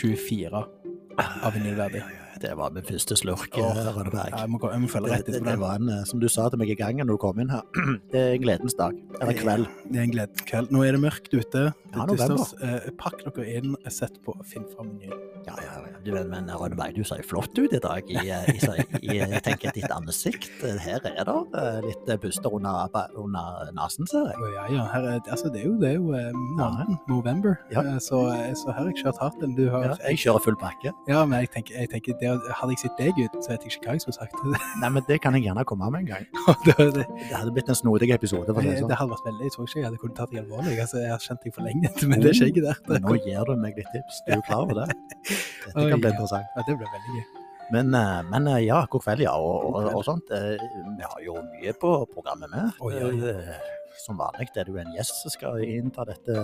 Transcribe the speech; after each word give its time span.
episode 0.00 0.16
24 0.16 0.64
av 1.42 1.52
Vinylverdig. 1.52 2.02
Det 2.40 2.54
var 2.56 2.70
min 2.72 2.82
første 2.86 3.16
slurk, 3.20 3.52
Oh, 3.60 3.66
eh, 3.76 3.90
Rønneberg. 3.92 4.32
Jeg 4.32 4.48
må, 4.48 4.58
gå- 4.62 4.70
jeg 4.72 4.80
må 4.80 4.88
følge 4.88 5.10
rett 5.12 5.20
etter 5.28 5.32
det, 5.32 5.42
det, 5.44 5.50
det 5.52 5.60
var 5.60 5.74
en, 5.76 5.88
eh, 5.92 6.04
som 6.08 6.20
du 6.22 6.28
sa 6.32 6.48
til 6.48 6.58
meg 6.62 6.70
i 6.72 6.76
gangen 6.78 7.06
når 7.06 7.18
du 7.18 7.20
kom 7.20 7.40
inn 7.42 7.50
her, 7.52 7.62
det 8.12 8.20
er 8.20 8.32
en 8.38 8.44
gledens 8.46 8.76
dag. 8.78 8.96
Eller 9.20 9.36
kveld. 9.36 9.66
Det 9.90 9.98
er 10.00 10.06
en 10.06 10.14
gledens 10.14 10.46
kveld. 10.48 10.70
Nå 10.72 10.84
er 10.86 10.96
det 10.96 11.02
mørkt 11.04 11.28
ute. 11.34 11.66
Ja, 11.90 12.04
er 12.04 12.06
november. 12.08 12.46
Eh, 12.64 12.88
Pakk 13.00 13.24
dere 13.26 13.46
inn, 13.58 13.74
sett 13.92 14.16
på 14.24 14.32
Finn 14.46 14.64
fram 14.72 14.92
vinyl. 14.94 15.12
Ja, 15.46 15.56
ja, 15.60 15.74
ja. 15.90 15.98
Du, 16.04 16.12
men 16.30 16.48
Rønneberg, 16.48 16.94
du 16.96 17.04
ser 17.04 17.20
jo 17.20 17.28
flott 17.34 17.58
ut 17.60 17.72
i 17.76 17.80
dag. 17.82 18.08
I, 18.08 18.24
eh, 18.30 18.48
i, 18.54 18.56
i, 19.02 19.18
jeg 19.20 19.42
tenker 19.44 19.74
ditt 19.76 19.90
ansikt. 19.92 20.48
Her 20.80 21.04
er 21.10 21.28
det 21.28 21.64
litt 21.84 22.10
puster 22.22 22.52
under, 22.56 22.88
under 23.20 23.70
nesen, 23.76 24.08
ser 24.08 24.30
jeg. 24.32 24.52
Ja, 24.56 24.64
ja. 24.78 24.86
Her 24.94 25.08
er, 25.12 25.20
altså, 25.28 25.52
det 25.52 25.60
er 25.60 25.68
jo, 25.68 25.76
det 25.82 25.92
er 25.92 25.98
jo 26.00 26.14
måneden, 26.56 26.96
november, 27.08 27.58
Ja. 27.74 27.84
Eh, 27.84 27.98
så, 28.00 28.22
så 28.56 28.72
her 28.72 28.80
har 28.80 28.90
jeg 28.92 29.02
kjørt 29.04 29.20
hardt. 29.20 29.44
Du 29.56 29.64
har, 29.72 29.84
Ja, 29.90 29.94
jeg 30.08 30.22
kjører 30.24 30.44
full 30.48 30.56
pakke. 30.60 30.92
ja, 31.08 31.24
men 31.26 31.40
jeg 31.44 31.50
tenker, 31.56 31.74
jeg 31.82 31.90
tenker 31.92 32.16
det, 32.20 32.29
hadde 32.58 32.72
jeg 32.74 32.80
sett 32.84 32.96
deg 33.00 33.18
ut, 33.20 33.36
så 33.44 33.52
vet 33.52 33.64
jeg 33.66 33.72
ikke 33.74 33.88
hva 33.88 33.94
jeg 33.96 34.04
skulle 34.04 34.18
sagt. 34.18 34.44
Nei, 34.82 34.90
men 34.96 35.04
det 35.08 35.18
kan 35.24 35.36
jeg 35.36 35.44
gjerne 35.48 35.64
komme 35.68 35.90
med 35.94 36.04
en 36.04 36.08
gang. 36.12 36.28
det, 36.66 36.76
det, 36.96 37.06
Det 37.08 37.34
hadde 37.36 37.54
blitt 37.56 37.72
en 37.72 37.78
snodig 37.80 38.10
episode. 38.14 38.46
for 38.52 38.60
det 38.62 38.76
det 38.76 38.80
sånn. 38.84 38.94
hadde 39.00 39.14
vært 39.16 39.28
veldig, 39.30 39.44
Jeg 39.48 39.56
tror 39.56 39.68
ikke 39.68 39.78
jeg 39.80 39.88
hadde 39.88 40.00
kunnet 40.04 40.16
tatt 40.20 40.32
deg 40.34 40.42
alvorlig. 40.44 40.76
Altså, 40.86 41.02
jeg 41.04 41.12
har 41.14 41.26
kjent 41.26 41.44
deg 41.46 41.56
for 41.58 41.66
lenge 41.68 41.92
med 42.12 42.24
det 42.26 42.36
skjegget 42.38 42.68
der. 42.68 42.80
Men 42.88 43.06
nå 43.08 43.18
gir 43.24 43.50
du 43.50 43.54
meg 43.66 43.80
litt 43.80 43.92
tips. 43.96 44.22
Du 44.26 44.32
er 44.34 44.40
jo 44.40 44.46
klar 44.48 44.64
over 44.68 44.82
det? 44.82 44.88
Dette 45.66 45.74
kan 45.76 46.00
bli 46.00 46.10
ja. 46.10 46.14
interessant. 46.14 46.56
Ja, 46.56 46.66
det 46.68 46.78
ble 46.80 46.94
veldig 46.96 47.18
gøy. 47.18 47.26
Men, 47.70 47.92
eh, 47.94 48.22
men 48.26 48.48
eh, 48.50 48.64
ja, 48.66 48.80
god 48.90 49.04
kveld, 49.04 49.22
ja. 49.22 49.34
Og, 49.38 49.68
og, 49.74 49.90
og 50.00 50.06
sånt. 50.06 50.32
Eh, 50.34 50.56
Vi 50.98 51.04
har 51.06 51.20
jo 51.26 51.36
mye 51.52 51.76
på 51.78 51.92
programmet 52.14 52.50
med. 52.50 52.72
ja, 52.96 53.12
oi. 53.12 53.76
Eh, 54.00 54.04
Som 54.06 54.16
vanlig 54.18 54.48
er 54.56 54.64
det 54.64 54.72
jo 54.72 54.78
en 54.80 54.92
gjest 54.96 55.22
som 55.22 55.30
skal 55.30 55.60
innta 55.64 56.04
dette 56.08 56.34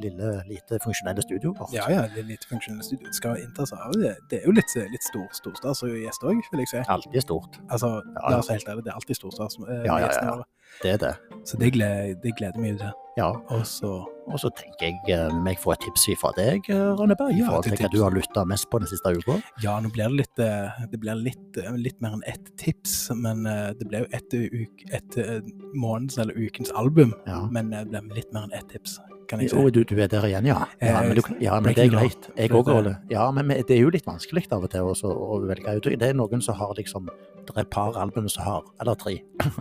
lille, 0.00 0.42
lite 0.48 0.78
funksjonelle 0.82 1.22
studioet 1.22 1.58
vårt. 1.60 1.72
Ja, 1.74 1.88
ja, 1.92 2.02
det 2.14 2.24
lite 2.24 2.48
funksjonelle 2.48 2.84
studio. 2.84 3.12
skal 3.12 3.36
skal 3.42 3.66
seg 3.68 3.78
av 3.78 3.92
det. 3.92 4.16
Det 4.30 4.40
er 4.42 4.46
jo 4.46 4.52
litt, 4.56 4.72
litt 4.90 5.04
stor, 5.04 5.26
storstas 5.32 5.82
og 5.86 5.90
gjest 5.94 6.24
òg, 6.24 6.40
vil 6.50 6.64
jeg 6.64 6.72
si. 6.72 6.82
Alltid 6.88 7.22
stort. 7.22 7.58
Altså, 7.68 8.02
Ja, 8.16 8.30
la 8.30 8.38
oss 8.38 8.48
være 8.48 8.58
helt 8.60 8.68
ærlige, 8.68 8.84
det 8.84 8.92
er 8.94 9.00
alltid 9.00 9.16
storstas 9.20 9.58
med 9.58 9.68
Ja, 9.86 9.98
ja, 9.98 10.08
ja, 10.08 10.36
ja. 10.36 10.42
Det 10.82 10.92
er 10.94 10.98
det. 10.98 11.14
Så 11.44 11.56
det 11.60 11.72
gleder, 11.72 12.14
det 12.22 12.36
gleder 12.36 12.60
jo 12.72 12.78
til. 12.78 12.92
Ja. 13.16 13.30
Og 13.48 13.64
så 13.66 14.04
Og 14.26 14.40
så 14.42 14.50
tenker 14.58 14.88
jeg 15.06 15.34
vi 15.44 15.52
får 15.62 15.76
et 15.76 15.84
tips 15.86 16.04
fra 16.20 16.32
deg, 16.36 16.66
eh, 16.68 16.88
Rønneberg, 16.98 17.32
i 17.32 17.38
Ja, 17.38 17.46
forhold 17.46 17.64
til 17.64 17.76
hva 17.78 17.90
du 17.92 18.02
har 18.02 18.10
lytta 18.10 18.44
mest 18.44 18.66
på 18.70 18.80
den 18.82 18.88
siste 18.90 19.12
uka. 19.14 19.36
Ja, 19.62 19.78
nå 19.80 19.88
blir 19.94 20.10
det 20.10 20.18
litt 20.18 20.38
eh, 20.42 20.86
Det 20.90 20.98
blir 21.00 21.14
litt, 21.14 21.56
eh, 21.62 21.70
litt 21.78 22.00
mer 22.02 22.16
enn 22.18 22.24
ett 22.26 22.50
tips, 22.58 23.10
men 23.14 23.46
eh, 23.46 23.72
det 23.78 23.86
ble 23.88 24.02
jo 24.02 24.08
ett 24.10 24.34
et 24.34 25.16
eh, 25.22 25.40
månedens 25.74 26.18
eller 26.18 26.34
ukens 26.34 26.72
album. 26.72 27.14
Ja. 27.26 27.46
Men 27.50 27.72
eh, 27.72 27.84
det 27.84 28.02
ble 28.02 28.18
litt 28.18 28.32
mer 28.34 28.48
enn 28.48 28.52
ett 28.58 28.68
tips, 28.68 28.98
kan 29.28 29.40
jeg 29.42 29.50
si. 29.52 29.56
Jo, 29.56 29.70
du, 29.70 29.80
du 29.86 29.94
er 30.00 30.08
der 30.10 30.26
igjen, 30.28 30.46
ja. 30.48 30.58
Ja, 30.80 31.00
Eh, 31.00 31.08
men, 31.08 31.16
du, 31.18 31.22
ja, 31.42 31.58
men 31.60 31.74
det 31.74 31.84
er 31.86 31.90
greit. 31.92 32.28
Jeg 32.36 32.50
òg 32.54 32.68
holder. 32.70 32.98
Ja, 33.10 33.26
men 33.34 33.48
det 33.48 33.70
er 33.74 33.80
jo 33.82 33.90
litt 33.94 34.06
vanskelig 34.06 34.46
av 34.52 34.64
og 34.66 34.70
til 34.72 34.86
også, 34.92 35.10
å 35.10 35.40
velge 35.46 35.76
ut. 35.78 35.88
Det 35.98 36.08
er 36.10 36.14
noen 36.18 36.42
som 36.44 36.54
har 36.58 36.74
liksom 36.78 37.10
Det 37.46 37.54
er 37.54 37.60
et 37.62 37.70
par 37.70 37.94
album 37.94 38.26
som 38.28 38.42
har 38.42 38.62
Eller 38.82 38.94
tre. 38.98 39.20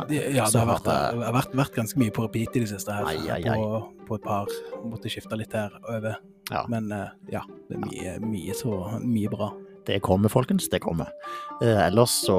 Ja, 0.09 0.47
det 0.49 0.59
har 0.59 0.65
vært, 0.69 0.85
det 0.87 1.25
har 1.25 1.35
vært, 1.35 1.53
vært 1.53 1.75
ganske 1.75 1.99
mye 2.01 2.13
på 2.13 2.25
repeat 2.25 2.55
i 2.57 2.63
det 2.63 2.69
siste 2.71 2.93
her. 2.93 3.05
Ai, 3.05 3.19
ai, 3.29 3.41
ai. 3.45 3.57
På, 3.59 3.91
på 4.07 4.15
et 4.17 4.25
par. 4.25 4.49
Måtte 4.85 5.11
skifte 5.11 5.37
litt 5.37 5.53
her 5.53 5.73
over. 5.89 6.17
Ja. 6.51 6.65
Men 6.69 6.91
eh, 6.93 7.09
ja, 7.33 7.41
det 7.69 7.77
er 7.77 7.83
mye, 7.85 8.15
mye, 8.25 8.53
så, 8.57 8.73
mye 9.01 9.29
bra. 9.33 9.51
Det 9.87 10.01
kommer, 10.01 10.29
folkens. 10.29 10.67
Det 10.71 10.79
kommer. 10.83 11.11
Eh, 11.61 11.85
ellers 11.87 12.09
så 12.25 12.37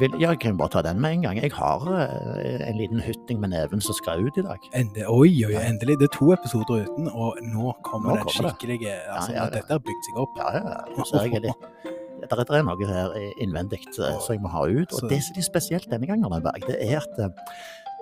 vil 0.00 0.14
ja, 0.18 0.30
Jeg 0.32 0.40
kan 0.40 0.56
bare 0.58 0.72
ta 0.72 0.82
den 0.82 1.00
med 1.00 1.18
en 1.18 1.22
gang. 1.26 1.40
Jeg 1.42 1.52
har 1.52 1.84
eh, 1.92 2.68
en 2.68 2.78
liten 2.80 3.00
hytting 3.04 3.40
med 3.40 3.52
neven 3.54 3.82
som 3.84 3.96
skal 3.98 4.24
ut 4.26 4.38
i 4.40 4.44
dag. 4.46 4.58
Ende, 4.74 5.06
oi, 5.08 5.30
oi, 5.48 5.54
endelig. 5.60 5.98
Det 6.00 6.08
er 6.10 6.16
to 6.16 6.32
episoder 6.34 6.86
uten, 6.88 7.10
og 7.12 7.38
nå 7.44 7.74
kommer 7.86 8.16
Nå 8.16 8.24
den 8.24 8.34
skikkelige 8.38 8.88
det. 8.88 8.98
altså, 9.08 9.32
ja, 9.32 9.44
ja. 9.44 9.54
Dette 9.58 9.76
har 9.76 9.84
bygd 9.84 10.10
seg 10.10 10.20
opp. 10.24 10.36
Ja, 10.40 10.50
ja, 10.56 10.76
ja. 10.96 11.08
Ser 11.12 11.28
jeg 11.28 11.46
litt 11.48 11.96
det 12.18 12.34
er, 12.34 12.40
er 12.58 12.64
noe 12.66 12.86
her 12.88 13.12
innvendig 13.40 13.78
eh, 13.86 14.16
som 14.18 14.34
jeg 14.34 14.40
må 14.42 14.50
ha 14.50 14.64
ut. 14.66 14.90
Og 14.92 14.98
Så- 15.00 15.08
det 15.08 15.20
som 15.22 15.38
er 15.38 15.46
spesielt 15.46 15.86
denne 15.90 16.06
gangen, 16.06 16.26
det 16.66 16.76
er 16.82 16.98
at 16.98 17.20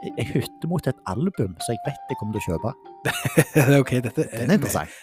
jeg 0.04 0.26
hytter 0.28 0.68
mot 0.68 0.86
et 0.86 0.98
album 1.08 1.54
så 1.64 1.72
jeg 1.72 1.80
vet 1.86 2.10
jeg 2.10 2.18
kommer 2.20 2.36
til 2.36 2.42
å 2.42 2.56
kjøpe. 2.56 2.72
ok, 3.80 3.92
dette 4.04 4.26
Den 4.32 4.50
er 4.50 4.58
interessant. 4.58 4.98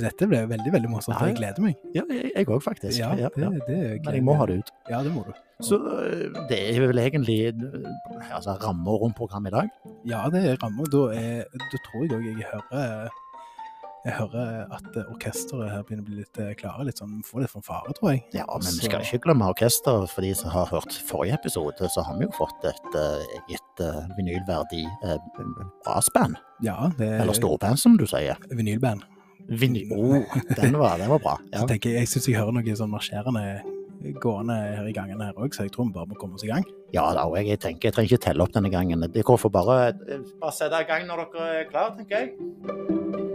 Dette 0.00 0.28
ble 0.30 0.42
veldig 0.52 0.72
veldig 0.74 0.92
morsomt. 0.92 1.16
Ja. 1.16 1.30
Jeg 1.32 1.38
gleder 1.40 1.64
meg. 1.64 1.80
Ja, 1.96 2.04
jeg 2.12 2.46
òg, 2.46 2.62
faktisk. 2.64 2.98
Ja, 3.00 3.14
Ja, 3.18 3.32
det, 3.34 3.50
det 3.66 3.80
Men 4.04 4.20
jeg 4.20 4.24
må 4.26 4.36
ha 4.38 4.46
det 4.48 4.60
ut. 4.62 4.72
Ja, 4.90 5.02
det 5.02 5.12
må 5.14 5.24
du. 5.26 5.32
Så 5.64 5.78
øh, 5.80 6.36
det 6.50 6.58
er 6.68 6.82
vel 6.84 6.98
egentlig 7.00 7.38
øh, 7.48 7.86
altså, 8.30 8.58
rammer 8.60 8.98
rundt 9.02 9.16
programmet 9.16 9.54
i 9.54 9.56
dag. 9.56 9.70
Ja, 10.06 10.26
det 10.32 10.44
er 10.50 10.58
rammer. 10.62 10.84
Da, 10.92 11.06
da 11.56 11.84
tror 11.88 12.04
jeg 12.04 12.18
òg 12.18 12.26
jeg 12.28 12.50
hører 12.52 13.08
jeg 14.06 14.14
hører 14.20 14.70
at 14.76 14.98
orkesteret 15.04 15.72
her 15.72 15.82
begynner 15.86 16.04
å 16.04 16.08
bli 16.08 16.20
litt 16.22 16.40
eh, 16.42 16.52
klare. 16.58 16.86
Litt 16.86 17.02
sånn, 17.02 17.18
Får 17.26 17.42
litt 17.44 17.52
fanfare, 17.52 17.94
tror 17.98 18.12
jeg. 18.14 18.22
Ja, 18.36 18.46
men 18.52 18.78
vi 18.78 18.86
skal 18.86 19.02
ikke 19.04 19.24
glemme 19.26 19.50
orkesteret. 19.52 20.12
For 20.12 20.24
de 20.24 20.32
som 20.38 20.52
har 20.54 20.70
hørt 20.70 20.94
forrige 21.08 21.36
episode, 21.40 21.90
så 21.92 22.04
har 22.06 22.16
vi 22.20 22.28
jo 22.28 22.32
fått 22.38 22.64
et 22.70 22.86
gitt 23.50 23.60
eget 23.76 23.84
øh, 23.84 24.00
vinylverdig 24.16 24.84
brassband. 25.84 26.38
Ja, 26.64 26.90
det 26.98 27.08
er 27.08 27.20
Eller 27.24 27.36
storband, 27.36 27.78
som 27.82 27.96
du 27.98 28.06
sier. 28.08 28.38
vinylband. 28.50 29.04
Vinyl... 29.46 29.92
Oh, 29.94 30.38
den 30.56 30.78
var, 30.78 30.98
den 30.98 31.10
var 31.10 31.18
bra. 31.22 31.36
Ja. 31.52 31.60
Så 31.62 31.68
tenker 31.70 31.90
jeg 31.92 32.02
jeg 32.06 32.10
syns 32.10 32.28
jeg 32.28 32.38
hører 32.40 32.56
noe 32.56 32.78
sånn 32.78 32.90
marsjerende 32.90 33.44
gående 34.22 34.54
her 34.76 34.86
i 34.86 34.94
gangene 34.94 35.30
her 35.30 35.38
òg, 35.40 35.54
så 35.54 35.64
jeg 35.66 35.72
tror 35.74 35.88
vi 35.88 35.94
bare 35.96 36.10
må 36.10 36.18
komme 36.20 36.36
oss 36.38 36.44
i 36.44 36.50
gang. 36.50 36.66
ja 36.94 37.06
da, 37.16 37.24
og 37.26 37.38
jeg 37.40 37.58
tenker 37.62 37.88
jeg 37.88 37.96
trenger 37.96 38.12
ikke 38.12 38.24
telle 38.28 38.44
opp 38.44 38.52
denne 38.54 38.70
gangen. 38.70 39.06
Det 39.12 39.24
går 39.26 39.40
for 39.40 39.50
bare 39.54 39.94
Bare 40.40 40.52
sette 40.54 40.82
i 40.82 40.90
gang 40.90 41.06
når 41.08 41.24
dere 41.32 41.48
er 41.62 41.70
klare, 41.70 41.96
tenker 41.96 42.26
jeg. 42.26 43.25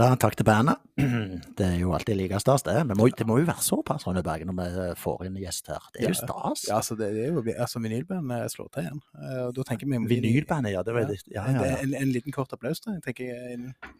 Da, 0.00 0.08
takk 0.20 0.36
til 0.38 0.46
bandet. 0.48 0.80
Det 1.58 1.66
er 1.66 1.76
jo 1.80 1.92
alltid 1.96 2.16
like 2.18 2.40
stas, 2.40 2.64
det. 2.66 2.76
Men 2.88 2.98
må, 2.98 3.08
det 3.12 3.26
må 3.28 3.38
jo 3.40 3.46
være 3.48 3.64
såpass, 3.64 4.06
Rønne 4.08 4.22
Bergen 4.26 4.50
når 4.52 4.58
vi 4.58 4.88
får 5.00 5.26
inn 5.28 5.38
gjest 5.40 5.70
her. 5.72 5.86
Det 5.94 6.04
er 6.04 6.12
jo 6.12 6.18
stas. 6.18 6.66
Ja, 6.68 6.80
altså, 6.80 6.96
det, 6.98 7.12
det 7.14 7.28
er 7.28 7.36
jo, 7.36 7.44
altså 7.54 7.82
Vinylband 7.84 8.34
eh, 8.36 8.46
slår 8.52 8.72
til 8.74 8.86
igjen. 8.86 9.00
Eh, 9.20 9.42
og 9.46 9.54
da 9.56 9.66
tenker 9.68 9.90
vi 9.90 10.02
Vinylbandet, 10.14 10.74
ja. 10.76 10.84
Det, 10.86 10.96
var, 10.96 11.08
det. 11.10 11.20
Ja, 11.32 11.46
ja, 11.52 11.64
ja. 11.72 11.80
en, 11.84 11.96
en 11.96 12.12
liten 12.14 12.34
kort 12.34 12.52
applaus, 12.56 12.82
da. 12.84 12.96
Jeg 12.96 13.06
tenker 13.08 13.32
eh, 13.32 13.94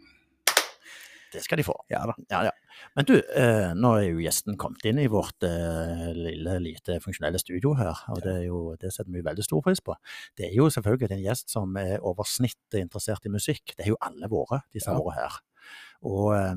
det 1.33 1.43
skal 1.45 1.61
de 1.61 1.67
få. 1.67 1.75
Ja 1.91 2.05
da. 2.09 2.15
Ja, 2.31 2.45
ja. 2.49 2.53
Men 2.95 3.07
du, 3.09 3.15
eh, 3.19 3.73
nå 3.77 3.93
er 3.99 4.07
jo 4.07 4.23
gjesten 4.23 4.57
kommet 4.61 4.85
inn 4.89 5.01
i 5.03 5.09
vårt 5.11 5.45
eh, 5.47 6.07
lille, 6.17 6.59
lite 6.65 6.99
funksjonelle 7.05 7.41
studio 7.41 7.75
her, 7.79 8.05
og 8.13 8.23
det, 8.25 8.37
jo, 8.47 8.61
det 8.81 8.93
setter 8.95 9.13
vi 9.13 9.25
veldig 9.25 9.45
stor 9.45 9.65
pris 9.65 9.83
på. 9.85 9.97
Det 10.39 10.49
er 10.51 10.55
jo 10.57 10.69
selvfølgelig 10.73 11.17
en 11.17 11.25
gjest 11.25 11.53
som 11.53 11.77
er 11.81 11.97
over 11.99 12.29
snittet 12.29 12.81
interessert 12.81 13.27
i 13.27 13.33
musikk. 13.33 13.75
Det 13.75 13.87
er 13.87 13.93
jo 13.95 14.01
alle 14.05 14.31
våre, 14.33 14.63
de 14.73 14.83
som 14.83 14.97
har 14.97 15.07
vært 15.09 15.23
her. 15.23 15.39
Og 16.03 16.35
eh, 16.37 16.55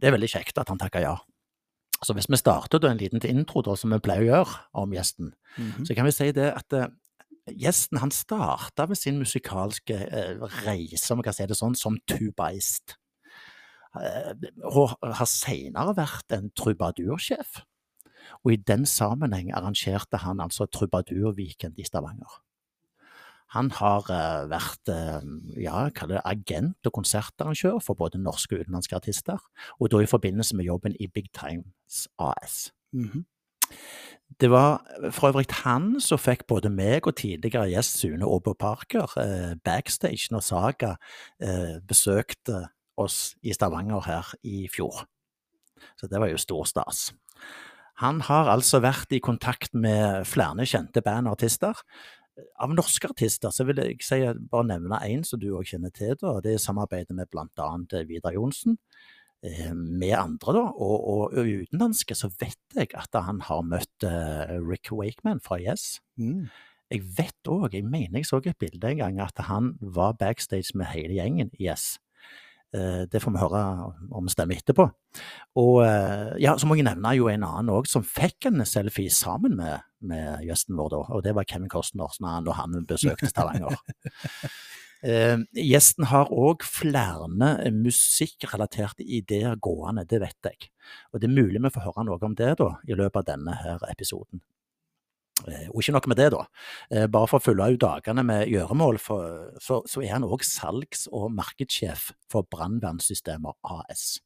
det 0.00 0.08
er 0.08 0.16
veldig 0.16 0.28
kjekt 0.32 0.58
at 0.58 0.68
han 0.72 0.78
takker 0.78 1.04
ja. 1.04 1.16
Så 2.04 2.12
hvis 2.12 2.28
vi 2.28 2.36
starter 2.36 2.78
da 2.82 2.90
en 2.90 2.98
liten 3.00 3.22
intro, 3.24 3.62
da, 3.64 3.74
som 3.76 3.90
vi 3.94 3.98
pleier 4.04 4.26
å 4.26 4.30
gjøre 4.32 4.56
om 4.82 4.92
gjesten, 4.92 5.32
Mhm. 5.56 5.86
så 5.88 5.94
kan 5.96 6.04
vi 6.04 6.12
si 6.12 6.32
det 6.36 6.50
at 6.52 6.72
eh, 6.76 6.88
gjesten 7.56 7.98
han 8.02 8.10
starta 8.10 8.86
med 8.88 8.98
sin 8.98 9.16
musikalske 9.18 9.94
eh, 9.96 10.36
reise, 10.66 11.10
om 11.12 11.18
vi 11.18 11.24
kan 11.24 11.32
si 11.32 11.46
det 11.46 11.56
sånn, 11.56 11.74
som 11.78 11.96
tubaist. 12.06 12.96
Hun 13.96 14.60
og 14.76 14.92
har 15.00 15.24
senere 15.30 15.94
vært 15.96 16.34
en 16.36 16.50
trubadursjef. 16.52 17.62
Og 18.44 18.52
i 18.52 18.56
den 18.60 18.84
sammenheng 18.84 19.52
arrangerte 19.56 20.18
han 20.20 20.40
altså 20.44 20.66
Trubadurviken 20.68 21.72
i 21.78 21.84
Stavanger. 21.86 22.42
Han 23.54 23.70
har 23.70 24.08
eh, 24.10 24.48
vært 24.50 24.90
eh, 24.90 25.22
ja, 25.62 25.86
det 26.10 26.22
agent 26.24 26.88
og 26.88 26.96
konsertarrangør 26.98 27.78
for 27.84 27.98
både 27.98 28.18
norske 28.18 28.56
og 28.56 28.66
utenlandske 28.66 28.98
artister, 28.98 29.42
og 29.78 29.92
da 29.92 30.02
i 30.02 30.10
forbindelse 30.10 30.56
med 30.58 30.66
jobben 30.66 30.96
i 30.98 31.06
Big 31.06 31.30
Times 31.36 32.06
AS. 32.18 32.72
Mhm. 32.92 33.24
Det 34.40 34.50
var 34.50 34.82
for 35.14 35.30
øvrig 35.30 35.46
han 35.62 36.00
som 36.02 36.18
fikk 36.18 36.46
både 36.50 36.70
meg 36.70 37.06
og 37.06 37.16
tidligere 37.16 37.68
gjest 37.70 38.00
Sune 38.00 38.26
Aabo 38.26 38.56
Parker 38.58 39.12
eh, 39.22 39.54
backstage 39.64 40.32
når 40.34 40.42
Saga 40.42 40.96
eh, 41.40 41.78
besøkte 41.86 42.64
oss 42.98 43.36
i 43.42 43.54
Stavanger 43.54 44.02
her 44.06 44.32
i 44.42 44.66
fjor. 44.72 45.06
Så 45.96 46.10
det 46.10 46.20
var 46.20 46.32
jo 46.32 46.40
stor 46.40 46.66
stas. 46.66 47.12
Han 48.02 48.20
har 48.26 48.50
altså 48.52 48.82
vært 48.84 49.14
i 49.16 49.22
kontakt 49.24 49.72
med 49.72 50.26
flere 50.28 50.66
kjente 50.68 51.00
band 51.00 51.30
og 51.30 51.38
artister. 51.38 51.78
Av 52.60 52.72
norske 52.74 53.08
artister 53.08 53.52
så 53.54 53.64
vil 53.68 53.80
jeg 53.80 54.02
si, 54.04 54.18
bare 54.50 54.68
nevne 54.68 55.00
én 55.08 55.22
som 55.24 55.40
du 55.40 55.48
òg 55.56 55.70
kjenner 55.70 55.92
til. 55.94 56.14
Da. 56.20 56.36
Det 56.44 56.56
er 56.56 56.62
samarbeidet 56.62 57.16
med 57.16 57.30
blant 57.32 57.62
annet 57.62 57.94
Vidar 58.10 58.36
Johnsen. 58.36 58.76
Eh, 59.44 59.72
med 59.74 60.14
andre, 60.16 60.52
da, 60.56 60.62
og, 60.72 60.96
og 61.12 61.36
utenlandske, 61.36 62.16
så 62.16 62.30
vet 62.40 62.76
jeg 62.76 62.88
at 62.96 63.18
han 63.20 63.42
har 63.46 63.66
møtt 63.68 64.06
eh, 64.06 64.56
Rick 64.64 64.90
Wakeman 64.92 65.42
fra 65.44 65.60
Yes. 65.60 66.00
Mm. 66.16 66.48
Jeg 66.92 67.02
vet 67.18 67.50
òg, 67.50 67.74
jeg 67.74 67.84
mener 67.84 68.20
jeg 68.20 68.28
så 68.28 68.38
et 68.38 68.58
bilde 68.62 68.88
en 68.88 69.00
gang, 69.02 69.20
at 69.20 69.38
han 69.48 69.74
var 69.80 70.16
backstage 70.18 70.76
med 70.78 70.92
hele 70.92 71.18
gjengen 71.18 71.50
i 71.58 71.68
Yes. 71.68 71.96
Eh, 72.76 73.02
det 73.08 73.20
får 73.22 73.32
vi 73.32 73.40
høre 73.40 73.62
om 74.16 74.28
stemmer 74.30 74.60
etterpå. 74.60 74.86
Og 75.62 75.80
eh, 75.86 76.34
ja, 76.42 76.56
så 76.60 76.68
må 76.68 76.76
jeg 76.76 76.86
nevne 76.88 77.14
jo 77.16 77.30
en 77.32 77.46
annen 77.46 77.72
òg 77.72 77.88
som 77.88 78.04
fikk 78.04 78.50
en 78.50 78.64
selfie 78.68 79.12
sammen 79.12 79.56
med, 79.58 79.86
med 80.04 80.44
gjesten 80.46 80.76
vår 80.78 80.92
da, 80.92 81.02
og 81.16 81.24
det 81.24 81.36
var 81.36 81.48
Kevin 81.48 81.72
Costner 81.72 82.18
når 82.20 82.58
han 82.60 82.80
besøkte 82.88 83.32
Stavanger. 83.32 83.78
Eh, 85.06 85.36
gjesten 85.60 86.06
har 86.08 86.30
òg 86.32 86.64
flere 86.64 87.28
musikkrelaterte 87.76 89.04
ideer 89.04 89.58
gående, 89.62 90.06
det 90.08 90.22
vet 90.22 90.48
jeg. 90.48 90.70
Og 91.12 91.20
det 91.20 91.28
er 91.28 91.34
mulig 91.36 91.60
vi 91.62 91.70
får 91.74 91.84
høre 91.84 92.06
noe 92.08 92.18
om 92.26 92.34
det 92.34 92.54
da, 92.58 92.70
i 92.88 92.96
løpet 92.96 93.20
av 93.20 93.26
denne 93.28 93.58
her 93.60 93.84
episoden. 93.92 94.40
Eh, 95.44 95.68
og 95.68 95.82
ikke 95.82 95.94
nok 95.96 96.08
med 96.10 96.18
det, 96.18 96.30
da. 96.32 96.42
Eh, 96.90 97.06
bare 97.12 97.28
for 97.30 97.38
å 97.38 97.44
fylle 97.44 97.68
ut 97.74 97.82
dagene 97.82 98.24
med 98.26 98.48
gjøremål, 98.50 98.98
for, 99.02 99.50
så, 99.62 99.82
så, 99.88 100.02
er 100.02 100.14
han 100.16 100.26
òg 100.26 100.44
salgs- 100.46 101.06
og 101.12 101.28
markedssjef 101.36 102.10
for 102.32 102.48
Brannvernsystemer 102.50 103.58
AS. 103.76 104.16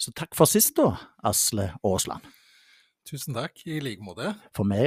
Så 0.00 0.14
takk 0.16 0.36
for 0.38 0.48
sist, 0.48 0.72
da, 0.80 0.94
Asle 1.28 1.74
Aasland. 1.84 2.24
Tusen 3.08 3.36
takk, 3.36 3.60
i 3.68 3.80
like 3.82 4.04
måte. 4.04 4.32
For 4.56 4.68
vi, 4.68 4.80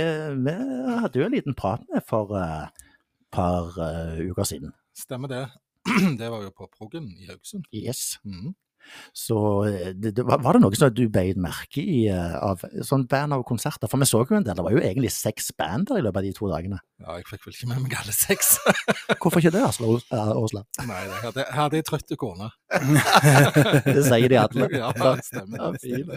vi, 0.45 0.55
hadde 1.03 1.19
jo 1.19 1.27
en 1.27 1.35
liten 1.35 1.57
prat 1.57 1.83
med 1.91 2.05
for 2.07 2.33
et 2.37 2.71
uh, 2.71 2.89
par 3.33 3.73
uh, 3.77 4.17
uker 4.21 4.47
siden. 4.47 4.73
Stemmer 4.97 5.29
det. 5.29 5.45
Det 6.19 6.29
var 6.31 6.45
jo 6.45 6.53
på 6.55 6.69
Proggen 6.71 7.09
i 7.19 7.27
Haugesund. 7.27 7.65
Yes. 7.75 8.19
Mm. 8.23 8.53
Så 9.13 9.37
eh, 9.67 9.91
det, 9.95 10.13
det, 10.17 10.25
var 10.25 10.55
det 10.55 10.61
noe 10.63 10.77
som 10.77 10.91
du 10.93 11.03
beit 11.11 11.39
merke 11.39 11.81
i 11.81 12.05
uh, 12.11 12.37
av 12.51 12.63
sånn 12.85 13.05
band 13.09 13.37
og 13.37 13.45
konserter? 13.49 13.89
For 13.91 14.01
vi 14.01 14.07
så 14.09 14.23
jo 14.23 14.37
en 14.37 14.45
del, 14.45 14.57
det 14.57 14.65
var 14.65 14.75
jo 14.75 14.81
egentlig 14.83 15.13
seks 15.15 15.51
band 15.57 15.89
der 15.89 16.01
i 16.01 16.05
løpet 16.05 16.21
av 16.21 16.27
de 16.27 16.33
to 16.37 16.49
dagene. 16.51 16.79
Ja, 17.03 17.17
jeg 17.19 17.27
fikk 17.29 17.47
vel 17.47 17.57
ikke 17.57 17.69
med 17.73 17.83
meg 17.85 17.97
alle 17.99 18.15
seks. 18.15 18.55
Hvorfor 19.21 19.39
ikke 19.41 19.53
det, 19.55 19.63
Asle 19.67 19.91
Aasland? 20.13 20.69
Nei, 20.89 21.01
det 21.09 21.21
hadde, 21.27 21.47
hadde 21.57 21.79
jeg 21.79 21.87
trøtte 21.89 22.19
kone. 22.19 22.49
det 23.87 24.03
sier 24.07 24.29
de 24.31 24.41
alle. 24.41 24.69
ja, 24.81 24.91
det 24.97 25.15
stemmer. 25.27 25.79
Ja. 25.83 26.13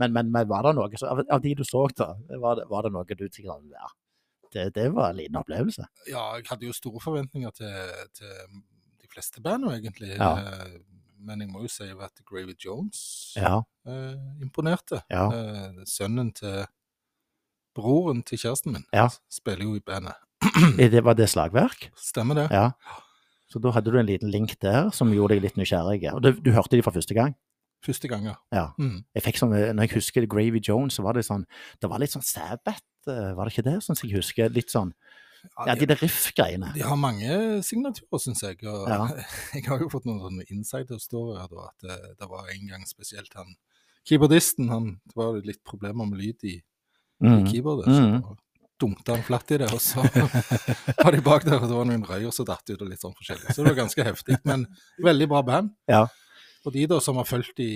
Men, 0.00 0.14
men, 0.14 0.30
men, 0.34 0.48
var 0.50 0.66
det 0.66 0.74
noe 0.74 0.98
så, 0.98 1.06
av, 1.12 1.22
av, 1.30 1.42
de 1.42 1.52
du 1.54 1.62
så, 1.66 1.84
da, 1.94 2.14
var 2.42 2.58
det, 2.58 2.66
var 2.70 2.86
det 2.86 2.94
noe 2.96 3.06
du 3.06 3.28
tenkte 3.28 3.60
ja, 3.70 3.90
det, 4.54 4.64
det, 4.74 4.88
var 4.94 5.12
en 5.12 5.20
liten 5.20 5.38
opplevelse? 5.38 5.86
Ja, 6.10 6.24
jeg 6.38 6.48
hadde 6.50 6.66
jo 6.66 6.74
store 6.74 7.02
forventninger 7.02 7.54
til, 7.54 7.76
til 8.14 8.34
de 9.02 9.10
fleste 9.10 9.42
bandene, 9.42 9.78
egentlig. 9.78 10.14
Ja. 10.14 10.32
Eh, 11.24 11.26
men 11.26 11.40
jeg 11.40 11.50
må 11.50 11.64
jo 11.64 11.70
si 11.72 11.88
at 11.88 12.24
Gravy 12.28 12.54
Jones 12.58 13.34
ja. 13.36 13.62
eh, 13.88 14.42
imponerte. 14.42 15.02
Ja. 15.10 15.28
Eh, 15.32 15.84
sønnen 15.88 16.32
til 16.36 16.64
broren 17.74 18.22
til 18.22 18.38
kjæresten 18.38 18.72
min 18.72 18.84
ja. 18.92 19.08
spiller 19.30 19.64
jo 19.64 19.74
i 19.74 19.80
bandet. 19.80 20.14
det 20.78 21.04
var 21.04 21.14
det 21.14 21.28
slagverk? 21.32 21.90
Stemmer 21.96 22.34
det. 22.34 22.48
Ja. 22.52 22.70
Så 23.48 23.58
da 23.58 23.72
hadde 23.74 23.90
du 23.90 23.98
en 23.98 24.06
liten 24.06 24.30
link 24.30 24.56
der 24.62 24.90
som 24.94 25.12
gjorde 25.12 25.36
deg 25.36 25.44
litt 25.44 25.58
nysgjerrig. 25.58 26.04
Og 26.14 26.22
du, 26.22 26.32
du 26.42 26.52
hørte 26.52 26.76
de 26.76 26.84
for 26.84 26.94
første 26.94 27.14
gang? 27.16 27.34
Første 27.84 28.08
gang, 28.08 28.24
ja. 28.24 28.34
ja. 28.54 28.68
Mm. 28.80 29.02
Jeg 29.12 29.24
fikk 29.26 29.38
sånn, 29.42 29.52
Når 29.52 29.84
jeg 29.84 29.98
husker 29.98 30.26
Gravy 30.30 30.60
Jones, 30.64 30.96
så 30.96 31.04
var 31.04 31.18
det 31.18 31.26
sånn 31.26 31.42
Det 31.82 31.90
var 31.90 32.00
litt 32.00 32.14
sånn 32.14 32.24
Sabbath, 32.24 32.86
eh, 33.12 33.34
var 33.36 33.44
det 33.44 33.52
ikke 33.52 33.66
det? 33.66 33.74
Sånn 33.84 33.98
som 33.98 34.08
jeg 34.08 34.22
husker. 34.22 34.52
Litt 34.54 34.72
sånn 34.72 34.94
ja, 35.66 35.74
de 35.78 35.88
der 35.88 36.00
riff-greiene. 36.00 36.70
De 36.74 36.84
har 36.84 36.98
mange 37.00 37.62
signaturer, 37.66 38.20
syns 38.22 38.42
jeg. 38.44 38.60
Og 38.66 38.88
ja. 38.90 39.00
jeg 39.56 39.66
har 39.68 39.82
jo 39.82 39.90
fått 39.92 40.08
noen 40.08 40.22
sånne 40.22 40.46
insider-storyer. 40.52 41.44
At 41.44 41.84
det, 41.84 41.98
det, 42.20 42.30
var 42.30 42.50
en 42.52 42.70
gang 42.72 42.86
spesielt 42.88 43.34
han 43.38 43.54
keyboardisten 44.08 44.68
han, 44.72 44.88
Det 45.08 45.18
var 45.18 45.38
litt 45.44 45.62
problemer 45.64 46.08
med 46.08 46.20
lyd 46.20 46.48
i, 46.50 46.56
mm. 47.24 47.36
i 47.36 47.52
keyboardet. 47.52 47.92
Mm. 47.92 48.18
Så 48.24 48.36
dumte 48.84 49.14
han 49.14 49.22
flatt 49.24 49.54
i 49.54 49.60
det, 49.62 49.70
og 49.72 49.80
så 49.80 50.02
var 51.04 51.14
de 51.14 51.22
bak 51.24 51.46
der, 51.46 51.60
og 51.60 51.70
det 51.70 51.76
var 51.78 51.88
noen 51.88 52.04
røyer 52.08 52.34
som 52.34 52.48
datt 52.48 52.66
ut, 52.68 52.80
og 52.80 52.90
litt 52.90 53.04
sånn 53.04 53.14
forskjellig. 53.16 53.54
Så 53.54 53.62
det 53.62 53.70
var 53.70 53.80
ganske 53.84 54.06
heftig. 54.10 54.38
Men 54.48 54.66
veldig 55.04 55.30
bra 55.30 55.42
band. 55.46 55.72
Ja. 55.90 56.04
Og 56.64 56.74
de 56.74 56.86
da 56.90 56.98
som 57.04 57.20
har 57.20 57.28
fulgt 57.28 57.58
de, 57.60 57.70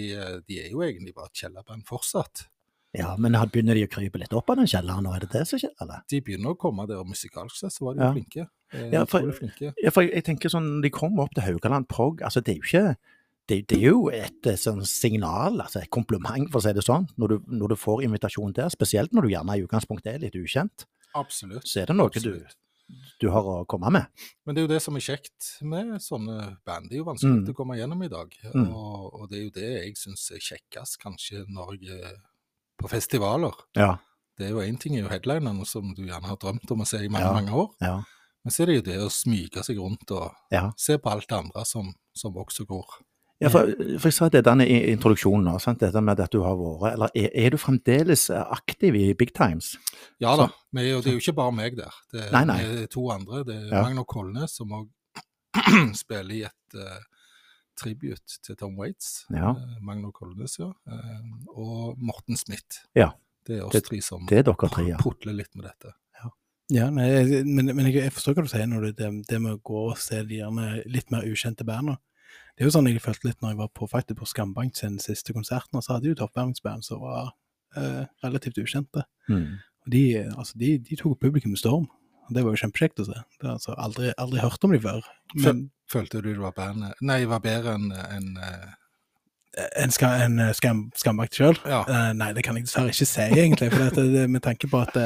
de 0.49 0.63
er 0.65 0.73
jo 0.73 0.83
egentlig 0.85 1.15
bare 1.17 1.31
et 1.31 1.43
kjellerband 1.45 1.87
fortsatt. 1.89 2.49
Ja, 2.97 3.13
men 3.21 3.37
begynner 3.53 3.77
de 3.77 3.85
å 3.85 3.91
krype 3.93 4.21
litt 4.21 4.33
opp 4.33 4.49
av 4.49 4.63
den 4.63 4.69
kjelleren 4.71 5.07
og 5.09 5.17
er 5.17 5.27
det 5.27 5.33
det 5.35 5.45
som 5.51 5.61
skjer, 5.61 5.75
eller? 5.85 6.01
De 6.09 6.23
begynner 6.25 6.55
å 6.55 6.61
komme 6.61 6.87
der, 6.89 7.03
og 7.03 7.11
musikalsk 7.11 7.59
sett 7.61 7.75
så 7.75 7.85
var 7.85 7.99
de 7.99 8.07
ja. 8.07 8.13
flinke. 8.15 8.47
Eh, 8.73 8.89
ja, 8.95 9.05
for, 9.09 9.29
flinke. 9.37 9.73
ja, 9.77 9.93
for 9.93 10.09
jeg 10.09 10.25
tenker 10.25 10.53
sånn, 10.53 10.79
de 10.85 10.91
kommer 10.93 11.27
opp 11.27 11.37
til 11.37 11.45
Haugaland 11.45 11.89
Prog, 11.91 12.23
altså 12.25 12.41
det 12.45 12.55
er 12.55 12.63
jo 12.63 12.69
ikke 12.69 12.85
det, 13.49 13.63
det, 13.71 13.79
er 13.79 13.95
jo 13.95 14.09
et 14.13 14.49
sånn 14.61 14.83
signal, 14.85 15.57
altså 15.65 15.81
et 15.81 15.91
kompliment, 15.93 16.51
for 16.53 16.61
å 16.61 16.65
si 16.67 16.73
det 16.77 16.85
sånn, 16.85 17.07
når 17.21 17.33
du, 17.33 17.53
når 17.61 17.73
du 17.73 17.81
får 17.81 18.03
invitasjon 18.05 18.53
der. 18.57 18.69
Spesielt 18.73 19.15
når 19.17 19.25
du 19.25 19.33
gjerne 19.33 19.57
i 19.57 19.63
utgangspunktet 19.65 20.11
er 20.13 20.25
litt 20.27 20.37
ukjent. 20.37 20.85
Absolutt. 21.17 21.65
Så 21.65 21.81
er 21.81 21.89
det 21.89 21.97
noe 21.97 22.13
du, 22.13 22.35
du 23.21 23.29
har 23.33 23.49
å 23.49 23.63
komme 23.69 23.89
med. 23.95 24.27
Men 24.45 24.57
det 24.57 24.61
er 24.61 24.67
jo 24.67 24.73
det 24.75 24.83
som 24.85 25.01
er 25.01 25.07
kjekt 25.07 25.49
med 25.65 25.95
sånne 26.05 26.59
band. 26.69 26.91
Det 26.91 26.99
er 26.99 27.03
jo 27.03 27.09
vanskelig 27.09 27.41
Mm. 27.41 27.55
å 27.55 27.57
komme 27.57 27.79
gjennom 27.81 28.05
i 28.05 28.11
dag. 28.13 28.37
Mm. 28.53 28.69
Og, 28.69 29.09
og 29.17 29.31
det 29.31 29.39
er 29.39 29.45
jo 29.47 29.55
det 29.57 29.71
jeg 29.73 29.97
syns 29.97 30.29
er 30.37 30.45
kjekkest, 30.45 31.01
kanskje, 31.01 31.47
når 31.49 31.79
jeg 31.81 32.03
er 32.05 32.21
på 32.79 32.89
festivaler. 32.91 33.55
Ja. 33.77 33.97
Det 34.39 34.47
er 34.47 34.51
jo 34.55 34.63
én 34.63 34.79
ting 34.79 34.95
er 34.97 35.03
jo 35.03 35.09
headlinerne, 35.11 35.67
som 35.67 35.91
du 35.97 36.05
gjerne 36.07 36.29
har 36.31 36.37
drømt 36.39 36.71
om 36.71 36.85
å 36.85 36.87
se 36.87 37.01
i 37.05 37.09
mange, 37.11 37.27
Ja. 37.27 37.33
mange 37.35 37.51
år. 37.53 37.73
Ja. 37.83 37.97
Men 38.45 38.53
så 38.55 38.63
er 38.63 38.67
det 38.71 38.77
jo 38.79 38.87
det 38.93 38.99
å 39.03 39.11
smyge 39.11 39.65
seg 39.67 39.79
rundt 39.83 40.11
og 40.15 40.31
se 40.79 40.97
på 40.99 41.11
alt 41.11 41.27
det 41.29 41.37
andre 41.39 41.65
som, 41.67 41.91
som 42.15 42.33
også 42.39 42.65
går. 42.67 42.87
Ja, 43.41 43.49
for, 43.55 43.67
for 43.99 44.09
jeg 44.09 44.15
sa 44.17 44.29
det 44.29 44.45
denne 44.47 44.65
introduksjonen 44.67 45.45
nå, 45.47 45.59
sant? 45.63 45.79
dette 45.79 46.01
med 46.03 46.19
at 46.19 46.33
du 46.35 46.41
har 46.43 46.57
vært 46.59 46.95
Eller 46.97 47.11
er, 47.15 47.29
er 47.39 47.51
du 47.55 47.57
fremdeles 47.57 48.25
aktiv 48.35 48.97
i 48.99 49.13
Big 49.15 49.31
Times? 49.35 49.77
Ja 50.19 50.33
da, 50.37 50.49
men 50.73 50.83
det 50.89 51.07
er 51.07 51.13
jo 51.13 51.21
ikke 51.23 51.37
bare 51.37 51.53
meg 51.55 51.77
der. 51.79 51.95
Det, 52.11 52.25
Nei, 52.35 52.45
nei. 52.45 52.57
det 52.65 52.83
er 52.83 52.91
to 52.91 53.05
andre. 53.15 53.45
Det 53.47 53.55
er 53.55 53.69
Ja. 53.77 53.83
Magnor 53.85 54.07
Kolnes, 54.11 54.57
som 54.59 54.71
òg 54.75 54.89
spiller 56.03 56.35
i 56.35 56.43
et 56.49 56.75
uh, 56.79 56.99
tribute 57.79 58.41
til 58.45 58.59
Tom 58.59 58.77
Waits. 58.81 59.25
Ja. 59.31 59.55
Uh, 59.55 59.79
Magnar 59.85 60.13
Kolnes, 60.17 60.59
ja. 60.61 60.73
Eh, 60.91 61.23
og 61.55 61.97
Morten 62.03 62.37
Smith. 62.41 62.83
Ja. 62.99 63.13
Det 63.47 63.59
er 63.61 63.65
oss 63.65 63.73
Det- 63.73 63.87
tre 63.87 64.03
som 64.05 64.27
Det 64.27 64.43
er 64.43 64.45
ja. 64.89 64.99
putler 65.01 65.33
litt 65.33 65.55
med 65.57 65.71
dette. 65.71 65.95
Ja, 66.71 66.91
nei, 66.93 67.07
men, 67.49 67.71
men 67.73 67.87
jeg, 67.87 67.95
jeg 67.97 68.13
forstår 68.13 68.35
hva 68.37 68.43
du 68.45 68.51
sier 68.53 68.67
når 68.69 68.91
det, 68.93 69.07
det, 69.31 69.39
med 69.41 69.57
å 69.57 69.61
gå 69.65 69.87
og 69.89 69.97
se 69.97 70.21
de 70.29 70.43
litt 70.85 71.09
mer 71.11 71.25
ukjente 71.25 71.65
bandene. 71.65 71.97
Det 72.59 72.65
er 72.65 72.69
jo 72.69 72.75
sånn 72.75 72.91
jeg 72.91 73.01
følte 73.01 73.31
litt 73.31 73.41
når 73.41 73.55
jeg 73.55 73.61
var 73.63 73.71
på, 73.73 73.87
faktisk 73.89 74.19
på 74.19 74.29
Skambank 74.29 74.77
sin 74.77 74.99
siste 75.01 75.33
konserten, 75.33 75.81
så 75.81 75.95
hadde 75.95 76.05
de 76.05 76.11
jo 76.13 76.19
et 76.19 76.25
oppvarmingsband 76.27 76.85
som 76.85 77.01
var 77.01 77.31
eh, 77.79 78.05
relativt 78.25 78.61
ukjente. 78.61 79.07
Mm. 79.31 79.57
Og 79.87 79.93
de, 79.95 80.03
altså, 80.35 80.59
de, 80.61 80.75
de 80.85 80.99
tok 81.01 81.17
publikum 81.23 81.55
med 81.55 81.63
storm. 81.63 81.87
Det 82.35 82.45
var 82.45 82.55
jo 82.55 82.61
kjempekjekt 82.61 83.03
å 83.03 83.09
se. 83.09 83.21
Det 83.39 83.47
har 83.49 83.57
altså 83.57 83.75
aldri, 83.81 84.13
aldri 84.21 84.43
hørt 84.43 84.65
om 84.67 84.75
de 84.75 84.81
før. 84.83 85.07
Men 85.39 85.69
Følte 85.89 86.21
du 86.21 86.35
det 86.35 86.41
var, 86.43 86.53
bandet, 86.53 86.99
nei, 87.01 87.23
var 87.29 87.41
bedre 87.41 87.73
enn 87.79 87.89
enn, 87.97 88.35
eh, 88.45 88.75
en, 89.81 89.93
ska, 89.95 90.11
en 90.27 90.37
eh, 90.45 90.53
skam, 90.55 90.83
skambakt 90.99 91.39
sjøl? 91.39 91.57
Ja. 91.65 91.81
Eh, 91.89 92.11
nei, 92.19 92.29
det 92.37 92.45
kan 92.45 92.59
jeg 92.59 92.67
dessverre 92.67 92.93
ikke 92.93 93.09
si, 93.09 93.25
egentlig. 93.25 93.71
For 93.73 93.97
det, 93.97 94.05
det, 94.13 94.27
med, 94.29 94.43
tanke 94.45 94.69
på 94.69 94.83
at, 94.85 94.99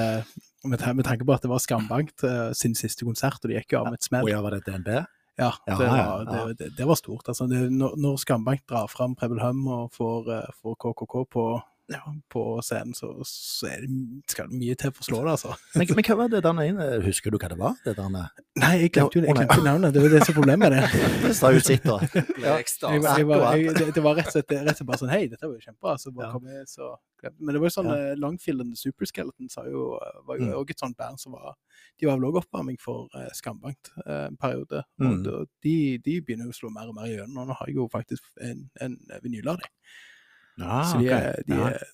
med, 0.66 0.82
med 0.82 1.06
tanke 1.06 1.26
på 1.28 1.36
at 1.36 1.46
det 1.46 1.52
var 1.52 1.62
Skambankt 1.62 2.26
sin 2.58 2.74
siste 2.78 3.06
konsert, 3.06 3.38
og 3.38 3.52
de 3.52 3.60
gikk 3.60 3.76
jo 3.76 3.84
av 3.84 3.92
med 3.92 4.00
et 4.00 4.08
smell. 4.10 4.30
Ja, 4.32 4.42
var 4.42 4.58
det 4.58 4.64
DNB? 4.66 4.90
Ja, 5.38 5.52
Ja, 5.64 5.76
det, 5.78 5.86
ja, 5.86 5.92
var, 5.94 6.26
ja. 6.26 6.42
Det, 6.50 6.58
det, 6.58 6.72
det 6.80 6.88
var 6.90 6.98
stort. 6.98 7.30
Altså, 7.30 7.46
det, 7.48 7.62
når, 7.70 7.94
når 8.02 8.18
Skambank 8.20 8.66
drar 8.68 8.90
fram 8.90 9.14
Prebble 9.18 9.40
Hum 9.40 9.62
og 9.70 9.94
får, 9.94 10.34
får 10.58 10.76
KKK 10.82 11.16
på, 11.30 11.46
ja, 11.94 12.00
på 12.32 12.42
scenen, 12.64 12.94
så, 12.96 13.10
så 13.28 13.68
er 13.70 13.84
det, 13.84 13.90
skal 14.32 14.48
det 14.50 14.58
mye 14.60 14.74
til 14.80 14.92
for 14.96 15.04
å 15.04 15.08
slå 15.08 15.20
det, 15.26 15.34
altså. 15.36 15.54
Men, 15.78 15.86
men 15.96 16.04
hva 16.08 16.16
var 16.22 16.32
det 16.32 16.40
der 16.44 16.60
ene 16.64 16.88
Husker 17.06 17.30
du 17.34 17.38
hva 17.38 17.48
det 17.52 17.58
var? 17.60 17.76
Det 17.84 17.94
der 17.98 18.10
Nei, 18.12 18.72
jeg 18.82 18.92
glemte 18.92 19.18
jo 19.18 19.22
det. 19.24 19.28
Jeg 19.30 19.36
glemte 19.38 19.58
jo 19.60 19.64
navnet. 19.66 19.94
Det 19.94 20.02
var 20.04 20.12
det 20.12 20.20
som 20.24 20.32
er 20.34 20.38
problemet 20.40 20.64
med 20.66 20.74
det. 20.76 21.06
Det 21.26 21.32
sa 21.38 21.52
jo 21.54 21.62
sitt, 21.64 21.86
da. 21.86 21.96
Ja. 22.44 22.58
Jeg, 22.58 22.68
jeg, 23.00 23.26
var- 23.30 23.56
det, 23.78 23.86
det 23.96 24.02
var 24.04 24.18
rett 24.18 24.28
og 24.28 24.34
slett, 24.36 24.52
rett 24.52 24.74
og 24.74 24.76
slett 24.82 24.88
bare 24.90 25.00
sånn 25.04 25.12
Hei, 25.14 25.22
dette 25.32 25.46
var 25.48 25.54
jo 25.56 25.64
kjempebra. 25.64 25.94
Så 26.02 26.12
bare 26.12 26.28
Ja. 26.28 26.32
kom 26.36 26.48
jeg, 26.52 26.66
så 26.68 26.92
Men 27.38 27.54
det 27.54 27.60
var 27.62 27.68
jo 27.70 27.74
sånn 27.76 27.88
Ja. 27.92 27.96
ja. 28.10 28.14
Longfield 28.18 28.60
and 28.64 28.74
the 28.74 28.80
Super 28.80 29.06
Skeletons 29.08 29.56
var 29.56 29.68
jo, 29.70 29.84
òg 30.26 30.40
Mm. 30.42 30.70
et 30.74 30.78
sånt 30.82 30.96
band 30.98 31.20
som 31.22 31.32
var 31.36 31.54
De 32.00 32.06
var 32.08 32.16
vel 32.18 32.28
òg 32.30 32.40
oppvarming 32.42 32.78
for 32.82 33.08
uh, 33.14 33.28
Skambankt 33.36 33.92
eh, 34.06 34.26
en 34.26 34.36
periode. 34.40 34.82
Mm. 35.00 35.20
Og 35.30 35.46
de, 35.62 35.98
de 36.02 36.16
begynner 36.20 36.48
jo 36.48 36.54
å 36.54 36.58
slå 36.60 36.70
mer 36.74 36.88
og 36.90 36.96
mer 36.98 37.06
igjennom. 37.08 37.44
Og 37.44 37.48
nå 37.52 37.56
har 37.60 37.68
jeg 37.70 37.76
jo 37.78 37.86
faktisk 37.92 38.24
en, 38.42 38.64
en 38.82 38.96
vinyl 39.22 39.48
av 39.54 39.60
dem. 39.62 39.70
Ja, 40.60 40.82
så 40.84 40.98
de 41.00 41.06
ok. 41.06 41.12
er, 41.16 41.38
de 41.48 41.58
er, 41.64 41.84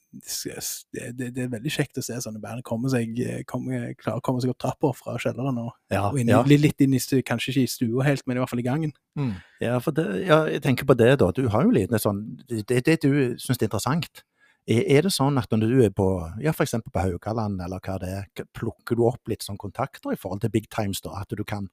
det, 0.92 1.02
det, 1.14 1.26
det 1.36 1.42
er 1.44 1.50
veldig 1.52 1.70
kjekt 1.70 2.00
å 2.00 2.02
se 2.02 2.16
sånne 2.24 2.40
band 2.42 2.64
komme 2.66 2.90
seg, 2.90 3.20
komme, 3.46 3.92
klare 4.00 4.18
å 4.18 4.24
komme 4.24 4.42
seg 4.42 4.50
opp 4.50 4.58
trappa 4.64 4.90
fra 4.98 5.14
kjelleren 5.22 5.60
og, 5.62 5.68
Ja, 5.94 6.08
og 6.08 6.18
inn, 6.18 6.32
ja. 6.32 6.40
litt 6.42 6.82
inn 6.82 6.96
i 6.96 7.02
kanskje 7.22 7.52
ikke 7.52 7.62
i 7.62 7.70
stua 7.70 8.06
helt, 8.08 8.24
men 8.26 8.38
i 8.38 8.42
hvert 8.42 8.50
fall 8.50 8.62
i 8.64 8.66
gangen. 8.66 8.94
Mm. 9.18 9.36
Ja, 9.62 9.76
for 9.84 9.94
det, 9.94 10.08
ja, 10.26 10.40
jeg 10.50 10.64
tenker 10.64 10.88
på 10.88 10.98
det, 10.98 11.12
da. 11.22 11.30
Du 11.34 11.46
har 11.52 11.66
jo 11.66 11.74
litt 11.74 11.94
sånn 12.02 12.24
Det, 12.48 12.82
det 12.86 12.98
du 13.04 13.38
syns 13.38 13.60
er 13.60 13.68
interessant. 13.68 14.24
Er, 14.68 14.82
er 14.98 15.06
det 15.06 15.14
sånn 15.14 15.38
at 15.40 15.54
når 15.54 15.70
du 15.70 15.78
er 15.86 15.94
på 15.94 16.08
ja, 16.42 16.50
f.eks. 16.50 16.76
på 16.82 17.04
Haugaland, 17.04 17.62
eller 17.64 17.80
hva 17.84 17.96
det 18.02 18.10
er, 18.16 18.48
plukker 18.58 18.98
du 18.98 19.06
opp 19.08 19.30
litt 19.30 19.46
sånn 19.46 19.60
kontakter 19.60 20.12
i 20.12 20.18
forhold 20.18 20.42
til 20.42 20.52
Big 20.52 20.66
Times, 20.74 21.00
da? 21.04 21.22
At 21.22 21.30
du 21.32 21.46
kan 21.46 21.70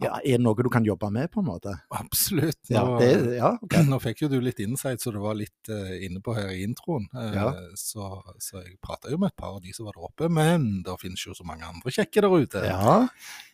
Ja, 0.00 0.14
Er 0.24 0.38
det 0.38 0.44
noe 0.44 0.56
du 0.64 0.70
kan 0.72 0.84
jobbe 0.86 1.10
med, 1.12 1.28
på 1.32 1.42
en 1.42 1.46
måte? 1.50 1.74
Absolutt. 1.92 2.58
Nå, 2.70 2.74
Ja, 2.76 2.84
det, 3.00 3.36
ja, 3.36 3.50
okay. 3.60 3.84
nå 3.92 3.98
fikk 4.00 4.22
jo 4.24 4.28
du 4.32 4.38
litt 4.40 4.60
insight, 4.64 5.02
så 5.02 5.12
det 5.12 5.20
var 5.20 5.36
litt 5.36 5.68
uh, 5.68 5.90
inne 6.00 6.22
på 6.24 6.34
her 6.36 6.48
i 6.54 6.62
introen. 6.64 7.04
Uh, 7.14 7.28
Ja. 7.36 7.46
så, 7.76 8.08
så 8.40 8.62
jeg 8.62 8.78
prata 8.82 9.10
jo 9.12 9.18
med 9.20 9.32
et 9.34 9.36
par 9.36 9.58
av 9.58 9.60
de 9.64 9.74
som 9.76 9.86
var 9.88 9.98
der 9.98 10.06
oppe, 10.08 10.30
men 10.32 10.82
det 10.86 10.96
finnes 11.02 11.26
jo 11.26 11.34
så 11.36 11.44
mange 11.44 11.68
andre 11.68 11.92
kjekke 11.92 12.24
der 12.24 12.36
ute. 12.36 12.64
ja. 12.64 12.96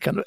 Kan 0.00 0.20
du, 0.20 0.22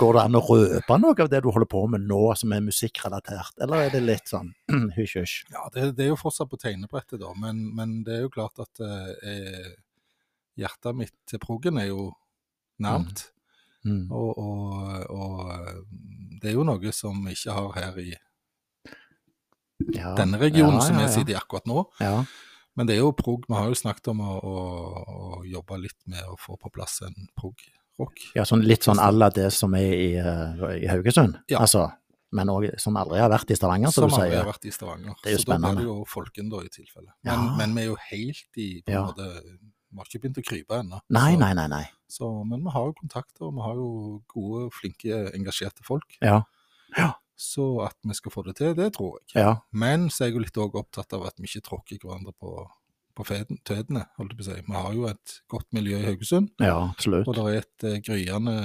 Går 0.00 0.14
det 0.16 0.22
an 0.22 0.38
å 0.38 0.42
røpe 0.44 0.98
noe 1.00 1.16
av 1.24 1.28
det 1.32 1.42
du 1.42 1.50
holder 1.50 1.68
på 1.72 1.82
med 1.90 2.06
nå 2.06 2.22
som 2.38 2.52
er 2.54 2.62
musikkrelatert, 2.64 3.56
eller 3.64 3.86
er 3.88 3.94
det 3.94 4.04
litt 4.04 4.30
sånn 4.30 4.52
hysj-hysj? 4.96 5.50
Ja, 5.52 5.66
det, 5.74 5.90
det 5.98 6.06
er 6.06 6.12
jo 6.12 6.20
fortsatt 6.20 6.50
på 6.52 6.60
tegnebrettet, 6.60 7.18
da, 7.22 7.34
men, 7.34 7.66
men 7.74 8.00
det 8.06 8.18
er 8.18 8.24
jo 8.28 8.32
klart 8.34 8.60
at 8.62 8.82
uh, 8.84 9.74
hjertet 10.60 10.96
mitt 10.96 11.14
til 11.30 11.40
proggen 11.42 11.78
er 11.80 11.90
jo 11.90 12.10
nærmt. 12.80 13.26
Mm. 13.26 13.36
Og, 13.86 14.38
og, 14.38 15.06
og 15.10 15.52
eh, 15.54 15.78
det 16.42 16.50
er 16.50 16.54
jo 16.58 16.64
noe 16.68 16.92
som 16.92 17.22
vi 17.24 17.32
ikke 17.32 17.54
har 17.56 17.70
her 17.78 17.98
i 18.02 18.10
Ja. 19.96 20.14
denne 20.14 20.36
regionen 20.38 20.76
Ja, 20.76 20.80
som 20.84 20.98
ja, 20.98 21.06
vi 21.06 21.12
sitter 21.14 21.32
i 21.32 21.36
akkurat 21.38 21.66
nå. 21.66 21.84
Ja. 22.00 22.24
Men 22.76 22.86
det 22.86 22.96
er 22.96 23.00
jo 23.00 23.12
prog. 23.16 23.46
Vi 23.48 23.54
har 23.56 23.68
jo 23.70 23.74
snakket 23.74 24.08
om 24.12 24.20
å, 24.20 24.34
å, 24.44 24.56
å 25.40 25.44
jobbe 25.48 25.78
litt 25.80 25.96
med 26.06 26.22
å 26.28 26.36
få 26.38 26.58
på 26.60 26.70
plass 26.72 27.00
en 27.06 27.16
prog-rock. 27.36 28.20
ja, 28.36 28.44
sånn, 28.44 28.62
litt 28.68 28.84
sånn 28.86 29.00
à 29.00 29.08
la 29.12 29.30
det 29.32 29.48
som 29.56 29.74
er 29.74 29.94
i, 29.96 30.10
eh, 30.20 30.62
i 30.84 30.86
Haugesund, 30.90 31.40
Ja. 31.48 31.60
altså. 31.64 31.88
Men 32.32 32.46
òg 32.46 32.68
som 32.78 32.94
aldri 32.94 33.18
har 33.18 33.28
vært 33.32 33.50
i 33.50 33.56
Stavanger, 33.58 33.90
Som 33.90 34.04
som 34.06 34.10
du 34.20 34.22
aldri 34.22 34.36
har 34.38 34.46
vært 34.46 34.64
i 34.68 34.70
Stavanger. 34.70 35.14
Det 35.24 35.32
er 35.32 35.34
jo 35.34 35.38
så 35.40 35.46
da 35.48 35.56
spennende. 35.56 35.74
blir 35.74 35.80
det 35.80 35.88
jo 35.90 36.04
Folken 36.06 36.48
da 36.52 36.60
i 36.62 36.68
tilfelle. 36.68 37.10
Men, 37.24 37.56
men 37.58 37.74
vi 37.74 37.80
er 37.82 37.86
jo 37.88 37.96
helt 37.96 38.56
i 38.62 38.68
på 38.86 38.92
en 38.92 39.06
måte 39.08 39.26
Vi 39.90 39.98
har 39.98 40.06
ikke 40.06 40.22
begynt 40.22 40.38
å 40.38 40.46
krype 40.46 40.76
ennå. 40.80 41.00
Nei, 41.10 41.34
nei, 41.40 41.50
nei. 41.58 41.66
nei. 41.70 41.84
Så, 42.10 42.28
men 42.46 42.62
vi 42.66 42.72
har 42.74 42.88
jo 42.90 42.94
kontakter, 42.98 43.46
og 43.48 43.54
vi 43.56 43.64
har 43.64 43.78
jo 43.78 43.90
gode, 44.30 44.68
flinke, 44.74 45.22
engasjerte 45.36 45.82
folk. 45.86 46.16
Ja. 46.22 46.42
Så 47.40 47.64
at 47.86 47.96
vi 48.04 48.14
skal 48.18 48.32
få 48.34 48.42
det 48.44 48.56
til, 48.58 48.74
det 48.76 48.90
tror 48.96 49.16
jeg. 49.18 49.40
Ja. 49.40 49.54
Men 49.72 50.10
så 50.12 50.24
er 50.24 50.30
jeg 50.30 50.36
jo 50.36 50.42
litt 50.44 50.58
opptatt 50.60 51.14
av 51.16 51.24
at 51.30 51.38
vi 51.40 51.48
ikke 51.48 51.64
tråkker 51.70 52.02
hverandre 52.02 52.34
på, 52.36 52.66
på 53.16 53.24
feden, 53.24 53.60
tødene. 53.64 54.02
holdt 54.18 54.34
jeg 54.34 54.40
på 54.40 54.44
å 54.44 54.48
si. 54.50 54.58
Vi 54.66 54.76
har 54.76 54.98
jo 54.98 55.06
et 55.08 55.36
godt 55.48 55.68
miljø 55.76 55.96
i 56.02 56.04
Haugesund, 56.10 56.50
ja, 56.60 56.76
absolutt. 56.90 57.30
og 57.30 57.38
det 57.38 57.46
er 57.46 57.62
et 57.62 57.86
eh, 57.88 57.96
gryende 58.04 58.56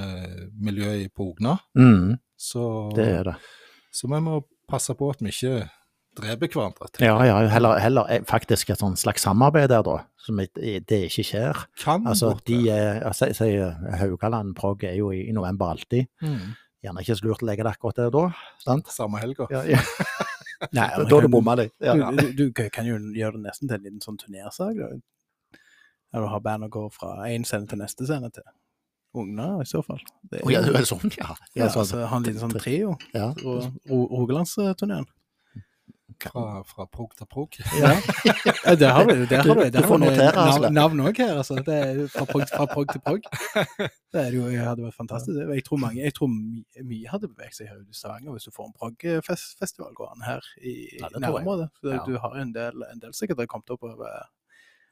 miljø 0.60 0.92
i 1.06 1.08
på 1.08 1.30
Ogna. 1.30 1.56
Mm, 1.78 2.18
Så, 2.36 2.66
det 2.98 3.08
er 3.08 3.24
det. 3.30 3.36
så 3.96 4.10
vi 4.12 4.20
må 4.20 4.42
passe 4.68 4.92
på 4.98 5.08
at 5.14 5.22
vi 5.24 5.32
ikke 5.32 5.70
dreper 6.16 6.52
hverandre. 6.52 6.88
tenker 6.90 7.06
Ja, 7.08 7.16
ja, 7.28 7.38
heller, 7.52 7.78
heller 7.80 8.12
eh, 8.12 8.24
faktisk 8.28 8.70
et 8.74 8.82
sånn 8.82 8.96
slags 9.00 9.24
samarbeid 9.24 9.70
der, 9.72 9.84
da. 9.86 10.02
Som 10.26 10.40
it- 10.42 10.58
det 10.58 11.00
ikke 11.06 11.22
skjer. 11.28 11.64
Kan 11.78 12.06
Altså, 12.10 12.32
de 12.48 12.56
er 12.74 13.00
altså, 13.06 13.28
jeg 13.46 13.98
Haugaland 14.00 14.54
Prog 14.58 14.82
er 14.84 14.96
jo 14.98 15.12
i, 15.14 15.30
november 15.32 15.70
alltid. 15.76 16.08
Mm. 16.22 16.56
Gjerne 16.84 17.02
ikke 17.04 17.16
så 17.18 17.24
lurt 17.28 17.42
å 17.44 17.46
legge 17.46 17.62
det 17.66 17.72
akkurat 17.76 17.96
der 18.00 18.10
da, 18.14 18.24
sant? 18.64 18.90
Samme 18.90 19.20
helga. 19.22 19.46
Ja, 19.54 19.62
ja. 19.70 19.78
Nei, 20.76 20.86
Da 20.96 21.04
har 21.04 21.22
du 21.22 21.28
bomma 21.28 21.54
deg. 21.60 21.70
Ja. 21.84 21.94
Du, 22.10 22.32
du, 22.32 22.44
du 22.50 22.68
kan 22.72 22.86
jo 22.88 22.96
gjøre 23.14 23.36
det 23.38 23.42
nesten 23.46 23.68
til 23.70 23.76
en 23.78 23.84
liten 23.86 24.02
sånn 24.02 24.18
turnersak. 24.18 24.78
Når 26.14 26.22
du 26.22 26.28
har 26.32 26.40
bandet 26.44 26.70
går 26.72 26.90
fra 26.94 27.10
én 27.28 27.44
scene 27.46 27.66
til 27.68 27.78
neste 27.82 28.06
scene 28.08 28.30
til 28.32 28.46
Ugna, 29.16 29.60
i 29.62 29.66
så 29.68 29.80
fall. 29.84 30.00
Det 30.28 30.42
Å, 30.44 30.50
ja, 30.52 30.60
det 30.64 30.74
er 30.76 30.84
sånn, 30.88 31.06
ja. 31.16 31.30
ja, 31.56 31.64
ja, 31.64 31.68
sånn. 31.72 31.82
altså, 31.86 32.02
ha 32.10 32.16
en 32.18 32.26
liten 32.26 32.42
sånn 32.42 32.56
trio. 32.60 32.96
ja. 33.16 33.30
Ro- 33.40 33.62
Ro- 33.88 34.08
Rogalandsturneen. 34.12 35.06
Fra, 36.24 36.62
fra 36.64 36.84
prog 36.88 37.12
til 37.18 37.26
prog. 37.30 37.56
Ja. 37.80 37.90
Ja, 38.64 38.74
det 38.74 38.88
har 38.88 39.04
du 39.04 39.24
der 39.28 39.42
har 39.42 39.54
du, 39.58 39.70
du 39.70 39.82
får 39.84 39.98
notere, 40.00 40.70
navn 40.72 41.00
òg 41.04 41.18
her. 41.20 41.34
Altså. 41.42 41.58
Det 41.66 41.74
er 41.76 42.00
fra 42.08 42.24
prog, 42.30 42.44
fra 42.48 42.66
prog 42.70 42.88
til 42.92 43.00
prog. 43.04 43.20
Det 44.12 44.22
er 44.22 44.32
jo, 44.32 44.46
hadde 44.48 44.82
vært 44.86 44.96
fantastisk. 44.96 45.36
Jeg 45.54 45.64
tror, 45.66 45.76
mange, 45.82 46.00
jeg 46.02 46.14
tror 46.16 46.30
my- 46.32 46.64
mye 46.88 47.10
hadde 47.12 47.28
beveget 47.28 47.58
seg 47.58 47.68
her 47.68 47.82
i 47.82 47.92
Stavanger 47.96 48.32
hvis 48.32 48.48
du 48.48 48.54
får 48.56 48.70
en 48.70 48.76
prog-festival 48.80 49.92
gående 49.98 50.24
her 50.24 50.48
i 50.62 50.74
Ja, 51.00 51.10
nærområdet. 51.18 51.68
Ja. 51.84 52.00
Du 52.06 52.16
har 52.22 52.38
en 52.40 52.54
del, 52.56 52.86
en 52.92 53.02
del 53.04 53.12
sikkert 53.14 53.38
har 53.44 53.46
kommet 53.52 53.70
opp 53.76 53.84
av, 53.84 54.06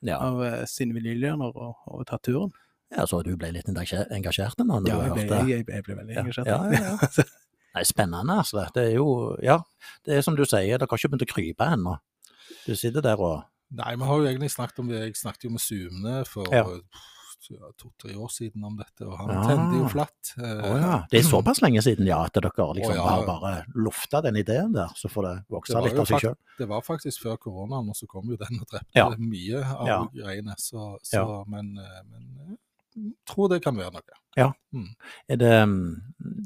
Ja. 0.04 0.18
av 0.20 0.42
eh, 0.44 0.64
sine 0.68 0.92
vinylhjørner 0.94 1.56
og, 1.56 1.76
og 1.86 2.04
tatt 2.06 2.22
turen. 2.28 2.52
ja, 2.94 3.06
så 3.06 3.22
du 3.24 3.32
ble 3.36 3.48
litt 3.56 3.66
engasjert 3.68 4.60
nå? 4.60 4.82
Ja, 4.86 5.00
jeg 5.08 5.12
ble, 5.16 5.40
jeg, 5.48 5.64
jeg 5.68 5.84
ble 5.88 5.96
veldig 6.02 6.14
Ja. 6.14 6.20
engasjert. 6.22 6.46
Ja, 6.46 6.60
ja, 6.70 6.98
ja. 7.00 7.24
Nei, 7.74 7.82
spennende, 7.88 8.38
altså. 8.38 8.68
Det 8.74 8.90
er 8.90 8.94
jo 8.98 9.36
Ja, 9.42 9.58
det 10.06 10.18
er 10.18 10.22
som 10.26 10.36
du 10.36 10.44
sier, 10.46 10.78
dere 10.78 10.86
har 10.90 10.98
ikke 10.98 11.10
begynt 11.10 11.26
å 11.26 11.32
krype 11.32 11.72
ennå. 11.74 11.98
Du 12.66 12.74
sitter 12.78 13.02
der 13.04 13.20
og 13.20 13.42
Nei, 13.74 13.96
vi 13.96 14.06
har 14.06 14.20
jo 14.20 14.28
egentlig 14.28 14.52
snakket 14.52 14.78
om 14.84 14.92
det. 14.92 15.00
Jeg 15.00 15.16
snakket 15.18 15.48
jo 15.48 15.50
med 15.50 15.62
Sumne 15.64 16.14
for 16.28 16.46
Ja. 16.52 16.62
to-tre 17.76 18.14
år 18.16 18.30
siden 18.32 18.64
om 18.64 18.76
dette, 18.76 19.04
og 19.04 19.18
han 19.18 19.28
Ja. 19.28 19.42
tente 19.48 19.76
jo 19.76 19.88
flatt. 19.88 20.32
Eh, 20.38 20.80
ja. 20.80 21.06
Det 21.10 21.18
er 21.18 21.28
såpass 21.28 21.60
lenge 21.60 21.82
siden, 21.82 22.06
ja, 22.06 22.24
at 22.24 22.32
dere 22.32 22.50
liksom 22.74 22.92
oh, 22.92 22.96
ja. 22.96 23.02
har 23.02 23.26
bare 23.26 23.66
lufta 23.74 24.22
den 24.22 24.36
ideen 24.36 24.72
der, 24.72 24.88
så 24.94 25.10
får 25.10 25.22
det 25.22 25.44
vokse 25.50 25.82
litt 25.82 25.98
av 25.98 26.06
seg 26.06 26.20
sjøl. 26.20 26.36
Det 26.58 26.68
var 26.68 26.80
faktisk 26.80 27.20
før 27.20 27.36
koronaen, 27.36 27.88
og 27.88 27.96
så 27.96 28.06
kom 28.06 28.30
jo 28.30 28.36
den 28.36 28.60
og 28.60 28.66
drepte 28.66 29.18
mye 29.18 29.62
av 29.62 30.10
greiene. 30.14 30.54
Så, 30.56 30.98
så 31.02 31.44
men, 31.46 31.76
eh, 31.76 32.02
men 32.10 32.38
jeg 32.48 32.58
tror 33.28 33.50
det 33.52 33.62
kan 33.64 33.76
være 33.78 33.94
noe. 33.96 34.20
Er 34.36 35.38
det, 35.38 35.54
mm, 35.68 35.94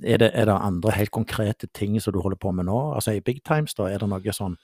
er, 0.05 0.21
det, 0.21 0.31
er 0.35 0.49
det 0.49 0.55
andre 0.55 0.93
helt 0.97 1.13
konkrete 1.15 1.69
ting 1.75 1.97
som 2.01 2.13
du 2.13 2.21
holder 2.21 2.41
på 2.41 2.53
med 2.53 2.69
nå? 2.69 2.79
Altså 2.95 3.17
i 3.17 3.25
Big 3.25 3.43
Times, 3.45 3.75
da, 3.75 3.89
er 3.89 4.03
det 4.03 4.09
noe 4.11 4.35
sånn 4.35 4.57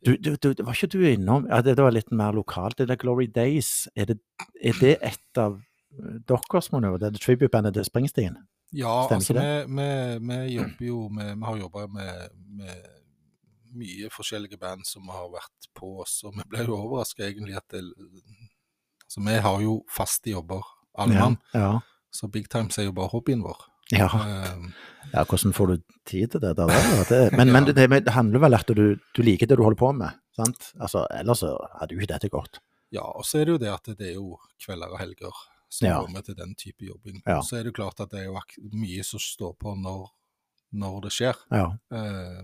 du, 0.00 0.14
du, 0.16 0.32
du, 0.40 0.54
Var 0.64 0.72
ikke 0.72 0.94
du 0.94 1.02
innom 1.04 1.44
ja, 1.50 1.60
det, 1.60 1.76
det 1.76 1.84
var 1.84 1.92
litt 1.92 2.10
mer 2.10 2.32
lokalt. 2.32 2.78
Det 2.78 2.88
der 2.88 3.00
Glory 3.00 3.28
Days, 3.28 3.88
er 3.94 4.08
det, 4.10 4.20
er 4.62 4.78
det 4.80 4.96
et 5.04 5.40
av 5.40 5.60
deres 6.26 6.70
manøver? 6.72 6.98
Det 6.98 7.10
er 7.10 7.18
det 7.18 7.22
tribute-bandet 7.24 7.76
til 7.76 7.84
Springsteen? 7.84 8.38
Ja, 8.72 9.02
Stemmer 9.06 9.20
altså 9.20 9.34
vi, 9.34 9.76
vi, 9.76 9.90
vi 10.30 10.40
jobber 10.54 10.86
jo 10.86 10.98
med 11.10 11.30
Vi 11.34 11.44
har 11.48 11.56
jobba 11.58 11.86
med, 11.90 12.36
med 12.60 12.88
mye 13.74 14.10
forskjellige 14.10 14.58
band 14.58 14.86
som 14.86 15.08
har 15.10 15.28
vært 15.30 15.68
på 15.76 16.00
oss, 16.02 16.20
og 16.26 16.34
vi 16.38 16.46
ble 16.50 16.64
jo 16.66 16.78
overraska 16.78 17.26
egentlig 17.26 17.58
at 17.58 17.66
det 17.74 17.84
Altså, 19.10 19.24
vi 19.26 19.38
har 19.42 19.60
jo 19.64 19.72
faste 19.90 20.30
jobber, 20.30 20.62
alle 20.98 21.14
mann, 21.18 21.36
Ja. 21.54 21.80
så 22.14 22.28
Big 22.30 22.48
Times 22.48 22.78
er 22.78 22.84
jo 22.84 22.92
bare 22.92 23.08
hobbyen 23.10 23.42
vår. 23.42 23.56
Ja. 23.90 24.06
Eh, 24.06 24.68
ja, 25.12 25.24
hvordan 25.24 25.52
får 25.52 25.66
du 25.66 25.76
tid 26.06 26.30
til 26.30 26.40
det 26.40 26.52
der? 26.56 26.70
Det, 27.08 27.32
men, 27.36 27.50
men 27.52 27.64
det, 27.74 27.88
det 27.90 28.12
handler 28.14 28.38
vel 28.44 28.54
at 28.54 28.66
du, 28.70 28.94
du 29.16 29.22
liker 29.22 29.46
det 29.50 29.56
du 29.58 29.64
holder 29.66 29.78
på 29.80 29.90
med, 29.98 30.14
sant? 30.36 30.68
Altså, 30.78 31.06
ellers 31.10 31.42
så 31.42 31.56
hadde 31.80 31.94
jo 31.96 31.98
ikke 32.00 32.12
dette 32.14 32.30
gått. 32.30 32.60
Ja, 32.94 33.02
og 33.02 33.24
så 33.26 33.40
er 33.40 33.46
det 33.48 33.52
jo 33.56 33.58
det 33.64 33.72
at 33.74 33.90
det 33.98 34.12
er 34.12 34.14
jo 34.14 34.36
kvelder 34.62 34.94
og 34.94 34.98
helger 35.02 35.34
som 35.70 35.86
Ja. 35.88 35.98
kommer 36.04 36.22
til 36.26 36.34
den 36.38 36.54
type 36.58 36.82
jobbing. 36.86 37.20
Ja. 37.26 37.40
Så 37.42 37.56
er 37.58 37.62
det 37.66 37.70
jo 37.74 37.78
klart 37.82 38.00
at 38.02 38.10
det 38.10 38.20
er 38.20 38.30
jo 38.30 38.38
mye 38.74 39.02
som 39.06 39.18
står 39.22 39.52
på 39.58 39.74
når, 39.78 40.08
når 40.72 41.00
det 41.08 41.12
skjer. 41.14 41.36
Ja. 41.50 41.66
Eh, 41.94 42.40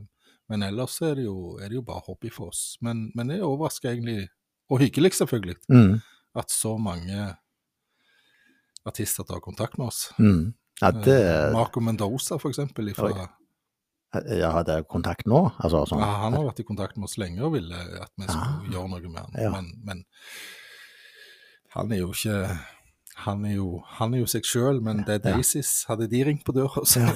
men 0.48 0.62
ellers 0.62 0.98
er 1.02 1.14
det, 1.18 1.24
jo, 1.26 1.56
er 1.58 1.68
det 1.70 1.74
jo 1.80 1.82
bare 1.82 2.02
hobby 2.06 2.30
for 2.30 2.52
oss. 2.52 2.76
Men, 2.80 3.08
men 3.18 3.26
det 3.32 3.40
overrasker 3.42 3.90
egentlig, 3.94 4.28
og 4.70 4.78
hyggelig 4.82 5.12
selvfølgelig, 5.18 5.56
Mm, 5.70 6.00
at 6.36 6.50
så 6.52 6.76
mange 6.78 7.36
artister 8.86 9.24
tar 9.26 9.40
kontakt 9.40 9.78
med 9.78 9.86
oss. 9.88 10.12
mm. 10.18 10.54
Ja, 10.80 10.90
det 10.92 11.16
Eh, 11.24 11.52
Marco 11.54 11.80
Mendoza 11.80 12.36
for 12.38 12.50
eksempel, 12.52 12.90
ifra. 12.92 13.28
Jeg 14.28 14.50
hadde 14.52 14.82
kontakt 14.88 15.24
nå? 15.26 15.38
Altså, 15.58 15.86
sånn. 15.88 16.00
ja, 16.04 16.10
han 16.20 16.32
har 16.36 16.44
vært 16.44 16.60
i 16.60 16.64
kontakt 16.68 16.96
med 16.96 17.04
oss 17.08 17.16
lenge 17.18 17.40
og 17.42 17.52
ville 17.54 17.74
at 17.74 18.10
vi 18.16 18.26
skulle 18.28 18.44
Ah. 18.44 18.62
gjøre 18.70 18.88
noe 18.92 19.08
med 19.08 19.20
han. 19.22 19.32
Ja. 19.40 19.50
Men, 19.50 19.72
men 19.84 20.04
han 21.74 21.92
er 21.92 21.96
jo 22.02 22.10
ikke 22.12 22.58
han 23.26 23.44
er 23.48 23.56
jo, 23.58 23.68
han 23.98 24.14
er 24.14 24.18
jo 24.22 24.28
seg 24.30 24.46
sjøl, 24.48 24.78
men 24.82 25.02
det 25.06 25.18
er 25.26 25.36
Ja. 25.36 25.62
Hadde 25.90 26.06
de 26.10 26.20
ringt 26.28 26.44
på 26.46 26.52
døra, 26.56 26.82
så 26.86 27.00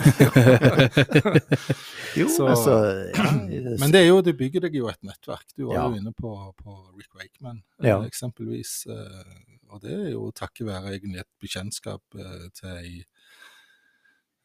Jo, 2.18 2.26
Så- 2.28 2.48
altså 2.50 2.74
ja, 3.14 3.30
Men 3.82 3.92
det 3.92 4.00
er 4.02 4.06
jo, 4.08 4.20
du 4.26 4.32
bygger 4.36 4.60
deg 4.66 4.74
jo 4.80 4.88
et 4.90 4.98
nettverk. 5.06 5.46
Du 5.56 5.66
var 5.68 5.74
Ja. 5.76 5.84
jo 5.88 5.94
inne 6.00 6.12
på, 6.12 6.32
på 6.58 6.70
Rick 6.98 7.14
Wakeman, 7.14 7.62
eh, 7.82 7.94
eksempelvis. 8.06 8.86
eh, 8.90 9.24
og 9.70 9.80
det 9.82 9.92
er 9.94 10.10
jo 10.12 10.30
takket 10.34 10.66
være 10.66 10.96
egentlig 10.98 11.20
et 11.22 11.30
bekjentskap 11.40 12.02
eh, 12.18 12.48
til 12.58 12.68
ei 12.76 13.04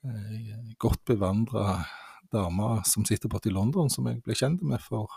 ei 0.05 0.53
godt 0.77 1.01
bevandra 1.09 1.79
dame 2.31 2.83
som 2.85 3.05
sitter 3.05 3.27
borte 3.29 3.49
i 3.49 3.53
London, 3.53 3.89
som 3.89 4.05
jeg 4.05 4.21
ble 4.21 4.35
kjent 4.37 4.61
med 4.61 4.79
for 4.83 5.09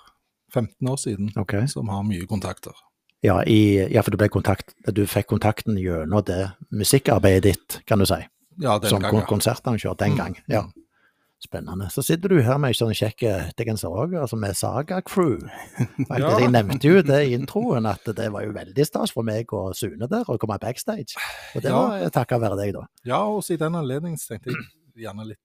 15 0.54 0.88
år 0.88 0.96
siden, 0.96 1.28
okay. 1.36 1.66
som 1.68 1.88
har 1.92 2.02
mye 2.08 2.24
kontakter. 2.26 2.72
Ja, 3.22 3.40
i, 3.44 3.88
ja, 3.92 4.02
for 4.06 4.14
du, 4.14 4.28
kontakt, 4.30 4.74
du 4.94 5.02
fikk 5.10 5.26
kontakten 5.32 5.78
gjennom 5.80 6.22
det 6.24 6.52
musikkarbeidet 6.70 7.42
ditt, 7.48 7.78
kan 7.88 7.98
du 7.98 8.06
si. 8.06 8.20
Ja, 8.62 8.76
den 8.78 8.90
Som 8.90 9.02
gang, 9.02 9.14
ja. 9.20 9.26
konsertarrangør 9.26 9.96
den 9.98 10.12
Mm, 10.12 10.16
gang. 10.18 10.36
Ja. 10.48 10.64
Spennende. 11.38 11.86
Så 11.94 12.02
sitter 12.02 12.28
du 12.32 12.40
her 12.42 12.58
med 12.58 12.72
ei 12.72 12.74
sånn 12.74 12.90
kjekk 12.98 13.22
hettegenser 13.22 13.92
òg, 13.94 14.16
altså 14.18 14.34
med 14.36 14.56
Saga 14.58 15.00
Crew. 15.06 15.38
Ja. 16.18 16.32
Jeg 16.40 16.50
nevnte 16.50 16.88
jo 16.90 17.02
det 17.06 17.20
i 17.28 17.34
introen, 17.36 17.86
at 17.86 18.02
det 18.18 18.26
var 18.34 18.42
jo 18.42 18.50
veldig 18.56 18.86
stas 18.86 19.12
for 19.14 19.22
meg 19.26 19.52
og 19.54 19.74
Sune 19.78 20.08
der 20.10 20.26
å 20.26 20.38
komme 20.38 20.58
backstage. 20.58 21.14
Og 21.54 21.62
det 21.62 21.70
Ja. 21.70 21.78
var 21.78 22.10
takket 22.10 22.40
være 22.42 22.56
deg, 22.58 22.72
da. 22.74 22.86
Ja, 23.06 23.20
og 23.30 23.46
i 23.50 23.56
den 23.56 23.74
anledning 23.78 24.16
tenkte 24.18 24.50
jeg 24.50 25.06
gjerne 25.06 25.26
litt 25.28 25.38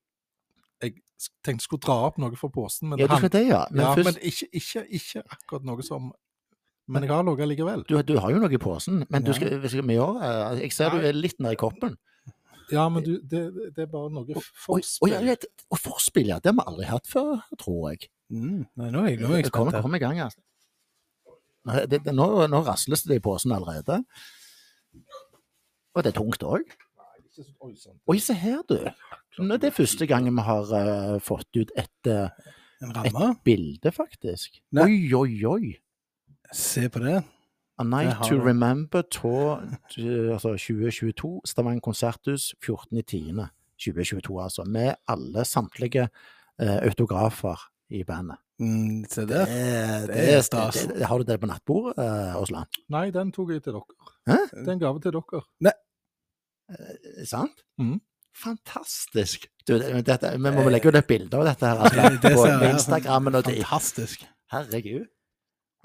Jeg 0.82 0.94
tenkte 1.46 1.62
jeg 1.62 1.68
skulle 1.68 1.80
dra 1.86 1.94
opp 2.08 2.18
noe 2.18 2.34
fra 2.36 2.48
posten, 2.50 2.88
men, 2.90 2.98
Ja, 2.98 3.06
det, 3.06 3.46
ja. 3.46 3.66
Men, 3.70 3.84
ja, 3.86 3.94
først, 3.94 4.04
men 4.04 4.14
ikke, 4.20 4.48
ikke, 4.52 4.82
ikke 4.90 5.22
akkurat 5.30 5.64
noe 5.64 5.82
som 5.86 6.10
Men 6.86 7.06
jeg 7.06 7.14
har 7.14 7.24
noe 7.24 7.46
likevel. 7.48 7.84
du, 7.88 7.94
du 8.04 8.16
har 8.20 8.32
jo 8.34 8.40
noe 8.42 8.52
i 8.52 8.60
posen, 8.60 9.04
men 9.08 9.24
du 9.24 9.32
skal, 9.36 9.56
skal 9.64 9.86
vi 9.88 9.96
gjøre? 9.96 10.32
Jeg 10.60 10.74
ser 10.76 10.92
du 10.92 11.06
er 11.08 11.16
litt 11.16 11.38
nedi 11.40 11.56
i 11.56 11.60
koppen. 11.60 11.94
Ja, 12.72 12.86
men 12.92 13.04
du, 13.04 13.14
det, 13.20 13.40
det 13.76 13.84
er 13.86 13.88
bare 13.92 14.10
noe 14.12 14.40
forspill. 14.56 15.14
Å 15.14 15.22
ja, 15.28 15.36
forspill, 15.80 16.28
ja. 16.32 16.38
Det 16.40 16.52
har 16.52 16.58
vi 16.58 16.64
aldri 16.72 16.88
hatt 16.88 17.08
før, 17.08 17.42
tror 17.60 17.90
jeg. 17.92 18.08
Mm, 18.32 18.64
nei, 18.80 18.88
nå 18.92 19.04
er 19.04 19.10
jeg, 19.14 19.20
nå 19.20 19.32
er 19.32 19.42
jeg 19.42 19.52
Kom, 19.52 19.68
spent. 19.68 19.84
kom 19.84 19.96
i 19.96 20.00
gang, 20.02 20.20
altså. 20.24 20.40
Det, 21.88 22.02
det, 22.04 22.12
nå, 22.12 22.26
nå 22.52 22.60
rasles 22.64 23.04
det 23.08 23.20
i 23.20 23.24
posen 23.24 23.52
allerede. 23.56 24.02
Og 25.94 26.02
det 26.04 26.12
er 26.12 26.18
tungt 26.18 26.44
òg. 26.44 26.74
Oi, 28.06 28.18
se 28.22 28.36
her, 28.38 28.60
du. 28.68 28.76
Nå, 29.40 29.56
det 29.58 29.70
er 29.70 29.74
første 29.74 30.06
gangen 30.10 30.36
vi 30.36 30.44
har 30.46 30.68
uh, 30.70 31.16
fått 31.24 31.56
ut 31.58 31.72
et, 31.80 32.10
uh, 32.10 32.28
En 32.84 32.92
ramme? 32.94 33.30
bilde, 33.46 33.92
faktisk. 33.94 34.60
Nei. 34.76 34.84
Oi, 34.84 34.98
oi, 35.18 35.32
oi. 35.48 35.72
Se 36.54 36.88
på 36.88 37.00
det. 37.02 37.16
A 37.78 37.82
Night 37.84 38.20
to. 38.28 38.36
Remember 38.38 39.02
to, 39.02 39.30
to, 39.90 40.02
altså 40.36 40.52
2022, 40.54 41.40
Stavanger 41.50 41.80
konserthus 41.82 42.52
14.10.2022, 42.62 44.42
altså. 44.44 44.64
Med 44.66 44.94
alle 45.10 45.44
samtlige 45.44 46.04
eh, 46.60 46.76
autografer 46.86 47.58
i 47.90 48.04
bandet. 48.06 48.36
Mm, 48.62 49.02
se 49.10 49.24
der. 49.26 49.44
Det, 49.50 50.08
det 50.12 50.34
er 50.36 50.40
stas. 50.46 50.74
det- 50.84 50.94
det- 51.00 51.06
har 51.10 51.18
du 51.18 51.24
det 51.26 51.40
på 51.40 51.46
nattbordet, 51.50 51.98
eh, 51.98 52.36
Åsland? 52.42 52.66
Nei, 52.88 53.10
den 53.10 53.32
tok 53.32 53.50
jeg 53.50 53.62
til 53.64 53.72
dere. 53.72 53.82
Hæ? 54.30 54.36
Det 54.54 54.68
er 54.68 54.72
en 54.72 54.78
gave 54.78 55.00
til 55.00 55.12
dere. 55.12 55.42
Eh, 56.70 57.24
Sant? 57.26 57.64
Mm. 57.78 57.98
Fantastisk. 58.44 59.46
Du, 59.68 59.78
dette, 59.78 60.30
vi 60.32 60.38
må 60.38 60.68
legge 60.70 60.88
ut 60.88 60.96
et 60.96 61.06
bilde 61.06 61.36
av 61.38 61.44
dette 61.46 61.66
her 61.66 61.82
altså, 61.82 62.08
Det 62.22 62.32
på. 62.34 62.46
Instagrammen. 62.70 63.34
Og 63.34 63.44
til 63.44 63.58
Fantastisk. 63.64 64.24
herregud. 64.52 65.06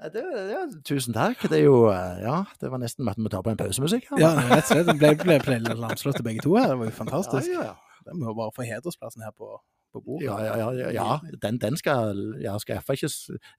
Ja, 0.00 0.08
Det, 0.08 0.22
ja, 0.50 0.60
tusen 0.88 1.12
takk. 1.16 1.42
Det 1.50 1.58
er 1.60 1.64
jo 1.66 1.88
eh, 1.92 2.22
Ja, 2.24 2.44
det 2.60 2.70
var 2.72 2.80
nesten 2.80 3.08
at 3.10 3.18
vi 3.18 3.26
må 3.26 3.32
ta 3.32 3.42
på 3.44 3.50
en 3.52 3.58
pausemusikk 3.60 4.06
her. 4.12 4.22
Ja, 4.22 4.30
rett 4.48 4.64
og 4.64 4.70
slett. 4.72 4.86
Det 4.88 4.96
ble, 5.00 5.10
ble, 5.20 5.36
ble 5.44 5.74
lamslått 5.76 6.22
begge 6.24 6.40
to 6.46 6.54
her. 6.56 6.72
Det 6.72 6.78
var 6.80 6.88
jo 6.88 6.96
fantastisk. 7.02 7.50
Ja, 7.52 7.66
ja, 7.72 8.00
Det 8.06 8.16
må 8.16 8.30
jo 8.32 8.38
bare 8.38 8.54
få 8.56 8.64
hedersplassen 8.64 9.22
her 9.26 9.34
på, 9.36 9.58
på 9.92 10.00
bordet. 10.06 10.24
ja, 10.30 10.38
ja, 10.46 10.56
ja, 10.56 10.70
ja, 10.72 10.90
ja. 10.96 11.36
Den, 11.42 11.58
den 11.60 11.76
skal 11.76 12.16
Ja, 12.40 12.56
skal 12.62 12.78
jeg 12.80 12.96
ikke 13.02 13.10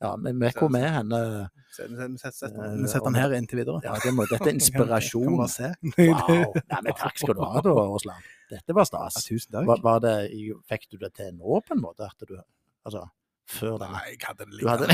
Ja, 0.01 0.15
vi 0.17 0.33
vet 0.41 0.57
hvor 0.57 0.74
vi 0.74 0.81
er 0.81 0.95
henne. 0.98 1.21
Vi 1.21 1.77
setter- 1.77 2.17
setter- 2.17 2.36
setter 2.41 2.75
vi 2.81 2.88
setter 2.89 3.05
den 3.12 3.21
her 3.21 3.38
inntil 3.38 3.62
videre. 3.62 3.81
Ja, 3.86 3.93
det 4.01 4.15
må, 4.17 4.25
dette 4.31 4.50
er 4.50 4.55
inspirasjon. 4.57 5.29
Kan 5.29 5.38
kan 5.45 5.53
se. 5.60 5.69
Wow. 6.10 6.53
Nei, 6.57 6.81
men 6.88 6.93
takk 7.05 7.21
skal 7.21 7.38
du 7.38 7.45
ha, 7.45 7.62
da, 7.62 7.77
Åsland. 7.86 8.29
Dette 8.50 8.74
var 8.75 8.81
Ja, 8.89 8.89
stas. 8.89 9.24
tusen 9.29 9.51
takk. 9.53 9.67
Var, 9.69 9.86
var 9.86 10.00
det, 10.03 10.15
fikk 10.67 10.89
du 10.91 10.98
det 11.05 11.13
til 11.21 11.36
nå, 11.38 11.62
på 11.62 11.77
en 11.77 11.86
måte? 11.86 12.10
At 12.10 12.25
du 12.27 12.39
Altså, 12.81 13.05
før 13.51 13.77
den? 13.81 13.91
Nei, 13.93 14.13
jeg 14.13 14.22
hadde 14.25 14.48
det 14.48 14.62
Du 14.62 14.67
hadde. 14.70 14.88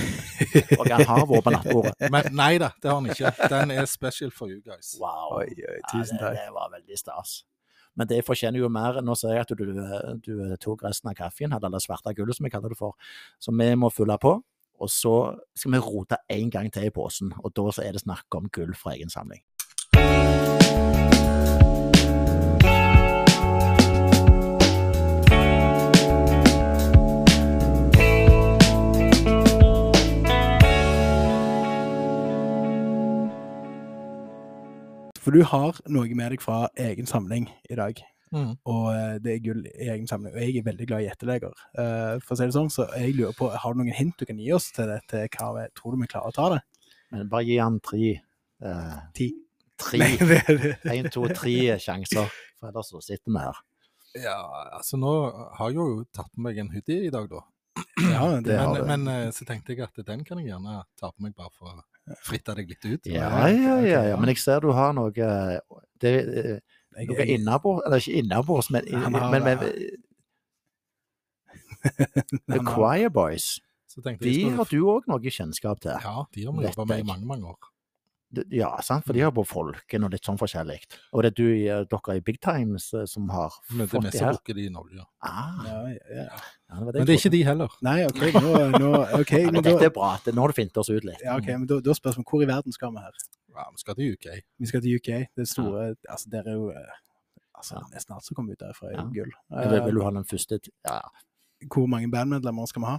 Og 0.80 0.90
han 0.90 1.04
har 1.08 1.26
vært 1.30 1.46
på 1.46 1.52
nattbordet. 1.54 1.94
Men 2.14 2.28
nei 2.36 2.52
da, 2.62 2.70
det 2.80 2.90
har 2.90 2.98
han 3.00 3.08
ikke. 3.12 3.32
Den 3.52 3.74
er 3.76 3.88
special 3.90 4.32
for 4.34 4.50
you 4.52 4.60
guys. 4.64 4.94
Wow. 5.00 5.38
Oi, 5.40 5.46
oi, 5.54 5.78
Ja, 5.78 5.86
tusen 5.92 6.16
det, 6.18 6.24
takk. 6.24 6.38
det 6.40 6.54
var 6.56 6.72
veldig 6.76 6.98
stas. 7.00 7.34
Men 7.98 8.08
det 8.08 8.22
fortjener 8.24 8.62
jo 8.62 8.70
mer. 8.72 9.00
Nå 9.04 9.16
ser 9.18 9.34
jeg 9.36 9.44
at 9.44 9.52
du, 9.58 9.66
du 10.24 10.56
tok 10.62 10.84
resten 10.86 11.10
av 11.12 11.18
kaffen, 11.18 11.52
hadde 11.52 11.70
det 11.74 11.82
svarte 11.84 12.14
gullet, 12.16 12.38
som 12.38 12.46
jeg 12.48 12.54
kaller 12.54 12.72
det 12.72 12.78
for. 12.80 12.96
Så 13.42 13.52
vi 13.52 13.68
må 13.76 13.90
fylle 13.92 14.16
på. 14.22 14.36
Og 14.80 14.88
så 14.88 15.14
skal 15.52 15.74
vi 15.74 15.82
rote 15.84 16.16
en 16.32 16.50
gang 16.54 16.70
til 16.72 16.88
i 16.88 16.94
posen, 16.94 17.34
og 17.44 17.52
da 17.52 17.66
så 17.76 17.84
er 17.84 17.98
det 17.98 18.00
snakk 18.06 18.38
om 18.38 18.48
gull 18.54 18.72
fra 18.78 18.94
egen 18.96 19.12
samling. 19.12 19.44
For 35.30 35.38
du 35.38 35.44
har 35.46 35.76
noe 35.94 36.16
med 36.18 36.32
deg 36.32 36.40
fra 36.42 36.64
egen 36.82 37.06
samling 37.06 37.44
i 37.70 37.76
dag. 37.78 38.00
Mm. 38.34 38.56
Og 38.66 38.86
eh, 38.90 39.12
det 39.22 39.36
er 39.36 39.44
gull 39.44 39.60
i 39.62 39.86
egen 39.92 40.08
samling. 40.10 40.32
Og 40.34 40.42
jeg 40.42 40.56
er 40.58 40.64
veldig 40.66 40.88
glad 40.90 41.04
i 41.04 41.06
gjetteleger. 41.06 41.52
Uh, 41.78 42.16
for 42.24 42.34
å 42.34 42.38
si 42.40 42.48
det 42.48 42.56
sånn, 42.56 42.72
så 42.74 42.88
jeg 42.98 43.14
lurer 43.14 43.36
på, 43.38 43.46
har 43.54 43.76
du 43.76 43.78
noen 43.78 43.94
hint 43.94 44.18
du 44.18 44.24
kan 44.26 44.40
gi 44.42 44.48
oss 44.56 44.66
til 44.74 44.90
dette? 44.90 45.28
Hva 45.36 45.52
vi, 45.54 45.68
tror 45.78 45.94
du 45.94 46.02
vi 46.02 46.08
klarer 46.10 46.34
å 46.34 46.34
ta 46.34 46.48
det? 46.56 46.58
Men 47.14 47.30
bare 47.30 47.46
gi 47.46 47.60
han 47.62 47.78
tre 47.86 48.10
Uh, 48.60 48.98
Ti? 49.14 49.28
Tre, 49.80 50.02
er 50.02 50.74
en, 50.96 51.06
to, 51.14 51.22
tre 51.32 51.78
sjanser, 51.80 52.26
for 52.58 52.68
ellers 52.68 52.90
så 52.90 52.98
sitter 53.00 53.30
vi 53.30 53.44
her. 53.46 53.62
Ja, 54.26 54.34
altså 54.80 54.98
nå 55.00 55.14
har 55.56 55.70
jeg 55.70 55.78
jo 55.78 56.02
tatt 56.10 56.28
på 56.34 56.42
meg 56.44 56.58
en 56.58 56.74
hoodie 56.74 57.06
i 57.06 57.14
dag, 57.14 57.30
da. 57.30 57.46
Ja, 58.10 58.24
det 58.44 58.58
har 58.58 58.74
Men, 58.74 58.86
men 59.04 59.08
eh, 59.26 59.30
så 59.36 59.46
tenkte 59.48 59.72
jeg 59.76 59.80
at 59.86 59.96
den 60.06 60.24
kan 60.24 60.38
jeg 60.42 60.48
gjerne 60.52 60.80
ta 61.00 61.06
på 61.12 61.20
meg 61.24 61.34
bare 61.38 61.52
for 61.56 61.66
å 61.72 61.74
fritte 62.26 62.54
deg 62.58 62.68
litt 62.72 62.84
ut. 62.88 63.06
Ja, 63.06 63.46
ja, 63.48 63.76
ja, 63.86 64.02
ja. 64.10 64.16
Men 64.20 64.28
jeg 64.32 64.38
ser 64.42 64.60
du 64.64 64.70
har 64.76 64.92
noe 64.96 65.12
eh, 65.14 65.58
det, 66.00 66.14
eh, 66.44 66.58
Noe 67.06 67.22
innabords, 67.36 67.84
eller 67.86 67.98
ikke 68.02 68.18
innabords, 68.18 68.68
men, 68.74 68.82
har- 68.90 69.30
men, 69.30 69.42
men 69.46 69.58
The 72.50 72.58
Choir 72.66 73.08
Boys, 73.10 73.58
de 74.20 74.32
har 74.58 74.66
du 74.70 74.80
òg 74.92 75.06
noe 75.10 75.30
kjennskap 75.34 75.80
til. 75.82 75.96
Ja, 76.02 76.24
de 76.34 76.44
har 76.46 76.52
vi 76.56 76.66
jobba 76.68 76.84
med 76.86 77.00
i 77.00 77.02
mange, 77.08 77.26
mange 77.26 77.46
år. 77.54 77.69
Ja, 78.54 78.76
sant? 78.86 79.04
for 79.04 79.12
de 79.12 79.20
har 79.24 79.32
på 79.34 79.42
Folken 79.46 80.04
og 80.06 80.12
litt 80.12 80.22
sånn 80.24 80.38
forskjellig. 80.38 80.76
Og 81.12 81.22
det 81.24 81.32
er 81.32 81.34
du, 81.34 81.46
dere 81.90 82.14
i 82.16 82.20
Big 82.22 82.38
Times 82.40 82.92
eh, 82.94 83.04
som 83.10 83.28
har 83.34 83.50
Men 83.70 83.78
det 83.78 83.84
er 83.88 83.90
fått 83.90 84.04
mest 84.06 84.18
de 84.18 84.24
her. 84.24 84.36
bruker 84.36 84.54
de 84.54 84.66
i 84.66 84.70
Norge. 84.70 85.04
Ah, 85.22 85.64
Ja, 85.66 85.78
ja, 85.88 85.98
ja. 86.14 86.24
ja, 86.24 86.76
det 86.78 86.84
var 86.86 86.92
Men 87.00 87.06
det 87.08 87.14
er 87.16 87.18
ikke 87.18 87.32
de 87.34 87.42
heller. 87.44 87.74
Nei, 87.82 87.96
OK, 88.06 88.22
nå, 88.36 88.52
nå 88.78 88.90
okay. 89.20 89.40
Ja, 89.42 89.50
men 89.50 89.54
men 89.58 89.66
dette 89.66 89.88
er 89.90 89.94
bra. 89.96 90.12
Nå 90.30 90.40
har 90.44 90.54
du 90.54 90.58
fint 90.60 90.76
oss 90.78 90.90
ut 90.90 91.04
litt. 91.04 91.20
ja, 91.26 91.34
ok, 91.36 91.46
men 91.58 91.66
da, 91.66 91.80
da 91.80 91.96
spørs 91.98 92.16
det 92.20 92.24
hvor 92.30 92.42
i 92.42 92.46
verden 92.46 92.72
skal 92.72 92.92
vi 92.94 93.02
her? 93.02 93.18
Ja, 93.56 93.66
Vi 93.74 93.82
skal 93.82 93.94
til 93.98 94.12
UK. 94.14 94.28
Vi 94.62 94.66
skal 94.70 94.80
til 94.86 94.94
UK. 95.00 95.10
Det 95.36 95.48
store 95.50 95.88
Altså, 96.08 96.30
dere 96.30 96.54
er 96.54 96.60
jo 96.60 96.70
eh, 96.70 96.94
altså, 97.58 97.74
Ja. 97.80 97.82
Nesten 97.96 98.14
alt 98.14 98.24
som 98.30 98.34
kommer 98.38 98.52
ut 98.54 98.62
derfra, 98.62 98.92
er 98.92 98.96
Ja. 99.00 99.02
jo 99.02 99.10
gull. 99.10 99.34
Vil, 99.50 99.70
vil 99.74 99.90
Eh, 99.90 99.94
du 99.98 100.02
ha 100.06 100.10
den 100.14 100.24
første 100.24 100.60
Ja, 100.86 101.00
hvor 101.74 101.86
mange 101.90 102.06
bandmedlemmer 102.10 102.66
skal 102.70 102.82
vi 102.86 102.86
ha? 102.94 102.98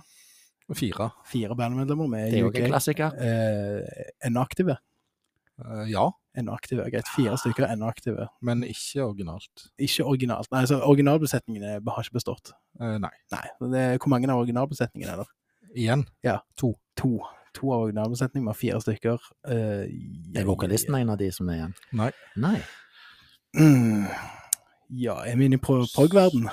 Fire. 0.75 1.09
Fire 1.25 1.55
bandmedlemmer 1.55 2.07
med 2.07 2.27
UK. 2.27 2.31
det 2.31 2.37
er 2.37 2.41
jo 2.43 2.51
ikke 2.51 2.63
en 2.67 2.71
klassiker. 2.71 3.15
Eh, 3.15 4.11
en 4.27 4.37
aktive. 4.37 4.75
Eh, 5.65 5.89
ja, 5.91 6.09
Ennå 6.37 6.53
aktive. 6.55 6.85
Greit, 6.89 7.09
fire 7.11 7.35
stykker 7.37 7.65
ennå 7.67 7.89
aktive. 7.91 8.27
men 8.41 8.63
ikke 8.63 9.03
originalt. 9.03 9.65
Ikke 9.77 10.05
originalt. 10.07 10.47
Nei, 10.51 10.63
så 10.65 10.77
originalbesetningen 10.81 11.63
er- 11.63 11.81
har 11.91 12.03
ikke 12.03 12.13
bestått. 12.19 12.53
Eh, 12.79 12.97
nei. 12.97 13.09
Nei. 13.31 13.47
Det 13.59 13.79
er, 13.79 13.97
hvor 13.97 14.07
mange 14.09 14.29
av 14.31 14.39
originalbesetningen 14.39 15.09
er 15.09 15.17
det? 15.17 15.27
Igjen. 15.75 16.05
To. 16.57 16.73
To 16.97 17.19
To 17.53 17.71
av 17.73 17.81
originalbesetningen 17.89 18.45
var 18.45 18.53
fire 18.55 18.79
stykker. 18.79 19.19
Eh, 19.45 20.39
Er 20.39 20.45
vokalisten 20.45 20.95
en 20.95 21.09
av 21.09 21.17
de 21.17 21.29
som 21.31 21.49
er 21.49 21.53
igjen? 21.57 21.73
Nei. 21.91 22.11
Nei. 22.37 22.61
Mm. 23.57 24.07
Ja, 24.93 25.13
er 25.23 25.37
vi 25.37 25.45
inne 25.47 25.55
i 25.55 25.57
pro- 25.63 25.85
prog-verden? 25.95 26.49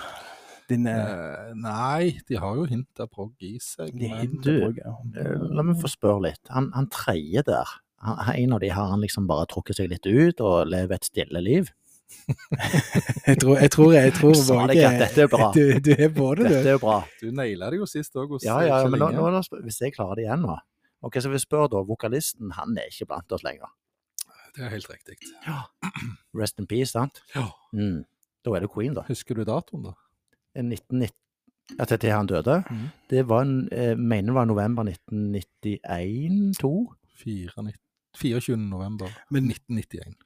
Din 0.69 0.87
eh, 0.87 0.95
Eh, 0.95 1.55
nei, 1.55 2.19
de 2.29 2.37
har 2.39 2.55
jo 2.57 2.65
hint 2.71 3.01
av 3.01 3.09
prog 3.11 3.33
i 3.41 3.59
seg. 3.59 3.91
de 3.99 4.09
men 4.09 4.37
du, 4.43 4.61
prog, 4.61 4.77
ja. 4.79 4.93
Eh, 5.17 5.39
La 5.55 5.63
meg 5.63 5.77
få 5.81 5.89
spørre 5.91 6.23
litt. 6.23 6.49
Han, 6.51 6.71
han 6.75 6.87
tredje 6.89 7.43
der, 7.47 7.67
en 7.99 8.53
av 8.53 8.61
de 8.61 8.69
har 8.71 8.93
han 8.93 9.01
liksom 9.03 9.27
bare 9.27 9.49
trukket 9.51 9.81
seg 9.81 9.91
litt 9.91 10.07
ut 10.07 10.41
og 10.41 10.69
lever 10.71 10.95
et 10.95 11.09
stille 11.09 11.43
liv. 11.43 11.71
jeg 13.29 13.37
tror 13.41 13.59
jeg, 13.61 13.71
tror, 13.73 13.93
jeg 13.93 14.13
tror 14.17 14.35
Sa 14.39 14.63
deg 14.71 14.81
at 14.87 15.01
dette 15.03 15.25
er 15.27 15.31
bra. 15.33 15.49
Du, 15.57 15.65
du 15.83 15.91
er 15.93 16.09
både, 16.13 16.45
dette 16.45 16.53
du. 16.53 16.57
Dette 16.57 16.75
er 16.77 16.81
bra. 16.83 16.99
Du 17.21 17.27
naila 17.35 17.71
det 17.73 17.81
jo 17.81 17.89
sist 17.91 18.17
òg. 18.17 18.37
Ja, 18.45 18.61
ja, 18.65 18.79
eh, 18.81 18.91
men 18.93 19.03
nå, 19.03 19.11
nå, 19.19 19.43
hvis 19.65 19.81
jeg 19.83 19.97
klarer 19.97 20.21
det 20.21 20.29
igjen 20.29 20.45
nå 20.47 20.57
Ok, 21.05 21.21
Så 21.23 21.31
vi 21.31 21.39
spør 21.39 21.69
da, 21.71 21.83
vokalisten 21.87 22.55
han 22.57 22.79
er 22.81 22.91
ikke 22.91 23.07
blant 23.13 23.35
oss 23.35 23.45
lenger? 23.47 23.71
Det 24.57 24.65
er 24.67 24.73
helt 24.73 24.89
riktig. 24.91 25.19
Ja. 25.45 25.61
Rest 26.35 26.59
in 26.59 26.67
peace, 26.67 26.91
sant? 26.91 27.21
Ja. 27.37 27.45
Mm. 27.77 28.03
Da 28.43 28.57
er 28.57 28.65
det 28.65 28.73
Queen, 28.73 28.97
da. 28.97 29.05
Husker 29.07 29.39
du 29.39 29.45
datoen, 29.47 29.91
da? 29.91 29.95
Eh, 30.57 30.65
1990. 30.65 31.15
At 31.79 31.93
til 31.93 32.11
han 32.11 32.27
døde? 32.27 32.63
Mm. 32.71 32.87
Det 33.13 33.27
var, 33.29 33.45
en, 33.45 33.69
jeg 33.71 33.99
mener 34.01 34.33
det 34.33 34.39
var 34.41 34.49
november 34.49 34.89
1991-2. 34.89 36.73
94 37.23 37.79
24. 38.17 38.57
november 38.57 39.07
1991. 39.31 40.17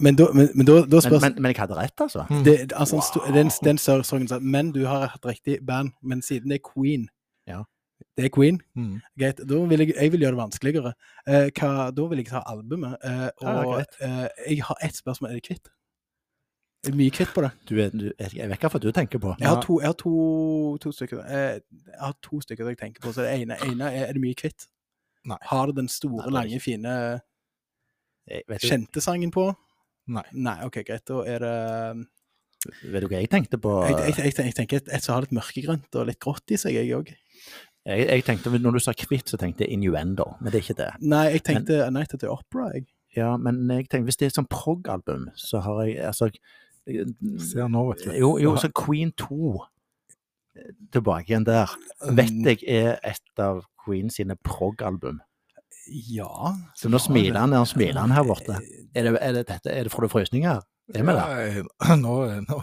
men, 0.00 0.16
da, 0.16 0.26
men, 0.34 0.48
men, 0.54 0.66
da, 0.66 0.82
da 0.84 1.00
spørs 1.00 1.22
men, 1.22 1.42
men, 1.42 1.54
jeg 1.54 1.60
hadde 1.60 1.76
rett, 1.78 2.00
altså? 2.00 2.24
Mm. 2.30 2.44
Det, 2.44 2.72
altså 2.76 3.00
wow. 3.00 3.34
den, 3.34 3.50
den 3.64 3.78
sorgen 3.78 4.28
sa 4.28 4.38
Men 4.38 4.72
du 4.72 4.84
har 4.86 5.06
hatt 5.06 5.26
riktig 5.26 5.58
band, 5.66 5.90
men 6.02 6.22
siden 6.22 6.50
det 6.50 6.60
er 6.60 6.68
Queen 6.74 7.08
ja. 7.48 7.62
Det 8.16 8.24
er 8.24 8.28
Queen. 8.36 8.60
Mm. 8.76 9.00
Greit. 9.18 9.40
Da 9.48 9.58
vil 9.64 9.78
jeg, 9.78 9.94
jeg 10.00 10.12
vil 10.12 10.20
gjøre 10.20 10.32
det 10.32 10.40
vanskeligere. 10.40 10.92
Eh, 11.28 11.50
hva, 11.58 11.90
da 11.96 12.06
vil 12.08 12.22
jeg 12.22 12.30
ta 12.30 12.42
albumet. 12.46 12.96
Eh, 13.04 13.28
og 13.44 13.74
ja, 13.74 13.84
eh, 14.06 14.26
jeg 14.48 14.64
har 14.64 14.80
ett 14.84 14.96
spørsmål. 14.96 15.30
Er 15.30 15.40
det 15.40 15.46
kvitt? 15.46 15.70
Jeg 16.84 16.94
er 16.94 16.96
mye 16.96 17.12
kvitt 17.12 17.32
på 17.34 17.44
det. 17.44 17.50
Du, 17.68 17.74
du, 17.76 18.06
jeg 18.18 18.48
vet 18.48 18.56
ikke 18.56 18.72
hva 18.72 18.80
du 18.80 18.90
tenker 18.96 19.20
på. 19.20 19.34
Jeg 19.40 19.48
har 19.48 19.62
to, 19.62 19.80
jeg 19.80 19.92
har 19.92 19.98
to, 20.00 20.12
to 20.80 20.92
stykker 20.96 21.18
eh, 21.26 21.58
jeg 21.60 22.00
har 22.00 22.14
to 22.24 22.40
stykker 22.40 22.70
jeg 22.72 22.78
tenker 22.80 23.04
på. 23.04 23.12
så 23.12 23.26
Det 23.26 23.34
ene, 23.42 23.58
ene 23.68 23.90
er, 23.92 24.06
er 24.08 24.16
det 24.16 24.22
mye 24.24 24.38
kvitt. 24.38 24.68
Nei. 25.28 25.40
Har 25.50 25.68
det 25.68 25.76
den 25.76 25.90
store, 25.92 26.22
Nei, 26.22 26.28
det 26.28 26.36
lange, 26.36 26.60
fine 26.64 26.94
Jeg, 28.30 28.44
vet, 28.48 28.62
du, 28.62 28.68
kjente 28.70 29.02
sangen 29.04 29.32
på? 29.34 29.50
Nei. 30.10 30.24
Nei, 30.32 30.56
OK, 30.64 30.80
greit. 30.86 31.04
Da 31.08 31.24
er 31.28 31.44
det 31.44 31.56
vet 32.92 33.04
du 33.04 33.08
hva 33.08 33.20
jeg 33.22 33.30
tenkte 33.32 33.60
på? 33.60 33.72
Jeg, 33.88 33.98
jeg, 33.98 34.14
jeg, 34.20 34.46
jeg 34.50 34.56
tenker 34.56 34.80
et, 34.80 34.88
et 34.92 35.04
som 35.04 35.16
har 35.16 35.24
litt 35.24 35.36
mørkegrønt 35.36 35.96
og 35.96 36.08
litt 36.08 36.20
grått 36.20 36.52
i 36.52 36.58
seg, 36.60 36.76
jeg 36.76 36.92
òg. 36.96 37.12
Jeg, 37.88 38.06
jeg 38.06 38.24
tenkte, 38.26 38.52
Når 38.52 38.76
du 38.76 38.82
sa 38.84 38.92
kvitt, 38.96 39.30
så 39.32 39.38
tenkte 39.40 39.64
jeg 39.64 39.76
innuendo, 39.76 40.26
men 40.40 40.52
det 40.52 40.60
er 40.60 40.66
ikke 40.66 40.80
det. 40.82 40.90
Nei, 41.00 41.26
jeg 41.36 41.44
tenkte 41.48 41.78
A 41.86 41.90
Night 41.94 42.12
at 42.16 42.20
the 42.20 42.28
Opera, 42.32 42.68
jeg. 42.76 42.90
Ja, 43.16 43.34
men 43.40 43.64
jeg 43.72 43.88
tenkte, 43.88 44.06
hvis 44.10 44.20
det 44.20 44.28
er 44.28 44.34
et 44.34 44.38
sånt 44.38 44.52
prog-album, 44.52 45.30
så 45.38 45.62
har 45.64 45.84
jeg 45.88 46.02
altså 46.12 46.30
Ser 46.90 47.68
nå, 47.70 47.82
vet 47.90 48.00
du. 48.02 48.12
Jo, 48.16 48.30
jo, 48.40 48.54
så 48.58 48.70
Queen 48.74 49.12
2 49.20 49.36
eh, 49.52 49.66
tilbake 50.92 51.30
igjen 51.30 51.44
der, 51.46 51.70
vet 52.16 52.32
jeg 52.46 52.62
er 52.66 52.98
et 53.06 53.38
av 53.42 53.62
Queen 53.84 54.10
sine 54.10 54.36
prog-album. 54.44 55.20
Ja. 56.10 56.52
Så 56.78 56.90
nå 56.92 56.98
smiler 57.02 57.40
han, 57.40 57.52
han 57.56 57.66
smiler 57.66 58.00
han 58.04 58.12
her 58.14 58.26
borte. 58.28 58.58
Er 58.94 59.08
det, 59.08 59.14
er 59.22 59.32
det 59.38 59.46
dette, 59.48 59.70
er 59.72 59.86
det 59.88 59.92
får 59.94 60.06
du 60.06 60.12
frysninger? 60.12 60.60
Er 60.94 61.06
vi 61.06 61.14
der? 61.14 61.62
Nå, 61.96 62.14
nå, 62.46 62.58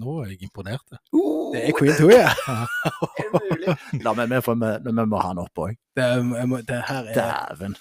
nå 0.00 0.14
er 0.24 0.30
jeg 0.32 0.42
imponert. 0.46 0.84
Uh, 1.14 1.52
Det 1.54 1.64
er 1.68 1.74
Queen 1.78 1.94
2, 1.98 2.08
ja. 2.14 2.30
La 4.04 4.14
meg, 4.16 4.28
med, 4.30 4.40
for 4.44 4.58
vi, 4.58 4.70
vi 4.86 4.92
må 5.06 5.20
ha 5.20 5.28
han 5.32 5.42
opp 5.42 5.60
òg. 5.66 5.74
Det, 5.96 6.04
er- 6.06 6.22
jeg 6.38 6.48
må- 6.50 6.62
det 6.66 6.80
her 6.88 7.10
er 7.10 7.18
Dæven. 7.18 7.76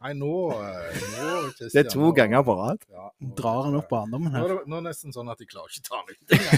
Nei, 0.00 0.12
nå, 0.16 0.28
eh, 0.56 1.00
nå 1.12 1.24
Det 1.74 1.80
er 1.82 1.88
to 1.92 2.08
ganger 2.16 2.40
på 2.46 2.54
rad. 2.56 2.78
Ja, 2.88 3.10
Drar 3.36 3.66
han 3.66 3.74
opp 3.76 3.90
barndommen 3.92 4.32
Nå 4.32 4.38
er 4.40 4.48
her. 4.48 4.54
det 4.62 4.70
nå 4.72 4.78
er 4.78 4.80
det 4.80 4.88
nesten 4.94 5.12
sånn 5.12 5.28
at 5.32 5.38
de 5.42 5.46
klarer 5.50 5.68
ikke 5.68 5.82
å 5.82 5.88
ta 5.90 5.98
den 6.06 6.14
ut 6.16 6.30
engang. 6.38 6.56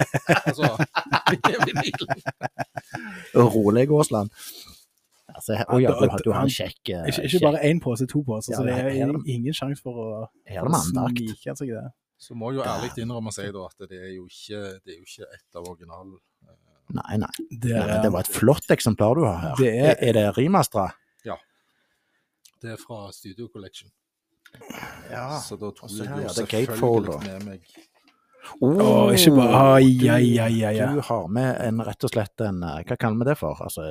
altså, 0.46 0.68
vinylen. 1.34 2.22
Rolig, 3.34 3.88
Aasland. 3.90 4.30
Altså, 5.34 5.56
her- 5.58 5.66
å 5.74 5.80
ja, 5.82 5.90
du, 5.98 6.06
har- 6.08 6.22
du 6.22 6.30
har 6.30 6.44
en 6.46 6.52
kjekk 6.52 6.90
eh, 6.94 7.08
Ikke, 7.10 7.24
ikke 7.26 7.40
bare 7.42 7.62
én 7.66 7.80
pose, 7.82 8.06
to 8.06 8.22
poser, 8.22 8.52
Ja, 8.54 8.58
så 8.60 8.64
det 8.68 8.74
her- 8.76 8.86
er 8.92 9.08
er 9.08 9.12
det- 9.16 9.26
ingen 9.34 9.52
sjanse 9.56 9.82
for 9.82 9.94
å 9.98 10.28
Her 10.46 10.60
er 10.62 10.68
det 10.68 10.78
andakt. 10.78 11.18
snike 11.18 11.56
seg 11.58 11.68
det. 11.74 11.84
Så 12.18 12.34
må 12.38 12.52
jeg 12.52 12.60
jo 12.62 12.68
ærlig 12.70 12.92
innrømme 13.02 13.28
å 13.28 13.34
si 13.34 13.42
da 13.50 13.64
at 13.66 13.88
det 13.90 13.98
er 13.98 14.12
jo 14.14 14.26
ikke, 14.30 14.60
det 14.84 14.94
er 14.94 14.98
jo 15.00 15.02
ikke 15.08 15.26
et 15.34 15.56
av 15.58 15.66
original... 15.68 16.12
eh, 16.46 16.54
Nei, 16.94 17.16
nei. 17.16 17.30
Det 17.50 17.72
nei, 17.74 17.80
er, 17.88 18.02
Det 18.04 18.12
var 18.12 18.20
et 18.20 18.28
flott 18.30 18.66
eksemplar 18.70 19.14
du 19.18 19.24
har 19.24 19.38
her. 19.42 19.54
Det 19.58 19.72
er- 19.74 19.98
er, 19.98 20.12
det 20.12 20.36
remastera? 20.38 20.92
Det 22.64 22.72
er 22.72 22.80
fra 22.80 23.06
Studio 23.12 23.48
Collection. 23.52 23.90
Ja. 25.10 25.40
Så 25.42 25.56
da 25.60 25.70
tok 25.74 25.90
jeg 25.90 26.06
du 26.06 26.14
jo 26.14 26.22
ja, 26.22 26.30
det 26.36 26.44
gatefold, 26.48 27.10
selvfølgelig 27.10 27.32
med 27.32 27.50
meg 27.50 27.90
Å, 28.44 29.10
ikke 29.16 29.32
bare 29.34 29.60
Ai, 29.74 29.88
ai, 30.12 30.28
ai, 30.44 30.58
ai. 30.68 30.74
Du 30.92 31.00
har 31.08 31.24
med 31.32 31.48
en, 31.64 31.80
rett 31.86 32.06
og 32.06 32.12
slett 32.12 32.44
en 32.44 32.60
eh, 32.62 32.82
Hva 32.86 32.98
kaller 33.00 33.22
vi 33.22 33.26
det 33.30 33.36
for? 33.40 33.62
Altså, 33.64 33.86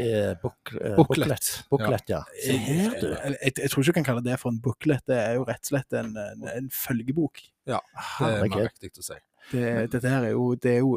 eh, 0.00 0.32
book, 0.42 0.72
eh. 0.80 0.96
Booklet, 0.96 2.08
ja. 2.10 2.22
Se 2.40 2.56
her, 2.56 2.96
du. 2.98 3.06
Jeg, 3.12 3.36
jeg, 3.36 3.54
jeg 3.60 3.70
tror 3.70 3.84
ikke 3.84 3.92
du 3.92 3.98
kan 4.00 4.08
kalle 4.08 4.24
det 4.26 4.40
for 4.40 4.50
en 4.50 4.62
booklet, 4.64 5.04
det 5.10 5.20
er 5.20 5.36
jo 5.38 5.44
rett 5.46 5.60
og 5.60 5.70
slett 5.74 5.98
en, 6.00 6.10
en, 6.24 6.48
en 6.54 6.70
følgebok. 6.72 7.44
Ja, 7.68 7.82
det 8.18 8.32
er 8.32 8.48
mer 8.48 8.66
riktig 8.72 9.04
å 9.04 9.08
si. 9.12 9.20
Det, 9.52 9.64
dette 9.92 10.08
her 10.08 10.24
er 10.24 10.34
jo, 10.34 10.48
det 10.56 10.78
er 10.78 10.80
jo 10.80 10.96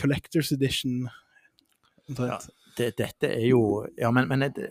Collectors 0.00 0.50
Edition. 0.54 1.06
Ja, 2.10 2.40
Det, 2.76 2.90
dette 2.98 3.30
er 3.30 3.46
jo 3.46 3.86
Ja, 3.96 4.10
men, 4.12 4.26
men 4.28 4.42
jeg, 4.44 4.66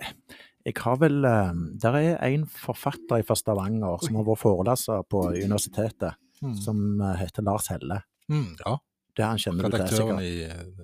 jeg 0.65 0.73
har 0.80 0.95
vel 1.02 1.26
eh, 1.26 1.54
Der 1.82 1.95
er 1.99 2.17
en 2.28 2.45
forfatter 2.47 3.23
fra 3.28 3.36
Stavanger 3.36 3.97
som 4.06 4.15
har 4.15 4.23
vært 4.30 4.41
foreleser 4.45 5.04
på 5.10 5.28
universitetet, 5.34 6.15
Mm. 6.43 6.56
som 6.60 7.02
eh, 7.02 7.13
heter 7.21 7.41
Lars 7.45 7.67
Helle. 7.71 8.02
Mm, 8.28 8.58
ja, 8.65 8.73
Det 9.15 9.23
han 9.23 9.38
kjenner 9.39 9.63
du 9.63 9.69
til, 9.69 9.80
redaktøren 9.80 10.19
sikkert. 10.19 10.26
i 10.28 10.84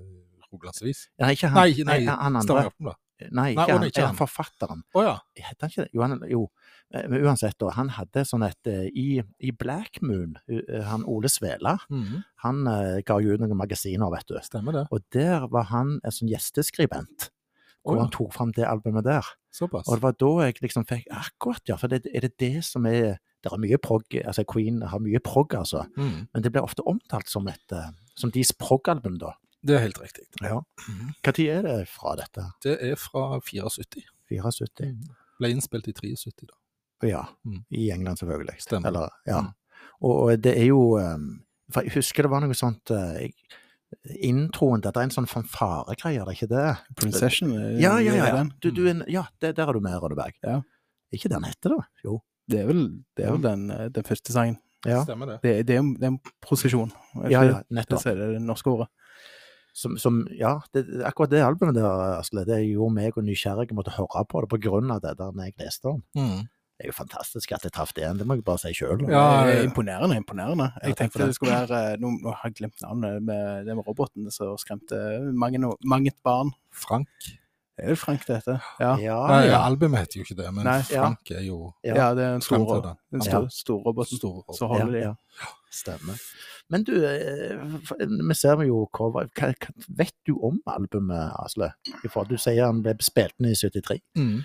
Rogalandsavis? 0.49 0.49
Rogalandsvis. 0.53 1.01
Nei, 1.19 1.31
ikke 1.35 1.49
han. 1.51 1.57
Nei, 1.59 1.83
nei, 1.83 1.99
han 2.07 2.35
andre. 2.39 2.43
Stavanger 2.47 2.95
Nei, 3.19 3.27
Nei, 3.35 3.47
ikke 3.51 3.65
å, 3.65 3.73
han. 3.73 3.81
nei, 3.83 3.87
ikke 3.91 3.99
Eh, 3.99 4.05
han. 4.07 4.15
Forfatteren. 4.15 4.83
Oh, 4.95 5.01
ja. 5.03 5.15
Heter 5.35 5.65
han 5.65 5.69
ikke 5.73 5.83
det? 5.83 5.89
Jo, 5.97 6.01
han, 6.05 6.21
jo. 6.31 6.41
Eh, 6.95 7.07
men 7.11 7.25
uansett, 7.27 7.57
da, 7.59 7.73
han 7.75 7.89
hadde 7.97 8.23
sånn 8.29 8.45
et 8.47 8.69
eh, 8.71 8.85
I, 8.95 9.07
i 9.43 9.51
Black 9.51 9.99
Moon, 10.01 10.37
eh, 10.47 10.79
han 10.87 11.03
Ole 11.03 11.27
Svela, 11.27 11.73
Mhm, 11.91 12.23
han 12.45 12.61
uh, 12.71 13.01
ga 13.03 13.17
jo 13.19 13.33
ut 13.35 13.41
noen 13.43 13.57
magasiner, 13.59 14.07
vet 14.15 14.25
du. 14.31 14.39
Stemmer 14.41 14.71
det. 14.71 14.85
Og 14.95 15.03
der 15.11 15.49
var 15.51 15.67
han 15.73 15.99
en 16.05 16.11
sånn 16.15 16.31
gjesteskribent. 16.31 17.27
Hvor 17.83 17.97
oh, 17.97 17.99
ja. 17.99 18.05
han 18.05 18.11
tok 18.15 18.31
fram 18.33 18.51
det 18.55 18.63
albumet 18.65 19.03
der. 19.03 19.27
Såpass. 19.51 19.87
Og 19.89 19.97
det 19.97 20.03
var 20.03 20.15
da 20.21 20.29
jeg 20.45 20.59
liksom 20.61 20.85
fikk 20.85 21.07
Akkurat, 21.09 21.61
ja. 21.67 21.75
For 21.79 21.89
det, 21.89 22.03
er 22.13 22.21
det 22.27 22.35
det 22.39 22.63
som 22.67 22.85
er 22.85 23.17
Det 23.41 23.49
er 23.51 23.57
mye 23.61 23.77
prog 23.81 24.03
altså 24.19 24.43
Queen 24.45 24.81
har 24.83 24.99
mye 24.99 25.19
prog, 25.23 25.53
altså. 25.57 25.85
Mm, 25.97 26.27
Men 26.33 26.43
det 26.43 26.51
blir 26.51 26.61
ofte 26.65 26.83
omtalt 26.85 27.29
som 27.31 27.47
et 27.47 27.73
eh, 27.73 27.89
Som 28.19 28.31
deres 28.35 28.51
prog-album, 28.53 29.17
da. 29.17 29.33
det 29.63 29.75
er 29.75 29.79
helt 29.87 29.99
riktig. 30.01 30.25
Ja. 30.43 30.59
Når 31.25 31.31
tid 31.35 31.49
er 31.49 31.61
det 31.63 31.87
fra 31.87 32.15
dette? 32.19 32.45
Det 32.63 32.77
er 32.83 32.95
fra 32.99 33.39
74. 33.39 34.03
74? 34.29 34.91
Ble 35.39 35.49
innspilt 35.55 35.87
i 35.87 35.93
73, 35.93 36.45
da. 36.47 36.55
Ja. 37.07 37.23
Mm. 37.47 37.63
I 37.71 37.89
England, 37.91 38.17
selvfølgelig. 38.19 38.55
Stemmer. 38.59 38.87
Eller, 38.91 39.09
ja. 39.27 39.41
Mm. 39.41 39.53
Og, 40.01 40.15
og 40.15 40.43
det 40.43 40.53
er 40.59 40.65
jo 40.69 40.81
um, 40.99 41.41
For 41.71 41.87
jeg 41.87 41.95
husker 41.95 42.23
det 42.27 42.31
var 42.31 42.43
noe 42.43 42.55
sånt 42.55 42.91
uh, 42.91 43.15
jeg, 43.19 43.33
Introen 44.25 44.81
der, 44.81 44.91
det 44.95 45.01
er 45.01 45.07
en 45.09 45.13
sånn 45.13 45.27
fanfaregreie, 45.29 46.19
er 46.21 46.25
det 46.29 46.35
ikke 46.37 46.49
det? 46.51 46.65
Procession? 46.99 47.51
Ja, 47.79 47.97
Ja, 47.99 48.13
ja, 48.15 48.25
er 48.25 48.35
ja. 48.35 48.43
Du, 48.61 48.69
du, 48.71 48.85
er 48.89 49.03
ja 49.11 49.23
det, 49.41 49.55
der 49.57 49.67
er 49.69 49.73
du 49.73 49.79
med, 49.85 49.97
Rødeberg. 50.01 50.33
Ja. 50.43 50.61
Ikke 51.13 51.29
den 51.29 51.43
heter 51.47 51.75
det? 51.75 51.83
Jo. 52.05 52.19
Det 52.49 52.59
er 52.63 52.65
vel, 52.69 52.83
det 53.17 53.25
er 53.25 53.31
vel 53.35 53.43
den, 53.45 53.69
eh, 53.71 53.87
den 53.93 54.03
første 54.07 54.33
sangen. 54.33 54.57
Ja, 54.87 55.03
Stemmer 55.03 55.25
det. 55.27 55.41
Det, 55.43 55.67
det, 55.67 55.75
er, 55.75 55.79
en- 55.83 55.93
det 55.99 56.03
er 56.07 56.13
en 56.13 56.19
prosesjon. 56.41 56.91
Ja, 57.25 57.29
ja 57.29 57.41
det? 57.47 57.65
nettopp. 57.69 58.03
Det 58.03 58.13
er 58.15 58.33
det 58.37 58.41
norske 58.41 58.71
ordet. 58.71 58.87
Som, 59.75 59.97
som, 60.01 60.21
ja, 60.35 60.55
det, 60.73 60.85
akkurat 61.05 61.29
det 61.31 61.43
albumet 61.45 61.75
der, 61.77 61.85
Asle, 62.19 62.41
det 62.47 62.61
gjorde 62.65 62.93
meg 62.95 63.17
og 63.17 63.23
nysgjerrige 63.27 63.75
måtte 63.77 63.93
høre 63.95 64.23
på 64.27 64.41
det 64.41 64.49
på 64.49 64.59
grunn 64.65 64.89
av 64.91 65.01
det 65.03 65.13
der 65.19 65.29
når 65.35 65.45
jeg 65.51 65.59
leste 65.61 65.91
om. 65.93 66.01
Mm. 66.17 66.47
Det 66.79 66.85
er 66.87 66.93
jo 66.93 66.95
fantastisk 66.95 67.51
at 67.51 67.65
jeg 67.67 67.73
traff 67.75 67.89
det 67.91 68.05
igjen, 68.05 68.19
det 68.21 68.25
må 68.29 68.37
jeg 68.37 68.43
bare 68.47 68.61
si 68.61 68.69
sjøl. 68.77 69.01
Ja, 69.11 69.23
ja. 69.49 69.63
imponerende, 69.67 70.15
imponerende. 70.15 70.69
Jeg 70.79 70.95
tenkte 70.95 71.25
det. 71.25 71.35
skulle 71.35 71.57
være 71.67 71.79
eh, 71.89 71.97
Nå, 71.99 72.13
nå 72.23 72.31
har 72.31 72.47
jeg 72.47 72.55
glemt 72.61 72.79
navnet 72.85 73.19
med 73.27 73.65
det 73.67 73.75
med 73.75 73.83
roboten 73.83 74.29
som 74.31 74.53
skremte 74.61 74.95
mange, 75.35 75.59
mange 75.83 76.13
et 76.13 76.15
barn. 76.23 76.53
Frank. 76.71 77.09
Det 77.75 77.83
er 77.83 77.91
vel 77.91 77.99
Frank 77.99 78.23
det 78.27 78.37
heter? 78.37 78.63
Ja. 78.79 78.93
Ja, 78.99 79.17
Nei, 79.27 79.41
ja. 79.49 79.59
albumet 79.67 80.05
heter 80.05 80.21
jo 80.21 80.23
ikke 80.23 80.37
det, 80.39 80.47
men 80.55 80.69
Nei, 80.69 80.77
ja. 80.87 81.03
Frank 81.03 81.31
er 81.35 81.43
jo 81.49 81.57
Ja. 81.83 81.93
Det 81.93 82.05
er 82.05 82.15
den 82.37 82.41
stor, 82.47 82.81
den. 82.87 83.21
stor 83.27 83.41
Ja. 83.43 83.49
Stor 83.49 83.83
roboten. 83.89 84.17
stor. 84.17 84.39
Så 84.55 84.67
holder 84.71 84.95
de. 84.95 85.11
Stemmer. 85.71 86.23
Men 86.69 86.83
du, 86.87 86.93
eh, 87.03 87.59
vi 88.29 88.35
ser 88.39 88.63
jo 88.63 88.85
cover. 88.93 89.27
Hva, 89.35 89.51
hva 89.51 89.73
vet 89.99 90.15
du 90.27 90.37
om 90.43 90.61
albumet, 90.67 91.31
Asle? 91.43 91.73
Du 92.29 92.37
sier 92.37 92.65
han 92.65 92.81
ble 92.85 92.95
spilt 93.03 93.35
ned 93.39 93.51
i 93.51 93.59
73, 93.67 93.99
Mm. 94.15 94.43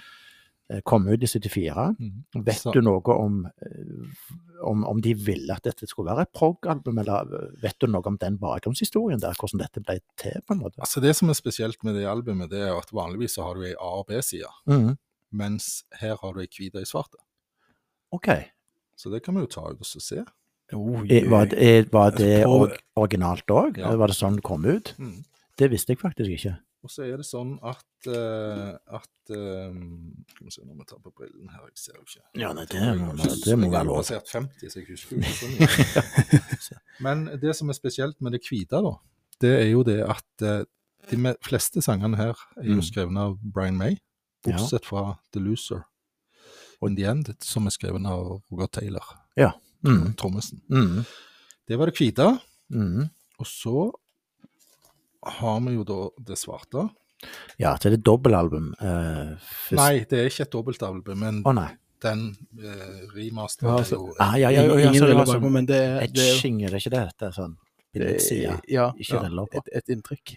Eh, 0.71 0.81
kom 0.85 1.07
ut 1.09 1.23
i 1.23 1.27
74. 1.27 1.97
Mm. 1.99 2.45
Vet 2.45 2.57
Så- 2.63 2.73
du 2.73 2.81
noe 2.81 3.01
om, 3.15 3.47
eh, 3.47 4.63
om, 4.65 4.85
om 4.85 5.01
de 5.01 5.15
ville 5.15 5.53
at 5.55 5.63
dette 5.65 5.87
skulle 5.87 6.11
være 6.11 6.23
et 6.23 6.33
prog-album, 6.33 6.99
eller 6.99 7.53
vet 7.63 7.77
du 7.81 7.87
noe 7.87 8.03
om 8.07 8.17
den 8.17 8.39
bakgrunnshistorien 8.39 9.21
der, 9.21 9.35
hvordan 9.39 9.61
dette 9.61 9.81
ble 9.85 9.99
til, 10.17 10.41
på 10.47 10.55
en 10.55 10.61
måte? 10.63 10.81
Altså 10.81 11.01
Det 11.01 11.15
som 11.17 11.29
er 11.29 11.35
spesielt 11.35 11.83
med 11.85 11.95
det 11.95 12.07
albumet, 12.07 12.51
det 12.51 12.61
er 12.69 12.73
at 12.79 12.91
vanligvis 12.93 13.35
så 13.37 13.43
har 13.45 13.55
du 13.55 13.63
ei 13.63 13.75
A- 13.75 13.99
og 14.01 14.07
B-side, 14.09 14.49
mm. 14.67 14.97
mens 15.33 15.85
her 16.01 16.17
har 16.17 16.33
du 16.33 16.41
ei 16.41 16.49
hvit 16.49 16.75
og 16.75 16.81
ei 16.81 16.85
svart. 16.89 17.15
OK. 18.13 18.29
Så 18.97 19.11
det 19.11 19.23
kan 19.25 19.35
vi 19.35 19.41
jo 19.43 19.47
ta 19.51 19.61
ut 19.71 19.81
og 19.81 19.87
se. 19.87 20.25
Oh, 20.73 21.03
Eh, 21.11 21.29
Var 21.31 21.45
det, 21.47 21.59
eh, 21.61 21.85
var 21.93 22.11
det 22.11 22.45
originalt 22.97 23.47
òg? 23.53 23.77
Ja. 23.79 23.95
Var 23.97 24.07
det 24.09 24.17
sånn 24.17 24.37
det 24.37 24.43
kom 24.47 24.65
ut? 24.65 24.95
Mm. 24.99 25.25
Det 25.59 25.69
visste 25.71 25.93
jeg 25.93 25.99
faktisk 26.01 26.31
ikke. 26.31 26.57
Og 26.85 26.91
så 26.93 27.07
er 27.07 27.17
det 27.17 27.25
sånn 27.25 27.55
at, 27.65 27.85
uh, 28.13 28.75
at 28.99 29.31
eh, 29.33 29.73
Skal 30.35 30.45
vi 30.45 30.51
se 30.53 30.65
når 30.67 30.75
vi 30.83 30.85
tar 30.91 30.99
på 31.01 31.13
brillene 31.17 31.49
her, 31.55 31.63
jeg 31.71 31.79
ser 31.81 31.95
jo 31.97 32.03
ikke. 32.05 32.25
Ja, 32.43 32.51
nei, 32.53 32.67
det 32.69 32.83
må- 33.01 33.15
være 33.17 33.39
det 33.41 33.57
må 33.59 33.71
jeg 33.71 33.79
har 33.79 33.87
lov. 33.89 34.03
passert 34.03 34.29
50, 34.29 34.69
så 34.69 34.83
jeg 34.83 34.91
husker 34.91 35.17
jo 35.17 35.23
ikke. 35.25 36.75
Men 37.07 37.25
det 37.41 37.55
som 37.57 37.73
er 37.73 37.79
spesielt 37.79 38.21
med 38.21 38.37
det 38.37 38.43
hvite, 38.45 38.83
da, 38.85 38.93
det 39.41 39.55
er 39.63 39.71
jo 39.73 39.83
det 39.87 39.97
at 40.05 40.45
uh, 40.45 40.61
de 41.11 41.35
fleste 41.45 41.81
sangene 41.85 42.17
her 42.21 42.37
er 42.61 42.69
jo 42.69 42.77
Mm. 42.81 42.85
skrevet 42.85 43.17
av 43.21 43.39
Brian 43.43 43.77
May, 43.81 43.97
bortsett 44.45 44.85
fra 44.85 45.17
The 45.33 45.41
Loser 45.41 45.83
og 46.81 46.91
In 46.91 46.97
The 46.97 47.05
End, 47.11 47.33
som 47.41 47.67
er 47.67 47.71
skrevet 47.73 48.05
av 48.07 48.43
Roger 48.53 48.67
Taylor, 48.81 49.05
Mm. 49.85 50.15
trommisen. 50.17 50.61
Mm. 50.71 51.05
Det 51.69 51.77
var 51.79 51.87
det 51.91 51.97
hvite. 51.99 52.39
Mm. 52.73 53.11
Og 53.39 53.47
så 53.47 53.91
har 55.27 55.61
vi 55.65 55.75
jo 55.75 55.85
da 55.89 55.99
det 56.31 56.37
svarte. 56.41 56.89
Ja, 57.59 57.77
det 57.81 57.93
er 57.93 57.97
dobbeltalbum. 58.05 58.75
Uh, 58.83 59.37
Nei, 59.73 60.05
det 60.11 60.19
er 60.21 60.27
ikke 60.29 60.45
et 60.45 60.53
dobbeltalbum, 60.53 61.19
men 61.23 61.39
nei. 61.57 61.71
den 62.05 62.25
uh, 62.61 62.99
remasteren 63.15 63.71
Ja, 63.71 63.77
er 63.79 63.85
altså, 63.85 63.97
jo 64.01 64.15
Ah, 64.21 64.35
ja, 64.37 64.51
ja, 64.51 64.65
ja, 64.67 64.75
ja, 64.77 64.91
Ingen 64.91 65.01
så 65.01 65.07
det 65.09 65.15
var 65.17 65.25
bakpå, 65.25 65.39
sånn 65.41 65.53
men 65.57 65.67
det, 65.71 65.79
er- 65.81 66.11
det 66.13 66.27
etching, 66.35 66.59
er 66.67 66.75
det 66.75 66.83
ikke 66.83 66.93
det? 66.97 67.05
Det 67.19 67.29
er 67.31 67.33
sånn 67.39 67.57
billedside. 67.95 68.59
Ja, 68.69 68.91
Ikke 68.99 69.23
ja, 69.23 69.47
et, 69.61 69.69
et 69.81 69.89
inntrykk. 69.95 70.35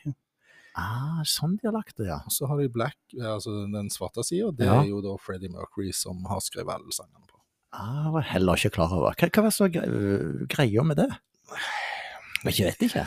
Ah, 0.77 1.23
sånn 1.25 1.55
de 1.57 1.65
har 1.67 1.73
lagt 1.73 1.97
det, 1.97 2.05
ja. 2.11 2.19
Og 2.23 2.31
så 2.31 2.45
har 2.47 2.59
de 2.61 2.69
Black, 2.69 2.95
altså 3.17 3.63
den 3.73 3.89
svarte 3.89 4.23
sida. 4.23 4.51
Det 4.53 4.67
Ja. 4.69 4.79
er 4.83 4.91
jo 4.91 5.01
da 5.01 5.15
Freddie 5.17 5.49
Mercury 5.49 5.89
som 5.91 6.21
har 6.29 6.39
skrevet 6.45 6.69
alle 6.77 6.93
sangene 6.93 7.25
på. 7.25 7.41
Ah, 7.73 8.11
var 8.13 8.21
heller 8.29 8.55
ikke 8.55 8.75
klar 8.77 8.93
over. 8.93 9.11
Hva, 9.17 9.27
hva 9.33 9.43
var 9.49 9.55
så 9.57 9.67
greia 9.73 10.83
med 10.85 11.01
det? 11.01 11.09
Jeg 12.45 12.65
vet 12.67 12.81
ikke. 12.87 13.03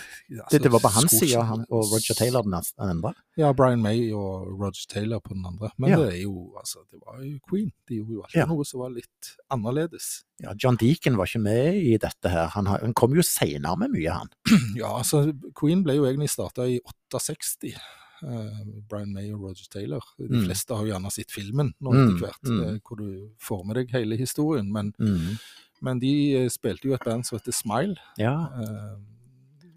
Det, 0.51 0.63
det 0.63 0.71
var 0.73 0.81
på 0.83 0.89
hans 0.95 1.05
Altså, 1.13 1.19
side, 1.27 1.43
han 1.47 1.61
og 1.71 1.85
Roger 1.93 2.15
Taylor 2.19 2.43
den 2.43 2.55
andre. 2.79 3.13
Ja, 3.39 3.53
Brian 3.53 3.81
May 3.83 4.11
og 4.13 4.49
Roger 4.61 4.87
Taylor 4.89 5.21
på 5.21 5.35
den 5.35 5.45
andre. 5.47 5.71
Men 5.79 5.91
Ja. 5.91 5.97
det 6.01 6.09
er 6.15 6.23
jo 6.23 6.55
altså, 6.59 6.79
det 6.91 7.01
var 7.07 7.21
jo 7.23 7.39
Queen. 7.49 7.71
De 7.89 7.95
gjorde 8.01 8.13
jo 8.13 8.23
alltid 8.23 8.41
Ja. 8.41 8.47
noe 8.47 8.65
som 8.65 8.81
var 8.81 8.91
litt 8.91 9.31
annerledes. 9.51 10.25
Ja, 10.43 10.55
John 10.63 10.77
Deacon 10.77 11.17
var 11.17 11.27
ikke 11.27 11.41
med 11.43 11.75
i 11.77 11.97
dette 11.97 12.29
her. 12.29 12.49
Han, 12.57 12.67
han 12.67 12.95
kom 12.95 13.15
jo 13.15 13.23
seinere 13.23 13.77
med 13.79 13.91
mye, 13.91 14.11
han. 14.11 14.29
Ja, 14.77 14.97
altså 14.99 15.33
Queen 15.59 15.83
ble 15.85 15.95
jo 15.97 16.05
egentlig 16.05 16.31
starta 16.31 16.67
i 16.69 16.81
68. 17.13 17.75
Uh, 18.23 18.83
Brian 18.89 19.13
May 19.15 19.31
og 19.33 19.41
Roger 19.47 19.65
Taylor. 19.73 20.05
De 20.19 20.29
Mm. 20.29 20.45
fleste 20.45 20.75
har 20.77 20.85
jo 20.85 20.93
gjerne 20.93 21.11
sett 21.11 21.31
filmen 21.33 21.73
nå 21.81 21.91
Mm, 21.95 22.03
etter 22.05 22.19
hvert, 22.27 22.43
mm. 22.45 22.61
eh, 22.67 22.79
hvor 22.85 22.97
du 22.99 23.31
får 23.41 23.65
med 23.65 23.77
deg 23.77 23.91
hele 23.93 24.17
historien. 24.17 24.71
Men, 24.73 24.93
Mm. 24.99 25.39
Men 25.83 25.99
de 25.99 26.11
eh, 26.37 26.49
spilte 26.53 26.85
jo 26.85 26.93
et 26.93 27.01
band 27.05 27.25
som 27.25 27.39
heter 27.39 27.53
Smile. 27.57 27.97
Ja. 28.19 28.35
eh, 28.61 28.97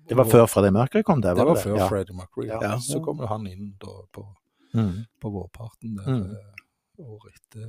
Det 0.10 0.16
var 0.18 0.26
før 0.26 0.48
Freddie 0.52 0.72
Mercury 0.76 1.04
kom, 1.04 1.22
det? 1.22 1.34
var, 1.36 1.36
Det 1.36 1.46
var 1.48 1.56
det? 1.56 1.64
før 1.64 1.78
ja. 1.78 1.88
Freddie 1.90 2.16
Mercury. 2.18 2.48
Ja. 2.48 2.78
Så 2.80 3.00
kom 3.04 3.18
jo 3.24 3.28
han 3.28 3.48
inn 3.48 3.74
da 3.80 3.94
på, 4.12 4.26
Mm. 4.76 5.06
på 5.22 5.30
vårparten 5.32 5.96
der, 5.98 6.08
Mm. 6.10 6.32
eh, 6.32 7.06
året 7.06 7.34
etter 7.36 7.68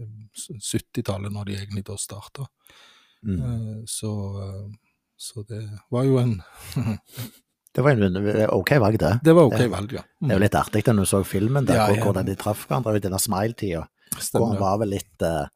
eh, 0.00 0.58
70-tallet, 0.60 1.32
når 1.32 1.44
de 1.46 1.52
egentlig 1.56 1.84
da 1.84 1.96
starta. 1.96 2.46
Mm. 3.24 3.40
Eh, 3.42 3.82
Så, 3.86 4.10
eh, 4.42 4.70
så 5.16 5.42
det 5.46 5.62
var 5.90 6.04
jo 6.04 6.18
en 6.18 6.42
Det 7.74 7.82
var 7.84 7.90
en 7.90 8.16
OK 8.50 8.70
valg, 8.80 8.98
det. 8.98 9.20
Det 9.22 9.34
var 9.34 9.44
OK 9.44 9.58
Det- 9.58 9.70
valg, 9.70 9.92
ja. 9.92 10.02
Det 10.20 10.30
er 10.30 10.34
jo 10.38 10.40
litt 10.40 10.54
artig 10.54 10.82
da 10.84 10.92
når 10.92 11.04
du 11.04 11.10
så 11.10 11.24
filmen 11.24 11.66
der, 11.66 11.74
Ja, 11.76 11.88
ja. 11.94 12.02
hvordan 12.04 12.24
de 12.24 12.34
traff 12.34 12.66
hverandre 12.66 12.96
i 12.96 13.00
denne 13.00 13.18
smile-tida. 13.20 13.86
Hvor 14.32 14.46
han 14.48 14.58
var 14.58 14.78
vel 14.78 14.88
litt 14.96 15.22
eh, 15.22 15.46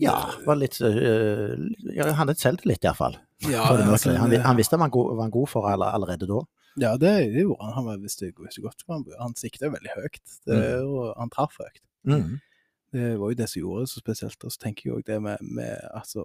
Ja, 0.00 0.30
var 0.46 0.56
litt 0.56 0.80
uh, 0.80 1.54
ja, 1.94 2.04
Han 2.12 2.14
hadde 2.26 2.34
selvtillit, 2.40 2.82
iallfall. 2.84 3.16
Ja, 3.44 3.66
altså, 3.68 4.14
han, 4.16 4.30
vi- 4.30 4.40
han 4.40 4.56
visste 4.56 4.78
han 4.78 4.90
var 4.90 5.20
han 5.22 5.30
god 5.30 5.48
for 5.48 5.66
allerede 5.68 6.26
da. 6.26 6.38
ja 6.80 6.96
det, 6.96 7.10
det 7.34 7.42
gjorde 7.44 7.62
han. 7.64 7.72
Han 7.74 7.84
var 7.84 7.98
visste, 7.98 8.30
visste 8.38 8.62
godt 8.64 8.84
hva 8.86 8.94
han. 8.96 9.04
Han 9.20 9.34
sikta 9.36 9.68
veldig 9.72 9.92
høyt, 9.96 10.22
det, 10.46 10.60
og 10.84 11.14
han 11.18 11.30
traff 11.30 11.58
høyt. 11.60 11.82
Mm. 12.08 12.38
Det 12.96 13.18
var 13.20 13.30
jo 13.32 13.36
det 13.36 13.48
som 13.50 13.60
gjorde 13.60 13.82
det 13.84 13.90
så 13.92 14.00
spesielt. 14.00 14.44
Og 14.44 14.52
så 14.54 14.58
tenker 14.62 14.88
jeg 14.88 14.96
òg 14.96 15.04
det 15.06 15.18
med, 15.22 15.36
med 15.42 15.76
altså, 15.92 16.24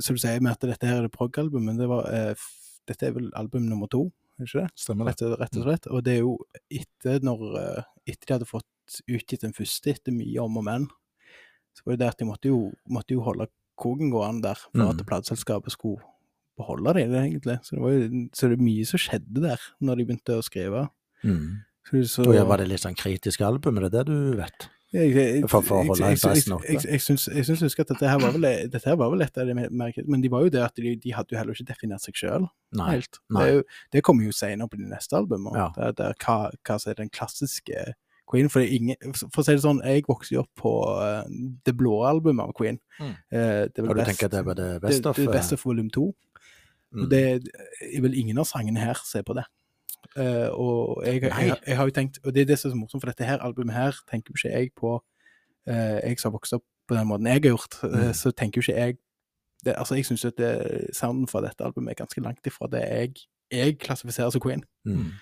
Som 0.00 0.16
du 0.16 0.20
sier 0.22 0.40
med 0.40 0.52
at 0.56 0.60
dette 0.64 0.86
her 0.88 1.02
er 1.02 1.02
det 1.06 1.12
prog-album, 1.12 1.62
men 1.68 1.76
det 1.78 1.86
var, 1.90 2.06
eh, 2.10 2.34
dette 2.88 3.06
er 3.06 3.12
vel 3.12 3.30
album 3.36 3.66
nummer 3.68 3.86
to, 3.92 4.06
ikke 4.40 4.62
det? 4.64 4.70
Stemmer 4.80 5.04
det. 5.10 5.18
Rett, 5.20 5.38
rett 5.42 5.56
og 5.60 5.66
slett. 5.66 5.86
Og 5.92 6.02
det 6.06 6.14
er 6.16 6.22
jo 6.24 6.38
etter 6.72 7.20
når 7.22 7.42
eh, 7.60 7.82
Etter 8.08 8.26
de 8.26 8.34
hadde 8.38 8.48
fått 8.48 8.96
utgitt 9.06 9.44
den 9.44 9.52
første 9.54 9.92
etter 9.92 10.10
mye 10.16 10.40
om 10.42 10.56
og 10.58 10.64
men, 10.66 10.88
så 11.76 11.84
var 11.86 11.92
det 11.94 12.00
det 12.02 12.08
at 12.08 12.18
de 12.18 12.26
måtte 12.26 12.48
jo, 12.50 12.72
måtte 12.90 13.14
jo 13.14 13.22
holde 13.22 13.46
koken 13.78 14.10
gående 14.10 14.42
der 14.48 14.58
for 14.58 14.72
Mm. 14.80 14.88
at 14.90 15.04
plateselskapet 15.06 15.70
skulle 15.76 16.02
beholde 16.62 16.94
det, 16.96 17.06
egentlig. 17.10 17.58
Så 17.66 17.76
det 17.76 17.82
var 17.84 17.96
jo 17.98 18.26
så 18.38 18.52
det 18.54 18.60
mye 18.62 18.86
som 18.88 19.02
skjedde 19.02 19.42
der 19.50 19.68
når 19.82 20.00
de 20.00 20.08
begynte 20.10 20.38
å 20.38 20.46
skrive. 20.46 20.86
Mm. 21.26 21.48
Så, 21.90 22.04
så, 22.08 22.24
Og 22.30 22.38
var 22.48 22.62
det 22.62 22.70
litt 22.70 22.82
sånn 22.86 22.96
kritisk 22.98 23.42
album, 23.44 23.80
er 23.82 23.88
det 23.90 23.98
det 23.98 24.06
du 24.08 24.38
vet? 24.38 24.68
jeg, 24.92 25.12
jeg, 25.16 25.44
For- 25.48 25.64
for 25.64 25.80
å 25.80 25.86
holde 25.88 26.10
interessen 26.12 26.52
oppe. 26.58 26.68
jeg, 26.68 26.82
jeg, 26.84 27.00
jeg 27.00 27.46
syns 27.48 27.62
husker 27.64 27.86
at 27.86 27.92
dette 27.94 28.10
her 28.10 28.20
var 28.20 28.34
vel, 28.34 28.44
dette 28.68 28.84
her 28.84 28.98
var 29.00 29.08
vel 29.14 29.24
et 29.24 29.38
av 29.40 29.48
de 29.48 29.54
mer 29.56 29.70
Men 30.04 30.20
de 30.20 30.28
var 30.32 30.44
jo 30.44 30.52
det 30.52 30.60
at 30.66 30.76
de, 30.76 30.92
de 31.00 31.14
hadde 31.16 31.32
jo 31.32 31.38
heller 31.40 31.56
ikke 31.56 31.68
definert 31.70 32.04
seg 32.04 32.18
sjøl 32.20 32.44
helt. 32.76 33.18
nei. 33.32 33.46
Det, 33.48 33.62
det 33.96 34.02
kommer 34.04 34.28
jo 34.28 34.34
senere 34.36 34.68
på 34.68 34.76
de 34.76 34.90
neste 34.90 35.16
albumene. 35.16 35.56
Ja. 35.56 35.70
Der, 35.78 35.94
der, 35.96 36.16
hva, 36.20 36.36
hva 36.60 36.76
som 36.78 36.92
er 36.92 37.00
den 37.00 37.12
klassiske 37.12 37.94
Queen. 38.30 38.48
For, 38.52 38.60
det 38.62 38.68
ingen, 38.72 39.16
for 39.16 39.42
å 39.42 39.44
si 39.44 39.56
det 39.56 39.64
sånn, 39.64 39.80
jeg 39.84 40.04
vokste 40.08 40.36
jo 40.36 40.44
opp 40.44 40.52
på 40.60 40.70
uh, 40.96 41.24
det 41.66 41.74
blå 41.76 41.98
albumet 42.08 42.46
av 42.46 42.52
Queen. 42.56 42.78
Mm. 43.00 43.10
Uh, 43.32 43.64
det 43.72 43.82
Og 43.82 43.90
du 43.92 43.98
best, 43.98 44.12
tenker 44.12 44.30
det 44.32 44.44
var 44.46 44.56
det 44.60 44.68
det, 44.76 44.80
best 44.86 45.08
of? 45.08 45.16
det 45.18 45.26
er 45.26 45.34
Best 45.36 45.52
eh, 45.52 45.58
of 45.58 45.66
Volume 45.68 45.92
2. 45.92 46.04
mm. 46.92 47.02
Og 47.02 47.10
det 47.10 47.22
er 47.32 48.04
vel 48.04 48.18
ingen 48.18 48.38
av 48.38 48.48
sangene 48.48 48.82
her 48.82 49.00
ser 49.08 49.24
på 49.26 49.36
det. 49.38 49.46
Uh, 50.16 50.50
og 50.50 51.06
jeg, 51.06 51.22
jeg, 51.24 51.56
jeg 51.66 51.76
har 51.78 51.88
jo 51.88 51.94
tenkt, 51.96 52.18
og 52.24 52.34
det 52.34 52.42
er 52.42 52.50
det 52.50 52.58
som 52.58 52.68
er 52.68 52.74
så 52.74 52.80
morsomt, 52.80 53.00
for 53.00 53.08
dette 53.08 53.24
her 53.24 53.40
albumet 53.40 53.76
her 53.76 53.96
tenker 54.10 54.32
jo 54.32 54.36
ikke 54.36 54.50
jeg 54.52 54.72
på 54.76 54.90
uh, 54.98 55.98
Jeg 56.02 56.18
som 56.20 56.28
har 56.28 56.34
vokst 56.36 56.56
opp 56.58 56.66
på 56.90 56.98
den 56.98 57.06
måten 57.08 57.30
jeg 57.30 57.38
har 57.38 57.46
gjort, 57.46 57.78
mm. 57.80 57.94
uh, 57.94 58.10
så 58.18 58.32
tenker 58.34 58.60
jo 58.60 58.66
ikke 58.66 58.80
jeg 58.80 58.98
det, 59.64 59.76
Altså, 59.78 59.94
jeg 59.94 60.08
syns 60.08 60.24
at 60.26 60.40
sounden 60.92 61.28
fra 61.30 61.40
dette 61.44 61.64
albumet 61.64 61.94
er 61.94 62.02
ganske 62.02 62.20
langt 62.20 62.46
ifra 62.50 62.66
det 62.66 62.82
jeg, 62.82 63.12
jeg 63.52 63.76
klassifiserer 63.78 64.34
som 64.34 64.42
Queen. 64.42 64.64
Mm. 64.84 65.12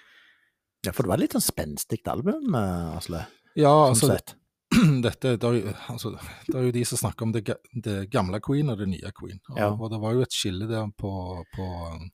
Ja, 0.86 0.94
for 0.94 1.04
det 1.04 1.12
var 1.12 1.20
litt 1.20 1.34
sånn 1.36 1.44
spenstig 1.44 2.00
album, 2.08 2.54
eh, 2.56 2.96
Asle. 2.96 3.26
Ja, 3.58 3.72
Sånn 3.92 3.92
altså, 3.92 4.12
sett. 4.14 4.36
dette, 5.06 5.36
det, 5.36 5.44
er 5.48 5.56
jo, 5.58 5.72
altså, 5.90 6.12
det 6.46 6.54
er 6.54 6.66
jo 6.68 6.74
de 6.76 6.84
som 6.86 6.98
snakker 7.00 7.26
om 7.26 7.32
det, 7.34 7.42
det 7.74 7.96
gamle 8.12 8.40
Queen 8.44 8.70
og 8.70 8.78
det 8.78 8.88
nye 8.92 9.12
Queen. 9.18 9.40
Og, 9.50 9.58
Ja. 9.58 9.70
og 9.74 9.90
det 9.90 10.00
var 10.02 10.12
jo 10.14 10.22
et 10.22 10.32
skille 10.36 10.68
der 10.70 10.90
på, 10.98 11.10
på 11.56 11.66
um, 11.94 12.10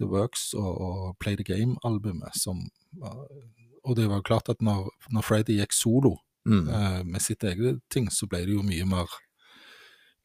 The 0.00 0.06
Works 0.08 0.54
og, 0.54 0.72
og 0.80 1.16
Play 1.20 1.36
the 1.36 1.44
Game-albumet 1.44 2.36
som 2.36 2.62
uh, 3.02 3.26
Og 3.84 3.96
det 3.96 4.08
var 4.08 4.16
jo 4.22 4.26
klart 4.26 4.48
at 4.48 4.60
når, 4.64 4.88
når 5.14 5.22
Freddy 5.22 5.58
gikk 5.60 5.72
solo 5.76 6.16
Mm. 6.46 6.68
eh, 6.70 7.00
med 7.04 7.18
sitt 7.24 7.42
eget 7.42 7.80
ting, 7.90 8.04
så 8.06 8.28
ble 8.30 8.38
det 8.46 8.52
jo 8.54 8.62
mye 8.62 8.84
mer 8.86 9.10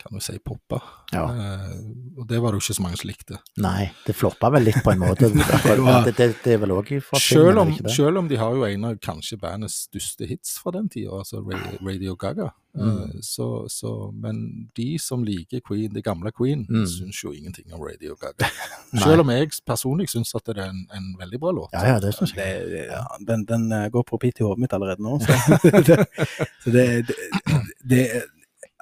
kan 0.01 0.17
du 0.17 0.21
si 0.23 0.37
poppa. 0.43 0.79
Ja. 1.13 1.23
Eh, 1.29 1.75
og 2.17 2.25
det 2.29 2.39
var 2.41 2.51
det 2.55 2.59
jo 2.61 2.65
ikke 2.65 2.77
så 2.77 2.83
mange 2.85 2.97
som 3.01 3.09
likte. 3.09 3.37
Nei, 3.61 3.89
det 4.07 4.15
floppa 4.17 4.49
vel 4.53 4.65
litt 4.69 4.81
på 4.85 4.93
en 4.95 5.03
måte. 5.03 5.29
det, 6.07 6.15
det, 6.17 6.27
det 6.43 6.55
er 6.55 6.61
vel 6.63 6.73
òg 6.75 6.89
fra 7.05 7.19
Selv 7.21 7.61
om, 7.61 7.71
det? 7.77 7.91
selv 7.93 8.21
om 8.21 8.27
de 8.31 8.39
har 8.41 8.55
jo 8.57 8.65
en 8.67 8.87
av 8.91 8.97
kanskje 9.03 9.37
bandets 9.41 9.83
største 9.87 10.27
hits 10.29 10.57
fra 10.61 10.73
den 10.77 10.89
tida, 10.91 11.13
altså 11.21 11.43
Radio, 11.45 12.15
Gaga. 12.19 12.49
Mm. 12.71 12.87
Eh, 12.87 13.15
så, 13.27 13.47
så, 13.67 13.91
men 14.15 14.69
de 14.79 14.93
som 15.03 15.25
liker 15.27 15.59
Queen, 15.67 15.91
det 15.93 16.03
gamle 16.07 16.31
Queen, 16.31 16.65
Mm. 16.71 16.85
syns 16.87 17.19
jo 17.23 17.33
ingenting 17.35 17.73
om 17.75 17.81
Radio 17.83 18.15
Gaga. 18.19 18.47
Selv 19.03 19.21
om 19.25 19.29
jeg 19.33 19.49
personlig 19.67 20.07
syns 20.11 20.31
at 20.37 20.45
det 20.47 20.57
er 20.57 20.69
en, 20.71 20.85
en 20.95 21.09
veldig 21.19 21.39
bra 21.43 21.51
låt. 21.57 21.73
Ja, 21.75 21.83
ja, 21.93 21.99
det 21.99 22.13
syns 22.15 22.31
Det, 22.37 22.45
jeg. 22.47 22.85
ja, 22.91 23.03
den, 23.27 23.43
den 23.49 23.67
eh, 23.75 23.89
går 23.91 24.05
på 24.07 24.15
repeat 24.19 24.39
i 24.39 24.47
hodet 24.47 24.63
mitt 24.63 24.73
allerede 24.77 25.03
nå. 25.03 25.19
Så, 25.19 25.71
det, 25.83 25.97
så 26.63 26.71
det, 26.77 26.85
det, 27.11 27.17
det 27.91 28.03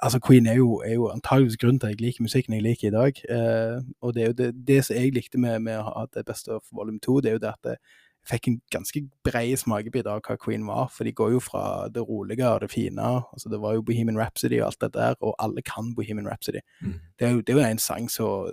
Altså, 0.02 0.20
Queen 0.26 0.46
er 0.46 0.54
jo, 0.54 0.80
er 0.86 0.94
jo 0.94 1.08
antageligvis 1.08 1.58
grunnen 1.60 1.80
til 1.80 1.86
at 1.86 1.90
jeg 1.90 2.00
liker 2.00 2.24
musikken 2.24 2.54
jeg 2.54 2.62
liker 2.62 2.88
i 2.88 2.94
dag. 2.94 3.22
Eh, 3.30 3.82
og 4.00 4.14
det 4.14 4.22
er 4.22 4.26
jo 4.26 4.32
det, 4.32 4.50
det 4.68 4.84
som 4.84 4.96
jeg 4.96 5.14
likte 5.14 5.38
med, 5.38 5.58
med 5.60 5.80
å 5.80 5.88
ha 5.88 6.06
det 6.14 6.24
beste 6.26 6.54
of 6.56 6.62
volume 6.72 7.00
2, 7.04 7.20
det 7.20 7.30
er 7.30 7.36
jo 7.36 7.42
det 7.42 7.52
at 7.52 7.72
jeg 7.72 7.82
fikk 8.30 8.48
en 8.48 8.58
ganske 8.72 9.02
bred 9.24 9.52
smakebit 9.60 10.08
av 10.08 10.22
hva 10.24 10.36
Queen 10.40 10.64
var. 10.68 10.88
For 10.92 11.08
de 11.08 11.12
går 11.16 11.34
jo 11.36 11.42
fra 11.44 11.64
det 11.92 12.04
rolige 12.08 12.48
og 12.48 12.64
det 12.64 12.70
fine. 12.72 13.12
altså 13.32 13.52
Det 13.52 13.60
var 13.60 13.76
jo 13.76 13.84
Bohemian 13.86 14.18
Rhapsody 14.20 14.60
og 14.60 14.66
alt 14.70 14.80
det 14.80 14.92
der, 14.94 15.14
og 15.20 15.34
alle 15.38 15.62
kan 15.62 15.94
Bohemian 15.94 16.28
Rhapsody. 16.28 16.60
Mm. 16.80 16.98
Det 17.18 17.26
er 17.26 17.30
jo, 17.30 17.40
det 17.40 17.54
er 17.54 17.60
jo 17.60 17.70
en 17.70 17.78
sang 17.78 18.10
så, 18.10 18.52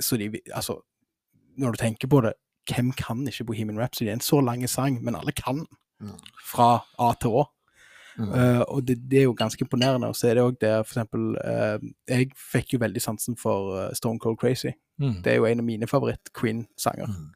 så 0.00 0.16
de 0.16 0.30
Altså, 0.54 0.80
når 1.56 1.70
du 1.70 1.76
tenker 1.76 2.08
på 2.08 2.20
det, 2.20 2.32
hvem 2.70 2.92
kan 2.92 3.26
ikke 3.28 3.44
Bohemian 3.44 3.80
Rhapsody? 3.80 4.06
Det 4.06 4.12
er 4.12 4.20
en 4.20 4.30
så 4.30 4.40
lang 4.40 4.68
sang, 4.68 5.02
men 5.04 5.16
alle 5.16 5.32
kan. 5.32 5.66
Fra 6.44 6.84
A 6.98 7.12
til 7.20 7.30
Å. 7.38 7.44
Mm. 8.18 8.30
Eh, 8.30 8.60
og 8.60 8.84
det, 8.86 8.98
det 9.10 9.18
er 9.18 9.26
jo 9.28 9.36
ganske 9.38 9.64
imponerende. 9.64 10.08
Og 10.08 10.16
så 10.16 10.28
er 10.28 10.38
det 10.38 10.44
òg 10.44 10.58
der, 10.60 10.82
for 10.82 10.94
eksempel 10.94 11.34
eh, 11.44 11.78
Jeg 12.08 12.30
fikk 12.38 12.76
jo 12.76 12.82
veldig 12.82 13.02
sansen 13.02 13.36
for 13.36 13.74
uh, 13.74 13.94
Stone 13.94 14.22
Cold 14.22 14.38
Crazy. 14.40 14.74
Mm. 15.02 15.20
Det 15.24 15.32
er 15.32 15.40
jo 15.40 15.48
en 15.48 15.62
av 15.62 15.66
mine 15.66 15.88
favoritt-Queen-sanger. 15.90 17.10
Mm. 17.10 17.30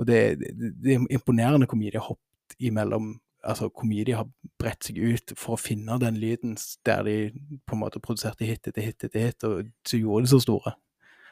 Og 0.00 0.06
det, 0.06 0.20
det, 0.40 0.70
det 0.82 0.94
er 0.94 1.08
imponerende 1.10 1.68
hvor 1.68 1.78
mye 1.78 1.92
de 1.92 2.00
har 2.00 2.08
hoppet 2.12 2.58
imellom 2.58 3.18
Altså 3.40 3.70
hvor 3.72 3.86
mye 3.88 4.04
de 4.04 4.12
har 4.12 4.26
bredt 4.60 4.84
seg 4.84 4.98
ut 5.00 5.32
for 5.32 5.54
å 5.54 5.60
finne 5.60 5.94
den 6.02 6.18
lyden 6.20 6.58
der 6.84 7.06
de 7.06 7.14
på 7.64 7.72
en 7.72 7.80
måte 7.80 8.02
produserte 8.04 8.44
hit 8.44 8.68
etter 8.68 8.84
hit 8.84 9.06
etter 9.06 9.22
hit, 9.24 9.46
og 9.48 9.70
så 9.88 9.96
gjorde 9.96 10.26
de 10.26 10.30
så 10.34 10.40
store. 10.44 10.74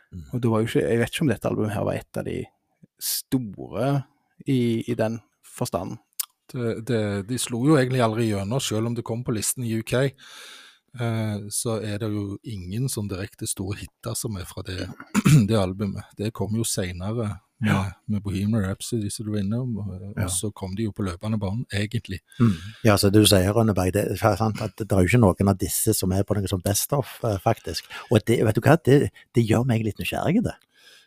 Mm. 0.09 0.23
Og 0.33 0.41
det 0.41 0.51
var 0.51 0.63
jo 0.63 0.71
ikke 0.71 0.87
Jeg 0.87 1.03
vet 1.03 1.13
ikke 1.13 1.27
om 1.27 1.33
dette 1.35 1.51
albumet 1.51 1.75
her 1.75 1.85
var 1.85 1.99
et 2.01 2.21
av 2.23 2.25
de 2.25 2.39
store 2.97 3.91
i, 4.47 4.85
i 4.89 4.97
den 4.97 5.19
forstand. 5.45 5.99
Det, 6.53 6.75
det, 6.89 7.01
de 7.29 7.39
slo 7.39 7.65
jo 7.69 7.77
egentlig 7.77 8.01
aldri 8.05 8.31
gjennom, 8.31 8.61
selv 8.65 8.87
om 8.91 8.95
det 8.97 9.05
kom 9.05 9.25
på 9.25 9.35
listen 9.37 9.65
i 9.69 9.75
UK. 9.81 9.95
Eh, 10.99 11.37
så 11.53 11.77
er 11.85 11.99
det 12.01 12.09
jo 12.15 12.39
ingen 12.49 12.89
sånn 12.91 13.11
direkte 13.11 13.47
store 13.47 13.77
hiter 13.83 14.17
som 14.17 14.39
er 14.41 14.47
fra 14.49 14.65
det, 14.67 14.87
det 15.49 15.59
albumet. 15.61 16.09
Det 16.17 16.33
kom 16.37 16.57
jo 16.57 16.65
seinere 16.67 17.15
med, 17.61 17.69
Ja. 17.69 17.91
med 18.07 18.23
Bohemian 18.23 18.63
Rhapsody, 18.65 19.11
som 19.11 19.27
du 19.27 19.33
var 19.35 19.41
innom, 19.43 19.77
og, 19.83 19.93
Ja. 20.17 20.25
og 20.25 20.31
så 20.31 20.51
kom 20.55 20.75
de 20.79 20.85
jo 20.87 20.93
på 20.95 21.05
løpende 21.05 21.39
bånd, 21.43 21.67
egentlig. 21.75 22.21
Mm. 22.41 22.55
Ja, 22.87 22.95
så 22.97 23.11
du 23.13 23.21
sier, 23.27 23.53
Rønneberg, 23.53 23.93
det, 23.93 24.05
det 24.15 24.23
er 24.23 25.03
jo 25.03 25.11
ikke 25.11 25.21
noen 25.21 25.49
av 25.53 25.59
disse 25.59 25.93
som 25.95 26.13
er 26.15 26.23
på 26.25 26.39
noe 26.39 26.49
sånn 26.49 26.63
best 26.65 26.93
of, 26.97 27.19
eh, 27.25 27.37
faktisk. 27.43 27.85
Og 28.11 28.23
det, 28.25 28.41
vet 28.47 28.55
du 28.55 28.63
hva, 28.65 28.79
det, 28.87 29.11
det 29.35 29.45
gjør 29.45 29.67
meg 29.67 29.85
litt 29.85 29.99
nysgjerrig, 30.01 30.43
det. 30.47 30.55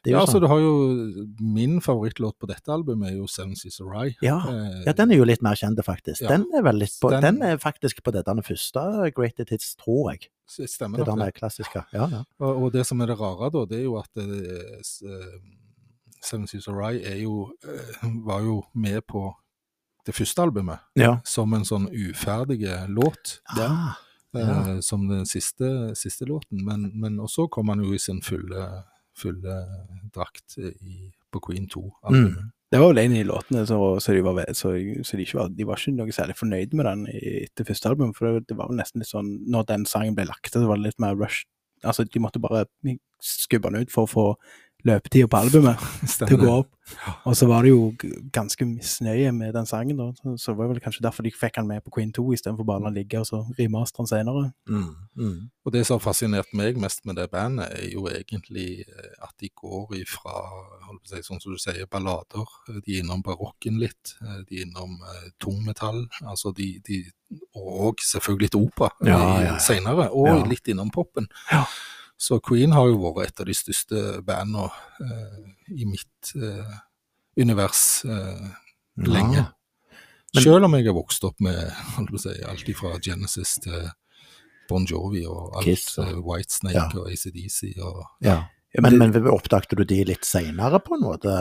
Er 0.09 0.11
Ja, 0.15 0.19
altså 0.21 0.39
sånn, 0.39 0.41
du 0.41 0.47
har 0.47 0.59
jo 0.59 1.27
Min 1.39 1.79
favorittlåt 1.81 2.37
på 2.41 2.47
dette 2.49 2.71
albumet 2.73 3.11
er 3.11 3.15
jo 3.19 3.27
Seven 3.27 3.55
Seas 3.55 3.79
of 3.81 3.87
Rye. 3.91 4.15
ja, 4.21 4.39
Eh, 4.49 4.83
ja, 4.87 4.93
den 4.93 5.11
er 5.11 5.17
jo 5.17 5.23
litt 5.25 5.41
mer 5.43 5.53
kjent, 5.55 5.77
faktisk. 5.85 6.21
Ja. 6.21 6.29
Den 6.29 6.47
er 6.57 6.61
vel 6.63 6.75
litt 6.81 6.97
på, 7.01 7.09
Den- 7.11 7.21
den, 7.21 7.41
er 7.43 7.57
faktisk 7.57 8.01
på 8.03 8.11
det 8.11 8.25
denne 8.25 8.41
første 8.43 9.11
Greated 9.15 9.49
Hits, 9.49 9.75
tror 9.75 10.11
jeg. 10.13 10.29
Stemmer 10.47 10.97
Det 10.97 11.07
er 11.07 11.11
denne 11.15 11.31
klassiske. 11.31 11.85
Ja, 11.93 12.07
ja. 12.09 12.23
Og, 12.39 12.63
og 12.63 12.71
det 12.73 12.85
som 12.87 12.99
er 13.01 13.05
det 13.07 13.19
rare, 13.19 13.49
da, 13.51 13.65
det 13.65 13.79
er 13.79 13.83
jo 13.83 13.97
at 13.99 14.09
eh, 14.17 14.81
eh, 15.05 15.39
Seven 16.23 16.47
Seas 16.47 16.67
of 16.67 16.75
Rye 16.75 17.01
er 17.05 17.21
jo, 17.21 17.51
eh, 17.63 18.07
var 18.25 18.41
jo 18.41 18.63
med 18.75 19.01
på 19.07 19.33
det 20.05 20.15
første 20.15 20.41
albumet 20.41 20.79
Ja. 20.97 21.19
som 21.23 21.53
en 21.53 21.61
sånn 21.63 21.87
uferdig 21.93 22.65
låt. 22.89 23.39
Ah, 23.57 23.93
eh, 24.33 24.39
Ja. 24.41 24.81
Som 24.81 25.07
den 25.07 25.25
siste, 25.25 25.93
siste 25.95 26.25
låten. 26.25 26.63
Men, 26.65 26.91
men 26.95 27.17
også 27.19 27.49
kom 27.49 27.67
han 27.69 27.79
jo 27.83 27.93
i 27.93 27.97
sin 27.99 28.21
fulle, 28.21 28.83
fulle 29.17 29.59
drakt 30.15 30.57
i, 30.59 31.11
på 31.31 31.41
Queen 31.47 31.67
2-albumet. 31.71 32.39
Mm. 32.39 32.49
Det 32.71 32.79
var 32.79 32.93
vel 32.93 33.01
en 33.01 33.11
av 33.11 33.17
de 33.17 33.23
låtene 33.27 33.61
så, 33.67 33.77
så, 33.99 34.13
de, 34.15 34.21
var, 34.23 34.37
så, 34.55 34.69
så 35.03 35.17
de, 35.19 35.23
ikke 35.25 35.39
var, 35.41 35.49
de 35.51 35.65
var 35.67 35.81
ikke 35.81 35.91
noe 35.97 36.13
særlig 36.15 36.37
fornøyd 36.39 36.75
med 36.79 36.87
den 36.87 37.01
etter 37.11 37.67
første 37.67 37.91
album, 37.91 38.13
for 38.15 38.29
det, 38.29 38.45
det 38.47 38.55
var 38.55 38.69
vel 38.71 38.79
nesten 38.79 39.03
litt 39.03 39.11
sånn 39.11 39.33
Når 39.51 39.65
den 39.73 39.83
sangen 39.89 40.15
ble 40.15 40.29
lagt 40.29 40.47
til, 40.53 40.63
så 40.63 40.69
var 40.69 40.79
det 40.79 40.87
litt 40.87 41.03
mer 41.03 41.17
rush. 41.19 41.43
Altså, 41.83 42.05
de 42.07 42.21
måtte 42.23 42.39
bare 42.39 42.63
skubbe 43.21 43.73
den 43.73 43.83
ut 43.83 43.91
for 43.91 44.07
å 44.07 44.11
få 44.11 44.25
løpetida 44.87 45.27
på 45.31 45.37
albumet 45.41 45.81
til 46.17 46.37
å 46.37 46.41
gå 46.41 46.53
opp. 46.61 46.69
Og 47.23 47.35
så 47.39 47.45
var 47.47 47.63
det 47.63 47.69
jo 47.71 47.83
ganske 48.35 48.65
misnøye 48.67 49.29
med 49.31 49.53
den 49.55 49.67
sangen, 49.69 49.95
da. 50.01 50.09
Så, 50.35 50.51
det 50.51 50.57
var 50.59 50.67
vel 50.73 50.81
kanskje 50.83 51.03
derfor 51.05 51.23
de 51.23 51.31
fikk 51.31 51.55
han 51.61 51.67
med 51.69 51.83
på 51.85 51.93
Queen 51.95 52.09
2 52.11 52.25
istedenfor 52.35 52.67
bare 52.67 52.81
å 52.81 52.83
la 52.83 52.89
han 52.89 52.97
ligge 52.97 53.21
og 53.21 53.27
så 53.29 53.39
remaster 53.59 54.01
han 54.03 54.09
senere. 54.09 54.41
Mm, 54.67 54.89
mm. 55.15 55.37
Og 55.63 55.71
det 55.75 55.85
som 55.87 55.95
har 55.95 56.03
fascinert 56.03 56.51
meg 56.57 56.79
mest 56.81 57.05
med 57.07 57.15
det 57.21 57.29
bandet, 57.31 57.69
er 57.77 57.93
jo 57.93 58.03
egentlig 58.11 58.81
eh, 58.83 59.13
at 59.23 59.31
de 59.39 59.51
går 59.55 59.95
ifra, 60.01 60.33
holdt 60.89 61.05
på 61.05 61.07
å 61.07 61.13
si, 61.13 61.23
sånn 61.29 61.39
som 61.45 61.55
du 61.55 61.61
sier, 61.63 61.87
ballader. 61.87 62.51
De 62.81 62.81
er 62.97 63.05
innom 63.05 63.23
barokken 63.23 63.79
litt. 63.79 64.17
eh, 64.25 64.41
De 64.49 64.59
er 64.59 64.67
innom 64.67 64.97
eh, 65.13 65.29
tungmetall. 65.39 66.03
Altså 66.25 66.51
de, 66.57 66.73
de 66.89 66.99
Og 67.55 68.03
selvfølgelig 68.03 68.49
litt 68.49 68.59
opera 68.59 68.91
Ja, 69.07 69.15
ja, 69.21 69.41
ja. 69.53 69.57
senere. 69.63 70.09
Og 70.11 70.27
Ja. 70.27 70.37
litt 70.49 70.67
innom 70.67 70.91
poppen. 70.91 71.29
Så 72.21 72.37
Queen 72.45 72.73
har 72.75 72.85
jo 72.91 72.99
vært 73.01 73.31
et 73.31 73.41
av 73.41 73.47
de 73.49 73.55
største 73.57 74.01
bandene 74.27 74.67
eh, 75.01 75.39
i 75.73 75.87
mitt 75.89 76.33
eh, 76.37 76.75
univers 77.41 78.03
eh, 78.05 78.43
lenge. 79.01 79.39
Ja. 79.41 79.47
Men- 80.35 80.43
Selv 80.45 80.63
om 80.67 80.75
jeg 80.77 80.85
har 80.85 80.93
vokst 80.95 81.25
opp 81.27 81.41
med 81.43 81.57
si, 82.21 82.35
alt 82.47 82.69
fra 82.77 82.93
Genesis 83.03 83.55
til 83.63 83.89
Bon 84.69 84.85
Jovi 84.87 85.25
og 85.27 85.57
alt, 85.57 85.65
Kiss 85.65 85.97
og- 85.99 86.21
Whitesnake 86.23 86.75
Ja. 86.77 86.85
og 86.95 87.09
ACDC 87.11 87.73
og 87.81 88.05
Ja. 88.21 88.37
Ja, 88.73 88.81
Men, 88.81 88.99
det- 88.99 89.11
men 89.23 89.27
oppdagte 89.33 89.75
du 89.75 89.83
de 89.83 90.03
litt 90.05 90.23
seinere, 90.23 90.79
på 90.79 90.93
en 90.95 91.01
måte? 91.03 91.33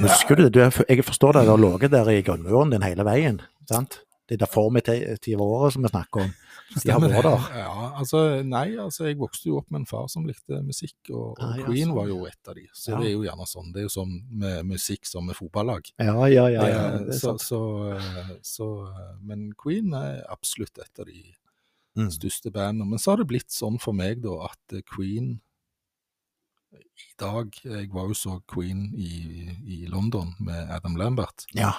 Husker 0.00 0.34
du 0.36 0.48
det? 0.48 0.62
Er, 0.62 0.84
jeg 0.88 1.04
forstår 1.04 1.32
det, 1.36 1.44
du 1.46 1.50
har 1.52 1.60
ligget 1.62 1.90
der 1.92 2.08
i 2.10 2.22
grunnmuren 2.24 2.70
din 2.72 2.82
hele 2.82 3.04
veien. 3.04 3.40
sant? 3.68 4.00
De 4.28 4.36
der 4.36 4.46
formative 4.46 5.38
årene 5.38 5.72
som 5.72 5.82
vi 5.82 5.88
snakker 5.92 6.22
om. 6.24 6.32
De 6.74 7.08
det? 7.22 7.32
Ja, 7.58 7.92
altså, 7.98 8.42
nei, 8.44 8.76
altså 8.80 9.04
jeg 9.08 9.18
vokste 9.20 9.48
jo 9.50 9.58
opp 9.58 9.70
med 9.70 9.80
en 9.82 9.86
far 9.86 10.06
som 10.08 10.24
likte 10.26 10.62
musikk, 10.64 10.96
og, 11.10 11.34
og 11.36 11.42
Ah, 11.44 11.56
ja, 11.58 11.66
Queen 11.66 11.88
sånn. 11.88 11.94
var 11.96 12.06
jo 12.08 12.24
et 12.26 12.48
av 12.48 12.54
de. 12.54 12.66
Så 12.72 12.92
Ja. 12.92 12.98
det 13.00 13.06
er 13.08 13.12
jo 13.12 13.22
gjerne 13.26 13.46
sånn. 13.50 13.72
Det 13.72 13.80
er 13.82 13.86
jo 13.88 13.92
sånn 13.96 14.14
med 14.30 14.64
musikk 14.66 15.06
som 15.06 15.26
med 15.26 15.36
fotballag. 15.36 15.92
Ja, 15.98 16.16
ja, 16.26 16.46
ja. 16.48 16.66
ja 16.66 16.98
det 16.98 17.08
er 17.14 17.18
så, 17.18 17.36
sant. 17.36 17.40
så, 17.44 17.60
eh, 17.96 18.34
så, 18.42 18.68
eh, 18.88 19.14
men 19.20 19.52
Queen 19.52 19.92
er 19.94 20.22
absolutt 20.30 20.78
et 20.78 20.98
av 20.98 21.06
de 21.06 21.34
Mm. 21.94 22.08
største 22.08 22.50
bandene. 22.50 22.88
Men 22.88 22.98
så 22.98 23.10
har 23.12 23.16
det 23.18 23.26
blitt 23.28 23.50
sånn 23.52 23.78
for 23.78 23.92
meg 23.92 24.22
da 24.22 24.46
at 24.48 24.72
eh, 24.72 24.80
Queen 24.80 25.42
i 26.72 27.12
dag 27.18 27.50
Jeg 27.64 27.90
var 27.92 28.06
jo 28.08 28.14
så 28.16 28.38
Queen 28.48 28.94
i, 28.96 29.50
i 29.66 29.86
London 29.92 30.34
med 30.40 30.70
Adam 30.70 30.96
Lambert, 30.96 31.44
Ja. 31.54 31.72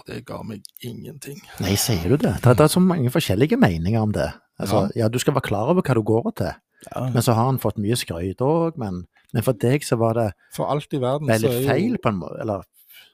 Og 0.00 0.06
det 0.08 0.22
ga 0.28 0.40
meg 0.46 0.64
ingenting. 0.86 1.38
Nei, 1.60 1.76
sier 1.80 2.08
du 2.08 2.16
det? 2.16 2.34
Det, 2.42 2.56
det 2.58 2.64
er 2.66 2.72
så 2.72 2.80
mange 2.82 3.12
forskjellige 3.12 3.58
meninger 3.60 4.00
om 4.00 4.12
det. 4.16 4.30
Altså, 4.60 4.86
ja. 4.96 5.08
Du 5.12 5.18
skal 5.22 5.36
være 5.36 5.46
klar 5.46 5.70
over 5.72 5.84
hva 5.84 5.94
du 5.96 6.02
går 6.04 6.30
til, 6.40 6.50
ja. 6.90 7.04
men 7.12 7.22
så 7.24 7.32
har 7.36 7.46
han 7.52 7.60
fått 7.62 7.78
mye 7.80 7.96
skryt 8.00 8.42
òg. 8.44 8.76
Men, 8.80 9.04
men 9.36 9.44
for 9.46 9.56
deg 9.56 9.84
så 9.86 9.96
var 10.00 10.16
det 10.18 10.26
For 10.56 10.68
alt 10.72 10.92
i 10.96 11.00
verden 11.00 11.28
veldig 11.30 11.48
så 11.52 11.62
er 11.62 11.68
feil, 11.70 11.96
på 12.02 12.12
en 12.12 12.20
måte? 12.24 12.40
Eller 12.44 12.66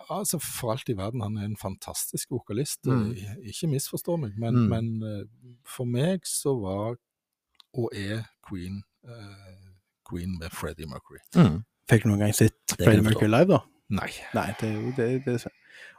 Altså, 0.06 0.38
for 0.38 0.70
alt 0.70 0.86
i 0.86 0.94
verden, 0.94 1.20
han 1.24 1.34
er 1.36 1.48
en 1.48 1.56
fantastisk 1.58 2.30
vokalist. 2.30 2.84
Mm. 2.86 3.08
eh, 3.18 3.38
Ikke 3.50 3.66
misforstå 3.72 4.14
meg, 4.22 4.36
men, 4.38 4.54
Mm. 4.54 4.68
men 4.70 5.02
eh, 5.02 5.24
for 5.66 5.84
meg 5.90 6.22
så 6.30 6.52
var 6.62 6.94
og 7.76 7.90
er 7.92 8.22
Queen 8.46 8.78
uh, 9.04 9.56
Queen 10.08 10.38
med 10.38 10.50
Freddie 10.54 10.86
Mercury. 10.86 11.18
mm. 11.34 11.58
Fikk 11.90 12.04
du 12.04 12.08
noen 12.12 12.22
gang 12.22 12.32
sett 12.34 12.76
Freddie. 12.78 13.02
Mercury 13.02 13.28
live, 13.28 13.50
da? 13.50 13.58
Nei. 13.98 14.08
Nei, 14.34 14.46
det 14.60 14.70
det, 14.96 15.08
det, 15.26 15.34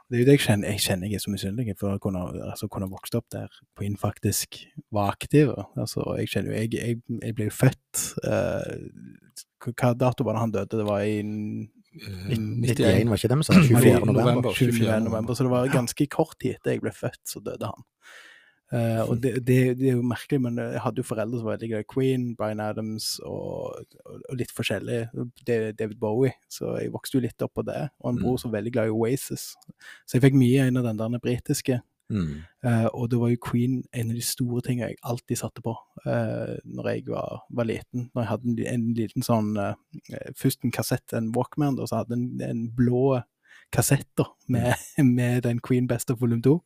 det, 0.08 0.16
er 0.16 0.20
jo 0.22 0.26
det 0.28 0.34
jeg 0.38 0.44
kjenner. 0.44 0.72
Jeg 0.72 0.82
kjenner 0.84 1.10
jeg 1.10 1.18
er 1.18 1.22
så 1.24 1.32
misunnelig 1.32 1.74
for 1.80 1.94
å 1.94 2.02
kunne, 2.02 2.22
altså, 2.48 2.68
kunne 2.72 2.88
vokst 2.90 3.16
opp 3.18 3.26
der 3.34 3.52
Queen 3.78 3.98
faktisk 4.00 4.60
var 4.94 5.12
aktiv. 5.12 5.52
Altså, 5.78 6.04
jeg 6.20 6.30
kjenner 6.32 6.54
jo 6.54 6.62
Jeg, 6.62 6.72
jeg, 6.74 7.00
jeg 7.22 7.36
ble 7.36 7.48
jo 7.48 7.54
født 7.54 8.04
uh, 8.24 9.68
Hva 9.68 9.92
dato 9.98 10.24
var 10.26 10.38
det 10.38 10.44
han 10.46 10.54
døde? 10.54 10.80
Det 10.80 10.86
var 10.88 11.04
i 11.04 11.18
eh, 11.20 12.32
91, 12.32 13.10
var 13.10 13.20
ikke 13.20 13.32
det 13.32 13.38
vi 13.42 13.48
sa? 13.48 13.58
24. 13.58 13.68
24. 13.68 14.00
november. 14.00 14.22
november. 14.22 14.56
24. 14.56 14.98
november, 15.04 15.34
så 15.34 15.46
det 15.46 15.52
var 15.52 15.72
ganske 15.72 16.08
kort 16.12 16.36
tid 16.40 16.56
etter 16.56 16.76
jeg 16.76 16.84
ble 16.84 16.94
født, 16.94 17.22
så 17.28 17.42
døde 17.44 17.72
han. 17.72 17.86
Eh, 18.68 19.00
og 19.08 19.16
det, 19.22 19.34
det, 19.48 19.58
det 19.78 19.90
er 19.90 19.96
jo 19.96 20.04
merkelig, 20.04 20.40
men 20.44 20.58
jeg 20.60 20.82
hadde 20.84 21.00
jo 21.00 21.08
foreldre 21.08 21.40
som 21.40 21.48
var 21.48 21.56
veldig 21.56 21.70
glad 21.72 21.84
i 21.84 21.90
Queen, 21.94 22.24
Bryan 22.36 22.60
Adams 22.60 23.10
og, 23.24 23.84
og, 24.04 24.32
litt 24.36 24.52
forskjellig. 24.54 25.06
David 25.48 25.96
Bowie, 26.00 26.34
så 26.52 26.76
jeg 26.76 26.92
vokste 26.92 27.18
jo 27.18 27.24
litt 27.24 27.46
opp 27.46 27.54
på 27.56 27.64
det. 27.68 27.86
Og 28.02 28.12
en 28.12 28.20
bror 28.20 28.40
som 28.40 28.52
var 28.52 28.60
veldig 28.60 28.74
glad 28.76 28.90
i 28.90 28.96
Oasis. 28.96 29.52
Så 30.04 30.18
jeg 30.18 30.26
fikk 30.26 30.36
mye 30.38 30.68
inn 30.68 30.80
av 30.80 30.90
den 30.90 31.00
der 31.00 31.24
britiske. 31.24 31.80
Mm. 32.08 32.40
Uh, 32.64 32.86
og 32.96 33.10
da 33.12 33.18
var 33.20 33.28
jo 33.28 33.40
Queen 33.44 33.82
en 33.92 34.12
av 34.12 34.16
de 34.16 34.22
store 34.24 34.62
tingene 34.64 34.94
jeg 34.94 35.00
alltid 35.10 35.40
satte 35.42 35.60
på 35.60 35.74
uh, 36.06 36.54
når 36.64 36.88
jeg 36.88 37.02
var, 37.10 37.42
var 37.52 37.68
liten. 37.68 38.06
Når 38.12 38.22
jeg 38.22 38.30
hadde 38.30 38.48
en, 38.48 38.60
en 38.72 38.86
liten 38.96 39.26
sånn 39.26 39.50
uh, 39.60 39.74
Først 40.36 40.64
en 40.64 40.72
kassett, 40.72 41.04
en 41.12 41.28
Walkman, 41.36 41.76
og 41.76 41.90
så 41.90 42.00
hadde 42.00 42.16
jeg 42.16 42.24
en, 42.24 42.46
en 42.48 42.64
blå 42.76 43.20
kassett 43.74 44.08
da, 44.16 44.24
med, 44.48 44.72
med 45.18 45.42
den 45.44 45.60
Queen 45.60 45.88
Best 45.88 46.10
of 46.10 46.22
Volum 46.22 46.40
2. 46.44 46.56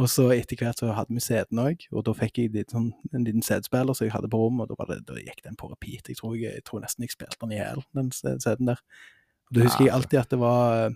Og 0.00 0.08
så 0.10 0.24
etter 0.34 0.58
hvert 0.58 0.80
så 0.80 0.90
hadde 0.90 1.14
vi 1.14 1.22
CD-en 1.22 1.60
òg, 1.62 1.84
og 1.94 2.02
da 2.08 2.14
fikk 2.18 2.40
jeg 2.40 2.50
litt 2.54 2.72
sånn, 2.74 2.88
en 3.14 3.26
liten 3.26 3.44
CD-spiller 3.46 3.94
som 3.94 4.08
jeg 4.08 4.14
hadde 4.16 4.30
på 4.32 4.40
rommet, 4.40 4.66
og 4.66 4.72
da, 4.72 4.78
var 4.80 4.90
det, 4.90 5.04
da 5.06 5.20
gikk 5.20 5.44
den 5.44 5.58
på 5.60 5.70
repeat. 5.70 6.10
Jeg 6.10 6.18
tror, 6.18 6.34
jeg, 6.34 6.56
jeg 6.58 6.64
tror 6.66 6.82
nesten 6.82 7.06
jeg 7.06 7.14
spilte 7.14 7.38
den 7.44 7.54
i 7.54 7.60
hjel, 7.60 7.84
den 7.94 8.10
CD-en 8.14 8.72
der. 8.72 8.82
Og 9.50 9.58
da 9.58 9.68
husker 9.68 9.86
jeg 9.86 9.94
alltid 9.94 10.22
at 10.24 10.32
det 10.32 10.40
var 10.40 10.94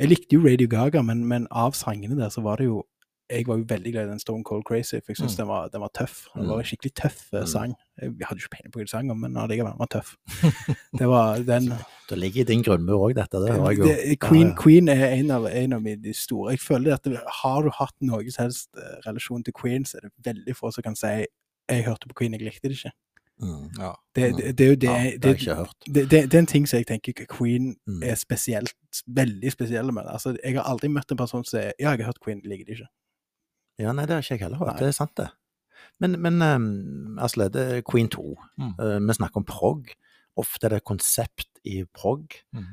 Jeg 0.00 0.08
likte 0.08 0.36
jo 0.36 0.44
Radio 0.46 0.68
Gaga, 0.70 1.02
men, 1.04 1.26
men 1.28 1.44
av 1.50 1.76
sangene 1.76 2.16
der 2.16 2.32
så 2.32 2.40
var 2.42 2.58
det 2.58 2.70
jo 2.70 2.80
jeg 3.30 3.46
var 3.46 3.56
jo 3.60 3.64
veldig 3.68 3.92
glad 3.92 4.06
i 4.06 4.10
den 4.10 4.18
Stone 4.18 4.44
Cold 4.44 4.64
Crazy, 4.68 4.96
for 5.00 5.12
jeg 5.12 5.16
syns 5.16 5.34
Mm. 5.34 5.36
den, 5.36 5.48
var, 5.48 5.68
den 5.68 5.80
var 5.80 5.90
tøff. 5.94 6.26
Den 6.34 6.48
var 6.48 6.58
en 6.58 6.64
skikkelig 6.64 6.92
tøff 6.94 7.32
eh, 7.32 7.40
Mm. 7.40 7.46
sang. 7.46 7.74
Jeg 8.02 8.14
hadde 8.28 8.40
ikke 8.40 8.52
peiling 8.56 8.72
på 8.72 8.78
hva 8.80 8.84
de 8.84 8.90
sang 8.90 9.10
om, 9.10 9.18
men 9.20 9.36
allikevel, 9.36 9.72
den 9.72 9.78
var 9.78 9.90
tøff. 9.92 10.16
Det 11.00 11.08
var 11.08 11.36
den 11.46 11.68
Det 12.08 12.18
ligger 12.18 12.40
i 12.40 12.44
din 12.44 12.62
grunnmur 12.62 13.04
òg, 13.10 13.14
dette. 13.14 13.36
Det 13.40 13.52
hører 13.52 13.70
jeg 13.70 13.78
jo. 13.78 13.84
det, 13.84 14.20
Queen. 14.20 14.54
Queen 14.56 14.88
er 14.88 15.06
en 15.14 15.30
av, 15.30 15.46
en 15.46 15.72
av 15.72 15.82
mine 15.82 16.14
store. 16.14 16.50
Jeg 16.56 16.60
føler 16.60 16.94
at 16.94 17.04
det, 17.04 17.20
har 17.42 17.62
du 17.62 17.70
hatt 17.78 17.94
noe 18.00 18.30
som 18.30 18.44
helst 18.48 18.68
eh, 18.76 18.96
relasjon 19.06 19.44
til 19.44 19.52
Queen, 19.52 19.84
så 19.84 19.98
er 19.98 20.08
det 20.08 20.12
veldig 20.34 20.56
få 20.56 20.72
som 20.72 20.82
kan 20.82 20.96
si 20.96 21.06
jeg 21.70 21.84
hørte 21.86 22.08
på 22.08 22.14
Queen, 22.18 22.32
jeg 22.34 22.42
likte 22.42 22.68
det 22.68 22.76
ikke. 22.80 22.92
Mm. 23.40 23.70
Ja. 23.78 23.92
Det, 24.14 24.24
det, 24.36 24.58
det 24.58 24.64
er 24.66 24.68
jo 24.68 24.76
det, 24.76 24.88
Ja, 24.90 24.96
det 25.16 25.24
har 25.24 25.30
jeg 25.32 25.40
ikke 25.40 25.54
hørt. 25.54 25.76
det, 25.86 26.02
det, 26.10 26.18
det 26.30 26.34
er 26.34 26.38
en 26.42 26.46
ting 26.46 26.66
som 26.68 26.76
jeg 26.76 26.86
tenker 26.90 27.24
Queen 27.30 27.76
Mm. 27.86 28.02
er 28.02 28.14
spesielt, 28.14 28.74
veldig 29.06 29.52
spesiell 29.52 29.92
med. 29.92 30.02
Altså, 30.12 30.36
jeg 30.44 30.54
har 30.58 30.66
aldri 30.68 30.88
møtt 30.92 31.10
en 31.12 31.16
person 31.16 31.44
som 31.44 31.56
sier 31.58 31.72
ja, 31.80 31.90
jeg 31.94 31.98
har 32.02 32.10
hørt 32.10 32.20
Queen, 32.24 32.40
liker 32.44 32.64
det 32.66 32.74
ikke. 32.80 32.88
Ja, 33.80 33.92
nei, 33.96 34.06
det 34.06 34.16
har 34.16 34.24
ikke 34.24 34.36
jeg 34.36 34.44
heller 34.46 34.60
hørt. 34.62 34.74
Nei. 34.74 34.82
Det 34.82 34.90
er 34.90 34.96
sant, 34.96 35.14
det. 35.20 35.28
Men, 36.00 36.16
men 36.24 36.42
um, 36.44 37.18
Asle, 37.20 37.48
det 37.52 37.64
er 37.76 37.82
Queen 37.88 38.08
2. 38.12 38.24
Mm. 38.60 38.74
Uh, 38.80 38.98
vi 39.08 39.16
snakker 39.16 39.42
om 39.42 39.48
prog. 39.48 39.90
Ofte 40.40 40.68
er 40.68 40.76
det 40.76 40.84
konsept 40.88 41.48
i 41.68 41.82
prog. 41.84 42.36
Mm. 42.56 42.68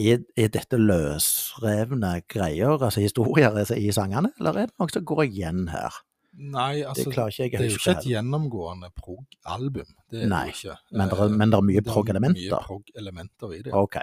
Er, 0.00 0.22
er 0.38 0.48
dette 0.54 0.78
løsrevne 0.80 2.14
greier, 2.30 2.78
altså 2.78 3.02
historier 3.04 3.52
altså, 3.52 3.76
i 3.78 3.92
sangene, 3.94 4.32
eller 4.40 4.64
er 4.64 4.70
det 4.72 4.78
noe 4.80 4.90
som 4.94 5.04
går 5.06 5.26
igjen 5.28 5.66
her? 5.72 6.00
Nei, 6.32 6.80
altså 6.80 7.10
det 7.10 7.16
det 7.36 7.58
er 7.60 7.66
jo 7.68 7.76
ikke 7.76 7.92
et 7.92 8.06
gjennomgående 8.08 8.88
prog-album. 8.96 9.90
Det 10.10 10.22
er 10.24 10.30
Nei, 10.32 10.46
det 10.48 10.54
ikke. 10.56 10.76
men 10.90 11.08
det 11.10 11.18
er- 11.18 11.24
Eh, 11.26 11.36
men 11.36 11.50
det 11.50 11.58
er 11.58 11.62
mye 11.62 11.80
det 11.82 11.92
er. 11.92 12.20
Mye 12.32 12.62
prog-elementer 12.66 13.52
i 13.52 13.62
det. 13.62 13.72
Ok. 13.74 13.96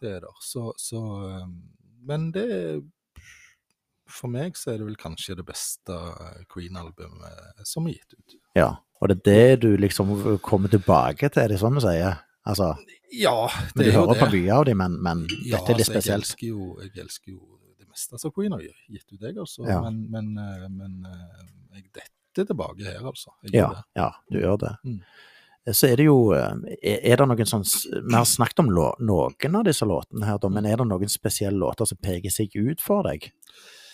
Det 0.00 0.10
er 0.16 0.20
det. 0.20 0.32
Så, 0.42 0.72
så 0.76 0.98
um, 0.98 1.62
Men 2.04 2.32
det 2.32 2.82
For 4.12 4.30
meg 4.32 4.58
så 4.60 4.72
er 4.74 4.80
det 4.80 4.86
vel 4.90 4.98
kanskje 5.00 5.36
det 5.38 5.46
beste 5.48 5.96
Queen-albumet 6.52 7.62
som 7.68 7.86
er 7.88 7.96
gitt 7.98 8.16
ut. 8.18 8.36
Ja. 8.58 8.74
Og 9.02 9.08
det 9.10 9.16
er 9.18 9.24
det 9.56 9.62
du 9.64 9.70
liksom 9.80 10.12
kommer 10.44 10.70
tilbake 10.70 11.28
til, 11.32 11.42
er 11.42 11.50
det 11.50 11.58
sånn 11.62 11.74
du 11.78 11.82
sier? 11.82 12.20
Altså, 12.46 12.72
Ja, 13.14 13.48
det 13.74 13.88
er 13.88 13.92
jo 13.92 13.92
det. 13.92 13.92
Du 13.92 13.98
hører 13.98 14.20
på 14.20 14.28
mye 14.34 14.54
av 14.54 14.64
dem, 14.66 14.78
men, 14.82 14.94
men 15.02 15.24
Ja, 15.46 15.58
dette 15.58 15.74
er 15.74 15.80
litt 15.80 15.88
altså, 15.88 15.96
Jeg 15.96 16.02
spesielt. 16.02 16.22
elsker, 16.22 16.46
jo, 16.48 16.68
jeg 16.82 17.04
elsker 17.04 17.34
jo 17.34 17.40
det 17.78 17.88
meste 17.90 18.18
som 18.22 18.32
Queen 18.34 18.54
har 18.54 18.62
gitt 18.62 19.06
ut, 19.12 19.20
jeg 19.20 19.36
altså. 19.38 19.66
Ja. 19.66 19.80
Men, 19.84 20.00
men, 20.10 20.32
eh, 20.38 20.64
men 20.70 20.96
eh, 21.10 21.44
jeg 21.78 21.84
detter 21.98 22.48
tilbake 22.52 22.86
her, 22.86 23.02
altså. 23.10 23.34
Ja, 23.52 23.68
ja, 23.98 24.08
du 24.30 24.40
gjør 24.40 24.58
det. 24.62 24.72
Mm. 24.86 25.02
Så 25.70 25.86
er 25.92 26.00
det 26.00 26.08
jo 26.08 26.16
eh, 26.34 26.56
Er 26.82 27.20
det 27.20 27.26
noen 27.30 27.46
sånn 27.46 27.62
Vi 27.62 28.16
har 28.16 28.24
snakket 28.26 28.64
om 28.64 28.72
noen 28.74 29.58
av 29.60 29.68
disse 29.68 29.86
låtene 29.86 30.26
her, 30.26 30.42
men 30.50 30.66
er 30.66 30.80
det 30.80 30.88
noen 30.90 31.12
spesielle 31.12 31.58
låter 31.62 31.86
som 31.86 32.00
peker 32.02 32.34
seg 32.34 32.54
ut 32.58 32.82
for 32.82 33.06
deg? 33.06 33.28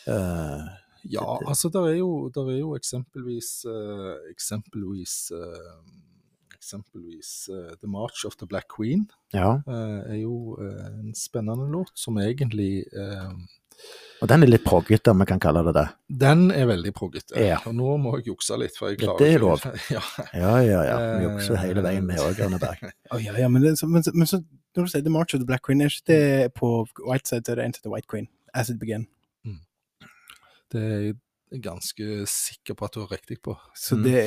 Eh, 0.08 0.66
Ja, 1.08 1.38
altså 1.46 1.68
der 1.72 1.86
er 1.92 1.94
jo, 2.00 2.28
der 2.34 2.48
er 2.50 2.56
jo 2.58 2.74
eksempelvis 2.76 3.64
uh, 3.70 4.16
Eksempelvis 4.32 5.30
uh, 5.32 5.86
Eksempelvis 6.56 7.48
The 7.80 7.86
March 7.88 8.24
of 8.26 8.34
the 8.36 8.46
Black 8.50 8.66
Queen 8.76 9.06
ja. 9.32 9.60
er 9.68 10.16
jo 10.18 10.58
en 10.58 11.14
spennende 11.14 11.68
låt 11.70 11.92
som 11.94 12.18
egentlig 12.18 12.84
Og 14.20 14.26
den 14.28 14.42
er 14.42 14.50
litt 14.50 14.64
proggete, 14.66 15.12
om 15.14 15.20
vi 15.22 15.26
kan 15.30 15.38
kalle 15.40 15.62
det 15.68 15.74
det. 15.76 15.84
Den 16.26 16.48
er 16.50 16.66
veldig 16.66 16.90
proggete. 16.96 17.38
Ja. 17.38 17.60
Og 17.70 17.76
nå 17.78 17.92
må 18.02 18.16
jeg 18.18 18.32
jukse 18.32 18.56
litt, 18.58 18.74
for 18.76 18.90
jeg 18.90 18.98
klarer 18.98 19.14
klarer 19.14 19.28
det 19.28 19.34
er 19.36 19.44
lov. 19.44 19.66
Ja. 19.94 20.02
Ja, 20.34 20.54
ja, 20.66 20.80
ja. 20.88 20.96
Vi 21.20 21.28
jukser 21.28 21.60
hele 21.62 21.84
veien 21.86 22.08
med 22.08 22.18
òg, 22.18 22.34
Rønneberg. 22.42 22.82
oh, 23.14 23.20
ja, 23.26 23.36
ja, 23.38 23.46
men, 23.48 23.62
det, 23.62 23.76
men, 23.86 24.02
så- 24.02 24.12
men 24.14 24.26
så, 24.26 24.42
når 24.74 24.88
du 24.88 24.90
sier 24.90 25.06
The 25.06 25.14
March 25.14 25.34
of 25.38 25.40
the 25.44 25.46
Black 25.46 25.62
Queen, 25.64 25.80
er 25.80 25.94
ikke 25.94 26.10
det 26.10 26.52
på 26.58 26.72
White 27.06 27.30
Side 27.30 27.46
så 27.46 27.54
er 27.54 27.62
det 27.62 27.68
Enter 27.70 27.86
the 27.86 27.94
White 27.94 28.10
Queen? 28.10 28.26
As 28.52 28.68
it 28.74 28.80
began. 28.82 29.06
Det, 30.72 30.82
er 30.82 31.00
jeg 31.52 31.62
ganske 31.64 32.26
sikker 32.28 32.74
på 32.76 32.84
at 32.84 32.94
du 32.94 33.00
har 33.00 33.12
riktig 33.12 33.38
på. 33.44 33.54
Så 33.76 33.96
Mm. 33.96 34.02
det, 34.04 34.22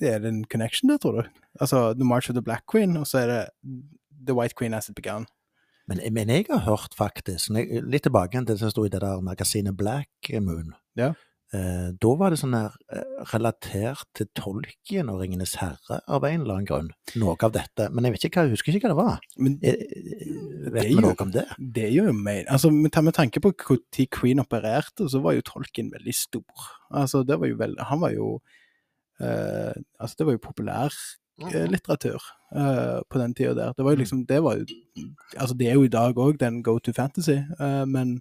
det 0.00 0.08
er 0.12 0.26
en 0.28 0.44
connection 0.44 0.90
der, 0.90 0.98
tror 0.98 1.12
du? 1.22 1.28
Altså 1.60 1.94
The 1.94 2.04
March 2.04 2.28
of 2.30 2.34
the 2.34 2.42
Black 2.42 2.64
Queen, 2.72 2.96
og 2.96 3.06
så 3.06 3.18
er 3.18 3.26
det 3.26 3.42
The 4.26 4.34
White 4.36 4.54
Queen 4.58 4.74
As 4.74 4.88
It 4.88 4.94
Began. 4.94 5.26
Men, 5.88 6.00
men 6.12 6.28
jeg 6.28 6.44
har 6.50 6.58
hørt 6.68 6.92
faktisk, 6.98 7.48
litt 7.88 8.02
tilbake 8.04 8.36
til 8.36 8.46
det 8.46 8.58
som 8.60 8.70
sto 8.70 8.84
i 8.84 8.90
det 8.92 9.00
der 9.00 9.20
magasinet 9.24 9.76
Black 9.76 10.10
Moon, 10.40 10.74
Ja. 10.96 11.12
Eh, 11.56 11.88
da 12.00 12.10
var 12.20 12.30
det 12.34 12.38
sånn 12.40 12.56
her 12.56 12.74
eh, 12.92 13.04
relatert 13.32 14.04
til 14.16 14.28
tolken 14.36 15.08
og 15.12 15.20
Ringenes 15.22 15.54
herre 15.60 16.00
av 16.06 16.26
en 16.28 16.42
eller 16.42 16.58
annen 16.58 16.68
grunn, 16.68 16.90
noe 17.20 17.36
av 17.46 17.54
dette. 17.54 17.88
Men 17.94 18.08
jeg 18.08 18.16
vet 18.16 18.26
ikke 18.28 18.40
hva, 18.42 18.48
jeg 18.48 18.56
husker 18.58 18.76
ikke 18.78 18.88
hva 18.90 18.94
det 18.94 19.00
var. 19.02 19.26
Men 19.38 19.58
Eh, 19.62 19.74
eh, 19.74 20.70
Vet 20.74 20.88
vi 20.90 20.98
noe 21.00 21.14
om 21.24 21.30
det? 21.32 21.46
det 21.58 21.86
gjør 21.94 22.10
jo 22.10 22.16
meg 22.18 22.44
Altså, 22.52 22.68
med, 22.70 22.92
med 22.92 23.14
tanke 23.16 23.40
på 23.40 23.52
når 23.56 24.08
Queen 24.12 24.42
opererte, 24.42 25.06
så 25.08 25.22
var 25.24 25.32
jo 25.38 25.46
tolken 25.46 25.88
veldig 25.94 26.14
stor. 26.14 26.66
Altså, 26.90 27.22
det 27.24 27.38
var 27.40 27.48
jo 27.48 27.56
veldig 27.56 27.86
Han 27.88 28.02
var 28.02 28.12
jo 28.12 28.26
eh, 29.20 29.72
Altså, 29.98 30.14
det 30.18 30.26
var 30.26 30.36
jo 30.36 30.42
populær 30.44 30.92
eh, 31.48 31.64
litteratur 31.70 32.20
eh, 32.52 33.00
på 33.08 33.22
den 33.22 33.34
tida 33.34 33.54
der. 33.56 33.72
Det 33.78 33.84
var 33.86 33.96
jo 33.96 34.02
liksom 34.02 34.26
Det 34.28 34.42
var 34.44 34.60
jo 34.60 34.66
Altså, 35.36 35.54
det 35.56 35.70
er 35.70 35.78
jo 35.78 35.86
i 35.88 35.94
dag 35.94 36.18
òg 36.18 36.38
den 36.40 36.62
go 36.62 36.78
to 36.78 36.92
fantasy, 36.92 37.38
men 37.86 38.20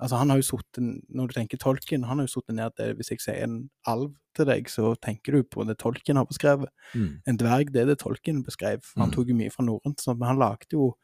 altså, 0.00 0.16
han 0.16 0.30
har 0.30 0.36
jo 0.40 0.42
sittet 0.42 0.82
Når 1.08 1.26
du 1.28 1.32
tenker 1.34 1.58
Tolkien, 1.58 2.04
han 2.04 2.18
har 2.18 2.26
jo 2.26 2.32
sittet 2.40 2.54
ned 2.56 2.70
det 2.76 2.96
Hvis 2.96 3.10
jeg 3.10 3.20
sier 3.20 3.44
en 3.44 3.70
alv 3.86 4.14
til 4.34 4.46
deg, 4.46 4.66
så 4.68 4.94
tenker 4.98 5.32
du 5.32 5.42
på 5.44 5.64
det 5.66 5.76
Tolkien 5.78 6.16
har 6.16 6.24
beskrevet. 6.26 6.68
Mm. 6.94 7.20
En 7.26 7.36
dverg, 7.38 7.70
det 7.72 7.82
er 7.82 7.86
det 7.86 7.98
Tolkien 8.00 8.42
beskrev. 8.44 8.82
Han 8.96 9.08
Mm. 9.08 9.12
tok 9.14 9.28
jo 9.28 9.34
mye 9.34 9.50
fra 9.52 9.62
norrønt, 9.64 10.02
men 10.18 10.26
han 10.28 10.38
lagde 10.38 10.72
jo 10.72 10.96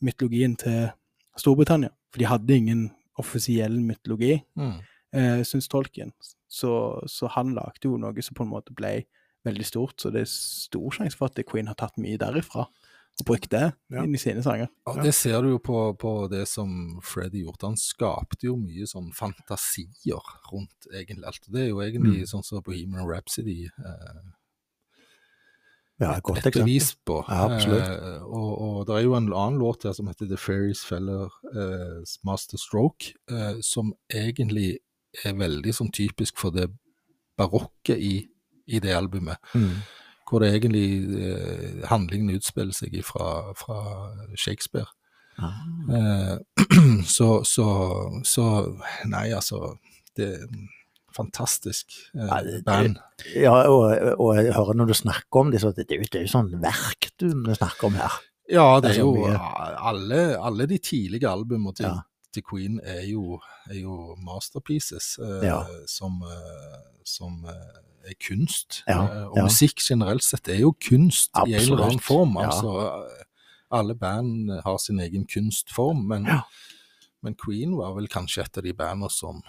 mytologien 0.00 0.56
til 0.56 0.90
Storbritannia. 1.36 1.90
For 2.12 2.18
de 2.18 2.24
hadde 2.30 2.54
ingen 2.56 2.90
offisiell 3.18 3.80
mytologi, 3.82 4.42
Mm. 4.56 4.78
eh, 5.12 5.42
syns 5.42 5.66
Tolkien. 5.68 6.12
Så, 6.48 7.02
så 7.08 7.28
han 7.30 7.52
lagde 7.54 7.82
jo 7.84 7.96
noe 7.98 8.22
som 8.22 8.34
på 8.34 8.42
en 8.46 8.50
måte 8.52 8.72
ble 8.74 9.04
veldig 9.44 9.64
stort, 9.66 9.96
så 10.00 10.12
det 10.12 10.20
er 10.22 10.30
stor 10.30 10.90
sjanse 10.90 11.16
for 11.16 11.26
at 11.26 11.44
Queen 11.46 11.66
har 11.66 11.74
tatt 11.74 11.96
mye 11.98 12.16
derifra 12.18 12.66
brukt 13.26 13.50
det 13.50 13.72
Ja. 13.90 14.02
inn 14.04 14.14
i 14.14 14.18
sine 14.18 14.42
sanger. 14.42 14.68
Ja, 14.86 15.02
det 15.02 15.14
ser 15.14 15.42
du 15.42 15.48
jo 15.50 15.58
på, 15.58 15.96
på 15.98 16.28
det 16.30 16.46
som 16.48 17.00
Freddy 17.02 17.44
gjorde. 17.44 17.66
Han 17.66 17.76
skapte 17.76 18.46
jo 18.46 18.56
mye 18.56 18.86
sånn 18.86 19.12
fantasier 19.12 20.22
rundt 20.52 20.86
egentlig 20.92 21.26
alt. 21.26 21.46
Det 21.50 21.60
er 21.66 21.68
jo 21.72 21.80
egentlig 21.82 22.20
Mm. 22.22 22.26
sånn 22.30 22.44
som 22.44 22.62
Bohemian 22.62 23.06
Rhapsody 23.08 23.64
eh, 23.66 24.20
Ja, 26.00 26.12
godt 26.22 26.46
et 26.46 26.54
bevis 26.54 26.92
på. 27.04 27.24
Ja, 27.28 27.48
absolutt. 27.50 27.82
Eh, 27.82 28.22
og, 28.22 28.50
og 28.62 28.86
det 28.86 28.94
er 28.94 29.02
jo 29.02 29.14
en 29.18 29.32
annen 29.32 29.58
låt 29.58 29.82
her 29.82 29.92
som 29.96 30.06
heter 30.06 30.28
The 30.30 30.36
Fairies 30.38 30.84
Feller 30.86 31.26
eh, 31.50 32.04
Master 32.24 32.56
Stroke, 32.56 33.14
eh, 33.28 33.56
som 33.66 33.90
egentlig 34.14 34.76
er 35.24 35.34
veldig 35.34 35.72
sånn 35.74 35.90
typisk 35.90 36.38
for 36.38 36.54
det 36.54 36.68
barokke 37.38 37.96
i, 37.98 38.28
i 38.70 38.78
det 38.78 38.94
albumet. 38.94 39.42
Mm. 39.58 39.74
Hvor 40.28 40.42
det 40.44 40.50
egentlig 40.54 40.88
eh, 41.24 41.84
handlingen 41.88 42.34
utspiller 42.36 42.74
seg 42.76 42.98
fra, 43.06 43.52
fra 43.56 43.78
Shakespeare. 44.36 44.86
Ah. 45.38 45.54
Eh, 45.94 46.34
så, 47.16 47.28
så, 47.46 47.66
så 48.26 48.44
Nei, 49.06 49.28
altså 49.32 49.76
Det 50.18 50.26
er 50.34 50.48
fantastisk 51.14 51.94
eh, 52.14 52.26
Ja, 52.26 52.40
det- 52.44 52.64
band. 52.66 52.98
Ja, 53.34 53.52
og, 53.70 53.94
og 54.18 54.34
jeg 54.36 54.52
hører 54.54 54.74
når 54.78 54.90
du 54.90 54.94
snakker 54.94 55.40
om 55.40 55.50
det, 55.54 55.60
så 55.62 55.70
det, 55.72 55.86
det, 55.88 55.96
er 55.98 56.10
det 56.12 56.20
er 56.20 56.26
jo 56.26 56.32
sånn 56.34 56.50
verk 56.62 57.08
du 57.18 57.30
snakker 57.54 57.88
om 57.88 57.96
her. 57.98 58.18
Ja, 58.50 58.66
det 58.80 58.92
Altså, 58.94 59.06
er 59.06 59.32
jo 59.32 59.38
alle, 59.92 60.20
alle 60.40 60.66
de 60.70 60.78
tidlige 60.78 61.28
albumene 61.30 61.74
til, 61.74 61.86
Ja. 61.88 61.96
til 62.34 62.44
Queen 62.50 62.78
er 62.84 63.02
jo, 63.08 63.40
er 63.70 63.80
jo 63.80 64.14
masterpieces 64.24 65.18
eh, 65.22 65.46
Ja. 65.48 65.58
som, 65.90 66.20
eh, 66.22 66.78
som 67.04 67.42
eh, 67.46 67.52
er 67.52 67.87
kunst. 68.14 68.82
Ja, 68.88 69.02
Eh, 69.08 69.24
og 69.28 69.38
musikk 69.48 69.80
generelt 69.84 70.24
sett 70.24 70.48
er 70.48 70.60
jo 70.62 70.72
kunst 70.72 71.30
i 71.46 71.54
en 71.54 71.60
eller 71.72 71.84
annen 71.88 72.00
form. 72.00 72.36
Altså, 72.36 72.72
eh, 72.86 73.24
alle 73.70 73.94
band 73.94 74.50
har 74.64 74.78
sin 74.78 75.00
egen 75.00 75.26
kunstform, 75.26 76.06
men, 76.08 76.28
men 77.22 77.34
Queen 77.34 77.76
var 77.76 77.92
vel 77.98 78.08
kanskje 78.08 78.44
et 78.46 78.56
av 78.58 78.64
de 78.64 78.72
bandene 78.72 79.10
som 79.10 79.42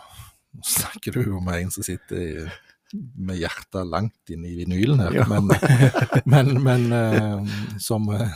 Nå 0.49 0.63
snakker 0.65 1.13
du 1.13 1.35
med 1.45 1.59
en 1.61 1.69
som 1.71 1.83
sitter 1.85 2.17
i, 2.17 2.47
med 3.21 3.37
hjertet 3.37 3.85
langt 3.85 4.31
inn 4.33 4.43
i 4.49 4.55
vinylen 4.57 4.97
her, 4.99 5.13
Ja. 5.13 5.25
men, 5.29 5.45
men, 6.25 6.63
men 6.63 6.87
uh, 6.91 7.77
som, 7.77 8.07
eh, 8.09 8.31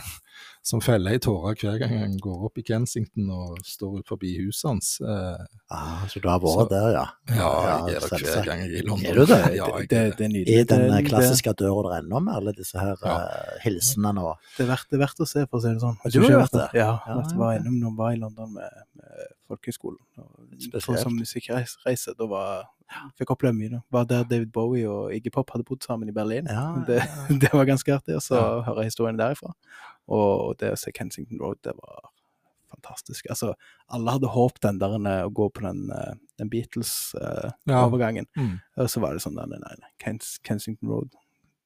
som 0.64 0.80
feller 0.80 1.12
ei 1.12 1.18
tåre 1.20 1.50
hver 1.60 1.74
gang 1.82 1.90
han 2.00 2.12
går 2.24 2.44
opp 2.48 2.56
i 2.56 2.62
Kensington 2.64 3.26
og 3.34 3.58
står 3.68 3.98
ut 4.00 4.08
forbi 4.08 4.30
huset 4.40 4.68
hans. 4.70 4.94
Eh, 5.04 5.44
Ah, 5.74 6.04
så 6.06 6.20
du 6.22 6.28
har 6.28 6.38
Så- 6.40 6.54
vært 6.56 6.70
der, 6.70 6.88
ja? 6.94 7.04
ja, 7.28 7.48
jeg 7.88 7.96
er 7.96 8.00
der 8.00 8.22
hver 8.24 8.44
gang 8.46 8.60
jeg 8.62 8.70
er 8.70 8.78
i 8.78 8.86
London. 8.86 9.06
Er 9.10 9.14
du 9.14 9.26
det? 9.26 9.38
Ja, 9.60 9.66
det, 9.66 9.74
jeg 9.80 9.88
det, 9.90 9.98
er 9.98 10.04
det. 10.10 10.18
det 10.18 10.24
er 10.24 10.28
nydelig. 10.28 10.54
I 10.54 10.64
den 10.64 10.80
Det- 10.88 10.98
eh, 10.98 11.08
klassiske 11.08 11.52
døra 11.58 11.82
der 11.90 12.02
ennå, 12.02 12.20
med 12.24 12.34
alle 12.34 12.52
disse 12.56 12.78
her 12.78 12.96
Ja. 13.04 13.16
uh, 13.18 13.58
hilsenene 13.64 14.20
og 14.24 14.38
Det 14.56 14.64
er 14.64 14.70
verdt, 14.72 14.86
det 14.90 14.96
er 15.00 15.04
verdt 15.06 15.20
å 15.20 15.26
se, 15.28 15.46
for 15.46 15.58
å 15.58 15.62
si 15.62 15.68
det 15.68 15.80
sånn. 15.82 15.96
Du 16.12 16.20
har 16.22 16.40
vært 16.46 16.52
der? 16.52 16.70
Ja, 16.74 16.90
Ja, 17.06 17.20
jeg 17.28 17.36
var 17.38 17.58
innom 17.58 17.76
når 17.80 17.90
jeg 17.90 17.96
var 17.98 18.10
i 18.12 18.16
London 18.16 18.54
med, 18.54 18.70
med 18.96 19.26
folkehøyskolen. 19.48 19.98
Spesielt. 20.60 21.00
Som 21.00 21.18
musikkreise, 21.18 22.14
da 22.16 22.26
var 22.26 22.64
Fikk 23.18 23.30
oppleve 23.32 23.56
mye, 23.56 23.70
da. 23.70 23.78
Var 23.90 24.04
der 24.04 24.24
David 24.24 24.52
Bowie 24.52 24.86
og 24.86 25.10
Iggy 25.12 25.30
Pop 25.32 25.50
hadde 25.50 25.64
bodd 25.64 25.82
sammen 25.82 26.06
i 26.08 26.12
Berlin. 26.12 26.46
Ja, 26.46 26.76
Det, 26.86 27.00
det 27.40 27.50
var 27.52 27.64
ganske 27.64 27.90
artig 27.96 28.14
å 28.14 28.20
så 28.22 28.36
Ja. 28.36 28.62
høre 28.62 28.84
historiene 28.84 29.18
derifra. 29.18 29.52
Og 30.12 30.56
det 30.60 30.74
å 30.74 30.78
se 30.78 30.92
Kensington 30.92 31.40
Road, 31.40 31.60
det 31.64 31.72
var 31.78 32.10
fantastisk. 32.74 33.26
Altså, 33.30 33.54
alle 33.94 34.14
hadde 34.16 34.30
håpet 34.34 34.62
den 34.66 34.80
der 34.82 34.96
eh, 34.98 35.20
å 35.26 35.32
gå 35.34 35.48
på 35.54 35.64
den, 35.64 35.86
eh, 35.94 36.14
den 36.40 36.50
Beatles-overgangen. 36.52 38.28
Mm. 38.36 38.56
Og 38.80 38.90
så 38.90 39.02
var 39.04 39.14
det 39.14 39.24
sånn, 39.24 39.38
nei, 39.38 39.46
nei, 39.52 39.76
nei, 39.80 39.92
Kens, 40.02 40.36
Kensington 40.46 40.90
Road, 40.92 41.14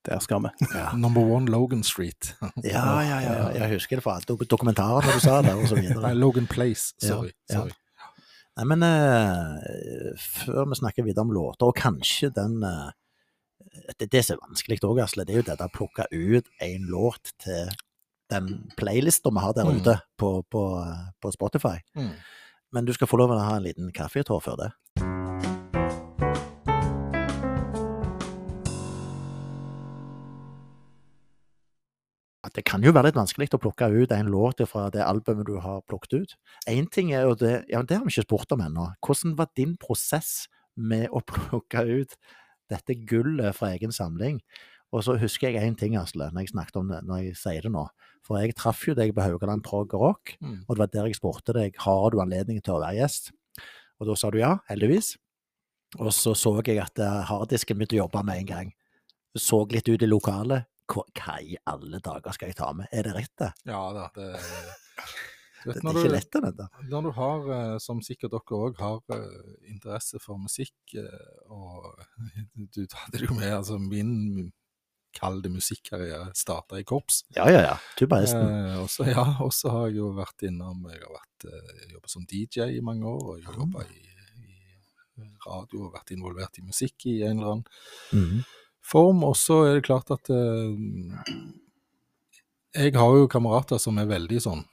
der 0.09 0.23
skal 0.25 0.45
vi. 0.47 0.53
ja. 0.71 0.93
Number 1.05 1.25
one 1.25 1.51
Logan 1.51 1.85
Street. 1.87 2.35
Ja, 2.63 3.03
ja, 3.03 3.19
ja, 3.25 3.35
ja, 3.35 3.51
jeg 3.63 3.79
husker 3.79 3.99
det 3.99 4.07
fra 4.07 4.19
dok 4.27 4.47
dokumentarer 4.51 5.07
når 5.07 5.19
du 5.19 5.25
sa 5.27 5.41
det, 5.45 5.57
og 5.57 5.69
så 5.71 5.81
videre. 5.81 6.15
Logan 6.17 6.49
Place, 6.51 6.95
sorry. 7.03 7.35
ja. 7.51 7.61
sorry. 7.61 7.77
Nei, 8.59 8.65
men 8.73 8.83
uh, 8.83 10.17
før 10.19 10.65
vi 10.67 10.79
snakker 10.81 11.05
videre 11.07 11.23
om 11.23 11.31
låter, 11.31 11.69
og 11.69 11.77
kanskje 11.79 12.33
den 12.35 12.57
uh, 12.67 12.89
det, 14.01 14.09
det 14.11 14.25
som 14.27 14.35
er 14.35 14.49
vanskelig 14.49 14.81
òg, 14.83 14.99
Asle, 15.05 15.23
det 15.29 15.37
er 15.37 15.39
jo 15.39 15.45
det 15.47 15.55
å 15.63 15.71
plukke 15.71 16.09
ut 16.11 16.49
en 16.67 16.89
låt 16.91 17.31
til 17.45 17.71
den 18.31 18.71
playlista 18.77 19.31
vi 19.31 19.41
har 19.41 19.53
der 19.57 19.65
Mm. 19.65 19.81
ute 19.81 20.01
på, 20.19 20.43
på, 20.51 20.63
på 21.21 21.33
Spotify. 21.33 21.79
Mm. 21.97 22.13
Men 22.73 22.85
du 22.85 22.93
skal 22.93 23.07
få 23.09 23.17
lov 23.17 23.29
til 23.33 23.39
å 23.41 23.47
ha 23.49 23.57
en 23.57 23.63
liten 23.65 23.93
kaffetår 23.93 24.41
før 24.45 24.57
det. 24.61 24.71
Det 32.55 32.63
kan 32.67 32.83
jo 32.83 32.93
være 32.95 33.11
litt 33.11 33.19
vanskelig 33.19 33.51
å 33.55 33.61
plukke 33.61 33.89
ut 33.93 34.13
en 34.15 34.31
låt 34.33 34.63
fra 34.71 34.87
det 34.95 35.03
albumet 35.05 35.47
du 35.47 35.59
har 35.63 35.83
plukket 35.91 36.15
ut. 36.23 36.35
Én 36.71 36.87
ting 36.91 37.11
er 37.13 37.27
jo 37.29 37.35
det 37.39 37.65
Ja, 37.69 37.83
det 37.83 37.99
har 37.99 38.05
vi 38.07 38.11
ikke 38.15 38.25
spurt 38.27 38.53
om 38.55 38.63
ennå. 38.65 38.87
Hvordan 39.05 39.37
var 39.37 39.51
din 39.57 39.77
prosess 39.77 40.49
med 40.77 41.09
å 41.11 41.21
plukke 41.21 41.83
ut 42.01 42.17
dette 42.71 42.95
gullet 43.07 43.55
fra 43.57 43.73
egen 43.75 43.93
samling? 43.93 44.41
Og 44.93 45.03
så 45.05 45.19
husker 45.21 45.51
jeg 45.53 45.61
én 45.69 45.77
ting, 45.77 45.97
Asle, 46.01 46.31
når 46.33 46.41
jeg 46.47 46.49
snakket 46.55 46.77
om 46.81 46.89
det, 46.89 47.03
når 47.05 47.19
jeg 47.27 47.37
sier 47.37 47.63
det 47.67 47.73
nå. 47.75 47.83
For 48.25 48.39
jeg 48.41 48.55
traff 48.57 48.87
jo 48.89 48.95
deg 48.97 49.13
på 49.15 49.21
Haugaland 49.25 49.63
Prog 49.65 49.93
og 49.95 50.01
Rock, 50.01 50.37
Mm. 50.41 50.63
og 50.67 50.75
det 50.77 50.79
var 50.79 50.87
der 50.95 51.07
jeg 51.11 51.17
spurte 51.19 51.53
deg 51.53 51.77
har 51.85 52.11
du 52.11 52.21
anledning 52.21 52.63
til 52.63 52.75
å 52.75 52.81
være 52.81 52.97
gjest. 53.03 53.31
Og 54.01 54.07
da 54.09 54.15
sa 54.17 54.31
du 54.31 54.39
ja, 54.39 54.59
heldigvis. 54.71 55.17
Og 55.99 56.13
så 56.13 56.35
så 56.37 56.53
jeg 56.65 56.79
at 56.81 56.99
eh, 56.99 57.23
harddisken 57.29 57.77
begynte 57.79 57.97
å 57.97 58.05
jobbe 58.07 58.23
med 58.25 58.39
en 58.43 58.47
gang. 58.47 58.73
Så 59.37 59.67
litt 59.73 59.89
ut 59.89 60.03
i 60.03 60.07
lokalet. 60.09 60.65
Hva, 60.89 61.03
hva 61.21 61.35
i 61.45 61.57
alle 61.69 61.99
dager 62.01 62.33
skal 62.33 62.49
jeg 62.49 62.57
ta 62.57 62.73
med? 62.73 62.87
Er 62.93 63.03
det 63.05 63.15
rett, 63.15 63.33
det? 63.37 63.53
Ja 63.69 63.81
da, 63.93 64.07
det 64.17 64.29
det, 65.65 65.75
Det 65.75 65.85
er 65.85 65.99
ikke 66.01 66.13
lett, 66.15 66.31
det 66.33 66.53
der. 66.57 66.69
når 66.89 67.03
du 67.03 67.11
har, 67.19 67.49
eh, 67.59 67.79
som 67.79 68.01
sikkert 68.01 68.31
dere 68.33 68.57
òg 68.57 68.79
har, 68.81 69.03
eh, 69.13 69.69
interesse 69.69 70.17
for 70.23 70.39
musikk, 70.41 70.73
og 71.51 71.99
du 72.75 72.87
tar 72.87 73.11
det 73.13 73.21
jo 73.27 73.35
med 73.35 73.53
altså 73.53 73.77
Min 73.79 74.53
kall 75.17 75.41
det 75.43 75.51
musikkarriere 75.51 76.33
starta 76.37 76.79
i 76.79 76.85
korps. 76.85 77.23
Ja, 77.35 77.49
ja, 77.51 77.61
ja. 77.65 77.77
Tubahesten. 77.99 78.45
Eh, 78.49 78.77
og 78.83 78.91
så 78.93 79.07
ja, 79.09 79.25
og 79.45 79.53
så 79.57 79.71
har 79.73 79.89
jeg 79.89 79.97
jo 80.03 80.11
vært 80.17 80.45
innom 80.47 80.85
Jeg 80.93 81.01
har 81.03 81.15
vært, 81.17 81.49
eh, 81.49 81.89
jobbet 81.95 82.11
som 82.13 82.27
DJ 82.29 82.69
i 82.77 82.81
mange 82.85 83.07
år, 83.09 83.23
og 83.25 83.39
jeg 83.39 83.47
har 83.49 83.59
jobba 83.63 83.85
i, 83.89 84.05
i 85.19 85.31
radio 85.47 85.87
og 85.89 85.95
vært 85.97 86.13
involvert 86.15 86.59
i 86.61 86.67
musikk 86.67 87.07
i 87.07 87.23
en 87.23 87.39
eller 87.39 87.53
annen 87.53 87.65
Mhm. 88.13 88.45
form. 88.83 89.25
Og 89.25 89.37
så 89.37 89.63
er 89.67 89.75
det 89.81 89.85
klart 89.89 90.11
at 90.11 90.31
eh, 90.31 90.77
jeg 92.79 92.95
har 92.95 93.17
jo 93.17 93.29
kamerater 93.29 93.79
som 93.81 93.99
er 93.99 94.07
veldig 94.07 94.41
sånn 94.45 94.65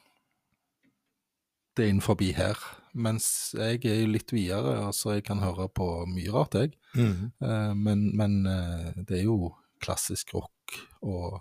Det 1.76 1.84
er 1.84 1.90
innenfor 1.92 2.16
her. 2.36 2.56
Mens 2.94 3.52
jeg 3.54 3.84
er 3.84 3.98
jo 4.00 4.06
litt 4.14 4.30
videre, 4.32 4.78
altså 4.86 5.12
jeg 5.16 5.24
kan 5.24 5.38
høre 5.44 5.68
på 5.68 6.06
mye 6.08 6.32
rart, 6.32 6.54
jeg. 6.54 6.70
Mm. 6.96 7.32
Eh, 7.42 7.74
men 7.74 8.16
men 8.16 8.46
eh, 8.46 8.92
det 9.04 9.18
er 9.18 9.24
jo 9.24 9.50
klassisk 9.82 10.34
rock 10.36 10.76
og 11.06 11.40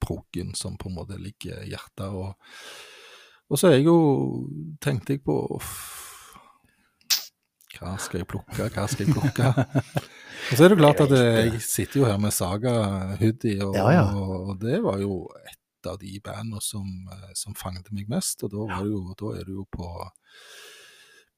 proggen 0.00 0.54
som 0.54 0.78
på 0.80 0.88
en 0.88 0.96
måte 0.96 1.18
ligger 1.20 1.62
i 1.64 1.70
hjertet. 1.74 2.08
Og, 2.08 2.34
og 3.50 3.60
så 3.60 3.74
jeg 3.74 3.86
jo, 3.88 3.96
tenkte 4.82 5.16
jeg 5.16 5.24
på 5.26 5.36
Hva 7.80 7.94
skal 8.00 8.22
jeg 8.22 8.28
plukke, 8.28 8.68
hva 8.74 8.86
skal 8.90 9.06
jeg 9.06 9.14
plukke? 9.16 9.52
Og 10.50 10.56
så 10.56 10.64
er 10.64 10.72
det 10.72 10.80
klart 10.80 11.00
at 11.04 11.12
jeg 11.14 11.60
sitter 11.62 12.00
jo 12.00 12.06
her 12.08 12.16
med 12.18 12.32
Saga 12.34 12.72
Hoodie, 13.20 13.60
og, 13.62 13.74
Ja, 13.76 13.90
ja. 13.92 14.04
og 14.16 14.56
det 14.58 14.80
var 14.82 14.98
jo 14.98 15.28
et 15.44 15.86
av 15.86 15.98
de 16.00 16.16
bandene 16.24 16.60
som, 16.64 16.88
eh, 17.12 17.30
som 17.38 17.54
fanget 17.54 17.92
meg 17.92 18.08
mest. 18.10 18.42
Og 18.42 18.50
da, 18.50 18.64
var 18.72 18.82
det 18.82 18.90
jo, 18.90 19.02
da 19.20 19.34
er 19.38 19.44
du 19.46 19.52
jo 19.60 19.66
på, 19.70 19.90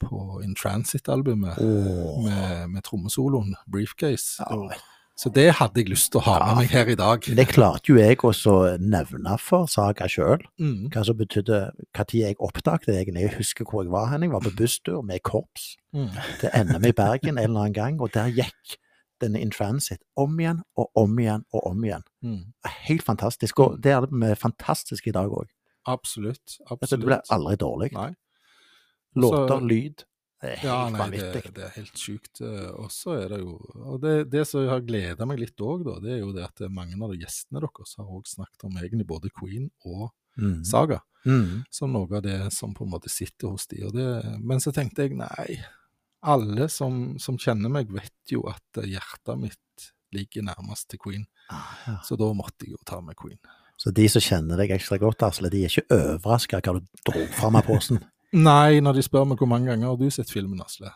på 0.01 0.23
In 0.47 0.55
Transit-albumet 0.59 1.61
oh. 1.61 2.23
med, 2.25 2.71
med 2.73 2.87
trommesoloen, 2.89 3.55
Briefcase. 3.67 4.41
Ja. 4.41 4.81
Så 5.17 5.29
det 5.31 5.53
hadde 5.59 5.77
jeg 5.83 5.91
lyst 5.93 6.11
til 6.13 6.21
å 6.21 6.25
ha 6.25 6.39
med 6.47 6.57
meg 6.63 6.71
her 6.73 6.89
i 6.89 6.95
dag. 6.97 7.21
Det 7.23 7.45
klarte 7.53 7.93
jo 7.93 7.99
jeg 8.01 8.17
også 8.25 8.53
å 8.53 8.79
nevne 8.81 9.35
for 9.39 9.67
Saga 9.71 10.09
sjøl, 10.09 10.41
Mm. 10.59 10.89
hva 10.91 11.05
som 11.05 11.17
betydde 11.17 11.59
når 11.95 12.13
jeg 12.17 12.37
oppdaget 12.41 12.87
det 12.87 12.97
egentlig. 13.07 13.23
Jeg 13.29 13.37
husker 13.37 13.65
hvor 13.69 13.83
jeg 13.85 13.93
var 13.93 14.07
hen. 14.11 14.23
Jeg 14.23 14.33
var 14.33 14.41
på 14.41 14.55
busstur 14.57 15.03
med 15.05 15.21
korps 15.23 15.77
Mm. 15.95 16.09
til 16.41 16.51
NM 16.55 16.85
i 16.89 16.93
Bergen 16.93 17.37
en 17.39 17.45
eller 17.45 17.61
annen 17.61 17.73
gang, 17.75 18.01
og 18.01 18.11
der 18.13 18.31
gikk 18.33 18.79
denne 19.21 19.39
In 19.41 19.51
Transit 19.51 20.01
om 20.17 20.37
igjen 20.41 20.63
og 20.77 20.91
om 20.97 21.17
igjen 21.19 21.45
og 21.53 21.67
om 21.67 21.85
igjen. 21.85 22.03
Mm. 22.25 22.53
Helt 22.89 23.03
fantastisk. 23.05 23.61
Og 23.61 23.81
det 23.83 23.93
er 23.93 24.01
det 24.07 24.39
fantastisk 24.39 25.07
i 25.07 25.13
dag 25.13 25.29
òg. 25.31 25.47
Absolutt. 25.87 26.59
Absolutt. 26.71 26.91
det 26.91 27.07
blir 27.07 27.21
aldri 27.31 27.57
dårlig. 27.57 27.93
Låter, 29.15 29.61
lyd. 29.61 30.05
Det 30.43 30.51
er 30.51 30.57
helt 30.59 30.67
Ja, 30.67 30.77
nei, 30.91 30.91
det, 30.91 31.21
vanvittig. 31.23 31.53
det 31.55 31.65
er 31.69 31.75
helt 31.77 32.01
sjukt. 32.03 32.41
eh, 32.43 32.71
Og 32.75 32.89
så 32.91 33.15
er 33.23 33.29
det 33.31 33.39
jo 33.45 33.53
Og 33.87 34.01
det, 34.03 34.15
det 34.33 34.43
som 34.49 34.67
har 34.67 34.81
gleda 34.83 35.25
meg 35.29 35.39
litt 35.39 35.57
òg, 35.63 35.85
da, 35.87 35.99
det 36.03 36.17
er 36.17 36.19
jo 36.25 36.33
det 36.35 36.43
at 36.49 36.65
mange 36.71 36.99
av 36.99 37.13
de 37.15 37.21
gjestene 37.23 37.61
deres 37.63 37.95
har 37.97 38.11
òg 38.11 38.27
snakket 38.27 38.65
om 38.67 38.77
egentlig 38.83 39.07
både 39.07 39.31
Queen 39.31 39.71
og 39.87 40.11
Mm. 40.39 40.63
Saga, 40.65 41.03
Mm. 41.27 41.63
som 41.71 41.93
noe 41.93 42.09
av 42.17 42.23
det 42.25 42.51
som 42.55 42.73
på 42.75 42.85
en 42.87 42.91
måte 42.95 43.11
sitter 43.13 43.51
hos 43.53 43.67
de. 43.69 43.83
Det, 43.93 44.41
men 44.41 44.59
så 44.65 44.73
tenkte 44.73 45.03
jeg 45.05 45.13
nei, 45.15 45.59
alle 46.25 46.69
som, 46.73 47.19
som 47.21 47.37
kjenner 47.37 47.69
meg, 47.69 47.91
vet 47.93 48.33
jo 48.33 48.41
at 48.49 48.81
hjertet 48.81 49.39
mitt 49.39 49.91
ligger 50.11 50.43
nærmest 50.47 50.89
til 50.89 50.99
Queen. 51.05 51.27
Ah, 51.51 51.75
ja. 51.87 51.97
Så 52.09 52.17
da 52.17 52.31
måtte 52.33 52.65
jeg 52.65 52.73
jo 52.73 52.81
ta 52.89 53.03
med 53.05 53.15
Queen. 53.21 53.37
Så 53.77 53.93
de 53.93 54.09
som 54.09 54.23
kjenner 54.25 54.57
deg 54.57 54.71
ekstra 54.73 54.99
godt, 54.99 55.21
Asle, 55.29 55.51
de 55.53 55.65
er 55.67 55.69
ikke 55.69 55.85
overraska 55.91 56.63
hva 56.65 56.79
du 56.81 56.87
dro 57.05 57.27
fram 57.37 57.57
av 57.61 57.67
posen? 57.69 58.01
Nei, 58.33 58.81
når 58.81 58.97
de 58.97 59.03
spør 59.05 59.27
meg 59.29 59.41
hvor 59.43 59.49
mange 59.51 59.69
ganger 59.69 59.91
har 59.91 59.97
du 60.01 60.07
sett 60.15 60.31
filmen, 60.33 60.61
Asle? 60.65 60.89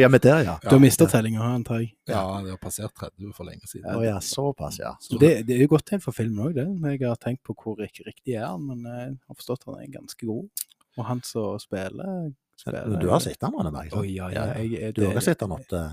Ja, 0.00 0.08
men 0.10 0.18
der, 0.24 0.40
ja. 0.42 0.56
Du 0.64 0.72
har 0.72 0.80
mista 0.82 1.06
tellinga, 1.06 1.44
antar 1.54 1.82
jeg. 1.82 1.92
Ja, 2.10 2.24
det 2.42 2.54
har 2.54 2.58
passert 2.58 2.94
30 2.98 3.30
for 3.36 3.46
lenge 3.46 3.68
siden. 3.70 3.86
Å 3.92 4.02
ja, 4.02 4.16
såpass, 4.24 4.80
ja. 4.82 4.96
Så 5.04 5.20
det, 5.20 5.30
det 5.46 5.54
er 5.58 5.66
jo 5.66 5.72
godt 5.76 5.86
tegn 5.92 6.02
for 6.02 6.16
filmen 6.16 6.42
òg, 6.48 6.56
det. 6.58 6.66
Jeg 6.96 7.04
har 7.06 7.20
tenkt 7.22 7.44
på 7.46 7.54
hvor 7.54 7.82
ikke 7.86 8.08
riktig 8.08 8.34
er 8.34 8.48
han, 8.48 8.64
men 8.66 8.82
jeg 8.88 9.12
har 9.14 9.38
forstått 9.38 9.62
at 9.62 9.74
han 9.74 9.84
er 9.84 9.92
ganske 9.94 10.26
god. 10.26 10.64
Og 10.98 11.06
han 11.08 11.22
som 11.24 11.60
spiller, 11.62 12.32
spiller 12.58 12.98
Du 13.00 13.06
har 13.12 13.22
sett 13.22 13.38
den, 13.40 13.54
Anne 13.62 13.72
Berg? 13.74 13.94
oh, 13.94 14.08
ja, 14.08 14.32
ja. 14.34 14.48
Jeg, 14.58 14.72
jeg, 14.74 14.96
Du 14.98 15.04
har 15.06 15.22
sett 15.24 15.40
den 15.44 15.54
oppe 15.54 15.84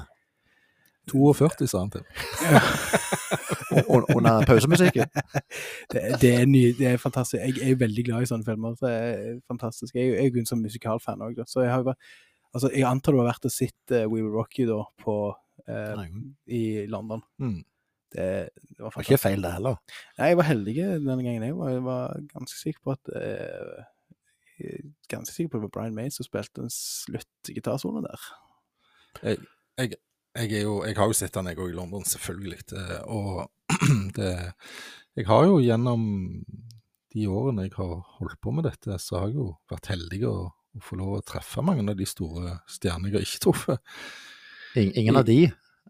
42, 1.11 1.67
sa 1.69 1.83
han 1.83 1.91
til. 1.93 2.03
under 4.15 4.45
pausemusikken? 4.47 5.11
det, 5.91 6.03
det, 6.21 6.33
er 6.41 6.47
ny, 6.49 6.63
det 6.77 6.87
er 6.93 7.01
fantastisk. 7.01 7.41
Jeg 7.41 7.65
er 7.65 7.73
jo 7.73 7.81
veldig 7.83 8.05
glad 8.07 8.25
i 8.25 8.31
sånne 8.31 8.47
filmer. 8.47 8.77
Det 8.79 8.93
er 8.95 9.37
fantastisk. 9.49 9.95
Jeg, 9.95 10.13
er 10.13 10.23
jeg 10.23 10.31
er 10.31 10.39
jo 10.39 10.43
en 10.43 10.51
sånn 10.53 10.65
musikalfan 10.65 11.25
òg, 11.25 11.43
så 11.49 11.65
jeg 11.65 11.73
har 11.73 11.85
jo 11.85 11.91
vært 11.91 12.17
Altså, 12.49 12.71
jeg 12.73 12.81
antar 12.89 13.13
du 13.13 13.19
har 13.19 13.27
vært 13.27 13.43
og 13.45 13.51
sett 13.53 13.91
uh, 13.93 14.07
We 14.09 14.23
Will 14.23 14.33
Rock 14.33 14.55
You 14.57 14.65
da, 14.71 14.79
på, 15.03 15.15
uh, 15.69 15.99
i 16.49 16.63
London. 16.89 17.21
Mm. 17.37 17.59
Det, 18.09 18.25
det 18.49 18.81
var 18.81 18.95
Var 18.95 19.05
ikke 19.05 19.19
feil, 19.21 19.43
det 19.45 19.51
heller. 19.53 19.77
Nei, 20.17 20.31
jeg 20.31 20.39
var 20.39 20.47
heldig 20.47 20.75
denne 20.79 21.17
gangen. 21.21 21.45
Jeg 21.45 21.57
var, 21.59 21.69
jeg 21.75 21.83
var 21.85 22.15
ganske 22.31 22.57
sikker 22.57 22.81
på 22.87 22.95
at 22.95 23.11
uh, 23.13 23.85
jeg 24.59 24.79
er 24.79 24.87
Ganske 25.09 25.33
sikker 25.33 25.49
på 25.49 25.57
at 25.57 25.61
det 25.61 25.67
var 25.69 25.75
Brian 25.77 25.95
May 25.95 26.09
som 26.13 26.25
spilte 26.25 26.65
en 26.65 26.73
sluttgitarsone 26.73 28.01
der. 28.03 28.25
Jeg, 29.23 29.37
jeg, 29.77 29.93
jeg, 30.39 30.63
jo, 30.63 30.79
jeg 30.87 30.95
har 30.97 31.09
jo 31.11 31.17
sett 31.17 31.35
han 31.39 31.49
jeg 31.51 31.59
òg 31.59 31.71
i 31.73 31.77
London, 31.77 32.05
selvfølgelig. 32.07 32.61
Det, 32.71 32.85
og 33.11 33.49
det, 34.17 34.31
jeg 35.19 35.27
har 35.29 35.45
jo 35.49 35.59
gjennom 35.63 36.07
de 37.13 37.25
årene 37.27 37.65
jeg 37.67 37.73
har 37.79 37.95
holdt 38.19 38.39
på 38.43 38.53
med 38.53 38.67
dette, 38.69 38.97
så 39.01 39.19
har 39.23 39.31
jeg 39.31 39.39
jo 39.41 39.51
vært 39.71 39.89
heldig 39.93 40.23
å, 40.29 40.35
å 40.77 40.81
få 40.85 40.99
lov 40.99 41.15
å 41.17 41.23
treffe 41.25 41.63
mange 41.65 41.85
av 41.89 41.97
de 41.99 42.05
store 42.09 42.59
stjernene 42.69 43.09
jeg 43.11 43.17
har 43.19 43.25
ikke 43.27 43.43
truffet. 43.47 43.95
In- 44.77 44.93
Ingen 45.03 45.17
av 45.17 45.25
de? 45.29 45.39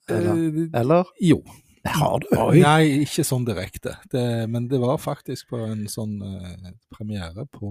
Eller? 0.09 0.37
Eh, 0.37 0.69
eller? 0.79 1.09
jo. 1.21 1.41
Har 1.89 2.19
du. 2.19 2.27
Nei, 2.59 3.05
ikke 3.05 3.23
sånn 3.23 3.45
direkte. 3.47 3.93
Det, 4.11 4.21
men 4.51 4.65
det 4.71 4.81
var 4.83 4.97
faktisk 4.99 5.47
på 5.53 5.61
en 5.63 5.85
sånn 5.89 6.17
eh, 6.27 6.73
premiere 6.91 7.45
på, 7.55 7.69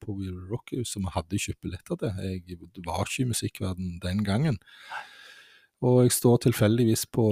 på 0.00 0.14
We 0.16 0.30
Will 0.30 0.46
Rock 0.48 0.72
som 0.88 1.04
vi 1.04 1.12
hadde 1.12 1.40
kjøpt 1.44 1.60
billetter 1.66 2.00
til. 2.00 2.22
Jeg 2.24 2.56
var 2.86 3.04
ikke 3.04 3.26
i 3.26 3.28
musikkverden 3.28 3.98
den 4.02 4.22
gangen. 4.26 4.56
Og 5.82 6.04
jeg 6.04 6.14
står 6.14 6.44
tilfeldigvis 6.46 7.06
på 7.10 7.26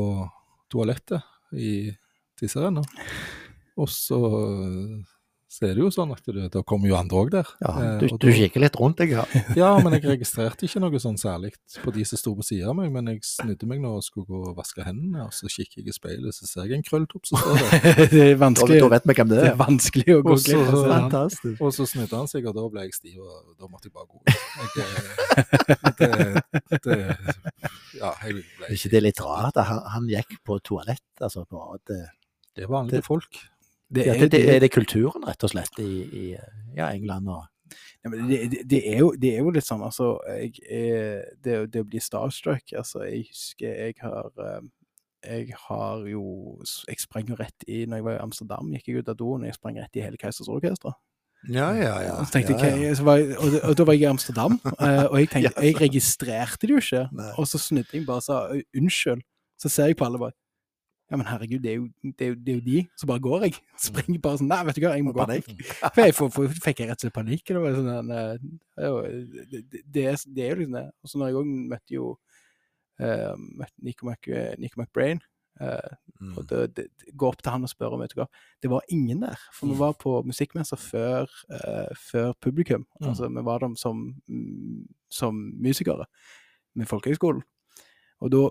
toalettet 0.71 1.23
i 1.55 1.91
tisserenna. 2.39 2.83
Og 3.79 3.89
så, 3.89 4.19
så 5.51 5.65
er 5.67 5.73
det 5.75 5.83
jo 5.83 5.89
sånn 5.91 6.13
at 6.15 6.23
det, 6.31 6.45
da 6.55 6.61
kommer 6.63 6.87
jo 6.87 6.95
andre 6.95 7.17
òg 7.25 7.31
der. 7.35 7.49
Ja, 7.59 7.71
Eh, 7.81 7.95
du, 7.99 8.05
og 8.15 8.19
du 8.23 8.29
da- 8.31 8.35
kikker 8.37 8.63
litt 8.63 8.77
rundt 8.79 9.01
deg, 9.03 9.11
ja. 9.17 9.25
Ja, 9.59 9.71
men 9.83 9.97
jeg 9.97 10.05
registrerte 10.07 10.63
ikke 10.69 10.79
noe 10.85 11.01
sånn 11.03 11.19
særlig 11.19 11.51
på 11.83 11.91
de 11.97 12.05
som 12.07 12.21
sto 12.21 12.37
på 12.39 12.45
siden 12.47 12.71
av 12.71 12.77
meg. 12.79 12.93
Men 12.95 13.11
jeg 13.11 13.25
snudde 13.27 13.67
meg 13.67 13.81
nå 13.83 13.97
og 13.99 14.05
skulle 14.07 14.29
gå 14.31 14.41
og 14.53 14.55
vaske 14.61 14.85
hendene, 14.87 15.25
og 15.27 15.33
så 15.35 15.51
kikker 15.51 15.83
jeg 15.83 15.91
i 15.91 15.97
speilet, 15.97 16.37
så 16.39 16.47
ser 16.47 16.71
jeg 16.71 16.79
en 16.79 16.87
krølltopp 16.87 17.27
som 17.27 17.43
står 17.43 17.59
der. 17.59 17.75
det 18.15 18.23
er 18.29 18.35
Da, 18.37 18.41
vanskelig, 18.45 18.79
da 18.85 18.89
vet 18.95 19.11
vi 19.11 19.19
hvem 19.19 19.29
det 19.35 19.41
det 19.41 19.49
er. 19.49 19.53
er 19.57 19.59
vanskelig 19.65 20.15
å 20.15 20.23
gå 20.23 20.37
Og 20.37 20.39
så- 20.39 20.55
glipp 20.55 20.71
av. 20.71 20.87
Fantastisk. 20.95 21.59
Og 21.67 21.75
så 21.75 21.89
snudde 21.97 22.15
han 22.23 22.31
seg, 22.31 22.47
og 22.47 22.55
da 22.61 22.69
ble 22.77 22.87
jeg 22.87 22.95
stiv, 23.01 23.19
og 23.19 23.55
da 23.59 23.67
måtte 23.75 23.91
jeg 23.91 23.95
bare 23.99 24.07
gå. 24.07 24.19
Jeg, 24.31 25.95
det, 25.99 26.11
det, 26.87 26.99
ja, 27.99 28.11
jeg 28.23 28.39
ble 28.39 28.69
Er 28.69 28.75
ikke 28.77 28.91
det 28.95 29.03
litt 29.05 29.21
rart? 29.25 29.59
Han, 29.67 29.81
han 29.99 30.07
gikk 30.11 30.39
på 30.47 30.61
toalett, 30.65 31.03
altså. 31.21 31.43
På, 31.51 31.75
det, 31.91 32.05
Det 32.55 32.65
er 32.67 32.71
vanlige 32.71 33.03
folk. 33.07 33.41
Det 33.91 34.07
er, 34.07 34.19
det, 34.21 34.31
det, 34.33 34.43
det, 34.63 34.69
er 34.69 34.73
kulturen, 34.73 35.25
rett 35.27 35.43
og 35.43 35.51
slett, 35.51 35.81
i, 35.83 35.95
i 36.07 36.27
ja, 36.77 36.91
England 36.93 37.29
og 37.29 37.47
Ja, 38.03 38.11
men 38.11 38.29
det, 38.31 38.81
er 38.81 38.99
jo, 39.03 39.11
det 39.19 39.35
er 39.35 39.43
jo 39.45 39.51
litt 39.55 39.67
sånn, 39.67 39.83
altså 39.87 40.13
jeg, 40.27 40.55
er- 40.67 41.27
det, 41.43 41.57
det 41.75 41.83
å 41.85 41.89
bli 41.91 42.01
starstruck 42.03 42.73
altså 42.79 43.05
Jeg 43.05 43.27
husker 43.29 43.69
jeg 43.69 43.95
har 44.01 44.31
eh, 44.47 44.65
Jeg 45.27 45.59
har 45.67 46.07
jo 46.09 46.23
Jeg 46.89 47.03
sprang 47.03 47.29
jo 47.31 47.39
rett 47.39 47.67
i 47.69 47.85
Når 47.85 48.01
jeg 48.01 48.07
var 48.09 48.17
i 48.17 48.23
Amsterdam, 48.25 48.73
gikk 48.75 48.89
jeg 48.89 49.03
ut 49.05 49.13
av 49.13 49.19
doen, 49.21 49.45
og 49.45 49.51
jeg 49.51 49.59
sprang 49.59 49.79
rett 49.79 50.01
i 50.01 50.05
hele 50.07 50.19
Keisers 50.19 50.49
Orkester. 50.51 50.97
Ja, 51.49 51.71
ja, 51.73 51.95
ja. 52.05 52.17
Så 52.25 52.35
tenkte 52.35 52.57
ja, 52.57 52.73
jeg, 52.73 52.91
ok, 52.91 52.97
så 52.99 53.05
var 53.07 53.21
jeg 53.21 53.37
og, 53.39 53.55
og 53.71 53.77
da 53.79 53.87
var 53.89 53.97
jeg 53.97 54.03
i 54.05 54.11
Amsterdam, 54.11 54.59
eh, 54.87 55.05
og 55.07 55.17
jeg 55.21 55.31
tenkte 55.33 55.65
Jeg 55.65 55.79
registrerte 55.81 56.67
det 56.67 56.75
jo 56.75 56.83
ikke. 56.83 57.07
Nei. 57.17 57.31
Og 57.41 57.49
så 57.49 57.61
snudde 57.61 57.97
jeg 57.97 58.07
bare 58.09 58.21
og 58.21 58.27
sa 58.27 58.41
unnskyld. 58.77 59.23
Så 59.61 59.69
ser 59.73 59.91
jeg 59.93 59.97
på 60.01 60.09
alle 60.09 60.21
bare 60.21 60.37
Ja, 61.11 61.19
men 61.19 61.27
herregud, 61.27 61.59
det 61.65 61.71
er 61.73 61.79
jo, 61.81 61.87
det 62.07 62.27
er 62.27 62.29
jo, 62.29 62.35
det 62.39 62.53
er 62.53 62.59
jo 62.59 62.65
de. 62.67 62.81
Så 63.01 63.07
bare 63.11 63.23
går 63.25 63.47
jeg. 63.49 63.57
Springer 63.89 64.21
bare 64.23 64.39
sånn 64.39 64.51
Nei, 64.53 64.61
vet 64.69 64.77
du 64.79 64.85
hva, 64.85 64.93
jeg 64.95 65.07
må 65.07 65.15
gå. 65.17 65.27
For 65.83 66.03
jeg 66.05 66.15
for, 66.15 66.35
for, 66.35 66.61
fikk 66.67 66.85
jeg 66.85 66.91
rett 66.93 67.01
og 67.01 67.07
slett 67.09 67.17
panikk. 67.17 67.43
Det, 67.51 67.73
sånn, 67.79 68.13
eh, 68.15 68.31
det, 68.39 68.93
jo- 68.93 69.01
det, 69.51 69.65
det, 69.97 70.05
er, 70.07 70.53
jo 70.55 70.61
liksom 70.61 70.79
det. 70.79 70.85
Og 71.03 71.11
så 71.11 71.19
når 71.21 71.33
jeg 71.33 71.41
òg 71.41 71.51
møtte 71.75 71.97
jo 71.97 72.07
uh, 72.15 73.35
møtte 73.35 73.89
Nico, 73.89 74.07
Mc, 74.07 74.31
Nico 74.63 74.83
McBrain 74.83 75.23
uh, 75.63 75.99
Mm. 76.21 76.35
og 76.37 76.45
det, 76.51 76.59
det, 76.77 76.83
Gå 77.17 77.31
opp 77.31 77.41
til 77.41 77.49
han 77.55 77.65
og 77.65 77.71
spørre 77.73 77.97
om 77.97 78.03
vet 78.05 78.13
du 78.13 78.19
hva. 78.21 78.27
Det 78.61 78.69
var 78.69 78.85
ingen 78.93 79.23
der. 79.25 79.41
For 79.57 79.71
vi 79.71 79.79
var 79.79 79.95
på 79.97 80.19
musikkmesser 80.29 80.77
før, 80.81 81.31
uh, 81.49 81.89
før 81.97 82.35
publikum. 82.45 82.85
Mm. 83.01 83.07
Altså, 83.09 83.31
vi 83.33 83.45
var 83.47 83.63
der 83.65 83.73
som, 83.81 84.03
mm, 84.29 84.83
som 85.09 85.39
musikere 85.65 86.05
med 86.77 86.91
Folkehøgskolen. 86.91 87.41
Og 88.21 88.33
da 88.35 88.43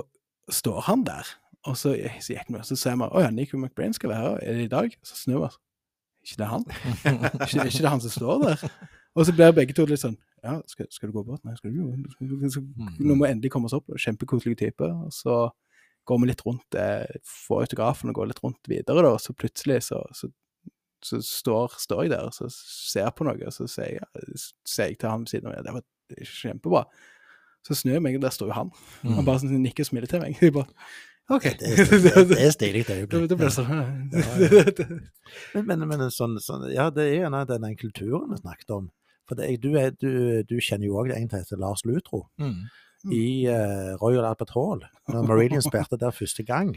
står 0.49 0.81
han 0.89 1.05
der. 1.05 1.29
Og 1.67 1.75
så, 1.77 1.95
så 2.23 2.35
gikk 2.35 2.51
vi, 2.53 2.61
så 2.63 2.77
ser 2.79 2.95
vi 2.99 3.07
å 3.09 3.23
ja, 3.23 3.31
Nico 3.33 3.59
McBrain 3.59 3.95
skal 3.95 4.13
være 4.13 4.21
her. 4.23 4.39
Er 4.43 4.59
det 4.59 4.69
i 4.69 4.71
dag? 4.71 4.95
Så 5.03 5.17
snur 5.19 5.41
vi 5.41 5.49
oss. 5.49 5.59
Ikke 6.23 6.39
det 6.39 6.45
er 6.45 6.53
han? 6.53 6.65
ikke, 7.45 7.67
ikke 7.67 7.83
det 7.83 7.93
han 7.93 8.03
som 8.03 8.13
står 8.13 8.43
der? 8.45 8.65
Og 9.17 9.25
så 9.27 9.35
blir 9.35 9.55
begge 9.55 9.75
to 9.75 9.85
litt 9.89 10.01
sånn 10.01 10.17
Ja, 10.43 10.59
skal, 10.71 10.87
skal 10.93 11.09
du 11.09 11.17
gå 11.17 11.23
bort? 11.27 11.41
Nei, 11.47 11.55
skal 11.57 11.73
du 11.73 11.79
gå? 11.81 12.91
Nå 12.99 13.15
må 13.15 13.25
vi 13.25 13.31
endelig 13.31 13.51
komme 13.51 13.67
oss 13.67 13.75
opp. 13.75 13.89
Kjempekoselig 13.99 14.55
type. 14.59 14.87
Og 14.87 15.11
så 15.15 15.41
går 16.07 16.21
vi 16.21 16.29
litt 16.29 16.43
rundt, 16.45 16.77
eh, 16.79 17.19
får 17.27 17.65
autografen 17.67 18.11
og 18.11 18.21
går 18.21 18.31
litt 18.31 18.43
rundt 18.43 18.69
videre, 18.71 19.03
da. 19.03 19.11
Og 19.13 19.21
så 19.21 19.35
plutselig 19.35 19.81
så, 19.89 19.99
så, 20.15 20.31
så 21.05 21.19
står, 21.25 21.75
står 21.83 22.05
jeg 22.05 22.13
der 22.15 22.29
og 22.29 22.33
så 22.33 22.47
ser 22.53 23.11
på 23.13 23.27
noe, 23.27 23.37
og 23.45 23.53
så 23.53 23.67
sier 23.69 23.99
jeg, 23.99 24.39
sier 24.65 24.93
jeg 24.93 25.01
til 25.01 25.11
han 25.11 25.27
ved 25.27 25.33
siden 25.33 25.51
av 25.51 25.57
meg 25.57 25.67
det 25.67 25.75
var 25.75 25.85
er 26.17 26.31
kjempebra. 26.39 26.85
Så 27.67 27.75
snur 27.75 27.97
jeg 27.97 28.03
meg, 28.03 28.17
og 28.17 28.23
der 28.23 28.33
står 28.33 28.49
jo 28.49 28.55
han. 28.55 28.71
Han 29.03 29.27
bare 29.27 29.43
sånn 29.43 29.59
nikker 29.61 29.85
og 29.85 29.89
smiler 29.91 30.09
til 30.09 30.23
meg. 30.23 30.37
Jeg 30.41 30.55
bare, 30.55 30.71
OK. 31.29 31.43
Det, 31.59 31.69
er- 31.69 31.89
det, 32.03 32.23
det 32.31 32.37
er 32.41 32.51
stilig 32.55 32.83
Da 32.87 32.95
øyeblikk. 32.97 33.27
da 33.29 33.35
ble 33.37 33.45
det 33.45 33.53
sånn 33.53 35.01
Men, 35.67 35.83
men, 35.87 36.03
sånn, 36.13 36.37
sånn, 36.41 36.67
ja, 36.73 36.89
det 36.93 37.05
er 37.05 37.15
gjerne 37.23 37.43
den, 37.49 37.67
kulturen 37.79 38.31
vi 38.33 38.39
snakket 38.41 38.73
om. 38.75 38.89
For 39.29 39.37
det, 39.37 39.49
er- 39.53 39.61
du, 39.61 39.69
er, 39.77 39.91
du, 40.01 40.11
du 40.49 40.55
kjenner 40.59 40.89
jo 40.89 40.97
òg 41.01 41.11
en 41.15 41.29
som 41.29 41.39
heter 41.43 41.61
Lars 41.61 41.85
Lutro. 41.85 42.23
Mm. 42.41 42.63
I 43.15 43.25
uh, 43.47 43.93
Royal 44.01 44.25
Albert 44.27 44.49
Hall, 44.57 44.81
når 45.07 45.27
Meridian 45.29 45.61
spilte 45.63 45.95
der 46.01 46.11
første 46.11 46.43
gang, 46.43 46.73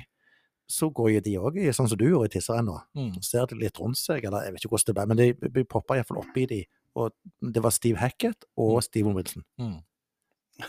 så 0.70 0.86
går 0.94 1.08
jo 1.16 1.22
de 1.26 1.32
òg 1.40 1.56
sånn 1.74 1.88
som 1.90 1.98
du 1.98 2.04
gjorde 2.06 2.28
i 2.30 2.34
tisserenna. 2.36 2.76
Mm. 2.94 3.16
Ser 3.24 3.48
de 3.50 3.58
litt 3.58 3.80
rundt 3.82 3.98
seg, 3.98 4.24
eller 4.28 4.44
jeg 4.46 4.54
vet 4.54 4.62
ikke 4.62 4.74
hvordan 4.76 4.92
det 4.92 4.98
ble, 5.00 5.06
men 5.10 5.18
de, 5.18 5.50
de 5.58 5.64
poppa 5.68 5.96
iallfall 5.98 6.20
oppi 6.22 6.46
de. 6.52 6.60
Og 6.94 7.10
det 7.40 7.64
var 7.64 7.72
Steve 7.74 7.98
Hackett 7.98 8.46
og 8.60 8.78
Steven 8.86 9.16
Wilson. 9.16 9.42
Mm. 9.60 9.80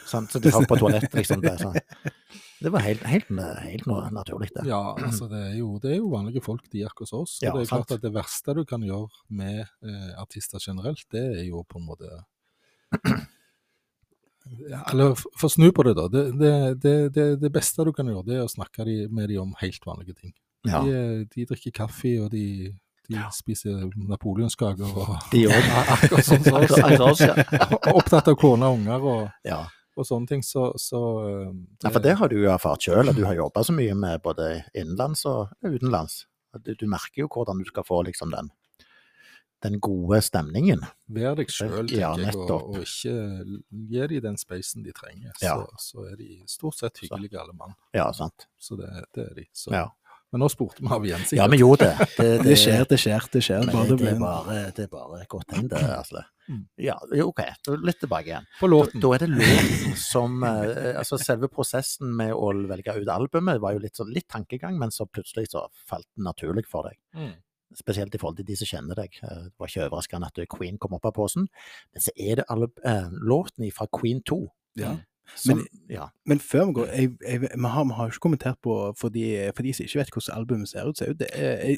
Sånn, 0.08 0.26
Så 0.32 0.40
de 0.42 0.50
har 0.56 0.66
på 0.66 0.78
toalettet, 0.80 1.14
liksom. 1.20 1.44
Det, 1.44 1.54
sånn. 1.62 1.76
det 2.64 2.72
var 2.72 2.84
helt, 2.86 3.04
helt, 3.04 3.28
helt 3.64 3.86
naturlig, 4.16 4.50
det. 4.56 4.64
Ja, 4.70 4.94
altså 4.96 5.28
det 5.32 5.42
er, 5.50 5.54
jo, 5.60 5.74
det 5.84 5.92
er 5.92 5.98
jo 6.00 6.10
vanlige 6.14 6.42
folk, 6.46 6.64
de 6.72 6.86
akkurat 6.88 7.12
hos 7.12 7.14
oss. 7.20 7.34
Og 7.42 7.46
Ja, 7.48 7.52
det 7.58 7.66
er 7.66 7.70
klart 7.74 7.90
sant. 7.90 7.98
at 8.00 8.06
det 8.08 8.14
verste 8.16 8.56
du 8.56 8.64
kan 8.70 8.82
gjøre 8.88 9.10
med 9.30 9.60
eh, 9.66 10.12
artister 10.22 10.64
generelt, 10.64 11.04
det 11.12 11.24
er 11.42 11.44
jo 11.50 11.64
på 11.68 11.82
en 11.82 11.88
måte 11.92 12.10
ja, 14.70 14.82
Eller 14.92 15.16
for 15.16 15.48
å 15.48 15.52
snu 15.52 15.70
på 15.76 15.86
det, 15.88 15.94
da. 15.98 16.08
Det, 16.12 16.24
det, 16.84 17.28
det, 17.42 17.52
beste 17.54 17.86
du 17.88 17.94
kan 17.96 18.10
gjøre, 18.12 18.26
det 18.28 18.38
er 18.40 18.46
å 18.48 18.52
snakke 18.52 18.86
med 19.10 19.30
dem 19.32 19.42
om 19.46 19.54
helt 19.62 19.86
vanlige 19.88 20.18
ting. 20.20 20.34
Ja. 20.68 20.82
De, 20.84 20.96
er- 20.96 21.28
de 21.32 21.46
drikker 21.50 21.72
kaffe, 21.84 22.16
og 22.24 22.32
de, 22.34 22.46
de 23.08 23.16
Ja. 23.18 23.30
spiser 23.36 23.88
napoleonskaker 23.96 24.88
og 24.96 25.16
De 25.32 25.46
òg. 25.48 25.70
akkurat 25.98 26.28
sånn 26.28 26.44
som 26.44 26.60
oss. 27.10 27.24
Ja. 27.24 27.36
Opptatt 27.98 28.28
av 28.32 28.36
kone 28.40 28.68
og 28.72 28.80
unger 28.82 29.08
og, 29.16 29.24
ja. 29.48 29.64
Og 30.00 30.08
sånne 30.08 30.30
ting, 30.30 30.44
så, 30.46 30.72
så 30.80 31.00
det... 31.22 31.86
Ja, 31.86 31.92
for 31.94 32.04
det 32.04 32.16
har 32.20 32.32
du 32.32 32.40
jo 32.40 32.50
erfart 32.54 32.86
sjøl, 32.86 33.12
at 33.12 33.18
du 33.18 33.24
har 33.28 33.38
jobba 33.38 33.64
så 33.66 33.76
mye 33.76 33.94
med 33.98 34.24
både 34.26 34.50
innenlands 34.74 35.26
og 35.30 35.54
utenlands. 35.66 36.24
Du, 36.62 36.74
du 36.78 36.86
merker 36.90 37.24
jo 37.24 37.32
hvordan 37.34 37.62
du 37.62 37.68
skal 37.70 37.86
få 37.86 38.02
liksom 38.08 38.34
den, 38.34 38.50
den 39.66 39.80
gode 39.84 40.20
stemningen. 40.26 40.84
Vær 41.14 41.38
deg 41.40 41.54
sjøl, 41.54 41.88
tenker 41.88 42.02
Ja, 42.02 42.12
jeg, 42.20 42.36
og, 42.46 42.74
og 42.74 42.82
ikke 42.82 43.16
gi 43.70 44.04
dem 44.16 44.26
den 44.28 44.40
spacen 44.42 44.86
de 44.86 44.94
trenger. 44.98 45.34
Ja. 45.42 45.56
Så, 45.78 45.86
så 45.88 46.08
er 46.12 46.18
de 46.20 46.30
stort 46.50 46.78
sett 46.82 47.02
hyggelige 47.06 47.42
alle 47.42 47.56
mann. 47.58 47.78
Ja, 47.96 48.10
sant. 48.18 48.48
Så 48.58 48.78
det, 48.80 48.90
det 49.18 49.28
er 49.30 49.38
de. 49.42 49.48
Så. 49.54 49.74
Ja, 49.74 49.88
Men 50.34 50.42
nå 50.42 50.48
spurte 50.50 50.82
vi 50.82 50.90
av 50.96 51.04
Jens. 51.06 51.32
ja 51.38 51.46
vi 51.52 51.60
gjorde 51.62 51.86
det. 51.94 52.08
Det, 52.18 52.30
Det 52.48 52.56
skjer, 52.58 52.84
det 52.90 52.98
skjer, 53.00 53.28
det 53.32 53.42
skjer. 53.46 53.68
Men 53.68 53.76
Bare 53.76 53.86
det, 53.92 53.98
det 54.00 54.06
det, 54.06 54.14
er 54.16 54.20
bare, 54.24 54.56
det 54.74 54.86
er 54.88 54.92
bare 54.92 55.26
godt 55.30 55.54
inn, 55.60 55.68
det, 55.70 55.82
Asle. 55.94 56.24
Mm. 56.50 56.64
Ja, 56.84 56.98
OK. 57.24 57.40
Litt 57.86 58.02
tilbake 58.02 58.32
igjen. 58.34 58.48
På 58.60 58.68
låten. 58.68 59.00
da 59.00 59.14
er 59.16 59.24
det 59.24 59.30
låten 59.32 59.94
som 60.02 60.42
eh, 60.44 60.98
Altså, 61.00 61.16
selve 61.22 61.48
prosessen 61.54 62.12
med 62.20 62.34
å 62.36 62.50
velge 62.68 62.98
ut 63.00 63.08
albumet 63.14 63.62
var 63.64 63.78
jo 63.78 63.84
litt, 63.86 63.96
sånn, 63.96 64.12
litt 64.12 64.28
tankegang, 64.28 64.76
men 64.82 64.92
så 64.92 65.06
plutselig 65.08 65.54
så 65.54 65.68
falt 65.88 66.10
det 66.18 66.26
naturlig 66.28 66.66
for 66.68 66.90
deg. 66.90 66.98
Mm. 67.16 67.32
Spesielt 67.78 68.14
i 68.14 68.20
forhold 68.22 68.42
til 68.42 68.46
de 68.50 68.58
som 68.60 68.70
kjenner 68.74 69.00
deg. 69.00 69.16
Eh, 69.24 69.46
Det 69.48 69.56
var 69.62 69.72
ikke 69.72 69.88
overraskende 69.88 70.28
at 70.34 70.44
Queen 70.58 70.76
kom 70.82 70.98
opp 71.00 71.08
av 71.10 71.16
posen. 71.16 71.48
Men 71.94 72.04
så 72.10 72.12
er 72.18 72.42
det 72.42 72.50
alle 72.52 72.68
eh, 72.84 73.08
låten 73.24 73.70
fra 73.72 73.88
Queen 73.94 74.20
2. 74.28 74.42
Ja. 74.82 74.98
Som, 75.36 75.58
Men- 75.58 75.68
ja. 75.90 76.08
Men 76.26 76.40
før 76.40 76.66
vi 76.68 76.74
går 76.74 76.88
jeg, 76.94 77.12
jeg, 77.28 77.42
vi, 77.42 77.48
har, 77.64 77.84
vi 77.90 77.94
har 77.98 78.08
ikke 78.12 78.20
kommentert 78.26 78.58
på 78.62 78.74
For 79.00 79.10
de, 79.10 79.52
for 79.56 79.64
de 79.64 79.74
som 79.74 79.86
ikke 79.86 80.00
vet 80.02 80.12
hvordan 80.14 80.38
albumet 80.38 80.70
ser 80.70 80.90
ut, 80.90 80.98
så 80.98 81.06
er 81.10 81.14
det 81.14 81.30
er, 81.34 81.78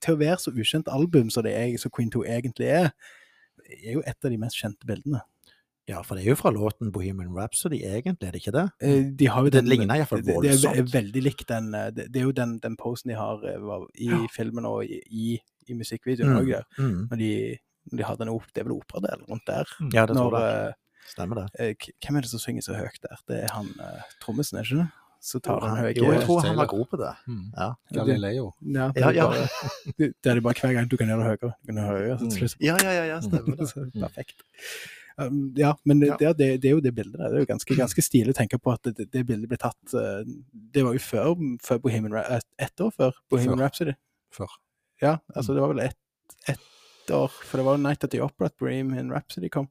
Til 0.00 0.14
å 0.14 0.18
være 0.18 0.38
så 0.42 0.50
ukjent 0.56 0.88
album 0.90 1.30
som 1.30 1.44
det 1.44 1.52
er, 1.54 1.76
som 1.78 1.92
Queen 1.94 2.10
2 2.10 2.24
egentlig 2.24 2.66
er, 2.72 2.90
er 3.84 3.92
jo 3.92 4.02
et 4.06 4.24
av 4.24 4.30
de 4.32 4.38
mest 4.40 4.56
kjente 4.58 4.86
bildene. 4.88 5.20
ja, 5.88 6.00
for 6.02 6.14
det 6.16 6.24
er 6.24 6.30
jo 6.30 6.36
fra 6.38 6.50
låten 6.54 6.90
Bohemian 6.94 7.34
Rhapsody, 7.36 7.80
egentlig, 7.84 8.26
er 8.28 8.32
det 8.32 8.40
ikke 8.42 8.52
det? 8.54 8.64
Eh, 8.80 9.04
De 9.18 9.26
har 9.28 9.42
jo 9.42 9.50
Det 9.50 9.60
den, 9.62 9.68
ligner 9.68 9.94
i 9.94 9.98
hvert 10.02 10.08
fall 10.08 10.22
det, 10.22 10.36
er 10.36 10.74
ve- 10.82 10.92
veldig 10.92 11.22
likt 11.22 11.48
den 11.48 11.74
eh, 11.74 11.90
Det, 11.90 12.06
det 12.12 12.20
er 12.20 12.24
jo 12.28 12.32
den, 12.32 12.58
den 12.62 12.76
posen 12.76 13.10
de 13.10 13.16
har 13.18 13.42
eh, 13.44 13.86
i 13.98 14.08
Ja. 14.10 14.20
filmen 14.34 14.64
og 14.66 14.84
i, 14.86 15.00
i, 15.10 15.38
i 15.68 15.74
musikkvideoen 15.74 16.36
òg, 16.38 16.46
der. 16.54 16.64
Mm. 16.78 17.08
Når 17.10 17.16
de, 17.18 17.58
når 17.90 17.98
de 17.98 18.04
har 18.04 18.16
den 18.16 18.28
opp, 18.30 18.46
det 18.54 18.62
er 18.62 18.68
vel 18.70 18.78
operadelen 18.78 19.26
rundt 19.30 19.46
der. 19.46 19.66
Ja, 19.92 20.06
det 20.06 20.16
tror 20.16 20.38
jeg. 20.38 20.74
Stemmer 21.10 21.34
det. 21.42 21.46
eh, 21.58 21.74
hvem 22.06 22.16
er 22.16 22.20
det 22.24 22.30
som 22.30 22.38
synger 22.40 22.62
så 22.62 22.74
høyt 22.78 23.00
der? 23.02 23.18
Det 23.28 23.38
er 23.44 23.52
han 23.52 23.66
uh, 23.80 24.02
trommisen, 24.22 24.58
er 24.58 24.64
ikke 24.64 24.78
det? 24.82 24.88
Så 25.22 25.38
tar 25.38 25.60
han 25.62 25.76
høye 25.78 25.92
Jo, 25.94 26.08
jeg 26.10 26.22
tror 26.26 26.40
han 26.42 26.56
var 26.58 26.66
god 26.66 26.86
på 26.90 26.98
det. 26.98 27.10
Mm. 27.30 27.42
Ja. 27.56 27.66
Galileo. 27.94 28.48
Ja, 28.60 28.88
det 28.90 29.02
Ja, 29.04 29.08
er 29.08 29.12
ja. 29.14 29.26
bare- 29.28 29.92
det- 29.98 30.14
er 30.26 30.34
det 30.34 30.42
bare 30.42 30.54
hver 30.58 30.72
gang 30.74 30.88
du 30.90 30.96
kan 30.96 31.06
gjøre 31.06 31.18
det 31.22 31.26
høyere. 31.30 31.52
Du 31.62 31.66
kan 31.66 31.76
gjøre 31.76 31.92
det 31.92 32.00
høyere, 32.02 32.18
så 32.18 32.30
til 32.30 32.48
slutt 32.48 32.56
Ja, 32.66 32.76
ja, 32.82 32.92
ja, 32.96 33.04
ja, 33.12 33.20
stemmer 33.20 33.56
det. 33.60 34.00
Perfekt. 34.00 34.42
Um, 35.18 35.52
ja, 35.56 35.74
men 35.84 36.00
det, 36.00 36.16
Det, 36.18 36.32
det, 36.38 36.48
det 36.62 36.68
er 36.70 36.74
jo 36.74 36.80
det 36.80 36.94
bildet 36.96 37.18
der. 37.20 37.28
Det 37.28 37.36
er 37.36 37.44
jo 37.44 37.50
ganske, 37.52 37.76
ganske 37.76 38.02
stilig 38.02 38.32
å 38.32 38.38
tenke 38.40 38.58
på 38.58 38.72
at 38.72 38.82
det, 38.96 39.10
det 39.12 39.26
bildet 39.28 39.46
ble 39.50 39.58
tatt 39.60 39.94
uh, 39.94 40.24
Det 40.52 40.82
var 40.86 40.94
jo 40.96 40.98
før, 41.04 41.34
før 41.62 41.78
Bohemian 41.84 42.14
Ra- 42.16 42.40
ett 42.58 42.80
år 42.80 42.90
før 42.96 43.12
Bohemian 43.30 43.58
Før. 43.58 43.64
Rhapsody. 43.66 43.92
Før. 44.32 44.48
Ja, 45.02 45.18
altså 45.36 45.52
det 45.54 45.60
var 45.62 45.74
vel 45.74 45.84
ett 45.86 45.98
et 46.48 47.10
år, 47.12 47.28
for 47.30 47.58
det 47.58 47.64
var 47.66 47.76
jo 47.76 47.82
Night 47.82 48.04
at 48.04 48.10
the 48.10 48.20
Opera 48.24 48.46
at 48.46 48.56
Bohemian 48.58 49.10
Rhapsody 49.12 49.48
kom. 49.52 49.68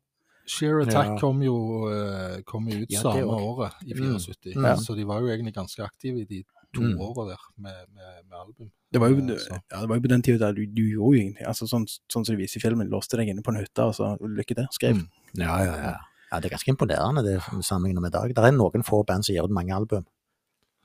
Sheer 0.52 0.82
Attack 0.84 1.08
Ja. 1.14 1.18
kom, 1.22 1.40
jo, 1.46 1.56
eh, 1.92 2.42
kom 2.48 2.68
jo 2.68 2.82
ut 2.84 2.92
Ja, 2.92 3.02
samme 3.06 3.24
også. 3.24 3.46
året, 3.52 3.74
i 3.88 3.94
Mm. 3.94 4.66
Ja. 4.66 4.76
Så 4.76 4.96
de 4.96 5.04
var 5.08 5.22
jo 5.22 5.28
egentlig 5.28 5.54
ganske 5.56 5.80
aktive 5.84 6.22
i 6.22 6.26
de 6.26 6.44
to 6.74 6.82
Mm. 6.82 7.00
åra 7.00 7.26
der 7.30 7.42
med, 7.58 7.86
med, 7.96 8.24
med 8.30 8.38
album. 8.40 8.72
Det 8.92 9.00
var 9.00 9.10
jo, 9.10 9.16
Eh, 9.18 9.60
ja, 9.72 9.80
det 9.82 9.90
var 9.90 9.96
jo 9.96 10.02
på 10.02 10.08
den 10.10 10.22
tida 10.22 10.38
der 10.48 10.54
du, 10.54 10.66
du 10.66 10.82
gjorde 10.84 11.16
jo 11.18 11.22
ingenting. 11.22 11.48
Altså, 11.48 11.68
sånn, 11.68 11.86
sånn 11.88 12.26
som 12.26 12.36
de 12.36 12.42
viser 12.42 12.58
i 12.58 12.62
filmen, 12.68 12.90
låste 12.90 13.16
deg 13.18 13.30
inne 13.30 13.42
på 13.42 13.50
en 13.56 13.60
hytte 13.64 13.80
og 13.80 13.94
så 13.96 14.18
lykke 14.20 14.56
til, 14.56 14.68
skrev. 14.72 14.96
Mm. 14.96 15.08
Ja, 15.38 15.58
ja, 15.64 15.76
ja. 15.78 15.96
ja, 16.32 16.40
det 16.40 16.52
er 16.52 16.58
ganske 16.58 16.72
imponerende 16.76 17.24
det 17.24 17.42
sammenlignet 17.64 18.02
med 18.02 18.12
i 18.14 18.18
dag. 18.20 18.36
Det 18.36 18.44
er 18.44 18.52
noen 18.52 18.84
få 18.84 19.06
band 19.06 19.24
som 19.26 19.34
gir 19.36 19.44
ut 19.44 19.52
mange 19.52 19.72
album. 19.74 20.06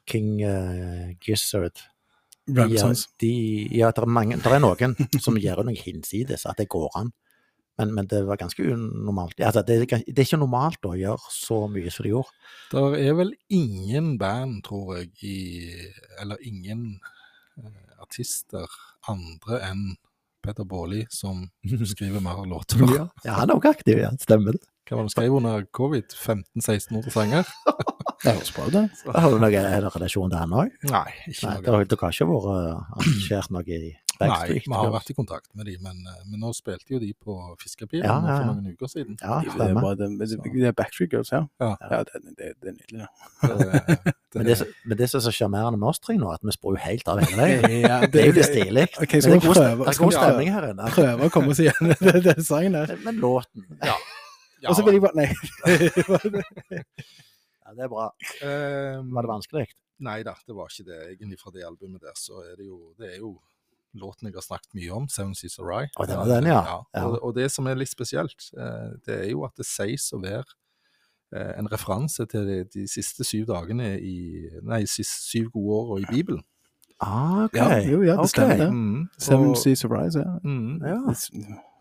King 0.06 0.42
uh, 0.44 1.12
Gizzard. 1.20 1.74
De, 2.46 2.62
de, 3.18 3.68
ja, 3.74 3.90
det 3.90 3.98
er, 3.98 4.06
mange, 4.06 4.36
det 4.36 4.46
er 4.46 4.60
noen 4.62 4.94
som 5.20 5.34
gjør 5.34 5.64
noe 5.66 5.74
hinsides, 5.74 6.46
at 6.46 6.56
det 6.58 6.68
går 6.68 6.90
an. 6.94 7.10
Men, 7.76 7.92
men 7.94 8.08
det 8.08 8.22
var 8.24 8.38
ganske 8.40 8.64
unormalt. 8.64 9.36
Altså, 9.40 9.62
det, 9.66 9.76
er, 9.76 10.04
det 10.06 10.16
er 10.16 10.24
ikke 10.24 10.40
normalt 10.40 10.86
å 10.88 10.94
gjøre 10.96 11.32
så 11.32 11.58
mye 11.68 11.92
som 11.92 12.06
de 12.06 12.14
gjorde. 12.14 12.32
Det 12.72 12.84
er 13.02 13.18
vel 13.18 13.34
ingen 13.52 14.14
band, 14.20 14.62
tror 14.64 14.96
jeg, 14.96 15.10
i 15.28 15.36
Eller 16.22 16.40
ingen 16.48 16.86
eh, 17.60 18.00
artister 18.00 18.64
andre 19.12 19.60
enn 19.68 19.84
Peter 20.46 20.64
Baarli 20.64 21.04
som 21.10 21.44
skriver 21.92 22.24
mer 22.24 22.46
låter. 22.48 22.80
Ja, 22.94 23.36
han 23.40 23.50
er 23.50 23.58
også 23.58 23.74
aktiv, 23.76 24.00
ja. 24.00 24.14
Stemmer 24.22 24.56
det. 24.56 24.64
Hva 24.86 25.00
var 25.00 25.02
det 25.02 25.08
han 25.08 25.14
skrev 25.16 25.36
under 25.40 25.64
covid? 25.74 26.14
1500-1600 26.14 27.10
sanger? 27.10 27.48
Det 28.22 28.32
høres 28.32 28.52
bra 28.54 28.66
ut, 28.68 28.74
det. 28.76 28.84
Har 29.12 29.32
du 29.34 29.40
noen 29.42 29.88
relasjon 29.92 30.30
til 30.30 30.38
han 30.38 30.54
òg? 30.54 30.76
Nei, 30.88 31.08
ikke 31.26 31.48
Nei, 31.48 31.54
noe. 31.56 31.62
Det 31.62 31.72
har 31.74 32.14
ikke 32.14 32.28
vært 32.30 32.46
uh, 32.46 32.94
arrangert 32.96 33.52
noe 33.54 33.66
i 33.66 33.90
Nei, 34.20 34.58
vi 34.64 34.72
har 34.72 34.90
vært 34.94 35.10
i 35.12 35.14
kontakt 35.16 35.50
med 35.54 35.66
dem, 35.68 35.82
men, 35.84 35.98
eh, 36.08 36.22
men 36.30 36.40
nå 36.40 36.52
spilte 36.56 36.94
jo 36.94 36.98
de 37.02 37.10
på 37.12 37.34
Fiskepiren 37.60 38.04
Ja, 38.06 38.14
ja, 38.16 38.28
ja. 38.30 38.36
for 38.38 38.48
noen 38.54 38.72
uker 38.72 38.88
siden. 38.92 39.16
Ja, 39.20 39.40
Det 39.44 39.50
er, 39.50 39.56
stemmer. 39.58 39.82
bare, 39.82 39.96
det, 40.00 40.08
det, 40.20 40.38
det 40.54 40.66
er 40.70 40.76
Backstreet 40.78 41.12
Girls, 41.12 41.32
ja. 41.34 41.42
Ja. 41.60 41.70
ja 41.90 41.98
det, 42.08 42.22
det, 42.38 42.48
det 42.62 42.72
er 42.72 42.76
nydelig, 42.78 43.08
det, 43.42 44.14
Men 44.34 44.46
det, 44.50 44.56
men 44.86 44.98
det 44.98 45.10
som 45.10 45.18
er 45.20 45.24
så 45.26 45.34
sjarmerende 45.36 45.78
med 45.82 45.88
oss 45.92 46.00
tre 46.00 46.16
nå, 46.20 46.30
at 46.32 46.40
vi 46.44 46.54
spår 46.56 46.76
jo 46.78 46.82
helt 46.86 47.08
av 47.12 47.22
hele 47.24 47.36
veien. 47.42 47.78
Ja, 47.90 48.00
Det 48.06 48.22
er 48.22 48.30
jo 48.30 48.36
litt 48.38 48.48
stilig. 48.50 48.86
Okay, 49.02 49.20
det 49.20 49.32
er 49.32 49.40
god, 49.40 49.54
prøve- 49.56 49.84
det 49.86 49.94
er 49.94 50.02
god 50.04 50.16
stemning 50.18 50.52
her 50.56 50.68
inne. 50.72 50.90
Prøve 50.96 51.28
å 51.28 51.32
komme 51.36 51.52
oss 51.54 51.60
igjen 51.64 51.90
med 51.92 52.22
den 52.30 52.42
sangen 52.44 52.74
her. 52.80 52.96
Men 53.04 53.20
låten 53.22 53.66
ja. 53.84 53.96
Og 54.70 54.74
så 54.74 54.82
vil 54.86 54.96
jeg 54.96 55.02
bare 55.04 55.20
Nei. 55.20 55.28
Ja, 57.66 57.74
det 57.74 57.84
er 57.84 57.90
bra. 57.90 58.06
Eh, 58.42 59.02
Var 59.02 59.26
det 59.26 59.30
vanskelig? 59.30 59.66
Nei 60.06 60.18
da, 60.26 60.34
det 60.46 60.54
var 60.56 60.68
ikke 60.70 60.86
det. 60.90 60.98
Egentlig 61.14 61.38
fra 61.40 61.52
det 61.54 61.64
albumet 61.66 62.02
der, 62.04 62.16
så 62.18 62.42
er 62.44 62.56
det 62.58 62.66
jo, 62.68 62.78
det 63.00 63.14
er 63.14 63.20
jo 63.22 63.30
låten 64.00 64.28
jeg 64.28 64.34
har 64.34 64.42
snakket 64.44 64.74
mye 64.74 64.92
om, 64.92 65.08
'Seven 65.08 65.34
Seas 65.34 65.58
of 65.58 65.66
Rye'. 65.66 65.88
Å, 65.96 66.06
det 66.06 66.16
var 66.16 66.26
den, 66.28 66.46
ja. 66.50 66.62
Ja. 66.94 67.04
Og, 67.06 67.18
og 67.22 67.34
det 67.34 67.50
som 67.52 67.66
er 67.66 67.74
litt 67.74 67.90
spesielt, 67.90 68.50
eh, 68.58 68.90
det 69.06 69.18
er 69.24 69.30
jo 69.30 69.44
at 69.44 69.56
det 69.56 69.66
sies 69.66 70.12
å 70.12 70.20
være 70.22 70.44
eh, 71.36 71.58
en 71.58 71.68
referanse 71.72 72.26
til 72.26 72.46
de, 72.46 72.64
de 72.64 72.86
siste 72.88 73.24
syv 73.24 73.46
dagene 73.46 73.96
i 74.00 74.48
Nei, 74.62 74.84
siste 74.86 75.22
syv 75.30 75.50
gode 75.54 75.80
åra 75.80 76.00
i 76.02 76.06
Bibelen. 76.12 76.42
Ah, 77.00 77.44
ok. 77.44 77.56
Ja, 77.56 77.78
jo, 77.84 78.02
ja, 78.02 78.14
det 78.22 78.30
stemmer 78.30 78.56
det. 78.56 78.70
Mm, 78.72 79.08
Seven 79.18 79.50
og- 79.50 79.56
Seas 79.60 79.84
of 79.84 79.90
Rye, 79.90 80.10
ja. 80.14 80.38
mm, 80.44 80.80
Ja. 80.86 81.14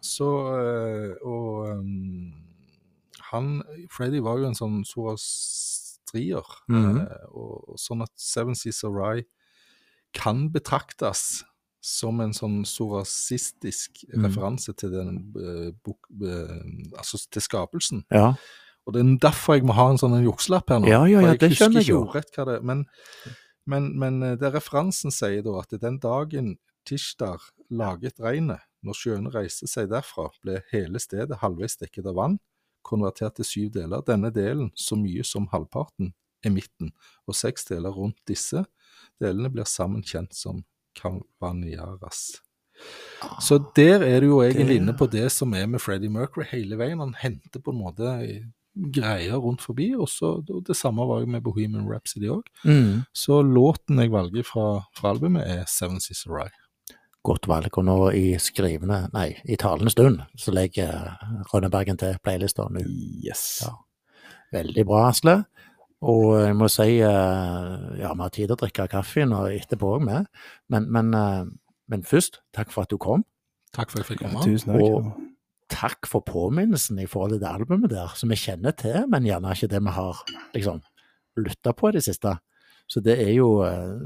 Så 0.02 0.28
eh, 0.60 1.16
Og 1.26 1.70
um, 1.80 2.34
han 3.32 3.64
Freddy 3.92 4.20
var 4.22 4.38
jo 4.38 4.46
en 4.48 4.56
sånn 4.56 4.84
zoroastrier. 4.86 6.44
mm 6.68 6.76
-hmm. 6.84 7.08
og, 7.32 7.70
og 7.70 7.80
sånn 7.80 8.02
at 8.04 8.12
Seven 8.16 8.56
Seas 8.56 8.84
of 8.84 8.94
Rye 8.94 9.24
kan 10.14 10.50
betraktes 10.52 11.44
som 11.86 12.20
en 12.24 12.34
sånn 12.34 12.64
sorasistisk 12.66 14.04
mm. 14.10 14.26
referanse 14.26 14.74
til 14.78 14.94
den 14.96 15.18
uh, 15.38 15.72
bok, 15.86 16.08
uh, 16.24 16.62
Altså 16.98 17.22
til 17.30 17.46
skapelsen. 17.46 18.06
Ja. 18.14 18.34
Og 18.86 18.96
det 18.96 19.02
er 19.02 19.12
derfor 19.22 19.58
jeg 19.58 19.66
må 19.66 19.76
ha 19.78 19.88
en 19.92 20.00
sånn 20.02 20.18
jukselapp 20.24 20.70
her 20.74 20.82
nå. 20.82 20.90
Ja, 20.90 21.04
ja, 21.10 21.22
for 21.22 21.28
ja, 21.28 21.34
jeg 21.34 21.42
det 21.42 21.52
husker 21.54 21.82
ikke 21.82 22.00
ordrett 22.00 22.38
hva 22.38 22.46
det 22.50 22.60
men, 22.66 22.84
men, 23.70 23.92
men 24.02 24.20
eh, 24.26 24.36
det 24.38 24.52
referansen 24.54 25.14
sier 25.14 25.46
da 25.46 25.56
at 25.62 25.74
den 25.82 25.98
dagen 26.02 26.56
Tishtar 26.86 27.42
laget 27.74 28.22
regnet, 28.22 28.62
når 28.86 28.98
sjøene 29.00 29.32
reiste 29.34 29.66
seg 29.66 29.90
derfra, 29.90 30.28
ble 30.44 30.60
hele 30.70 31.02
stedet 31.02 31.40
halvveis 31.42 31.80
dekket 31.82 32.12
av 32.12 32.20
vann, 32.20 32.36
konvertert 32.86 33.40
til 33.40 33.50
syv 33.50 33.72
deler. 33.74 34.06
Denne 34.06 34.30
delen, 34.34 34.70
så 34.78 34.94
mye 35.00 35.26
som 35.26 35.50
halvparten, 35.50 36.14
er 36.46 36.54
midten, 36.54 36.92
og 37.26 37.34
seks 37.34 37.66
deler 37.72 37.90
rundt 37.90 38.22
disse 38.30 38.62
delene 39.22 39.50
blir 39.50 39.66
sammen 39.70 40.06
kjent 40.06 40.38
som 40.38 40.62
Kavaniaras. 40.98 42.42
Så 43.42 43.58
der 43.76 44.04
er 44.04 44.20
du 44.22 44.34
jo 44.34 44.42
egentlig 44.44 44.82
inne 44.82 44.94
på 44.98 45.08
det 45.08 45.30
som 45.32 45.54
er 45.56 45.68
med 45.72 45.82
Freddie 45.82 46.12
Mercury 46.12 46.46
hele 46.52 46.78
veien. 46.80 47.00
Han 47.00 47.16
henter 47.18 47.64
på 47.64 47.72
en 47.72 47.80
måte 47.80 48.12
greier 48.76 49.40
rundt 49.40 49.64
forbi, 49.64 49.94
og 49.96 50.10
så 50.12 50.34
og 50.44 50.66
det 50.68 50.76
samme 50.76 51.06
var 51.08 51.24
jo 51.24 51.32
med 51.32 51.44
Bohemian 51.46 51.88
Rhapsody 51.88 52.28
òg. 52.34 52.44
Mm. 52.68 53.06
Så 53.16 53.40
låten 53.42 54.02
jeg 54.04 54.12
valger 54.12 54.44
fra, 54.44 54.68
fra 54.98 55.14
albumet, 55.16 55.48
er 55.48 55.64
Seven 55.72 56.02
Seas 56.04 56.26
Rye. 56.28 56.52
Godt 57.26 57.48
valg. 57.50 57.72
Og 57.80 57.88
nå 57.88 57.98
i 58.14 58.26
skrivende, 58.42 59.06
nei, 59.16 59.32
i 59.50 59.58
talende 59.58 59.94
stund, 59.94 60.22
så 60.38 60.54
legger 60.54 61.16
Rønnebergen 61.54 61.98
til 61.98 62.20
playlista 62.24 62.68
nå. 62.70 62.84
Yes. 63.26 63.64
Ja. 63.64 63.74
Veldig 64.54 64.86
bra, 64.88 65.08
Asle. 65.10 65.40
Og 66.02 66.36
jeg 66.42 66.56
må 66.60 66.68
si 66.70 67.00
eh, 67.00 68.00
ja, 68.02 68.12
vi 68.14 68.22
har 68.26 68.30
tid 68.34 68.48
til 68.50 68.56
å 68.56 68.60
drikke 68.60 68.88
kaffen 68.92 69.32
og 69.34 69.48
etterpå 69.54 69.94
òg. 69.98 70.04
Men, 70.70 70.90
men, 70.92 71.14
eh, 71.14 71.46
men 71.88 72.04
først, 72.04 72.42
takk 72.54 72.72
for 72.74 72.84
at 72.84 72.90
du 72.90 72.98
kom. 72.98 73.24
Takk 73.74 73.92
for 73.92 74.00
at 74.02 74.10
jeg 74.10 74.18
fikk 74.18 74.26
Ja, 74.28 74.42
tusen 74.44 74.74
takk. 74.74 74.82
Og- 74.84 75.14
Takk 75.68 76.06
for 76.06 76.22
påminnelsen 76.22 77.00
i 77.02 77.08
forhold 77.10 77.32
til 77.32 77.40
det 77.42 77.48
albumet 77.50 77.90
der, 77.90 78.12
som 78.14 78.30
vi 78.30 78.36
kjenner 78.38 78.72
til, 78.78 79.08
men 79.10 79.24
gjerne 79.26 79.50
ikke 79.50 79.68
det 79.72 79.80
vi 79.82 79.90
har 79.96 80.20
liksom 80.54 80.78
lytta 81.42 81.74
på 81.74 81.90
i 81.90 81.96
det 81.96 82.04
siste. 82.06 82.36
Så 82.88 83.02
det 83.02 83.16
er 83.20 83.32
jo 83.34 83.64
eh, 83.66 83.98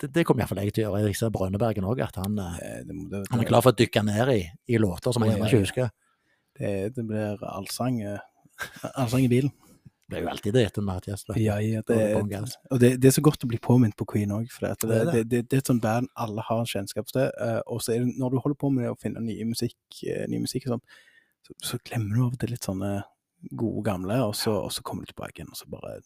Det, 0.00 0.10
det 0.12 0.24
kommer 0.26 0.42
iallfall 0.42 0.58
jeg 0.64 0.74
til 0.74 0.88
å 0.88 0.96
gjøre. 0.96 1.06
Jeg 1.06 1.14
ser 1.20 1.30
Brønnebergen 1.30 1.84
òg, 1.86 2.00
at 2.02 2.16
han, 2.18 2.34
eh, 2.42 2.58
Eh, 2.58 2.82
Det, 2.82 2.96
det, 3.12 3.20
han 3.30 3.40
er 3.40 3.44
klar 3.46 3.62
for 3.62 3.70
å 3.70 3.76
dykke 3.78 4.02
ned 4.04 4.28
i, 4.34 4.50
i 4.74 4.78
låter 4.82 5.12
som 5.14 5.22
han 5.22 5.30
gjerne 5.30 5.46
ikke 5.46 5.62
husker. 5.62 5.90
det, 6.58 6.94
det 6.96 7.06
blir 7.06 7.38
allsang, 7.54 8.02
eh, 8.02 8.18
allsang 8.98 9.22
i 9.22 9.28
bilen. 9.30 9.52
Det 10.08 10.18
er 10.18 10.22
jo 10.22 10.28
alltid 10.30 10.54
det 10.54 10.62
etter 10.68 10.82
med 10.86 10.94
Mathias. 10.94 11.24
Ja, 11.34 11.56
ja, 11.58 11.80
det 11.82 11.96
det, 11.98 12.50
og 12.70 12.78
det, 12.80 12.90
det 13.02 13.08
er 13.10 13.14
så 13.16 13.22
godt 13.26 13.42
å 13.42 13.48
bli 13.50 13.58
påminnet 13.58 13.96
på 13.98 14.06
Queen 14.06 14.30
òg, 14.30 14.46
for 14.54 14.68
det, 14.68 14.76
Det 14.78 14.88
det, 14.88 14.96
er 15.00 15.04
det, 15.04 15.12
det. 15.12 15.24
det, 15.32 15.40
det 15.50 15.56
er 15.56 15.62
et 15.64 15.70
sånt 15.72 15.82
band 15.82 16.08
alle 16.14 16.44
har 16.46 16.64
kjennskap 16.70 17.06
til. 17.10 17.26
eh, 17.42 17.58
og 17.66 17.82
så 17.82 17.92
er 17.96 18.04
det 18.04 18.14
når 18.20 18.30
du 18.30 18.38
holder 18.44 18.58
på 18.60 18.70
med 18.70 18.86
å 18.92 18.94
finne 19.02 19.20
nye 19.24 19.44
musikk, 19.48 19.76
eh, 20.06 20.26
ny 20.30 20.38
musikk 20.44 20.68
og 20.68 20.76
sånn, 20.76 20.84
så, 21.48 21.56
så 21.72 21.78
glemmer 21.82 22.14
du 22.14 22.22
av 22.24 22.32
og 22.36 22.38
til 22.38 22.54
litt 22.54 22.62
sånne 22.68 22.92
gode 23.58 23.82
gamle, 23.86 24.20
og 24.28 24.34
så, 24.38 24.54
og 24.66 24.70
så 24.72 24.82
kommer 24.86 25.02
du 25.06 25.10
tilbake 25.10 25.40
igjen, 25.42 25.50
og 25.50 25.58
så 25.58 25.66
bare 25.70 25.96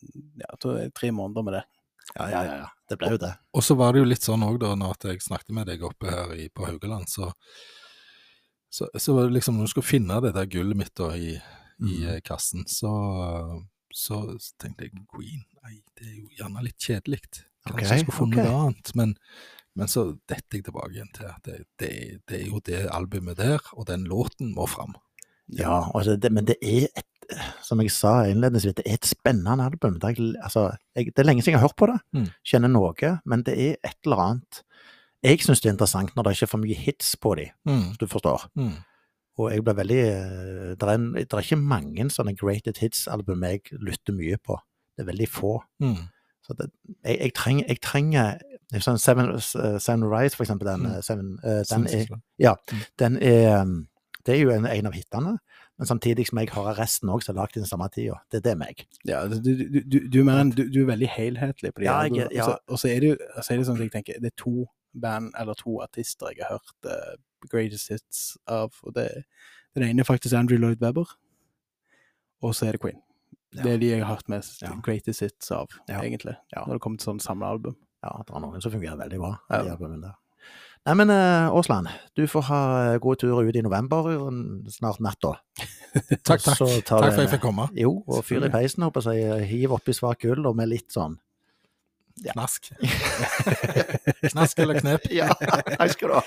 Ja, 0.41 0.49
så 0.61 0.73
er 0.79 0.89
det 0.89 0.95
tre 0.97 1.11
måneder 1.13 1.45
med 1.47 1.55
det. 1.59 1.65
Ja, 2.17 2.25
ja, 2.33 2.41
ja, 2.45 2.55
ja. 2.65 2.69
Det 2.89 2.97
ble 2.99 3.11
jo 3.13 3.21
det. 3.23 3.35
Og 3.55 3.63
så 3.63 3.77
var 3.79 3.93
det 3.93 4.01
jo 4.01 4.09
litt 4.09 4.25
sånn 4.25 4.43
òg, 4.43 4.57
da, 4.65 4.73
når 4.81 4.97
at 4.97 5.05
jeg 5.13 5.21
snakket 5.29 5.53
med 5.55 5.69
deg 5.69 5.85
oppe 5.87 6.09
her 6.11 6.33
i, 6.41 6.49
på 6.49 6.65
Haugaland, 6.67 7.05
så, 7.13 7.29
så, 8.73 8.89
så 8.97 9.15
var 9.15 9.29
det 9.29 9.37
liksom 9.37 9.57
Når 9.61 9.69
du 9.69 9.73
skulle 9.77 9.87
finne 9.93 10.21
det 10.25 10.33
der 10.35 10.49
gullet 10.51 10.77
mitt 10.81 10.95
da 10.97 11.13
i, 11.17 11.35
i 11.37 11.41
Mhm. 11.81 12.09
eh, 12.09 12.21
kassen, 12.25 12.65
så, 12.69 12.91
så, 13.93 14.21
så 14.39 14.55
tenkte 14.63 14.87
jeg 14.89 14.93
Queen, 15.13 15.45
nei, 15.63 15.81
det 15.99 16.07
er 16.09 16.17
jo 16.19 16.29
gjerne 16.39 16.65
litt 16.67 16.79
kjedelig. 16.79 17.21
Kanskje 17.67 17.75
okay, 17.75 17.89
jeg 17.91 18.05
skulle 18.07 18.19
funnet 18.19 18.39
okay. 18.41 18.49
noe 18.51 18.65
annet. 18.71 18.93
Men, 18.97 19.15
men 19.77 19.91
så 19.93 20.07
detter 20.31 20.59
jeg 20.61 20.65
tilbake 20.71 20.95
igjen 20.97 21.13
til 21.17 21.29
at 21.29 21.43
det, 21.47 21.59
det, 21.83 21.93
det 22.31 22.41
er 22.41 22.47
jo 22.49 22.61
det 22.67 22.83
albumet 22.95 23.37
der, 23.41 23.61
og 23.77 23.87
den 23.91 24.05
låten 24.09 24.55
må 24.57 24.67
fram. 24.71 24.95
Ja, 25.51 25.83
altså 25.95 26.15
det, 26.17 26.31
men 26.33 26.47
det 26.47 26.57
er 26.63 26.87
et 26.95 27.07
som 27.63 27.79
jeg 27.79 27.93
sa 27.95 28.25
innledningsvis, 28.27 28.75
det 28.75 28.85
er 28.91 28.97
et 28.99 29.07
spennende 29.07 29.63
album. 29.63 30.01
Det 30.03 30.09
er, 30.17 30.33
altså, 30.43 30.65
jeg, 30.99 31.13
det 31.15 31.23
er 31.23 31.29
lenge 31.29 31.45
siden 31.45 31.55
jeg 31.55 31.61
har 31.63 31.69
hørt 31.69 31.79
på 31.79 31.87
det, 31.87 32.01
Mm. 32.17 32.27
kjenner 32.43 32.73
noe, 32.73 33.11
men 33.25 33.45
det 33.47 33.55
er 33.55 33.77
et 33.87 33.97
eller 34.05 34.23
annet 34.25 34.63
Jeg 35.23 35.43
syns 35.45 35.61
det 35.61 35.69
er 35.69 35.75
interessant 35.75 36.15
når 36.17 36.25
det 36.25 36.33
ikke 36.33 36.47
er 36.47 36.51
for 36.55 36.63
mye 36.63 36.75
hits 36.81 37.11
på 37.21 37.35
dem, 37.37 37.51
Mm, 37.69 37.93
du 38.01 38.07
forstår. 38.09 38.49
mm. 38.57 38.73
Og 39.41 39.53
jeg 39.53 39.65
ble 39.65 39.75
veldig 39.79 39.99
eh, 40.05 40.75
Det 40.77 40.83
er, 40.87 40.95
en- 40.95 41.13
det 41.15 41.27
er 41.33 41.43
ikke 41.45 41.57
mange 41.61 42.09
sånne 42.11 42.37
greated 42.37 42.79
hits-album 42.79 43.43
jeg 43.45 43.61
lytter 43.81 44.13
mye 44.17 44.37
på. 44.39 44.59
Det 44.97 45.05
er 45.07 45.13
veldig 45.13 45.29
få. 45.29 45.53
Mm. 45.81 45.97
Så 46.47 46.55
det, 46.59 46.71
jeg, 47.05 47.19
jeg 47.21 47.33
trenger, 47.35 47.65
jeg 47.69 47.81
trenger 47.81 48.39
sånn 48.81 48.99
Seven, 48.99 49.31
uh, 49.35 49.79
Seven 49.83 50.05
Rise, 50.05 50.37
for 50.37 50.45
eksempel, 50.45 50.67
den, 50.69 50.81
Mm. 50.87 50.93
eh, 50.97 51.01
Seven, 51.03 51.39
uh, 51.45 51.51
den 51.51 51.59
er 51.61 51.65
Sinnssykt. 51.65 52.13
den 52.99 53.17
er 53.23 53.65
Det 54.27 54.35
er 54.37 54.43
jo 54.43 54.51
en, 54.53 54.67
en 54.67 54.87
av 54.87 54.93
hitene, 54.93 55.39
men 55.79 55.87
samtidig 55.89 56.27
som 56.29 56.39
jeg 56.39 56.51
hører 56.53 56.77
resten 56.79 57.09
òg, 57.09 57.23
som 57.25 57.35
er 57.35 57.41
lagd 57.41 57.57
i 57.57 57.61
den 57.61 57.67
samme 57.67 57.89
tida. 57.89 58.19
Det 58.31 58.37
er 58.45 58.51
det 58.51 58.59
meg. 58.59 58.83
Ja, 59.09 59.23
du, 59.27 59.39
du, 59.41 59.81
du, 59.81 59.99
du, 60.13 60.19
er 60.29 60.51
du, 60.53 60.69
du 60.69 60.83
er 60.83 60.91
veldig 60.93 61.09
helhetlig 61.09 61.73
på 61.75 61.81
de 61.81 61.87
Ja, 61.87 62.03
jeg- 62.03 62.27
og 62.27 62.33
ja. 62.35 62.45
så- 62.45 62.59
Og 62.69 62.79
så 62.79 62.89
er 62.95 63.01
det 63.01 63.09
jo 63.09 63.17
så 63.43 63.53
er 63.55 63.57
det 63.57 63.67
sånn 63.67 63.77
at 63.81 63.81
jeg 63.81 63.93
tenker, 63.93 64.21
det 64.21 64.33
er 64.33 64.37
to 64.37 64.67
band 64.95 65.33
eller 65.39 65.55
to 65.55 65.81
artister 65.81 66.27
jeg 66.37 66.45
har 66.45 66.59
hørt 66.61 66.93
greatest 67.49 67.89
hits 67.89 68.37
av. 68.47 68.73
og 68.83 68.95
det, 68.95 69.25
Den 69.75 69.83
ene 69.89 70.01
er 70.01 70.05
faktisk 70.09 70.35
Andrew 70.35 70.59
Lloyd 70.59 70.81
Webber, 70.83 71.07
og 72.43 72.55
så 72.55 72.67
er 72.69 72.73
det 72.73 72.81
Queen. 72.81 73.01
Ja. 73.55 73.63
Det 73.63 73.73
er 73.73 73.79
de 73.83 73.87
jeg 73.91 74.05
har 74.05 74.15
hørt 74.15 74.29
mest 74.29 74.63
Ja. 74.63 74.75
greatest 74.83 75.21
hits 75.21 75.51
av, 75.51 75.69
Ja. 75.89 76.01
egentlig. 76.01 76.37
Ja. 76.55 76.65
Når 76.67 76.75
det 76.75 76.81
kommer 76.83 76.99
til 76.99 77.13
sånn 77.13 77.21
samlealbum. 77.21 77.77
Ja, 78.03 78.23
det 78.27 78.35
er 78.35 78.41
noen 78.41 78.63
som 78.63 78.73
fungerer 78.73 78.97
veldig 78.97 79.19
bra. 79.19 79.39
Ja. 79.51 79.63
de 79.77 80.01
der. 80.01 80.15
Nei, 80.87 80.95
men 80.95 81.11
eh, 81.11 81.51
Aasland, 81.53 81.89
du 82.17 82.27
får 82.27 82.43
ha 82.45 82.97
gode 82.99 83.19
turer 83.21 83.47
ut 83.49 83.55
i 83.57 83.61
november, 83.61 84.03
snart 84.71 84.99
natta. 85.01 85.35
Takk, 86.25 86.41
takk. 86.41 86.57
Takk 86.57 86.87
for 86.87 87.05
at 87.05 87.19
jeg 87.19 87.29
fikk 87.29 87.43
komme. 87.43 87.69
Jo, 87.77 88.03
og 88.09 88.25
fyr 88.25 88.47
i 88.47 88.49
peisen, 88.49 88.83
håper 88.83 89.03
jeg. 89.13 89.45
Hiv 89.51 89.73
oppi 89.77 89.93
svak 89.93 90.21
gull, 90.23 90.47
og 90.47 90.57
med 90.57 90.69
litt 90.69 90.89
sånn 90.89 91.19
Ja. 92.25 92.33
Knask. 92.33 92.71
Knask 94.33 94.59
eller 94.59 94.81
knep. 94.81 95.07
Ja, 95.11 95.29
takk 95.35 95.93
skal 95.95 96.09
du 96.09 96.15
ha. 96.15 96.23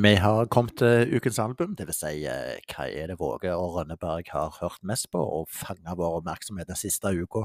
Vi 0.00 0.10
har 0.16 0.46
kommet 0.48 0.78
til 0.80 1.10
ukens 1.18 1.38
album, 1.42 1.74
dvs. 1.76 1.98
Si, 1.98 2.22
eh, 2.24 2.60
hva 2.72 2.86
er 2.88 3.10
det 3.10 3.18
Våge 3.20 3.50
og 3.52 3.74
Rønneberg 3.74 4.30
har 4.32 4.54
hørt 4.60 4.78
mest 4.86 5.10
på 5.12 5.20
og 5.20 5.50
fanga 5.52 5.92
vår 5.98 6.20
oppmerksomhet 6.20 6.70
den 6.70 6.78
siste 6.78 7.10
uka. 7.10 7.42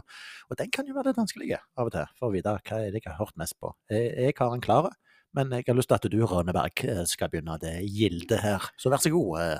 Og 0.47 0.59
den 0.59 0.71
kan 0.71 0.87
jo 0.87 0.95
være 0.95 1.09
litt 1.11 1.19
vanskelig 1.19 1.49
av 1.57 1.89
og 1.89 1.91
til, 1.95 2.13
for 2.15 2.29
å 2.29 2.35
vite 2.35 2.53
hva 2.53 2.79
er 2.79 2.93
det 2.93 3.01
jeg 3.01 3.09
har 3.09 3.19
hørt 3.19 3.35
mest 3.41 3.57
på. 3.59 3.73
Jeg, 3.91 4.13
jeg 4.27 4.37
har 4.39 4.55
en 4.55 4.63
klar, 4.63 4.87
men 5.35 5.51
jeg 5.51 5.67
har 5.67 5.79
lyst 5.81 5.91
til 5.91 5.97
at 5.97 6.07
du, 6.13 6.17
Rønneberg, 6.21 6.85
eh, 6.85 7.03
skal 7.11 7.33
begynne 7.33 7.57
det 7.59 7.73
gildet 7.89 8.45
her. 8.45 8.69
Så 8.79 8.93
vær 8.93 9.03
så 9.03 9.11
god. 9.11 9.41
eh, 9.41 9.59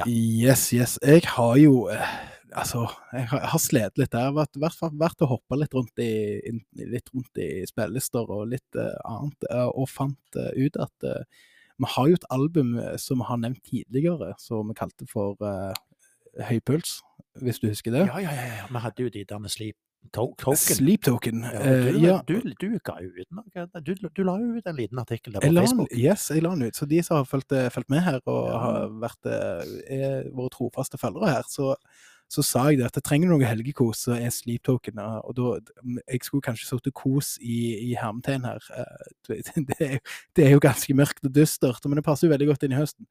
Ja. 0.00 0.06
Yes, 0.08 0.70
yes. 0.72 0.98
Jeg 1.04 1.26
har 1.36 1.56
jo 1.60 1.90
Altså, 2.52 2.86
jeg 3.12 3.26
har, 3.30 3.46
har 3.48 3.60
slitt 3.60 3.98
litt. 3.98 4.12
Jeg 4.12 4.28
har 4.28 4.34
vært, 4.36 5.22
og 5.24 5.28
hoppa 5.30 5.56
litt 5.56 5.72
rundt 5.72 6.02
i, 6.04 6.52
litt 6.76 7.08
rundt 7.14 7.40
i 7.40 7.64
spillelister 7.68 8.28
og 8.28 8.50
litt 8.50 8.76
uh, 8.76 8.92
annet, 9.08 9.46
og 9.72 9.88
fant 9.88 10.36
uh, 10.36 10.50
ut 10.52 10.76
at 10.76 11.06
eh, 11.08 11.24
vi 11.82 11.90
har 11.94 12.10
jo 12.10 12.18
et 12.18 12.28
album 12.30 12.76
eh, 12.78 12.96
som 13.02 13.22
vi 13.22 13.28
har 13.28 13.40
nevnt 13.42 13.62
tidligere, 13.66 14.32
som 14.38 14.70
vi 14.70 14.78
kalte 14.78 15.08
for 15.10 15.36
uh, 15.42 15.72
Høy 16.40 16.62
puls, 16.64 17.00
hvis 17.44 17.58
du 17.60 17.66
husker 17.68 17.92
det. 17.92 18.06
Ja, 18.08 18.20
ja, 18.22 18.32
ja. 18.32 18.44
ja. 18.62 18.68
Vi 18.72 18.80
hadde 18.80 19.04
jo 19.04 19.10
de 19.12 19.24
der 19.28 19.40
med 19.42 19.52
Sleep 19.52 19.76
to 20.12 20.34
Token. 20.38 20.56
Sleep 20.56 21.04
Token. 21.04 21.42
Ja, 21.42 21.60
eh, 21.60 21.92
du, 21.92 21.98
ja. 22.00 22.16
du, 22.28 22.40
du 22.60 22.78
ga 22.84 22.96
jo 23.02 23.10
ut 23.16 23.28
noe. 23.36 23.82
Du, 23.84 23.92
du 23.94 24.22
la 24.26 24.36
jo 24.40 24.56
ut 24.56 24.66
en 24.66 24.78
liten 24.78 24.98
artikkel 25.02 25.36
der 25.36 25.44
på 25.44 25.52
la 25.52 25.64
Facebook. 25.66 25.92
yes, 25.92 26.30
jeg 26.30 26.42
la 26.42 26.54
den 26.56 26.66
ut. 26.68 26.76
Så 26.76 26.88
de 26.90 27.02
som 27.04 27.20
har 27.20 27.28
fulgt, 27.28 27.52
eh, 27.52 27.68
med 27.88 28.02
her 28.02 28.20
og 28.26 28.48
Ja. 28.48 28.58
har 28.64 28.96
vært 29.04 29.30
eh, 29.30 29.76
er 29.98 30.30
våre 30.32 30.50
trofaste 30.50 30.98
følgere 30.98 31.36
her, 31.36 31.48
så, 31.48 31.74
så 32.32 32.42
sa 32.46 32.62
jeg 32.70 32.78
det 32.80 32.86
at 32.88 32.96
jeg 32.96 33.04
trenger 33.04 33.28
noe 33.28 33.44
helgekos, 33.44 34.06
så 34.06 34.14
er 34.16 34.32
Sleep 34.32 34.62
Token. 34.64 34.98
Og 35.02 35.34
da, 35.36 35.50
jeg 36.08 36.22
skulle 36.24 36.44
kanskje 36.46 36.70
sittet 36.70 36.94
kos 36.96 37.34
i, 37.44 37.58
i 37.90 37.92
hermetegn 37.98 38.46
her. 38.48 38.64
eh, 38.78 39.12
Det 39.68 39.78
er, 39.78 39.94
jo- 39.98 40.04
det 40.36 40.46
er 40.46 40.54
jo 40.56 40.62
ganske 40.64 40.96
mørkt 40.96 41.24
og 41.28 41.34
dystert, 41.36 41.84
men 41.86 42.00
det 42.00 42.06
passer 42.08 42.26
jo 42.28 42.32
veldig 42.32 42.48
godt 42.54 42.64
inn 42.66 42.72
i 42.76 42.80
høsten. 42.80 43.08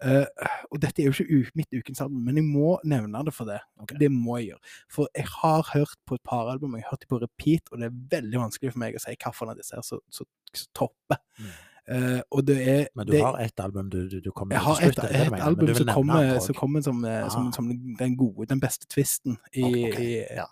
Uh, 0.00 0.24
og 0.72 0.78
dette 0.80 1.02
er 1.02 1.10
jo 1.10 1.12
ikke 1.12 1.58
mitt 1.60 1.74
ukens 1.76 1.98
album, 2.00 2.22
men 2.24 2.38
jeg 2.38 2.46
må 2.48 2.78
nevne 2.88 3.20
det 3.26 3.34
for 3.36 3.44
det. 3.50 3.58
Okay. 3.82 3.98
Det 4.00 4.08
må 4.14 4.38
jeg 4.40 4.46
gjøre. 4.54 4.70
For 4.94 5.10
jeg 5.18 5.26
har 5.34 5.66
hørt 5.74 5.98
på 6.08 6.16
et 6.16 6.22
par 6.24 6.48
album, 6.48 6.78
jeg 6.78 6.86
har 6.86 6.94
hørt 6.94 7.02
dem 7.04 7.10
på 7.10 7.18
repeat, 7.20 7.68
og 7.68 7.82
det 7.82 7.90
er 7.90 7.98
veldig 8.14 8.40
vanskelig 8.46 8.72
for 8.72 8.80
meg 8.80 8.96
å 8.96 9.02
si 9.02 9.12
hvilken 9.12 9.52
av 9.52 9.58
disse 9.60 9.76
her 9.76 9.84
som 9.84 10.30
topper. 10.78 11.20
Mm. 11.36 11.50
Eh, 11.90 12.20
og 12.30 12.46
det 12.46 12.56
er 12.68 12.84
Men 12.94 13.06
du 13.06 13.12
det, 13.12 13.20
har 13.24 13.38
ett 13.42 13.60
album 13.60 13.88
du, 13.90 14.08
du, 14.08 14.20
du 14.20 14.30
kommer 14.30 14.54
Jeg 14.54 14.62
har 14.62 14.74
slutt, 14.78 14.98
et, 14.98 15.16
et? 15.26 15.40
Album 15.42 15.74
som 15.74 15.86
kommer, 15.90 16.38
som, 16.40 16.54
kommer 16.54 16.80
som, 16.86 17.04
eh, 17.04 17.28
som, 17.30 17.46
Ah. 17.48 17.52
som 17.56 17.70
den 17.98 18.16
gode, 18.16 18.46
den 18.46 18.60
beste 18.60 18.86
twisten 18.86 19.38
i, 19.52 19.62
okay, 19.64 19.92
okay. 19.92 20.04
i, 20.06 20.24
Ja. 20.38 20.46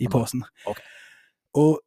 i 0.00 0.08
posen. 0.10 0.42
Okay. 0.66 0.82
Og 1.54 1.80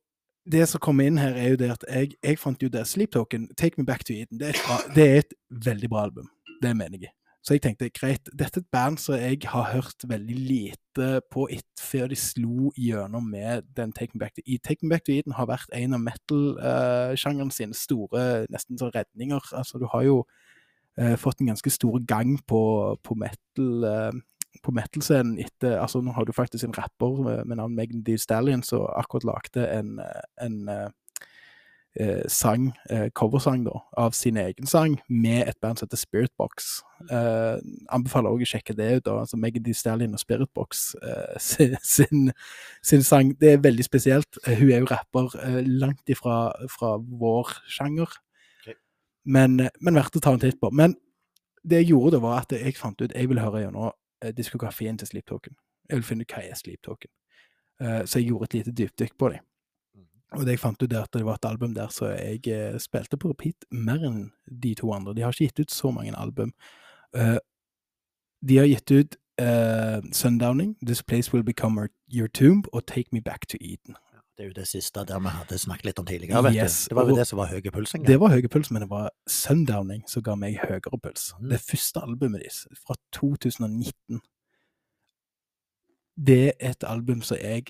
det 0.52 0.64
som 0.70 0.80
kommer 0.80 1.06
inn 1.06 1.18
her, 1.18 1.36
er 1.36 1.50
jo 1.50 1.56
det 1.60 1.72
at 1.72 1.84
jeg, 1.90 2.14
jeg 2.24 2.40
fant 2.40 2.64
jo 2.64 2.70
det 2.70 2.88
Sleep 2.88 3.12
Token, 3.12 3.50
Take 3.58 3.76
Me 3.78 3.86
Back 3.86 4.06
to 4.06 4.14
Eden, 4.14 4.40
det 4.40 4.48
er, 4.54 4.62
bra, 4.66 4.78
det 4.96 5.08
er 5.10 5.18
et 5.26 5.34
veldig 5.66 5.90
bra 5.90 6.04
album. 6.08 6.30
Det 6.64 6.72
mener 6.78 6.98
jeg. 7.02 7.12
Så 7.46 7.56
jeg 7.56 7.64
tenkte 7.64 7.88
greit, 7.96 8.28
dette 8.36 8.60
er 8.60 8.66
et 8.66 8.72
band 8.74 8.98
som 9.00 9.16
jeg 9.16 9.40
har 9.48 9.70
hørt 9.72 10.04
veldig 10.10 10.36
lite 10.36 11.08
på 11.32 11.46
et, 11.54 11.68
før 11.80 12.10
de 12.12 12.18
slo 12.20 12.72
gjennom 12.76 13.30
med 13.32 13.70
den 13.78 13.94
Take 13.96 14.14
Me 14.14 14.20
Back 14.26 14.36
to 14.36 14.44
Eden. 14.46 14.64
Take 14.68 14.84
Me 14.84 14.92
Back 14.92 15.06
to 15.08 15.16
Eden 15.16 15.38
har 15.38 15.48
vært 15.48 15.72
en 15.74 15.96
av 15.96 16.04
metal-sjangeren 16.04 17.54
sine 17.56 17.78
store 17.78 18.46
nesten 18.52 18.82
sånn 18.82 18.92
redninger. 18.96 19.54
Altså, 19.56 19.80
du 19.80 19.88
har 19.94 20.04
jo 20.04 20.18
uh, 21.00 21.16
fått 21.22 21.40
en 21.40 21.54
ganske 21.54 21.72
stor 21.72 22.02
gang 22.10 22.36
på, 22.48 22.64
på 23.04 23.20
metal 23.20 23.88
Uh, 23.90 24.26
på 24.66 24.74
metal-scenen 24.76 25.38
etter 25.42 25.78
altså 25.80 26.02
Nå 26.04 26.14
har 26.16 26.26
du 26.26 26.34
faktisk 26.36 26.66
en 26.66 26.76
rapper 26.78 27.22
med, 27.46 27.58
navn 27.60 27.76
Megan 27.78 28.04
Thee 28.06 28.20
Stallion 28.20 28.64
som 28.66 28.88
akkurat 28.98 29.28
lagde 29.30 29.66
en, 29.72 30.00
eh, 30.02 30.24
en 30.46 30.58
eh, 31.96 32.28
sang, 32.28 32.74
eh, 32.90 33.10
coversang 33.14 33.66
da, 33.66 33.80
av 33.98 34.12
sin 34.12 34.38
egen 34.38 34.68
sang, 34.68 35.00
med 35.10 35.48
et 35.48 35.58
band 35.62 35.80
som 35.80 35.88
heter 35.88 35.98
Spiritbox. 35.98 36.70
Eh, 37.12 37.58
anbefaler 37.90 38.30
også 38.30 38.48
å 38.48 38.52
sjekke 38.54 38.76
det 38.78 38.90
ut. 38.98 39.06
da, 39.06 39.20
altså 39.20 39.38
Maggie 39.38 39.64
Thee 39.64 39.74
Stallion 39.74 40.14
og 40.14 40.20
Spiritbox 40.22 40.96
eh, 41.02 41.38
sin, 41.50 41.76
sin, 41.84 42.32
sin 42.82 43.04
sang. 43.04 43.34
Det 43.40 43.54
er 43.54 43.64
veldig 43.64 43.86
spesielt. 43.86 44.40
Eh, 44.46 44.58
hun 44.60 44.72
er 44.72 44.84
jo 44.84 44.90
rapper 44.92 45.36
eh, 45.44 45.62
langt 45.66 46.10
ifra 46.10 46.40
fra 46.70 46.98
vår 46.98 47.56
sjanger, 47.68 48.10
okay. 48.62 48.78
men, 49.26 49.60
eh, 49.60 49.74
men 49.82 50.00
verdt 50.00 50.20
å 50.20 50.24
ta 50.24 50.36
en 50.36 50.44
titt 50.44 50.60
på. 50.62 50.72
Men 50.72 50.96
det 51.64 51.84
jeg 51.84 51.94
gjorde, 51.94 52.18
da 52.18 52.24
var 52.24 52.44
at 52.44 52.56
jeg 52.56 52.78
fant 52.80 53.02
ut 53.02 53.14
jeg 53.14 53.30
vil 53.30 53.42
høre 53.42 53.66
gjennom 53.66 53.92
diskografien 54.36 54.98
til 55.00 55.08
Sleep 55.08 55.26
Token. 55.28 55.56
Jeg 55.88 56.00
vil 56.00 56.08
finne 56.08 56.26
ut 56.26 56.34
hva 56.34 56.42
er 56.44 56.58
Sleep 56.60 56.82
Token. 56.84 57.12
Så 57.80 58.20
jeg 58.20 58.28
gjorde 58.28 58.50
et 58.50 58.56
lite 58.58 58.74
dypdykk 58.76 59.14
på 59.20 59.30
dem. 59.32 59.44
Og 60.38 60.46
det 60.46 60.56
jeg 60.56 60.62
fant 60.62 60.84
ut, 60.84 60.92
er 60.94 61.02
at 61.02 61.14
det 61.14 61.26
var 61.26 61.40
et 61.40 61.48
album 61.50 61.74
der 61.74 61.90
så 61.94 62.12
jeg 62.14 62.48
eh, 62.54 62.78
spilte 62.82 63.18
på 63.18 63.32
repeat 63.32 63.66
mer 63.72 64.04
enn 64.06 64.20
de 64.46 64.76
to 64.78 64.92
andre. 64.94 65.16
De 65.18 65.26
har 65.26 65.34
ikke 65.34 65.50
gitt 65.50 65.64
ut 65.66 65.74
så 65.74 65.92
mange 65.92 66.14
album. 66.18 66.54
Uh, 67.18 67.40
de 68.46 68.60
har 68.62 68.70
gitt 68.70 68.92
ut 68.92 69.18
uh, 69.42 69.98
Sundowning, 70.14 70.76
This 70.86 71.02
Place 71.02 71.34
Will 71.34 71.44
Become 71.44 71.88
Your 72.14 72.28
Tomb 72.28 72.70
og 72.74 72.86
Take 72.86 73.10
Me 73.12 73.22
Back 73.22 73.48
to 73.50 73.58
Eden. 73.62 73.98
Det 74.40 74.46
er 74.46 74.52
jo 74.54 74.56
det 74.56 74.68
siste 74.70 75.02
der 75.04 75.20
vi 75.20 75.32
hadde 75.36 75.58
snakket 75.60 75.86
litt 75.90 75.98
om 76.00 76.06
tidligere. 76.08 76.52
Yes. 76.56 76.86
Det 76.88 76.96
var 76.96 77.10
jo 77.10 77.16
det 77.18 77.26
som 77.28 77.42
var 77.42 77.50
høye 77.52 77.72
pulsen. 77.76 78.06
Det 78.08 78.16
var 78.22 78.32
høy 78.32 78.46
puls, 78.48 78.70
men 78.72 78.86
det 78.86 78.88
var 78.90 79.10
Sundowning 79.28 80.06
som 80.08 80.24
ga 80.24 80.38
meg 80.40 80.62
høyere 80.62 81.00
puls. 81.04 81.34
Mm. 81.40 81.50
Det 81.50 81.60
første 81.60 82.04
albumet 82.06 82.46
deres, 82.46 82.62
fra 82.86 82.96
2019. 83.18 84.22
Det 86.28 86.52
er 86.60 86.72
et 86.74 86.84
album 86.84 87.22
som 87.22 87.38
jeg 87.40 87.64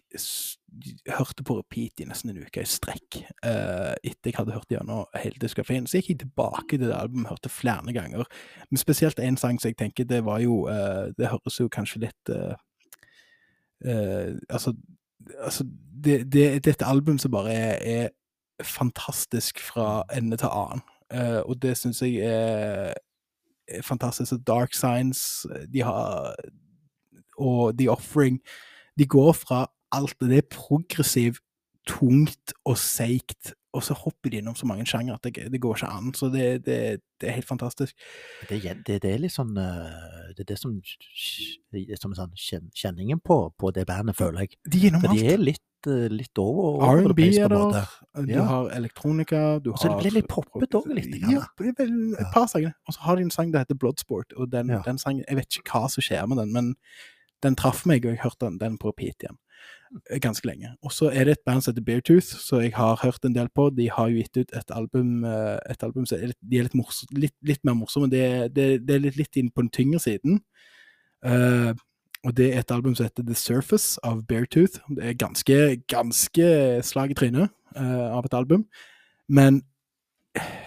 hørte 1.18 1.44
på 1.46 1.58
repeat 1.60 2.02
i 2.02 2.08
nesten 2.10 2.32
en 2.32 2.40
uke 2.42 2.64
i 2.64 2.70
strekk. 2.70 3.20
Uh, 3.46 3.94
etter 4.04 4.32
jeg 4.32 4.38
hadde 4.38 4.56
hørt 4.56 4.72
gjennom 4.74 5.06
hele 5.22 5.38
diskografien. 5.42 5.88
Så 5.88 6.00
gikk 6.00 6.10
jeg 6.10 6.22
tilbake 6.24 6.78
til 6.78 6.88
det 6.88 6.96
albumet, 6.98 7.30
hørte 7.30 7.52
flere 7.54 7.94
ganger. 7.94 8.26
Men 8.70 8.82
spesielt 8.82 9.20
én 9.20 9.38
sang 9.38 9.60
som 9.62 9.70
jeg 9.70 9.78
tenker 9.78 10.08
det 10.10 10.24
var 10.26 10.40
jo 10.42 10.64
uh, 10.70 11.12
Det 11.18 11.30
høres 11.30 11.60
jo 11.60 11.70
kanskje 11.70 12.06
litt 12.08 12.34
uh, 12.34 12.56
Altså, 14.50 14.74
altså 15.40 15.64
det, 15.64 16.34
det, 16.34 16.64
det 16.66 16.68
er 16.68 16.76
et 16.78 16.88
album 16.88 17.18
som 17.18 17.32
bare 17.32 17.54
er, 17.54 17.78
er 17.82 18.64
fantastisk 18.64 19.60
fra 19.60 20.04
ende 20.12 20.38
til 20.38 20.50
annen. 20.52 20.82
Og 21.46 21.62
det 21.62 21.78
syns 21.78 22.02
jeg 22.02 22.20
er, 22.28 22.94
er 23.68 23.82
fantastisk. 23.82 24.34
Dark 24.48 24.76
Signs 24.76 25.46
de 25.74 25.84
har, 25.84 26.36
og 27.40 27.78
The 27.80 27.88
Offering 27.92 28.40
De 29.00 29.06
går 29.08 29.34
fra 29.40 29.64
alt 29.96 30.16
det 30.22 30.38
er 30.38 30.50
progressivt, 30.52 31.40
tungt 31.88 32.52
og 32.68 32.76
seigt, 32.78 33.54
og 33.74 33.82
så 33.86 33.94
hopper 33.98 34.30
de 34.30 34.38
innom 34.42 34.56
så 34.58 34.68
mange 34.70 34.86
sjangere 34.86 35.16
at 35.18 35.24
det, 35.26 35.48
det 35.54 35.62
går 35.62 35.78
ikke 35.78 35.88
an. 35.90 36.12
Så 36.18 36.28
det, 36.34 36.66
det, 36.66 36.76
det 37.22 37.30
er 37.30 37.36
helt 37.38 37.48
fantastisk. 37.48 37.96
Det, 38.50 38.60
er- 38.66 39.18
litt 39.22 39.34
sånn 39.34 39.56
eh, 39.58 40.34
Det 40.36 40.44
er 40.44 40.50
det 40.52 40.58
som, 40.62 40.76
som 40.84 42.12
er 42.14 42.20
sånn 42.20 42.36
kjen- 42.38 42.70
kjenningen 42.76 43.22
på, 43.26 43.40
på 43.58 43.72
det 43.74 43.88
bandet, 43.90 44.18
føler 44.20 44.46
jeg. 44.46 44.58
De 44.70 44.82
er 44.84 44.88
innom 44.92 45.06
alt. 45.10 45.18
de 45.20 45.32
er 45.34 45.38
litt, 45.42 45.64
eh, 45.90 46.08
litt 46.14 46.42
over, 46.42 46.84
over 46.84 47.10
R&B 47.10 47.30
er 47.40 47.50
der, 47.54 47.94
du 48.26 48.34
Ja. 48.34 48.44
har 48.52 48.70
elektronika, 48.78 49.44
du 49.64 49.72
Og 49.72 49.80
så 49.82 49.90
det 49.94 50.02
blir 50.04 50.18
litt 50.20 50.30
poppet 50.30 50.76
også 50.76 50.94
litt. 50.94 51.14
Ja, 51.24 51.46
det 51.62 51.74
vel 51.80 52.14
et 52.20 52.34
par 52.34 52.46
sanger. 52.52 52.74
Og 52.88 52.94
så 52.98 53.06
har 53.08 53.16
de 53.16 53.26
en 53.26 53.32
sang 53.34 53.50
som 53.54 53.60
heter 53.64 53.78
Bloodsport, 53.80 54.34
og 54.38 54.52
den, 54.52 54.70
Ja. 54.70 54.82
den 54.86 54.98
sangen 55.02 55.24
Jeg 55.30 55.38
vet 55.38 55.58
ikke 55.62 55.72
hva 55.80 55.88
som 55.90 56.02
skjer 56.06 56.28
med 56.28 56.38
den, 56.38 56.52
men 56.54 56.76
den 57.44 57.56
traff 57.60 57.86
meg, 57.90 58.06
og 58.06 58.16
jeg 58.16 58.24
hørte 58.24 58.46
den, 58.46 58.60
den 58.62 58.78
på 58.80 58.92
repeat 58.92 59.24
igjen. 59.24 59.38
eh, 60.10 60.20
Ganske 60.20 60.48
lenge. 60.48 60.74
Og 60.84 60.92
så 60.96 61.10
er 61.12 61.26
det 61.26 61.38
et 61.38 61.46
band 61.46 61.62
som 61.62 61.74
heter 61.74 61.86
Beartooth, 61.86 62.28
som 62.40 62.62
jeg 62.62 62.74
har 62.76 63.00
hørt 63.04 63.26
en 63.26 63.36
del 63.36 63.50
på. 63.56 63.70
De 63.76 63.90
har 63.90 64.10
jo 64.10 64.22
gitt 64.22 64.38
ut 64.38 64.56
et 64.56 64.72
album, 64.76 65.24
eh, 65.26 65.58
et 65.70 65.84
album 65.84 66.06
som 66.06 66.20
er 66.20 66.34
litt, 66.34 66.40
de 66.42 66.60
er 66.60 66.68
litt, 66.68 66.76
mors 66.76 67.04
litt, 67.12 67.36
litt 67.44 67.64
mer 67.64 67.78
morsomme. 67.80 68.10
Det, 68.12 68.54
det, 68.56 68.70
det 68.88 68.96
er 68.96 69.06
litt, 69.08 69.18
litt 69.18 69.42
inn 69.42 69.52
på 69.52 69.66
den 69.66 69.74
tyngre 69.74 70.00
siden. 70.04 70.42
Uh, 71.20 71.74
og 72.24 72.32
det 72.36 72.54
er 72.54 72.62
et 72.62 72.72
album 72.72 72.94
som 72.96 73.08
heter 73.08 73.26
The 73.28 73.36
Surface 73.36 74.00
av 74.04 74.22
Beartooth. 74.28 74.80
Det 74.96 75.04
er 75.04 75.18
ganske, 75.20 75.58
ganske 75.92 76.48
slag 76.84 77.12
i 77.12 77.18
trynet 77.20 77.52
uh, 77.76 78.08
av 78.16 78.28
et 78.28 78.36
album. 78.36 78.64
Men 79.28 79.62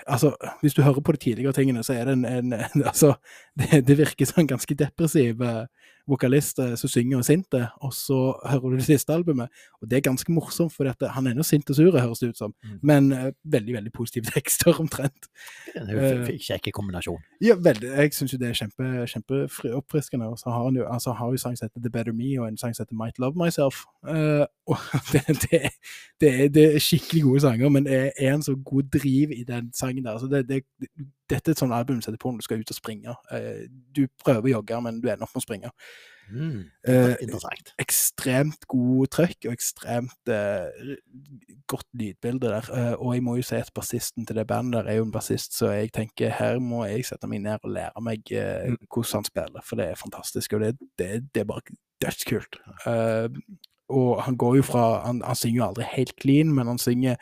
altså, 0.06 0.32
hvis 0.60 0.74
du 0.74 0.82
hører 0.82 1.00
på 1.00 1.12
de 1.12 1.16
tidligere 1.16 1.52
tingene, 1.52 1.82
så 1.84 1.92
er 1.92 2.04
det 2.04 2.12
en, 2.12 2.24
en 2.24 2.52
Altså, 2.90 3.14
det, 3.59 3.82
det 3.88 3.98
virker 3.98 4.28
som 4.28 4.42
en 4.42 4.53
ganske 4.55 4.74
depressiv 4.74 5.42
eh, 5.42 5.64
vokalist 6.09 6.59
eh, 6.59 6.74
som 6.78 6.90
synger 6.90 7.20
og 7.20 7.26
sint, 7.26 7.55
eh, 7.55 7.68
og 7.84 7.92
så 7.94 8.18
hører 8.48 8.72
du 8.72 8.76
det 8.80 8.86
siste 8.86 9.12
albumet, 9.14 9.53
og 9.80 9.90
det 9.90 9.98
er 9.98 10.07
ganske 10.09 10.32
morsomt, 10.32 10.72
for 10.74 10.88
han 10.88 11.26
er 11.26 11.36
nå 11.36 11.44
sint 11.46 11.70
og 11.70 11.76
sur, 11.78 11.98
høres 11.98 12.22
det 12.22 12.32
ut 12.32 12.38
som, 12.38 12.55
Mm. 12.62 12.78
men 12.82 13.12
eh, 13.12 13.32
veldig, 13.44 13.74
veldig 13.74 13.92
positive 13.92 14.24
tekster 14.34 14.80
omtrent. 14.80 15.28
Det 15.74 15.82
er 15.82 15.92
jo 15.92 16.32
en 16.32 16.38
kjekk 16.38 16.70
kombinasjon. 16.74 17.22
Ja, 17.42 17.55
veldig. 17.59 17.88
Jeg 17.88 18.14
syns 18.14 18.32
jo 18.32 18.38
det 18.38 18.48
er 18.48 18.59
kjempe, 18.59 19.07
kjempeoppfriskende. 19.11 20.28
Og 20.28 20.38
så 20.38 20.50
har 20.50 20.64
han 20.64 20.76
jo, 20.76 20.84
altså, 20.86 21.12
har 21.12 21.30
jo 21.30 21.40
sang 21.40 21.57
som 21.59 21.66
heter 21.66 21.82
The 21.82 21.90
Better 21.90 22.12
Me, 22.12 22.40
og 22.40 22.48
en 22.48 22.59
sang 22.59 22.74
som 22.74 22.84
heter 22.84 22.98
Might 22.98 23.18
Love 23.18 23.36
Myself. 23.36 23.84
Uh, 24.07 24.46
det, 25.12 25.24
det, 25.42 25.61
det, 26.20 26.30
er, 26.44 26.48
det 26.48 26.64
er 26.74 26.78
skikkelig 26.78 27.22
gode 27.22 27.40
sanger, 27.40 27.68
men 27.68 27.86
det 27.86 28.12
er 28.18 28.34
en 28.34 28.42
så 28.42 28.55
god 28.64 28.82
driv 28.94 29.32
i 29.34 29.44
den 29.48 29.72
sangen 29.74 30.05
der. 30.05 30.18
Så 30.18 30.30
det, 30.30 30.48
det, 30.48 30.62
dette 31.32 31.50
er 31.50 31.56
et 31.56 31.60
sånt 31.64 31.72
album 31.74 31.98
du 32.00 32.04
setter 32.04 32.20
på 32.20 32.30
når 32.34 32.42
du 32.44 32.46
skal 32.46 32.60
ut 32.62 32.70
og 32.74 32.76
springe. 32.78 33.16
Eh, 33.32 33.66
du 33.96 34.04
prøver 34.22 34.50
å 34.50 34.56
jogge, 34.58 34.80
men 34.84 35.00
du 35.00 35.08
ender 35.08 35.24
opp 35.26 35.32
med 35.34 35.42
å 35.42 35.46
springe. 35.48 35.70
Mm. 36.32 36.60
Eh, 36.88 37.16
Interessant. 37.24 37.72
ekstremt 37.82 38.62
god 38.70 39.10
trøkk 39.12 39.48
og 39.50 39.52
ekstremt 39.56 40.30
eh, 40.32 40.92
godt 41.68 41.88
lydbilde 41.98 42.52
der. 42.52 42.68
Eh, 42.72 42.94
og 42.94 43.16
jeg 43.16 43.24
må 43.26 43.34
jo 43.40 43.44
si 43.44 43.58
at 43.58 43.72
bassisten 43.74 44.24
til 44.28 44.38
det 44.38 44.46
bandet 44.48 44.78
der 44.84 44.92
er 44.92 45.00
jo 45.00 45.08
en 45.08 45.12
bassist, 45.12 45.56
så 45.58 45.72
jeg 45.74 45.90
tenker 45.92 46.30
her 46.38 46.60
må 46.62 46.84
jeg 46.88 47.04
sette 47.10 47.28
meg 47.28 47.42
ned 47.44 47.58
og 47.66 47.74
lære 47.74 48.04
meg 48.06 48.32
eh, 48.32 48.68
Mm. 48.70 48.78
hvordan 48.86 49.18
han 49.18 49.28
spiller, 49.28 49.66
for 49.66 49.76
det 49.82 49.88
er 49.90 50.00
fantastisk. 50.00 50.54
Og 50.56 50.60
det, 50.64 50.72
det, 51.00 51.10
det 51.34 51.42
er 51.42 51.50
bare 51.50 51.76
dødskult. 52.04 52.60
Og 53.92 54.22
han 54.24 54.36
går 54.40 54.56
jo 54.60 54.62
fra 54.64 54.84
han, 55.04 55.20
han 55.26 55.36
synger 55.36 55.58
jo 55.58 55.66
aldri 55.68 55.88
helt 55.96 56.14
clean, 56.22 56.52
men 56.54 56.70
han 56.70 56.78
synger 56.80 57.18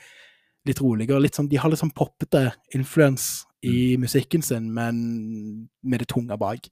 litt 0.68 0.80
roligere. 0.84 1.22
Litt 1.24 1.38
sånn, 1.38 1.48
de 1.50 1.58
har 1.58 1.72
litt 1.72 1.80
sånn 1.80 1.94
poppete 1.96 2.50
influence 2.76 3.46
i 3.62 3.96
musikken 4.00 4.42
sin, 4.42 4.70
men 4.72 5.68
med 5.82 5.98
det 5.98 6.08
tunge 6.08 6.38
bak. 6.38 6.68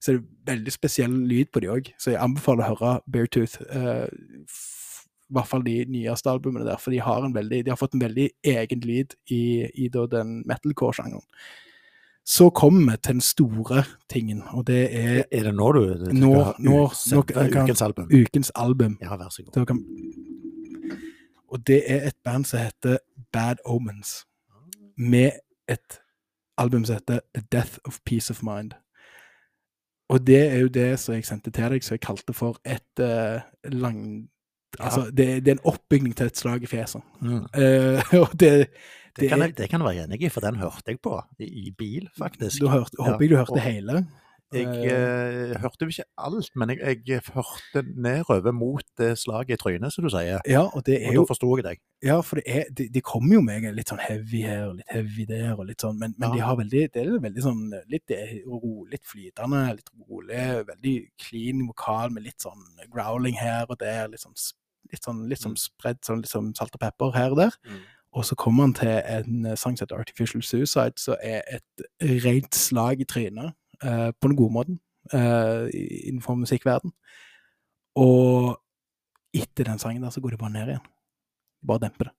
Så 0.00 0.12
det 0.12 0.20
er 0.20 0.56
veldig 0.56 0.72
spesiell 0.72 1.10
lyd 1.28 1.46
på 1.52 1.60
de 1.60 1.68
òg, 1.72 1.92
så 1.98 2.10
jeg 2.10 2.20
anbefaler 2.20 2.64
å 2.64 2.74
høre 2.74 3.00
Beartooth. 3.10 3.60
Uh, 3.70 4.06
I 5.30 5.32
hvert 5.32 5.48
fall 5.48 5.62
de 5.64 5.84
nyeste 5.88 6.28
albumene 6.30 6.66
der, 6.66 6.76
for 6.76 6.90
de 6.92 6.98
har, 7.00 7.24
en 7.24 7.32
veldig, 7.34 7.62
de 7.64 7.70
har 7.72 7.78
fått 7.80 7.94
en 7.96 8.02
veldig 8.04 8.26
egen 8.44 8.80
lyd 8.84 9.14
i, 9.32 9.64
i 9.74 9.88
den 9.88 10.42
metalcore-sjangeren. 10.46 11.24
Så 12.24 12.50
kommer 12.56 12.92
vi 12.92 12.96
til 13.02 13.12
den 13.14 13.20
store 13.20 13.82
tingen, 14.08 14.42
og 14.52 14.66
det 14.66 14.82
er 14.96 15.24
Er 15.30 15.42
det 15.44 15.54
nå 15.54 15.72
du 15.72 15.80
du 16.04 16.12
Nå- 16.12 16.54
nå- 16.58 16.92
nå 17.12 17.22
kan- 17.22 17.50
ukens 17.64 17.82
album? 17.82 18.08
ukens 18.12 18.50
album. 18.54 18.98
Ja, 19.00 19.16
vær 19.16 19.28
så 19.30 19.42
god. 19.44 19.66
Kan, 19.66 19.84
og 21.48 21.66
det 21.66 21.82
er 21.90 22.06
et 22.08 22.16
band 22.24 22.44
som 22.44 22.58
heter 22.60 22.98
Bad 23.32 23.56
Omens, 23.64 24.24
med 24.96 25.30
et 25.68 26.00
album 26.58 26.84
som 26.84 26.94
heter 26.98 27.20
The 27.34 27.42
Death 27.52 27.78
of 27.84 27.98
Peace 28.06 28.30
of 28.30 28.42
Mind. 28.42 28.72
Og 30.12 30.20
det 30.26 30.40
er 30.52 30.58
jo 30.60 30.68
det 30.68 30.98
som 31.00 31.14
jeg 31.14 31.24
sendte 31.24 31.50
til 31.50 31.70
deg, 31.72 31.84
som 31.84 31.94
jeg 31.96 32.00
kalte 32.04 32.32
for 32.36 32.58
et 32.64 33.00
uh, 33.02 33.40
lang... 33.72 34.28
Altså, 34.80 35.04
det, 35.10 35.44
det 35.46 35.48
er 35.52 35.56
en 35.56 35.66
oppbygning 35.70 36.16
til 36.18 36.26
et 36.26 36.36
slag 36.38 36.62
i 36.62 36.66
fjeset. 36.66 37.02
Mm. 37.22 37.44
Uh, 37.56 38.14
og 38.24 38.34
det, 38.40 38.50
Det, 39.16 39.28
kan 39.30 39.38
er- 39.42 39.46
jeg, 39.46 39.56
det 39.58 39.68
kan 39.70 39.84
være 39.86 40.04
enig 40.04 40.22
i, 40.22 40.28
for 40.28 40.40
den 40.44 40.56
hørte 40.60 40.82
jeg 40.90 40.98
på 41.02 41.16
i, 41.38 41.44
i 41.68 41.70
bil, 41.78 42.08
faktisk. 42.18 42.60
Du 42.60 42.68
hørte, 42.68 42.98
håper 42.98 43.20
jeg 43.24 43.30
du 43.30 43.36
hørte 43.36 43.56
og- 43.58 43.60
hele. 43.64 44.06
Jeg 44.52 44.66
eh, 44.86 45.54
hørte 45.58 45.82
jo 45.86 45.90
ikke 45.90 46.04
alt, 46.20 46.50
men 46.54 46.70
jeg, 46.70 47.00
jeg 47.08 47.22
hørte 47.34 47.82
nedover 47.96 48.52
mot 48.54 48.84
det 49.00 49.14
slaget 49.18 49.56
i 49.56 49.58
trynet, 49.58 49.92
som 49.94 50.04
du 50.04 50.10
sier. 50.12 50.38
Ja, 50.46 50.60
og 50.68 50.84
det 50.86 50.98
er 51.00 51.08
Og 51.08 51.14
jo 51.16 51.22
da 51.24 51.30
forsto 51.32 51.48
jeg 51.58 51.64
deg. 51.66 51.80
Ja, 52.04 52.18
for 52.20 52.38
det 52.38 52.44
er, 52.46 52.68
de, 52.70 52.86
de 52.94 53.02
kommer 53.02 53.34
jo 53.34 53.40
med 53.42 53.66
litt 53.74 53.90
sånn 53.90 54.02
heavy 54.04 54.42
her 54.46 54.66
og 54.68 54.76
litt 54.78 54.92
heavy 54.94 55.26
der, 55.26 55.54
og 55.56 55.66
litt 55.70 55.80
sånn, 55.82 55.96
men, 55.98 56.14
men 56.18 56.28
Ja. 56.28 56.34
de 56.36 56.44
har 56.46 56.58
veldig, 56.60 56.82
det 56.94 57.02
er 57.02 57.16
veldig 57.24 57.46
sånn 57.46 57.64
litt, 57.90 58.14
rolig, 58.46 59.00
flytende, 59.10 59.64
litt 59.80 59.90
rolig, 60.04 60.44
veldig 60.70 60.94
clean 61.24 61.64
vokal 61.66 62.14
med 62.14 62.28
litt 62.28 62.44
sånn 62.46 62.62
growling 62.92 63.34
her 63.40 63.66
og 63.68 63.80
der, 63.80 64.06
litt 64.12 64.22
sånn, 64.22 64.36
litt 64.92 65.02
sånn, 65.08 65.24
litt 65.32 65.42
sånn 65.42 65.58
spredd, 65.58 66.04
sånn 66.06 66.22
litt 66.22 66.30
sånn 66.30 66.52
salt 66.54 66.76
og 66.78 66.84
pepper 66.84 67.16
her 67.16 67.34
og 67.34 67.40
der. 67.42 67.58
Mm. 67.66 67.82
Og 68.14 68.22
så 68.28 68.36
kommer 68.38 68.68
han 68.68 68.74
til 68.78 68.92
en 68.94 69.46
eh, 69.50 69.56
sang 69.58 69.74
som 69.74 69.88
heter 69.88 69.98
Artificial 69.98 70.42
Suicide, 70.46 71.00
som 71.02 71.16
er 71.18 71.42
et 71.56 71.86
rent 72.22 72.54
slag 72.54 73.00
i 73.02 73.06
trynet, 73.10 73.56
eh, 73.84 74.10
på 74.20 74.28
den 74.28 74.36
gode 74.36 74.52
måten, 74.52 74.80
uh, 75.12 75.68
innenfor 76.08 76.34
musikkverden. 76.40 76.92
Og 78.00 78.56
etter 79.34 79.68
den 79.68 79.78
sangen 79.78 80.02
der, 80.02 80.10
så 80.10 80.20
går 80.20 80.34
det 80.34 80.38
bare 80.40 80.54
ned 80.54 80.72
igjen. 80.72 80.86
Bare 81.66 81.82
demper 81.86 82.08
det. 82.08 82.14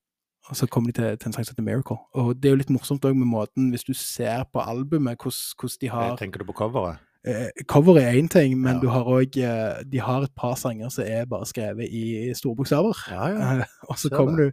Og 0.49 0.55
så 0.55 0.67
kommer 0.69 0.91
de 0.91 1.01
til, 1.01 1.17
til 1.17 1.29
en 1.29 1.33
sang 1.33 1.45
som 1.45 1.55
heter 1.55 1.65
Miracle. 1.65 1.97
Og 2.13 2.35
det 2.37 2.49
er 2.49 2.53
jo 2.53 2.61
litt 2.61 2.73
morsomt 2.73 3.05
òg 3.07 3.15
med 3.17 3.27
måten, 3.27 3.71
hvis 3.73 3.85
du 3.87 3.93
ser 3.97 4.45
på 4.53 4.61
albumet, 4.61 5.17
hvordan 5.17 5.81
de 5.81 5.89
har 5.89 6.17
Tenker 6.21 6.43
du 6.43 6.45
på 6.51 6.53
coveret? 6.53 7.01
Coveret 7.25 7.65
Cover 7.67 7.97
er 7.97 8.13
én 8.13 8.27
ting, 8.29 8.53
men 8.61 8.75
Ja. 8.75 8.81
du 8.81 8.87
har 8.87 9.07
eh, 9.19 9.83
De 9.91 9.99
har 9.99 10.21
et 10.21 10.35
par 10.35 10.55
sanger 10.55 10.89
som 10.89 11.03
er 11.07 11.25
bare 11.25 11.45
skrevet 11.45 11.89
i 11.89 12.33
store 12.33 12.55
bokstaver. 12.55 12.93
Ja, 13.09 13.27
ja. 13.27 13.57
Eh, 13.59 13.65
og 13.89 13.97
så 13.97 14.09
kommer 14.09 14.37
du 14.37 14.51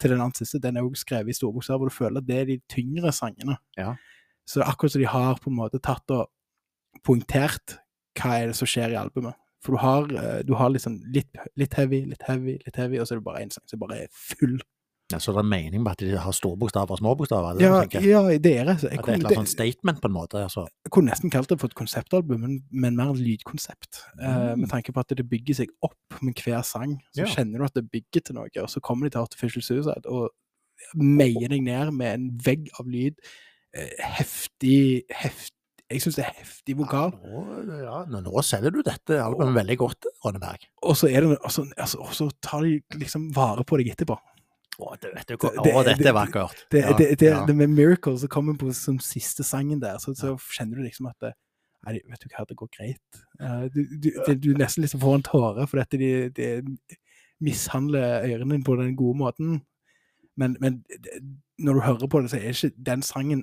til 0.00 0.10
den 0.10 0.20
andre 0.20 0.38
siste, 0.38 0.58
den 0.58 0.76
er 0.76 0.82
også 0.82 1.00
skrevet 1.00 1.28
i 1.28 1.32
store 1.32 1.52
bokstaver, 1.52 1.80
og 1.80 1.90
du 1.90 1.94
føler 1.94 2.20
at 2.20 2.26
det 2.26 2.36
er 2.40 2.44
de 2.44 2.60
tyngre 2.70 3.12
sangene. 3.12 3.56
Ja. 3.76 3.94
Så 4.46 4.62
akkurat 4.62 4.92
som 4.92 5.00
de 5.00 5.06
har 5.06 5.34
på 5.42 5.50
en 5.50 5.56
måte 5.56 5.78
tatt 5.82 6.10
og 6.10 6.30
poengtert 7.06 7.78
hva 8.18 8.36
er 8.40 8.50
det 8.50 8.58
som 8.58 8.68
skjer 8.68 8.94
i 8.94 9.00
albumet. 9.00 9.38
For 9.62 9.76
du 9.76 9.78
har, 9.78 10.10
eh, 10.10 10.42
du 10.42 10.54
har 10.58 10.72
liksom 10.74 10.98
litt, 11.14 11.30
litt 11.56 11.74
heavy, 11.78 12.04
litt 12.10 12.22
heavy, 12.26 12.58
litt 12.66 12.76
heavy, 12.76 12.98
og 12.98 13.06
så 13.06 13.14
er 13.14 13.20
det 13.20 13.26
bare 13.28 13.42
én 13.44 13.52
sang 13.52 13.64
som 13.70 13.78
bare 13.78 14.04
er 14.04 14.08
full. 14.10 14.58
Ja, 15.12 15.18
så 15.20 15.34
det 15.36 15.42
er 15.42 15.48
mening 15.48 15.82
med 15.84 15.92
at 15.92 16.02
de 16.02 16.16
har 16.16 16.34
store 16.34 16.56
bokstaver 16.56 16.96
og 16.96 16.98
små 16.98 17.12
bokstaver? 17.20 17.58
Det 17.58 17.66
Ja, 17.66 17.82
ja, 18.00 18.38
det 18.38 18.52
er 18.58 18.64
det. 18.64 18.76
Jeg 18.82 18.98
At 18.98 19.04
det 19.04 19.12
er 19.12 19.12
et 19.12 19.20
eller 19.20 19.28
annet 19.28 19.38
sånn 19.42 19.50
statement, 19.50 20.00
på 20.00 20.08
en 20.08 20.16
måte? 20.16 20.40
Altså. 20.40 20.66
jeg 20.84 20.90
kunne 20.90 21.12
nesten 21.12 21.30
kalt 21.30 21.48
det 21.48 21.60
for 21.60 21.68
et 21.68 21.78
konseptalbum, 21.78 22.40
men, 22.40 22.60
men 22.72 22.96
mer 22.96 23.12
et 23.12 23.20
lydkonsept. 23.20 24.02
Mm. 24.18 24.24
Uh, 24.24 24.56
med 24.56 24.68
tanke 24.72 24.92
på 24.92 25.00
at 25.00 25.12
det 25.14 25.28
bygger 25.28 25.60
seg 25.62 25.74
opp 25.82 26.22
med 26.22 26.40
hver 26.40 26.62
sang. 26.64 26.98
Så 27.14 27.26
Ja. 27.26 27.26
kjenner 27.26 27.58
du 27.58 27.64
at 27.64 27.74
det 27.74 27.90
bygger 27.90 28.24
til 28.24 28.34
noe, 28.34 28.48
og 28.56 28.70
så 28.72 28.80
kommer 28.80 29.06
de 29.06 29.10
til 29.10 29.20
Artificial 29.20 29.62
Suicide 29.62 30.06
og 30.06 30.30
meier 30.96 31.48
deg 31.48 31.62
ned 31.62 31.92
med 31.92 32.14
en 32.14 32.30
vegg 32.44 32.70
av 32.80 32.86
lyd. 32.88 33.20
Uh, 33.76 33.92
heftig, 34.00 35.02
heftig 35.10 35.61
Jeg 35.92 36.02
syns 36.04 36.18
det 36.18 36.24
er 36.24 36.34
heftig 36.40 36.76
vokal. 36.78 37.12
Ja, 37.22 37.44
nå, 37.68 37.78
ja, 37.84 37.96
nå, 38.10 38.42
selger 38.46 38.74
du 38.74 38.80
dette 38.86 39.18
albumet 39.22 39.58
veldig 39.60 39.76
godt, 39.80 40.08
Rønneberg. 40.24 40.66
Og 40.82 40.96
så 40.98 41.10
det 41.12 41.38
altså, 41.38 41.66
altså, 41.76 42.28
tar 42.44 42.64
de 42.66 42.80
liksom 42.98 43.30
vare 43.36 43.64
på 43.68 43.78
deg 43.80 43.92
etterpå. 43.94 44.16
Å, 44.82 44.94
det 44.98 45.12
det. 45.14 45.36
Det- 45.36 45.74
Å, 45.76 45.84
dette 45.84 46.08
er 46.08 46.16
vakkert. 46.16 46.64
Det, 46.72 46.82
det, 46.98 47.28
ja. 47.28 47.44
det 47.46 47.54
med 47.56 47.70
Miracle 47.70 48.16
som 48.18 48.30
kommer 48.32 48.56
på 48.58 48.72
som 48.74 48.98
siste 49.04 49.44
sangen 49.44 49.80
der, 49.82 49.98
så, 50.02 50.14
så 50.16 50.34
kjenner 50.56 50.80
du 50.80 50.86
liksom 50.88 51.10
at 51.12 51.18
det, 51.20 51.34
Nei, 51.82 51.96
vet 52.06 52.22
du 52.22 52.28
hva, 52.30 52.44
det 52.46 52.54
går 52.54 52.68
greit. 52.70 53.22
Eh, 53.42 53.62
du, 53.74 53.80
du, 53.98 54.10
du 54.38 54.52
nesten 54.54 54.84
liksom 54.84 55.00
får 55.02 55.16
en 55.18 55.24
tåre 55.26 55.64
for 55.66 55.82
de, 55.98 56.10
de 56.30 56.76
mishandler 57.42 58.22
ørene 58.28 58.54
dine 58.54 58.66
på 58.66 58.76
den 58.78 58.92
gode 58.94 59.18
måten. 59.18 59.56
Men, 60.38 60.54
men 60.62 60.76
når 61.58 61.74
du 61.74 61.80
hører 61.88 62.06
på 62.12 62.20
det, 62.22 62.30
så 62.30 62.38
er 62.38 62.54
ikke 62.54 62.70
den 62.86 63.02
sangen 63.02 63.42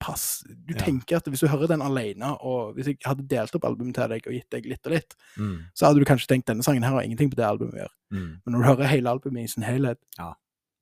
pass. 0.00 0.42
Du 0.48 0.74
Ja. 0.74 0.80
tenker 0.84 1.16
at 1.16 1.24
hvis 1.28 1.40
du 1.40 1.46
hører 1.48 1.68
den 1.68 1.82
alene, 1.82 2.32
og 2.40 2.74
hvis 2.74 2.86
jeg 2.86 2.98
hadde 3.04 3.28
delt 3.28 3.54
opp 3.54 3.64
albumet 3.64 3.94
til 3.94 4.08
deg 4.08 4.26
og 4.26 4.32
gitt 4.32 4.50
deg 4.50 4.66
litt 4.66 4.86
og 4.86 4.92
litt, 4.92 5.14
Mm, 5.38 5.58
så 5.74 5.86
hadde 5.86 5.98
du 6.00 6.04
kanskje 6.04 6.26
tenkt 6.26 6.46
denne 6.46 6.62
sangen 6.64 6.82
her 6.82 6.90
har 6.92 7.02
ingenting 7.02 7.30
på 7.30 7.36
det 7.36 7.44
albumet 7.46 7.74
å 7.74 7.82
gjøre. 7.84 7.94
mm, 8.12 8.40
Men 8.46 8.54
når 8.54 8.58
du 8.58 8.64
hører 8.68 8.86
hele 8.88 9.10
albumet 9.10 9.44
i 9.44 9.46
sin 9.46 9.62
helhet, 9.62 9.98
Ja. 10.18 10.34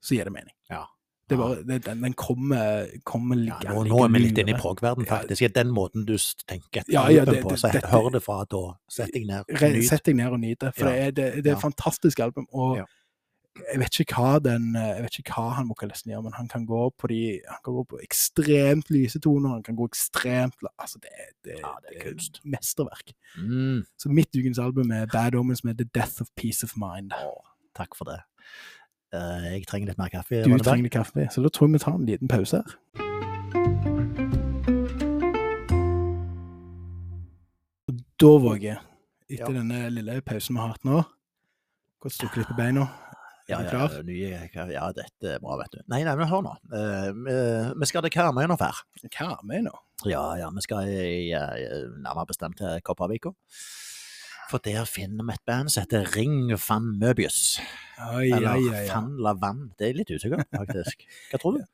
så 0.03 0.15
gir 0.17 0.25
det 0.25 0.33
mening. 0.33 0.55
ja. 0.71 0.85
Det 1.29 1.37
bare, 1.37 1.57
det, 1.63 1.85
den, 1.85 2.01
den 2.01 2.15
kommer, 2.15 2.89
kommer 3.05 3.37
Ja, 3.37 3.59
ligge 3.59 3.69
nå, 3.69 3.85
nå 3.87 4.05
er 4.05 4.09
vi 4.09 4.19
litt 4.19 4.39
inne 4.39 4.55
i 4.57 4.59
prog-verden, 4.59 5.05
faktisk. 5.05 5.43
I 5.43 5.49
den 5.49 5.69
måten 5.69 6.07
du 6.07 6.15
tenker 6.49 6.81
et 6.81 6.89
Ja, 6.89 7.07
ja, 7.11 7.21
album 7.21 7.35
det- 7.35 7.43
på, 7.45 7.49
det- 7.51 7.59
så 7.59 7.69
hør 7.85 8.11
det 8.13 8.23
fra 8.23 8.45
da. 8.49 8.79
Sett 8.89 9.13
deg 9.13 9.27
ned. 9.27 9.45
og 9.47 9.61
Nyt. 9.61 9.85
Sett 9.85 10.05
deg 10.05 10.17
ned 10.17 10.33
og 10.33 10.41
nyt 10.41 10.59
det, 10.59 10.75
for 10.75 10.85
det 10.87 10.95
er, 10.99 11.11
det, 11.11 11.47
er 11.47 11.53
et 11.53 11.61
fantastisk 11.61 12.19
album. 12.21 12.47
Og. 12.55 12.79
Jeg 13.73 13.81
vet 13.81 14.45
den 14.45 14.75
Jeg 14.75 15.03
vet 15.03 15.19
ikke 15.19 15.35
hva 15.35 15.49
han 15.57 15.69
vokalisten 15.69 16.13
gjør, 16.13 16.23
men 16.23 16.33
han 16.33 16.49
kan 16.49 16.67
gå 16.67 16.91
på 16.99 17.09
de 17.09 17.41
Han 17.49 17.59
kan 17.65 17.75
gå 17.75 17.85
på 17.89 18.01
ekstremt 18.03 18.91
lyse 18.91 19.19
toner, 19.21 19.51
han 19.51 19.63
kan 19.63 19.77
gå 19.77 19.85
ekstremt 19.89 20.55
Altså, 20.79 20.99
det, 21.03 21.09
det, 21.45 21.59
Ja, 21.61 21.75
det 21.83 21.97
er 21.97 22.11
kunst. 22.11 22.41
mesterverk. 22.45 23.13
Mm, 23.37 23.85
Så 23.99 24.09
mitt 24.09 24.31
ukens 24.37 24.59
album 24.59 24.91
er 24.91 25.07
Bad 25.13 25.35
Omens 25.35 25.65
med 25.65 25.79
The 25.79 25.89
Death 25.95 26.21
of 26.21 26.29
Peace 26.37 26.63
of 26.65 26.77
Mind. 26.77 27.13
takk 27.75 27.95
for 27.97 28.05
det. 28.05 28.21
Uh, 29.15 29.45
jeg 29.55 29.67
trenger 29.67 29.89
litt 29.89 29.99
mer 29.99 30.09
kaffe. 30.09 30.43
Du 30.45 30.59
trenger 30.59 30.83
litt 30.83 30.93
kaffe, 30.93 31.29
så 31.33 31.43
da 31.43 31.49
tror 31.49 31.67
jeg 31.69 31.73
vi 31.73 31.79
tar 31.79 31.95
en 31.95 32.07
liten 32.07 32.29
pause 32.29 32.57
her. 32.57 33.79
Og 37.89 37.95
Da, 38.21 38.27
Våge, 38.43 38.77
etter 39.31 39.53
Ja. 39.53 39.61
denne 39.61 39.91
lille 39.91 40.21
pausen 40.21 40.55
vi 40.57 40.61
har 40.61 40.69
hatt 40.69 40.85
nå 40.85 41.03
Godt 42.01 42.13
strukket 42.13 42.37
litt 42.39 42.47
på 42.49 42.55
beina. 42.57 42.85
Ja, 43.49 43.63
ja, 43.65 44.03
nye, 44.05 44.29
ja, 44.53 44.87
dette 44.93 45.31
er 45.35 45.39
bra, 45.41 45.57
vet 45.57 45.73
du. 45.73 45.79
Nei, 45.89 46.03
nei, 46.05 46.15
men 46.21 46.29
hør 46.29 46.43
nå. 46.45 46.53
Eh, 46.69 47.13
vi- 47.17 47.81
vi 47.81 47.87
skal 47.89 48.03
til 48.05 48.11
Karmøy 48.13 48.45
Hva 48.47 48.69
er 48.69 49.09
Karmøy 49.15 49.63
nå? 49.65 49.73
Ja, 50.05 50.35
ja, 50.37 50.51
vi 50.51 50.61
skal 50.61 50.87
i, 50.89 51.33
eh, 51.33 51.89
nærmere 52.05 52.27
bestemt 52.29 52.59
til 52.59 52.81
Kopervika. 52.85 53.33
For 54.51 54.59
der 54.65 54.85
finner 54.85 55.25
vi 55.25 55.33
et 55.33 55.45
band 55.47 55.69
som 55.71 55.83
heter 55.85 56.07
Ring 56.17 56.51
van 56.69 56.99
Møbius. 57.01 57.59
Oi, 58.15 58.31
Eller 58.33 58.55
oi, 58.55 58.69
oi. 58.69 58.87
Van 58.89 59.17
la 59.19 59.33
Van. 59.35 59.73
Det 59.79 59.91
er 59.91 59.95
litt 59.99 60.09
usikkert, 60.11 60.47
faktisk. 60.55 61.05
Hva 61.33 61.39
tror 61.41 61.59
du? 61.59 61.65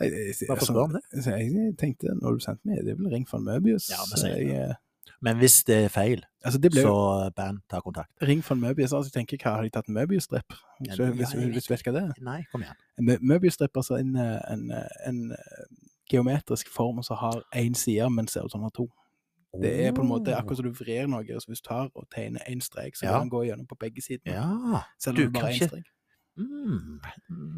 Jeg, 0.00 0.10
jeg, 0.10 0.34
jeg, 0.40 0.48
Hvorfor 0.48 0.76
om 0.84 0.92
det? 0.92 1.02
altså, 1.12 1.30
jeg 1.36 1.76
tenkte, 1.78 2.14
når 2.20 2.38
du 2.38 2.38
sendte 2.44 2.64
meg, 2.64 2.78
det 2.84 2.94
er 2.94 2.96
vel 3.00 3.10
Ring 3.12 3.26
van 3.32 3.42
Møbius. 3.44 3.90
Ja, 3.90 3.98
vi 4.10 4.16
så 4.16 4.22
sier 4.26 4.68
det. 4.68 4.76
Eh, 5.22 5.24
Men 5.24 5.36
hvis 5.38 5.64
det 5.64 5.76
er 5.84 5.88
feil, 5.88 6.24
altså, 6.44 6.58
det 6.60 6.70
ble 6.72 6.82
så 6.82 7.30
band, 7.36 7.60
ta 7.70 7.80
kontakt. 7.80 8.10
Ring 8.22 8.42
von 8.48 8.60
Møbius. 8.60 8.92
Altså, 8.92 9.10
jeg 9.14 9.26
tenker, 9.26 9.38
hva 9.42 9.56
har 9.56 9.62
de 9.62 9.70
tatt 9.70 9.88
en 9.88 9.94
Møbius-stripp? 9.94 10.52
Hvis, 10.80 10.98
Ja, 10.98 11.10
hvis, 11.10 11.34
ja, 11.34 11.46
hvis 11.48 11.64
du 11.68 11.72
vet 11.74 11.82
hva 11.86 11.92
det 11.92 12.02
er? 12.02 12.12
Nei, 12.20 12.42
kom 12.52 12.62
igjen. 12.62 13.18
Møbius-stripp, 13.22 13.76
altså 13.76 13.96
en, 14.00 14.16
eh, 14.16 14.40
en, 14.52 14.70
eh, 14.70 15.08
en 15.08 15.30
eh, 15.32 15.64
geometrisk 16.10 16.68
form 16.68 17.02
som 17.02 17.16
har 17.16 17.42
én 17.54 17.74
side, 17.74 18.10
men 18.10 18.26
ser 18.28 18.44
ut 18.44 18.50
som 18.50 18.60
den 18.60 18.64
har 18.70 18.70
to. 18.76 18.88
Det 19.62 19.86
er 19.86 19.92
på 19.92 20.00
en 20.02 20.08
måte 20.08 20.32
akkurat 20.34 20.56
som 20.56 20.64
du 20.64 20.72
vrir 20.72 21.06
noe. 21.06 21.24
Så 21.40 21.46
hvis 21.48 21.60
du 21.60 21.68
tar 21.68 21.90
og 21.94 22.06
tegner 22.10 22.40
én 22.48 22.60
strek, 22.60 22.96
så 22.96 23.04
Ja. 23.04 23.12
kan 23.18 23.28
den 23.28 23.30
gå 23.30 23.44
gjennom 23.44 23.66
på 23.68 23.76
begge 23.78 24.00
sidene. 24.02 24.32
Ja, 24.34 24.80
Selv 24.98 25.16
du 25.16 25.22
det 25.22 25.32
bare 25.34 25.50
er 25.50 25.58
én 25.58 25.68
strek. 25.68 25.84
mm, 26.36 27.00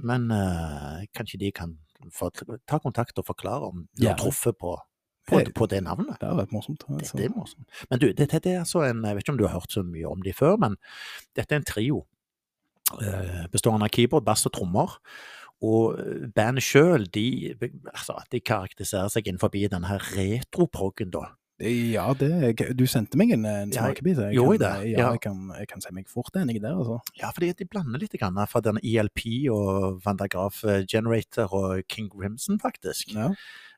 men 0.02 0.30
uh, 0.30 1.04
kanskje 1.14 1.38
de 1.38 1.52
kan 1.52 1.78
få, 2.12 2.30
ta 2.66 2.78
kontakt 2.78 3.18
og 3.18 3.24
forklare 3.26 3.62
om 3.70 3.88
de 3.96 4.06
har 4.06 4.16
Ja. 4.16 4.16
truffet 4.24 4.58
på, 4.60 4.76
på, 5.26 5.38
Det- 5.40 5.54
på 5.54 5.66
det 5.70 5.82
navnet? 5.84 6.18
Det 6.20 6.28
er 6.28 6.34
litt 6.42 6.52
morsomt. 6.52 6.84
Altså. 6.88 7.16
det 7.16 7.24
er 7.26 7.34
morsomt. 7.36 7.66
Men 7.90 7.98
du, 8.00 8.08
dette 8.12 8.40
det 8.44 8.52
er 8.54 8.58
altså 8.64 8.82
en, 8.88 9.04
jeg 9.04 9.14
vet 9.16 9.24
ikke 9.24 9.32
om 9.32 9.38
du 9.38 9.46
har 9.46 9.54
hørt 9.60 9.72
så 9.72 9.82
mye 9.84 10.06
om 10.10 10.22
de 10.22 10.32
før, 10.32 10.56
men 10.60 10.76
dette 11.36 11.52
er 11.54 11.62
en 11.62 11.64
trio 11.70 12.04
eh, 13.00 13.46
bestående 13.52 13.84
av 13.88 13.92
keyboard, 13.94 14.24
bass 14.26 14.46
og 14.46 14.52
trommer. 14.56 14.98
Og 15.64 15.94
eh, 15.98 16.26
bandet 16.34 16.62
sjøl, 16.66 17.06
de, 17.14 17.54
altså, 17.94 18.18
de 18.32 18.40
karakteriserer 18.44 19.08
seg 19.12 19.26
innenfor 19.30 19.48
denne 19.54 19.96
retroproggen, 20.12 21.10
da. 21.14 21.30
Ja, 21.62 22.08
det, 22.18 22.58
du 22.76 22.82
sendte 22.90 23.14
meg 23.16 23.30
en, 23.30 23.44
en 23.46 23.70
smakebit. 23.72 24.18
jeg 24.18 24.34
jeg 24.34 24.58
det? 24.58 24.70
Ja, 24.90 24.98
Ja. 24.98 25.10
jeg 25.14 25.20
kan, 25.22 25.52
jeg 25.56 25.68
kan 25.70 25.80
si 25.80 25.92
meg 25.94 26.08
fort 26.10 26.34
enig 26.36 26.58
der, 26.60 26.74
altså. 26.74 26.98
Ja, 27.20 27.30
fordi 27.30 27.52
de 27.54 27.64
blander 27.70 28.02
litt 28.02 28.16
grann 28.18 28.34
fra 28.50 28.60
denne 28.60 28.82
ELP 28.82 29.22
og 29.54 30.00
Van 30.04 30.18
der 30.18 30.26
Graaf 30.28 30.64
eh, 30.64 30.82
Generator 30.90 31.54
og 31.54 31.84
King 31.88 32.10
Crimson, 32.10 32.58
faktisk. 32.60 33.14
Ja. 33.14 33.30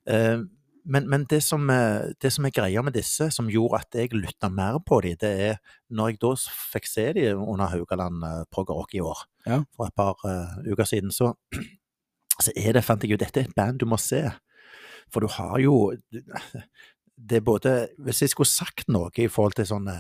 Eh, 0.08 0.40
Men, 0.86 1.08
men 1.10 1.24
det, 1.30 1.40
som, 1.42 1.66
eh, 1.70 2.12
det 2.22 2.30
som 2.32 2.46
er 2.46 2.54
greia 2.54 2.82
med 2.86 2.94
disse, 2.94 3.26
som 3.34 3.50
gjorde 3.50 3.80
at 3.82 3.98
jeg 3.98 4.14
lytta 4.14 4.50
mer 4.52 4.78
på 4.86 5.00
dem, 5.02 5.16
det 5.18 5.32
er 5.48 5.56
når 5.90 6.12
jeg 6.12 6.20
da 6.22 6.32
fikk 6.72 6.86
se 6.86 7.06
dem 7.16 7.42
under 7.42 7.72
Haugaland 7.72 8.22
eh, 8.26 8.42
Prog 8.54 8.70
Rock 8.70 8.94
i 8.94 9.02
år, 9.02 9.26
Ja. 9.46 9.62
for 9.76 9.86
et 9.86 9.94
par 9.94 10.18
uh, 10.26 10.58
uker 10.66 10.84
siden, 10.84 11.10
så, 11.10 11.32
så 12.42 12.52
det, 12.54 12.84
fant 12.84 13.02
jeg 13.02 13.14
ut, 13.14 13.22
dette 13.22 13.40
er 13.40 13.48
et 13.48 13.56
band 13.56 13.80
du 13.82 13.86
må 13.86 13.98
se. 13.98 14.22
For 15.10 15.22
du 15.22 15.30
har 15.30 15.58
jo 15.62 15.94
det 17.16 17.38
er 17.38 17.44
både 17.46 17.88
Hvis 18.02 18.20
jeg 18.22 18.32
skulle 18.32 18.50
sagt 18.50 18.90
noe 18.92 19.08
i 19.16 19.28
forhold 19.30 19.54
til 19.56 19.68
sånne 19.68 19.94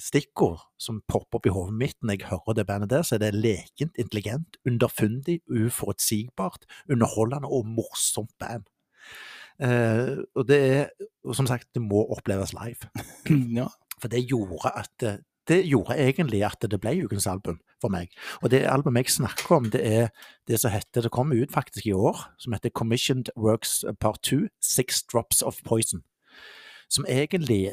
stikkord 0.00 0.62
som 0.80 1.02
popper 1.08 1.40
opp 1.40 1.48
i 1.50 1.52
hodet 1.52 1.74
mitt 1.76 1.98
når 2.00 2.16
jeg 2.16 2.30
hører 2.30 2.56
det 2.56 2.66
bandet 2.66 2.90
der, 2.94 3.02
så 3.04 3.16
er 3.16 3.26
det 3.26 3.34
lekent, 3.36 3.98
intelligent, 4.00 4.56
underfundig, 4.64 5.42
uforutsigbart, 5.50 6.64
underholdende 6.88 7.50
og 7.52 7.68
morsomt 7.68 8.32
band. 8.40 8.64
Eh, 9.62 10.16
og 10.36 10.48
det 10.48 10.58
er, 10.64 10.88
og 11.24 11.36
som 11.36 11.48
sagt, 11.48 11.68
det 11.74 11.82
må 11.82 12.04
oppleves 12.12 12.54
live. 12.56 12.90
ja. 13.58 13.68
For 14.00 14.12
det 14.12 14.26
gjorde 14.28 14.72
at 14.76 15.06
eh, 15.06 15.22
det 15.48 15.62
gjorde 15.68 15.94
egentlig 15.94 16.42
at 16.42 16.64
det 16.70 16.80
ble 16.82 16.92
ukens 17.06 17.26
album 17.30 17.60
for 17.80 17.92
meg. 17.92 18.10
Og 18.42 18.50
det 18.50 18.64
albumet 18.66 19.06
jeg 19.06 19.18
snakker 19.20 19.56
om, 19.56 19.68
det 19.70 19.82
er 19.86 20.08
det 20.48 20.58
som 20.60 20.72
heter 20.74 21.06
Det 21.06 21.12
kom 21.14 21.32
ut 21.32 21.52
faktisk 21.52 21.86
i 21.86 21.92
år, 21.94 22.18
som 22.38 22.52
heter 22.52 22.70
Commissioned 22.74 23.30
Works 23.36 23.84
Part 24.00 24.22
2, 24.22 24.48
Six 24.60 25.04
Drops 25.12 25.42
of 25.42 25.62
Poison. 25.64 26.02
Som 26.90 27.04
egentlig 27.08 27.72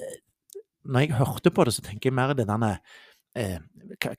Når 0.86 1.00
jeg 1.00 1.18
hørte 1.18 1.52
på 1.52 1.64
det, 1.64 1.74
så 1.74 1.82
tenker 1.82 2.10
jeg 2.10 2.14
mer 2.14 2.34
i 2.34 2.38
denne 2.38 2.78
eh, 3.36 3.60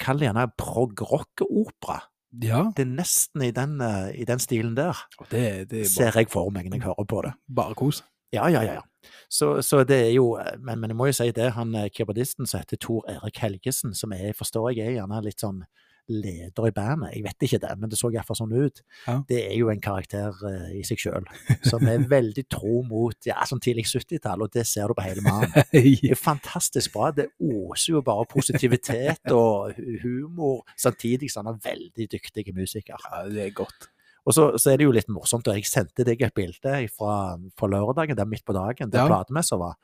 Kall 0.01 0.19
det 0.19 0.27
gjerne 0.27 0.49
prog-rock-opera. 0.59 2.01
Ja. 2.43 2.65
Det 2.77 2.87
er 2.87 2.91
nesten 2.91 3.45
i 3.47 3.51
den, 3.55 3.79
eh, 3.81 4.11
i 4.21 4.25
den 4.29 4.43
stilen 4.43 4.75
der, 4.77 4.99
Det, 5.31 5.71
det 5.71 5.85
bare, 5.85 5.93
ser 5.93 6.19
jeg 6.19 6.31
for 6.33 6.51
meg 6.51 6.71
når 6.71 6.81
jeg 6.81 6.87
hører 6.89 7.09
på 7.09 7.23
det. 7.27 7.33
bare 7.55 7.75
kos. 7.79 8.03
Ja, 8.33 8.49
ja, 8.49 8.63
ja. 8.63 8.81
ja. 8.81 8.83
Så, 9.31 9.63
så 9.63 9.85
det 9.85 10.01
er 10.09 10.13
jo 10.17 10.39
men, 10.59 10.81
men 10.81 10.91
jeg 10.91 10.97
må 10.97 11.07
jo 11.07 11.15
si 11.17 11.31
det, 11.31 11.53
han 11.55 11.75
eh, 11.75 11.91
keyboardisten 11.95 12.47
som 12.47 12.63
heter 12.63 12.81
Tor 12.81 13.05
Erik 13.11 13.39
Helgesen, 13.39 13.95
som 13.95 14.13
jeg 14.13 14.35
forstår 14.39 14.73
jeg 14.73 14.87
er 14.89 14.99
gjerne 14.99 15.23
litt 15.23 15.45
sånn 15.45 15.63
leder 16.09 16.67
i 16.69 16.73
bandet, 16.75 17.15
jeg 17.15 17.25
vet 17.25 17.47
ikke 17.47 17.61
det, 17.63 17.71
men 17.81 17.91
det 17.93 17.99
så 18.01 18.11
iallfall 18.13 18.37
sånn 18.39 18.53
ut. 18.53 18.83
Ja. 19.07 19.15
Det 19.29 19.39
er 19.47 19.55
jo 19.57 19.71
en 19.73 19.81
karakter 19.85 20.37
uh, 20.45 20.69
i 20.77 20.83
seg 20.87 21.01
sjøl, 21.01 21.25
som 21.65 21.87
er 21.89 22.05
veldig 22.17 22.45
tro 22.53 22.83
mot 22.89 23.29
ja, 23.29 23.39
sånn 23.49 23.63
tidlig 23.65 23.87
70-tall, 23.89 24.45
og 24.45 24.53
det 24.53 24.67
ser 24.69 24.93
du 24.93 24.99
på 24.99 25.07
hele 25.07 25.25
mannen. 25.25 25.51
Det 25.75 26.11
er 26.13 26.21
fantastisk 26.21 26.93
bra. 26.95 27.09
Det 27.15 27.31
oser 27.41 27.97
jo 27.97 28.05
bare 28.05 28.27
positivitet 28.31 29.33
og 29.33 29.75
humor, 30.05 30.63
samtidig 30.81 31.31
som 31.33 31.49
han 31.49 31.57
er 31.59 31.65
veldig 31.71 32.07
dyktig 32.13 32.47
musiker. 32.55 33.01
ja, 33.01 33.25
det 33.31 33.49
er 33.49 33.57
godt. 33.57 33.89
Og 34.25 34.33
så, 34.33 34.45
så 34.57 34.71
er 34.73 34.79
det 34.81 34.87
jo 34.87 34.93
litt 34.97 35.11
morsomt, 35.13 35.49
og 35.53 35.59
jeg 35.59 35.69
sendte 35.69 36.05
deg 36.07 36.23
et 36.25 36.33
bilde 36.37 36.77
fra, 36.95 37.37
fra 37.59 37.69
lørdagen, 37.69 38.17
der 38.17 38.29
midt 38.29 38.45
på 38.47 38.55
dagen, 38.57 38.89
der 38.93 39.03
Ja. 39.05 39.09
platemessa 39.11 39.59
var. 39.61 39.75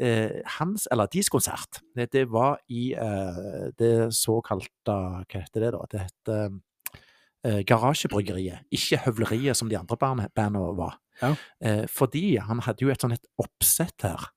Eh, 0.00 0.40
hans, 0.58 0.86
eller 0.90 1.10
deres 1.12 1.28
konsert, 1.30 1.82
det, 1.96 2.08
det 2.14 2.24
var 2.32 2.56
i 2.72 2.92
eh, 2.96 3.68
det 3.78 4.12
såkalte 4.16 4.70
Hva 4.88 5.26
heter 5.28 5.66
det, 5.66 5.72
da? 5.74 5.82
Det 5.92 6.04
heter 6.06 6.54
eh, 7.44 7.60
Garasjebryggeriet, 7.68 8.64
ikke 8.72 9.02
Høvleriet, 9.04 9.58
som 9.58 9.68
de 9.68 9.76
andre 9.78 9.98
bandene 10.00 10.72
var. 10.78 10.96
Ja. 11.20 11.34
Eh, 11.60 11.84
fordi 11.92 12.38
han 12.40 12.64
hadde 12.64 12.86
jo 12.86 12.92
et 12.92 13.04
sånt 13.04 13.18
et 13.18 13.28
oppsett 13.42 14.06
her, 14.06 14.30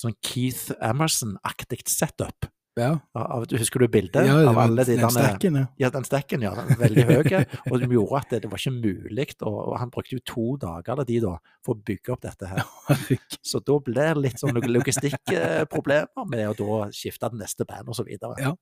sånn 0.00 0.16
Keith 0.24 0.72
Emerson-aktig 0.80 1.84
setup. 1.92 2.48
Ja, 2.80 2.94
Av, 3.12 3.44
husker 3.52 3.82
du 3.82 3.88
bildet 3.92 4.24
ja 4.24 4.34
av 4.48 4.56
alle 4.56 4.84
de 4.88 4.94
den 4.96 5.10
stekken, 5.12 5.56
ja. 5.60 5.66
Ja, 5.76 5.90
den 5.92 6.06
stekken, 6.08 6.40
ja. 6.46 6.54
Den 6.56 6.78
veldig 6.80 7.04
høy. 7.04 7.18
Og 7.70 7.82
som 7.82 7.92
gjorde 7.92 8.20
at 8.22 8.30
det, 8.32 8.38
det 8.46 8.50
var 8.52 8.62
ikke 8.62 8.72
mulig. 8.78 9.26
Og, 9.44 9.58
og 9.66 9.74
han 9.82 9.92
brukte 9.92 10.16
jo 10.16 10.22
to 10.24 10.44
dager 10.62 10.94
eller 10.94 11.08
de 11.08 11.18
da, 11.20 11.34
for 11.66 11.76
å 11.76 11.82
bygge 11.90 12.14
opp 12.14 12.22
dette 12.24 12.48
her. 12.48 12.64
Så 13.52 13.60
da 13.60 13.76
ble 13.84 14.06
det 14.08 14.22
litt 14.24 14.40
sånn 14.40 14.56
log- 14.56 14.70
logistikkproblemer 14.78 16.28
med 16.32 16.46
å 16.48 16.54
da 16.62 16.78
skifte 16.96 17.28
til 17.28 17.42
neste 17.42 17.68
band 17.68 17.92
videre. 18.08 18.38
Ja. 18.40 18.54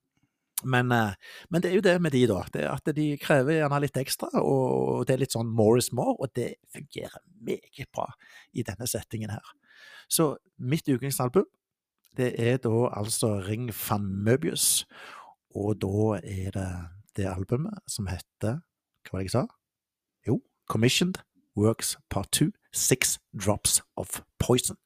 Men, 0.64 0.90
eh, 0.92 1.14
men 1.48 1.62
det 1.62 1.70
er 1.70 1.78
jo 1.78 1.84
det 1.86 1.94
med 2.02 2.12
de, 2.12 2.24
da. 2.28 2.42
Det 2.52 2.66
at 2.68 2.90
de 2.96 3.06
krever 3.22 3.60
gjerne 3.60 3.78
litt 3.86 3.96
ekstra, 3.96 4.28
og 4.42 5.06
det 5.08 5.14
er 5.14 5.22
litt 5.22 5.32
sånn 5.38 5.48
more 5.56 5.78
is 5.80 5.92
more, 5.96 6.18
og 6.18 6.34
det 6.36 6.56
fungerer 6.74 7.22
meget 7.46 7.88
bra 7.94 8.10
i 8.52 8.66
denne 8.66 8.90
settingen 8.90 9.32
her. 9.32 9.54
Så 10.10 10.34
mitt 10.58 10.88
ukensalbum, 10.90 11.46
det 12.16 12.34
er 12.38 12.56
da 12.56 12.88
altså 12.92 13.38
Ring 13.48 13.70
van 13.88 14.06
Möbius, 14.26 14.84
og 15.54 15.82
da 15.82 16.20
er 16.24 16.50
det 16.50 16.70
det 17.16 17.26
albumet 17.26 17.78
som 17.88 18.06
heter 18.06 18.60
Hva 19.04 19.12
var 19.12 19.18
det 19.18 19.30
jeg 19.30 19.30
sa? 19.30 19.46
Jo, 20.28 20.40
Commissioned 20.68 21.22
Works 21.56 21.98
Part 22.10 22.32
2, 22.32 22.50
Six 22.72 23.18
Drops 23.34 23.82
of 23.96 24.20
Poison. 24.38 24.76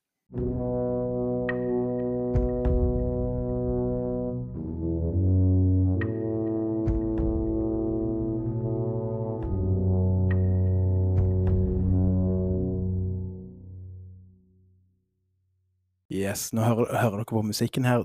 Yes, 16.24 16.46
nå 16.56 16.64
hører, 16.64 16.88
hører 16.96 17.20
dere 17.20 17.28
på 17.28 17.42
musikken 17.44 17.84
her. 17.84 18.04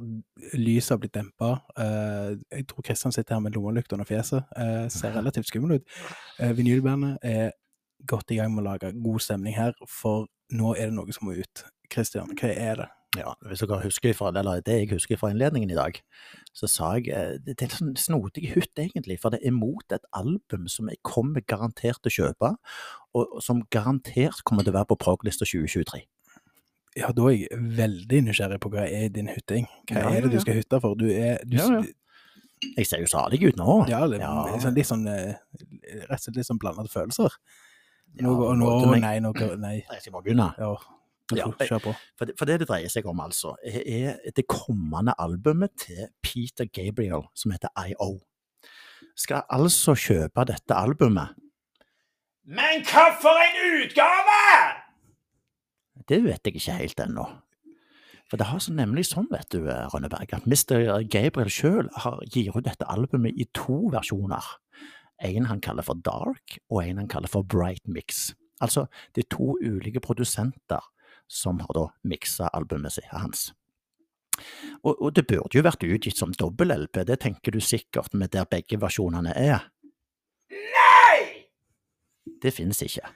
Lyset 0.57 0.95
har 0.95 0.99
blitt 0.99 1.15
dempa. 1.15 1.53
Uh, 1.79 2.35
jeg 2.51 2.67
tror 2.67 2.83
Kristian 2.85 3.15
sitter 3.15 3.37
her 3.37 3.43
med 3.45 3.55
lommelykt 3.55 3.93
under 3.95 4.07
fjeset. 4.09 4.43
Uh, 4.57 4.89
ser 4.91 5.15
relativt 5.15 5.47
skummel 5.47 5.77
ut. 5.79 5.97
Uh, 6.41 6.51
Vinylbandet 6.57 7.17
er 7.23 7.51
godt 8.07 8.31
i 8.31 8.39
gang 8.39 8.51
med 8.53 8.65
å 8.65 8.71
lage 8.71 8.93
god 9.03 9.23
stemning 9.23 9.55
her, 9.55 9.75
for 9.87 10.27
nå 10.55 10.73
er 10.75 10.89
det 10.89 10.97
noe 10.97 11.15
som 11.15 11.29
må 11.29 11.37
ut. 11.39 11.65
Kristian, 11.89 12.35
hva 12.37 12.51
er 12.53 12.81
det? 12.83 12.89
Ja, 13.17 13.31
hvis 13.41 13.63
dere 13.65 13.79
husker 13.81 14.13
fra, 14.13 14.29
eller 14.37 14.59
det 14.61 14.75
jeg 14.83 14.91
husker 14.91 15.17
fra 15.17 15.31
innledningen 15.33 15.71
i 15.73 15.77
dag, 15.77 15.95
så 16.53 16.67
sa 16.69 16.91
jeg 16.99 17.09
eh, 17.09 17.39
det 17.41 17.55
er 17.57 17.65
en 17.65 17.73
sånn 17.73 17.95
snodig 17.97 18.51
hutt, 18.51 18.75
egentlig, 18.77 19.17
for 19.23 19.33
det 19.33 19.39
er 19.41 19.55
mot 19.55 19.95
et 19.95 20.05
album 20.13 20.67
som 20.69 20.91
jeg 20.91 21.01
kommer 21.01 21.41
garantert 21.41 21.97
til 22.03 22.11
å 22.11 22.15
kjøpe, 22.19 22.51
og 23.17 23.39
som 23.41 23.63
garantert 23.73 24.43
kommer 24.45 24.61
til 24.61 24.75
å 24.75 24.77
være 24.77 24.91
på 24.91 24.99
Proglista 25.01 25.47
2023. 25.49 26.03
Ja, 26.97 27.11
da 27.13 27.27
er 27.29 27.35
jeg 27.37 27.59
veldig 27.77 28.19
nysgjerrig 28.25 28.59
på 28.63 28.71
hva 28.73 28.85
er 28.89 29.09
din 29.13 29.29
hytting. 29.29 29.67
Hva 29.91 30.03
Ja, 30.03 30.09
er 30.17 30.21
det 30.25 30.31
du 30.33 30.39
skal 30.41 30.57
hytte 30.57 30.79
for? 30.81 30.95
Du 30.97 31.05
er 31.09 31.37
du, 31.45 31.57
Ja, 31.57 31.67
ja. 31.79 31.83
Jeg 32.75 32.87
ser 32.89 32.99
jo 32.99 33.07
salig 33.07 33.39
ut 33.45 33.55
nå. 33.55 33.87
Ja, 33.87 34.01
det, 34.07 34.19
Ja. 34.19 34.57
Sånn, 34.59 34.75
litt 34.75 34.87
sånn 34.89 35.05
eh, 35.07 35.35
Rett 36.09 36.17
og 36.17 36.23
slett 36.25 36.35
litt 36.35 36.47
sånn 36.49 36.59
blandede 36.59 36.91
følelser. 36.91 37.35
Nå, 38.19 38.33
Ja, 38.33 38.49
og 38.49 38.57
nå, 38.57 38.95
nei, 38.99 39.19
nå, 39.23 39.31
nei. 39.57 39.75
Jeg 39.85 40.01
skal 40.01 40.11
bare 40.13 40.23
begynne. 40.23 40.53
Ja, 40.57 40.75
Ja. 41.37 41.45
For 42.17 42.25
det, 42.25 42.33
for 42.39 42.45
det 42.49 42.59
det 42.59 42.67
dreier 42.67 42.89
seg 42.89 43.05
om, 43.05 43.19
altså, 43.21 43.53
er 43.63 44.17
det 44.35 44.47
kommende 44.49 45.13
albumet 45.19 45.75
til 45.77 46.07
Peter 46.23 46.65
Gabriel, 46.65 47.27
som 47.35 47.51
heter 47.51 47.69
IO. 47.77 48.19
Skal 49.15 49.43
altså 49.49 49.93
kjøpe 49.93 50.45
dette 50.49 50.73
albumet. 50.73 51.35
Men 52.49 52.81
hva 52.81 53.11
for 53.21 53.37
en 53.37 53.61
utgave?! 53.83 54.78
Det 56.09 56.23
vet 56.25 56.45
jeg 56.45 56.57
ikke 56.57 56.79
helt 56.79 57.03
ennå. 57.05 57.27
For 58.29 58.37
det 58.37 58.49
har 58.49 58.61
så 58.61 58.73
nemlig 58.73 59.07
sånn, 59.09 59.27
vet 59.31 59.49
du, 59.53 59.63
Rønneberg, 59.65 60.33
at 60.37 60.45
Mr. 60.45 61.01
Gabriel 61.09 61.49
sjøl 61.53 61.89
gir 62.29 62.53
ut 62.53 62.65
dette 62.65 62.85
albumet 62.85 63.37
i 63.37 63.47
to 63.57 63.87
versjoner. 63.93 64.45
En 65.25 65.49
han 65.49 65.61
kaller 65.61 65.85
for 65.85 65.97
Dark, 66.05 66.59
og 66.69 66.83
en 66.83 67.01
han 67.01 67.09
kaller 67.09 67.31
for 67.31 67.45
Bright 67.45 67.87
Mix. 67.89 68.29
Altså, 68.61 68.85
det 69.15 69.25
er 69.25 69.33
to 69.33 69.55
ulike 69.61 70.01
produsenter 70.03 70.85
som 71.29 71.61
har 71.63 71.73
da 71.77 71.87
miksa 72.09 72.49
albumet 72.53 72.99
hans. 73.13 73.49
Og, 74.83 74.93
og 74.95 75.13
det 75.15 75.25
burde 75.27 75.57
jo 75.57 75.65
vært 75.65 75.83
utgitt 75.83 76.17
som 76.19 76.33
dobbel-LP, 76.33 77.03
det 77.05 77.19
tenker 77.25 77.53
du 77.53 77.59
sikkert, 77.63 78.13
med 78.13 78.31
der 78.33 78.47
begge 78.49 78.79
versjonene 78.81 79.33
er. 79.35 79.65
Nei! 80.53 81.49
Det 82.41 82.53
finnes 82.55 82.79
ikke. 82.85 83.09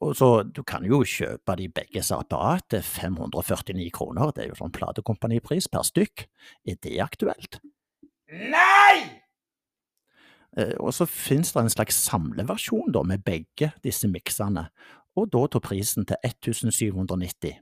Og 0.00 0.16
så, 0.18 0.42
Du 0.42 0.62
kan 0.66 0.82
jo 0.84 1.02
kjøpe 1.06 1.54
de 1.56 1.68
begge 1.70 2.02
separat 2.02 2.64
til 2.72 2.82
549 2.82 3.90
kroner, 3.94 4.32
det 4.34 4.44
er 4.44 4.48
jo 4.50 4.58
sånn 4.58 4.72
platekompanipris 4.74 5.68
per 5.70 5.86
stykk. 5.86 6.26
Er 6.66 6.78
det 6.82 6.96
aktuelt? 7.04 7.60
Nei! 8.30 9.20
Eh, 10.58 10.74
Og 10.80 10.90
så 10.94 11.06
finnes 11.06 11.52
det 11.54 11.62
en 11.62 11.70
slags 11.70 12.00
samleversjon 12.08 12.90
da, 12.92 13.04
med 13.06 13.22
begge 13.22 13.70
disse 13.84 14.10
miksene, 14.10 14.68
og 15.18 15.30
da 15.30 15.44
tar 15.46 15.62
prisen 15.62 16.06
til 16.06 16.16
1790. 16.26 17.54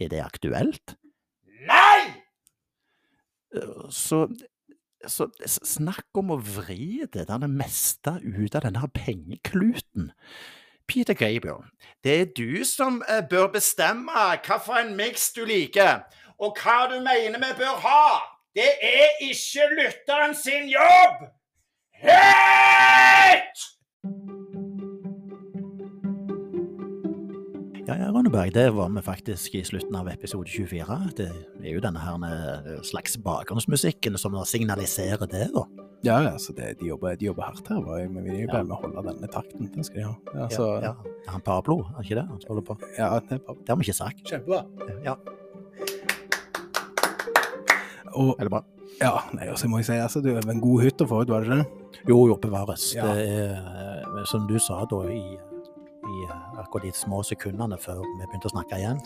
Er 0.00 0.08
det 0.12 0.20
aktuelt? 0.24 0.96
Nei! 1.68 2.24
Så, 3.88 4.26
så 5.08 5.26
snakk 5.40 6.20
om 6.20 6.34
å 6.34 6.40
vri 6.44 7.06
det 7.08 7.24
der 7.30 7.40
det 7.40 7.48
meste 7.48 8.18
ut 8.20 8.56
av 8.58 8.66
denne 8.66 8.88
pengekluten. 8.92 10.10
Peter 10.88 11.14
Gabriel, 11.14 11.62
det 12.04 12.20
er 12.20 12.28
du 12.36 12.64
som 12.64 13.02
eh, 13.08 13.22
bør 13.30 13.50
bestemme 13.52 14.12
hvilken 14.46 14.94
miks 14.96 15.32
du 15.36 15.44
liker, 15.44 16.06
og 16.40 16.56
hva 16.56 16.86
du 16.88 16.96
mener 17.04 17.36
vi 17.42 17.50
bør 17.58 17.76
ha. 17.84 18.04
Det 18.56 18.70
er 18.82 19.18
ikke 19.28 19.68
lytteren 19.76 20.32
sin 20.34 20.70
jobb! 20.72 21.26
Hit! 22.00 23.66
Ja, 27.88 27.94
ja, 27.96 28.08
Rønneberg, 28.12 28.54
det 28.54 28.66
var 28.76 28.88
vi 28.88 29.02
faktisk 29.04 29.54
i 29.54 29.64
slutten 29.64 29.96
av 29.96 30.08
episode 30.12 30.48
24. 30.48 30.98
Det 31.16 31.28
er 31.64 31.72
jo 31.72 31.84
denne 31.84 32.00
her 32.00 32.24
eh, 32.28 32.80
slags 32.84 33.20
bakgrunnsmusikken 33.24 34.16
som 34.20 34.36
signaliserer 34.44 35.28
det, 35.28 35.50
da. 35.52 35.87
Ja, 36.06 36.14
altså 36.30 36.52
det, 36.54 36.76
de, 36.80 36.86
jobber, 36.92 37.16
de 37.18 37.26
jobber 37.26 37.42
hardt 37.48 37.66
her, 37.68 37.80
bare, 37.82 38.04
men 38.08 38.22
vi 38.24 38.30
er 38.36 38.42
jo 38.44 38.50
bare 38.52 38.62
med 38.68 38.76
å 38.76 38.80
holde 38.84 39.02
denne 39.08 39.28
takten. 39.32 39.66
Den 39.74 39.84
skal 39.86 39.98
de 39.98 40.04
ha. 40.06 40.14
Ja, 40.38 40.46
så, 40.52 40.66
ja, 40.78 40.92
ja. 40.92 41.14
Er 41.26 41.32
han 41.34 41.42
Pablo, 41.42 41.80
er 41.90 41.96
det 41.98 42.04
ikke 42.06 42.18
det 42.20 42.26
han 42.28 42.44
holder 42.48 42.66
på? 42.68 42.76
ja, 42.98 43.08
det 43.18 43.38
er. 43.40 43.42
Det 43.58 43.72
har 43.72 43.80
vi 43.80 43.88
ikke 43.88 43.96
sagt. 43.98 44.22
Kjempebra. 44.30 44.62
Ja, 45.04 45.16
Og 48.18 48.36
eller 48.40 48.50
bra. 48.50 48.62
ja, 49.02 49.12
nei, 49.36 49.48
og 49.52 49.58
så 49.60 49.68
må 49.70 49.78
jeg 49.82 49.86
si, 49.90 49.98
altså, 50.00 50.22
du 50.24 50.30
er 50.32 50.46
en 50.50 50.62
god 50.62 50.80
hytte 50.86 51.06
for 51.06 51.22
ut, 51.22 51.30
var 51.30 51.44
det 51.44 51.50
ikke 51.50 51.58
det? 51.60 52.00
Jo, 52.08 52.16
jo, 52.30 52.38
bevares. 52.40 52.88
Ja. 52.96 53.04
Det 53.14 53.26
er, 53.28 53.52
eh, 53.58 54.22
som 54.30 54.46
du 54.48 54.56
sa 54.62 54.80
da, 54.90 55.02
i, 55.12 55.36
i 56.08 56.18
eh, 56.26 56.60
akkurat 56.62 56.84
de 56.88 56.92
små 56.96 57.20
sekundene 57.26 57.76
før 57.80 58.00
vi 58.02 58.26
begynte 58.26 58.48
å 58.50 58.52
snakke 58.54 58.78
igjen, 58.80 59.00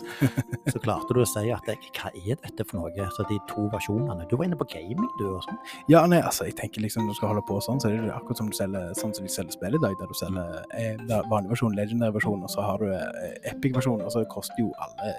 så 0.71 0.81
klarte 0.83 1.13
du 1.15 1.21
å 1.23 1.27
si 1.27 1.45
at 1.53 1.67
hva 1.67 2.11
er 2.13 2.39
dette 2.43 2.65
for 2.69 2.79
noe? 2.81 3.07
Så 3.17 3.25
de 3.29 3.37
to 3.51 3.65
versjonene. 3.73 4.27
Du 4.31 4.35
var 4.39 4.47
inne 4.47 4.59
på 4.59 4.67
gaming, 4.71 5.09
du, 5.19 5.25
og 5.35 5.43
sånn. 5.45 5.59
Ja, 5.91 6.05
nei, 6.09 6.21
altså, 6.23 6.47
jeg 6.49 6.55
tenker 6.59 6.83
liksom 6.85 7.05
når 7.07 7.15
du 7.15 7.19
skal 7.21 7.33
holde 7.33 7.45
på 7.49 7.59
sånn, 7.65 7.81
så 7.83 7.91
er 7.91 7.99
det 8.07 8.13
akkurat 8.15 8.41
som 8.41 8.49
du 8.51 8.57
selger, 8.57 8.93
sånn 8.99 9.13
som 9.17 9.27
de 9.27 9.33
selger 9.33 9.57
spill 9.57 9.77
i 9.77 9.83
dag, 9.83 9.97
der 9.99 10.09
du 10.11 10.17
selger 10.17 10.57
eh, 10.77 10.95
er 10.97 11.29
vanlig 11.31 11.53
versjon, 11.53 11.75
legendary 11.77 12.15
versjon, 12.15 12.43
og 12.47 12.51
så 12.53 12.65
har 12.65 12.81
du 12.83 12.89
eh, 12.93 13.37
epic 13.53 13.75
versjon, 13.77 14.01
og 14.03 14.11
så 14.15 14.23
koster 14.31 14.63
jo 14.63 14.71
alle 14.83 15.13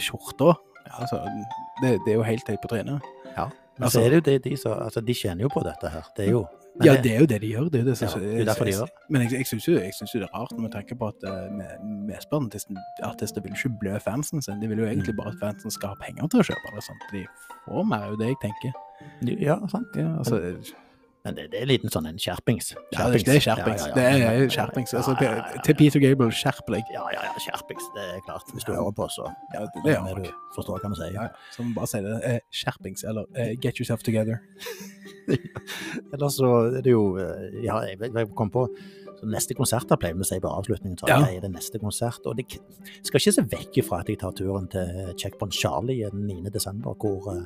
skjorta. 0.00 0.54
Ja, 0.86 0.94
altså, 1.04 1.22
det, 1.82 1.96
det 2.06 2.14
er 2.14 2.18
jo 2.20 2.26
helt 2.26 2.48
høyt 2.50 2.62
på 2.64 2.70
trynet. 2.74 3.10
Men 3.80 3.86
Altså- 3.86 4.00
så 4.00 4.04
er 4.04 4.10
det 4.10 4.16
jo 4.18 4.24
det 4.30 4.42
de 4.44 4.56
som 4.60 4.72
Altså, 4.76 5.00
de 5.00 5.14
tjener 5.16 5.42
jo 5.46 5.48
på 5.48 5.62
dette 5.64 5.88
her. 5.88 6.04
Det 6.16 6.26
er 6.26 6.30
jo 6.34 6.42
men 6.78 6.86
Ja, 6.86 6.94
det 7.02 7.12
er 7.14 7.18
jo 7.20 7.26
det 7.26 7.40
de 7.42 7.48
gjør. 7.52 7.64
Det 7.70 7.80
er, 7.80 7.84
jo 7.84 7.88
det, 7.90 7.96
som- 7.98 8.08
Ja, 8.08 8.26
det 8.26 8.40
er 8.40 8.44
derfor 8.44 8.64
de 8.64 8.72
gjør. 8.72 8.88
Men 9.10 9.22
jeg, 9.22 9.32
jeg 9.32 9.46
syns 9.46 9.66
jo, 9.68 9.74
det 9.74 10.28
er 10.28 10.34
rart 10.34 10.52
når 10.52 10.62
vi 10.66 10.72
tenker 10.76 10.96
på 10.96 11.08
at 11.08 11.20
uh, 11.26 11.48
mesteparten 12.06 12.50
vil 13.44 13.52
ikke 13.52 13.72
blø 13.80 13.98
fansen 13.98 14.42
sin. 14.42 14.60
De 14.60 14.68
vil 14.68 14.78
jo 14.78 14.84
egentlig 14.86 15.16
bare 15.16 15.32
at 15.34 15.40
fansen 15.40 15.70
skal 15.70 15.88
ha 15.88 15.94
penger 16.00 16.28
til 16.28 16.40
å 16.40 16.46
kjøpe 16.50 16.74
det. 16.76 16.84
Sant? 16.84 17.02
De 17.12 17.24
får 17.66 17.84
mer, 17.90 18.06
er 18.06 18.08
jo 18.14 18.16
det 18.16 18.28
jeg 18.32 18.40
tenker. 18.46 18.72
Ja, 19.42 19.58
sant. 19.68 19.96
Ja, 19.96 20.16
altså, 20.18 20.38
Men 21.24 21.36
det, 21.36 21.50
det 21.52 21.58
er 21.58 21.66
en 21.66 21.68
liten 21.68 21.92
sånn 21.92 22.06
en 22.08 22.18
skjerpings. 22.20 22.70
ja, 22.94 23.06
det, 23.12 23.20
det 23.28 23.34
er 23.36 23.42
skjerpings. 23.44 23.82
Ja, 23.84 23.88
ja, 23.92 23.96
Det 23.96 24.44
er 24.46 24.52
skjerpings. 24.54 24.94
Altså. 24.96 25.14
Til 25.66 25.76
Peter 25.76 26.00
Gable, 26.00 26.30
skjerp 26.32 26.70
deg. 26.72 26.92
Ja, 26.94 27.02
ja, 27.12 27.26
ja, 27.28 27.34
skjerpings. 27.44 27.90
Det 27.96 28.06
er 28.06 28.22
klart. 28.24 28.48
Hvis 28.54 28.64
du 28.64 28.72
hører 28.72 28.94
på, 28.96 29.08
så 29.12 29.26
Ja, 29.52 29.66
det, 29.66 29.82
det 29.84 29.96
er 29.98 30.22
du 30.22 30.30
forstår 30.56 30.80
hva 30.80 30.92
vi 30.94 31.00
sier. 31.02 31.12
Ja. 31.18 31.26
Så 31.52 31.66
vi 31.66 31.74
bare 31.76 31.90
si 31.92 32.00
det. 32.06 32.16
Eh, 32.30 32.38
skjerpings, 32.62 33.04
eller 33.12 33.28
eh, 33.36 33.52
get 33.60 33.82
yourself 33.82 34.02
together. 34.06 34.40
Ellers 36.14 36.40
så 36.40 36.50
er 36.78 36.80
det 36.82 36.94
jo 36.94 37.04
eh, 37.20 37.60
Ja, 37.66 37.82
jeg 37.84 38.30
kom 38.38 38.50
på 38.50 38.64
Så 39.20 39.28
neste 39.28 39.54
konsert 39.58 39.86
da 39.90 39.96
pleier 40.00 40.14
vi 40.16 40.24
å 40.24 40.28
si 40.30 40.38
på 40.40 40.48
avslutningen. 40.48 40.96
Så 41.00 41.08
Ja. 41.08 41.20
det 41.40 41.50
neste 41.52 41.78
konsert. 41.78 42.24
Og 42.26 42.36
det 42.36 42.46
skal 43.02 43.20
ikke 43.20 43.32
se 43.34 43.42
vekk 43.42 43.78
ifra 43.84 44.00
at 44.00 44.06
jeg 44.08 44.18
tar 44.18 44.32
turen 44.32 44.66
til 44.70 45.14
Checkpoint 45.16 45.52
Charlie 45.52 46.08
den 46.10 46.26
9. 46.26 46.50
desember, 46.50 46.94
hvor 46.94 47.28
eh, 47.34 47.44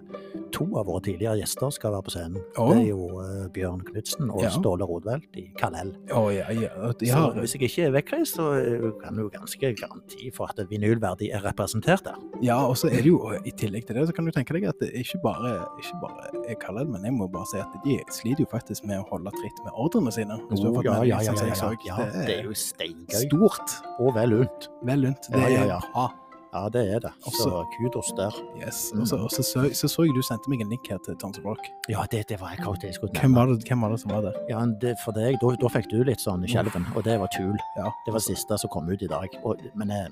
to 0.52 0.64
av 0.78 0.86
våre 0.86 1.02
tidligere 1.02 1.40
gjester 1.42 1.70
skal 1.74 1.92
være 1.96 2.05
på 2.06 2.10
scenen. 2.14 2.42
Oh. 2.59 2.70
Det 2.72 2.84
er 2.84 2.88
jo 2.92 3.09
eh, 3.20 3.48
Bjørn 3.55 3.82
Knutsen 3.88 4.30
og 4.30 4.42
Ja. 4.44 4.51
Ståle 4.55 4.86
Rodvelt 4.86 5.34
i 5.36 5.48
Kalell. 5.59 5.96
Oh, 6.14 6.28
ja, 6.32 6.46
Så 6.46 7.34
hvis 7.40 7.55
jeg 7.56 7.62
ikke 7.68 7.86
er 7.88 7.90
vekkreist, 7.96 8.36
så 8.38 8.46
eh, 8.55 8.90
kan 9.02 9.16
du 9.16 9.28
ganske 9.30 9.74
garanti 9.74 10.30
for 10.32 10.46
at 10.52 10.62
vinylverdi 10.70 11.30
er 11.32 11.42
representert 11.42 12.05
der. 12.05 12.14
ja, 12.42 12.59
og 12.66 12.76
så 12.76 12.86
er 12.92 13.02
det 13.02 13.06
jo 13.10 13.18
i 13.44 13.51
tillegg 13.51 13.86
til 13.86 13.96
det, 13.96 14.06
så 14.09 14.14
kan 14.14 14.24
du 14.24 14.30
tenke 14.30 14.52
deg 14.55 14.68
at 14.68 14.78
det 14.78 14.92
ikke 14.94 15.20
bare, 15.22 15.66
ikke 15.82 16.01
bare 16.01 16.30
er 16.48 16.55
Kalell, 16.60 16.86
men 16.86 17.02
jeg 17.02 17.12
må 17.12 17.26
bare 17.32 17.46
si 17.51 17.59
at 17.59 17.74
de 17.84 17.98
sliter 18.10 18.44
jo 18.44 18.46
faktisk 18.46 18.84
med 18.86 19.01
å 19.01 19.09
holde 19.10 19.30
tritt 19.34 19.59
med 19.64 19.72
ordrene 19.74 20.12
sine. 20.12 20.38
Hvis 20.51 20.60
du 20.60 20.66
har 20.68 20.72
Oh, 20.74 20.76
fått 20.76 20.84
ja, 20.84 20.98
med 21.01 21.09
ja, 21.09 21.18
ja, 21.22 21.32
ja, 21.32 21.46
ja, 21.55 21.64
så. 21.73 21.86
ja. 21.89 21.97
Det 22.27 22.36
er 22.41 22.45
jo 22.51 22.55
steingøy. 22.59 23.24
stort. 23.28 23.78
Og 24.01 24.12
vel 24.16 24.28
lunt. 24.36 24.69
Vel 24.85 25.09
lunt. 25.09 25.31
Det 25.31 25.41
Ja, 25.41 25.49
ja, 25.49 25.65
er 25.78 25.89
bra. 25.95 26.11
Ja, 26.55 26.69
det 26.70 26.82
er 26.95 27.01
det. 27.03 27.11
Så 27.35 27.65
kudos 27.74 28.12
der. 28.15 28.35
Yes. 28.61 28.93
Så, 28.95 29.16
også, 29.19 29.43
så, 29.43 29.65
så, 29.74 29.89
så 29.91 30.05
jeg 30.07 30.15
du 30.15 30.20
sendte 30.23 30.47
meg 30.53 30.61
en 30.62 30.69
link 30.70 30.86
her 30.86 31.01
til 31.03 31.16
Tons 31.19 31.41
Rock. 31.43 31.59
Ja, 31.91 32.05
det, 32.12 32.28
det 32.31 32.39
var 32.39 32.53
jeg 32.55 32.61
akkurat 32.62 32.85
det 32.85 32.93
jeg 32.93 32.99
skulle 33.01 33.19
Hvem 33.19 33.35
var 33.35 33.51
det, 33.51 33.57
hvem 33.66 33.82
var 33.82 33.91
det 33.91 33.99
som 34.05 34.12
var 34.15 34.23
der? 34.23 34.36
Ja, 34.53 34.61
det, 34.85 34.93
for 35.03 35.16
deg, 35.19 35.41
da, 35.43 35.51
da 35.59 35.70
fikk 35.74 35.89
du 35.91 35.97
litt 36.07 36.23
sånn 36.23 36.47
skjelven, 36.47 36.86
og 36.95 37.03
det 37.09 37.16
var 37.19 37.32
Tool. 37.35 37.59
Ja. 37.74 37.91
Det 38.07 38.15
var 38.15 38.23
det 38.23 38.28
siste 38.28 38.61
som 38.62 38.70
kom 38.70 38.86
ut 38.86 39.03
i 39.03 39.11
dag. 39.11 39.35
Og, 39.43 39.66
men, 39.74 39.91
eh, 39.91 40.07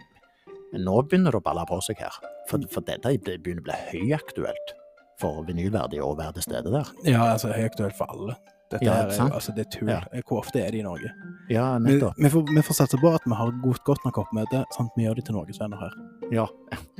men 0.73 0.83
nå 0.89 0.97
begynner 1.07 1.31
det 1.31 1.39
å 1.45 1.47
balle 1.47 1.63
på 1.71 1.79
seg 1.87 2.03
her. 2.03 2.19
For, 2.51 2.59
for 2.75 2.83
dette 2.91 3.15
begynner 3.23 3.63
å 3.63 3.69
bli 3.71 3.79
høyaktuelt 3.93 4.75
for 5.23 5.45
vinylverdig 5.47 6.03
å 6.03 6.11
være 6.19 6.41
til 6.41 6.49
stede 6.49 6.75
der. 6.75 6.91
Ja, 7.07 7.23
altså 7.37 7.53
høyaktuelt 7.55 7.95
for 7.95 8.11
alle. 8.11 8.35
Dette 8.73 8.87
Ja, 8.87 8.95
er, 9.05 9.21
altså, 9.29 9.53
det 9.57 9.67
er 9.67 9.71
tull. 9.75 9.91
Ja. 9.91 10.01
Hvor 10.27 10.41
ofte 10.41 10.63
er 10.63 10.73
det 10.73 10.81
i 10.81 10.87
Norge? 10.87 11.13
Ja, 11.53 11.79
nettopp. 11.83 12.17
vi, 12.17 12.31
får, 12.33 12.45
vi 12.49 12.63
får 12.65 12.79
satse 12.79 12.99
på 13.01 13.11
at 13.13 13.25
vi 13.27 13.37
har 13.37 13.53
godt, 13.63 13.83
godt 13.85 14.07
nok 14.07 14.23
oppmøte, 14.25 14.63
sånn 14.77 14.89
at 14.89 14.97
vi 14.97 15.07
gjør 15.07 15.19
det 15.19 15.25
til 15.29 15.37
norgesvenner 15.37 15.83
her. 15.83 15.97
Ja, 16.33 16.47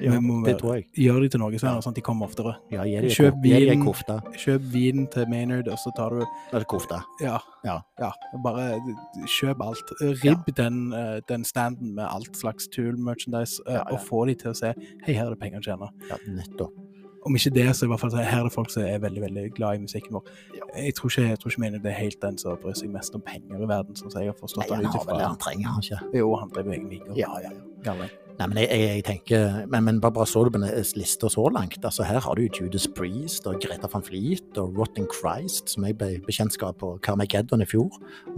ja 0.03 0.19
må 0.21 0.43
det 0.45 0.59
tror 0.61 0.77
jeg. 0.77 0.87
Gjør 1.07 1.23
de 1.25 1.31
til 1.33 1.43
norgesvenner, 1.43 1.85
sånn 1.85 1.95
at 1.95 2.01
de 2.01 2.05
kommer 2.05 2.29
oftere. 2.29 2.55
Ja, 2.75 2.85
gi 2.89 3.15
Kjøp 3.17 3.41
vin. 3.45 3.87
Kjøp 4.45 4.69
vin 4.75 5.07
til 5.13 5.29
Maynard, 5.33 5.71
og 5.73 5.81
så 5.81 5.95
tar 5.97 6.19
du 6.19 6.23
Eller 6.53 6.69
kofte. 6.69 7.01
Ja. 7.25 7.39
Ja. 7.65 7.79
Bare 8.45 8.69
kjøp 9.39 9.63
alt. 9.65 9.95
Ribb 10.23 10.53
den, 10.59 10.93
eh, 10.93 11.21
den 11.29 11.45
standen 11.49 11.95
med 11.97 12.05
alt 12.09 12.37
slags 12.37 12.69
Tool-merchandise, 12.75 13.63
eh, 13.67 13.79
Ja, 13.79 13.85
ja. 13.89 13.93
og 13.95 14.01
få 14.05 14.27
de 14.27 14.35
til 14.35 14.51
å 14.53 14.57
se 14.57 14.75
Hei, 15.07 15.15
her 15.15 15.27
er 15.27 15.31
det 15.31 15.41
penger 15.41 15.61
å 15.61 15.65
tjene. 15.65 15.89
Ja, 16.11 16.17
nettopp. 16.29 16.73
Om 17.25 17.37
ikke 17.39 17.53
det, 17.55 17.69
så 17.77 17.87
i 17.87 17.89
hvert 17.93 18.01
fall 18.03 18.15
her 18.19 18.41
er 18.41 18.49
det 18.49 18.53
folk 18.55 18.71
som 18.73 18.83
er 18.83 18.99
veldig 18.99 19.23
veldig 19.23 19.45
glad 19.55 19.79
i 19.79 19.83
musikken 19.85 20.17
vår. 20.17 20.25
Ja. 20.57 20.65
Jeg 20.83 20.95
tror 20.99 21.11
ikke, 21.13 21.29
jeg 21.29 21.39
tror 21.39 21.51
ikke 21.55 21.71
det 21.85 21.93
er 21.93 21.99
helt 22.01 22.23
den 22.23 22.39
som 22.39 22.57
bryr 22.63 22.75
seg 22.75 22.91
mest 22.91 23.15
om 23.15 23.23
penger 23.23 23.63
i 23.63 23.69
verden, 23.71 23.95
sånn 23.99 24.11
som 24.11 24.21
jeg 24.25 24.33
har 24.33 24.39
forstått 24.41 24.65
Nei, 24.67 24.81
han 24.83 24.91
har 24.91 25.07
vel 25.07 25.21
det 25.21 25.29
han 25.29 25.39
trenger, 25.39 25.69
han 25.77 25.87
ikke? 25.87 26.19
Jo, 26.19 26.33
han 26.41 26.51
driver 26.51 26.75
egen 26.75 26.91
vinger. 26.91 27.15
Ja, 27.19 27.31
ja, 27.45 27.53
ja. 27.87 27.95
Nei, 28.39 28.47
men 28.49 28.57
jeg, 28.63 28.69
jeg, 28.71 28.89
jeg 28.97 29.05
tenker 29.05 29.67
Men, 29.69 29.85
men 29.85 29.99
bare, 30.01 30.15
bare 30.17 30.27
så 30.27 30.45
du 30.47 30.51
på 30.51 30.59
den 30.63 30.71
lista 30.97 31.29
så 31.31 31.45
langt. 31.53 31.77
altså 31.85 32.03
Her 32.09 32.21
har 32.25 32.39
du 32.39 32.43
Judas 32.49 32.87
Priest 32.97 33.47
og 33.47 33.59
Greta 33.63 33.91
van 33.93 34.03
Fleet 34.07 34.59
og 34.59 34.79
Rotten 34.79 35.07
Christ, 35.13 35.69
som 35.75 35.85
jeg 35.85 35.99
ble 36.01 36.15
bekjentskap 36.27 36.79
på 36.81 36.95
Carmageddon 37.05 37.63
i 37.63 37.69
fjor. 37.69 37.91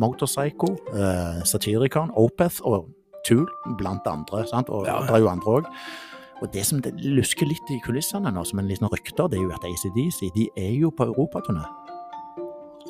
Motorpsycho, 0.02 0.72
uh, 0.92 1.40
Satyricon, 1.46 2.10
Opeth 2.18 2.60
og 2.66 2.88
Tool, 3.24 3.46
blant 3.78 4.04
andre. 4.10 4.42
sant? 4.50 4.68
Og 4.68 4.84
Ja. 4.86 4.98
det 5.06 5.14
er 5.14 5.22
jo 5.24 5.28
andre 5.30 5.60
òg. 5.60 5.70
Og 6.44 6.52
det 6.52 6.66
som 6.68 6.80
det 6.84 6.92
lusker 7.00 7.48
litt 7.48 7.70
i 7.72 7.80
kulissene 7.80 8.28
nå, 8.34 8.42
som 8.44 8.60
en 8.60 8.68
liten 8.68 8.90
rykter, 8.92 9.30
det 9.32 9.38
er 9.40 9.46
jo 9.46 9.52
at 9.56 9.64
ACDC 9.64 10.28
de 10.34 10.48
er 10.60 10.74
jo 10.76 10.90
på 10.92 11.06
europaturné 11.08 11.64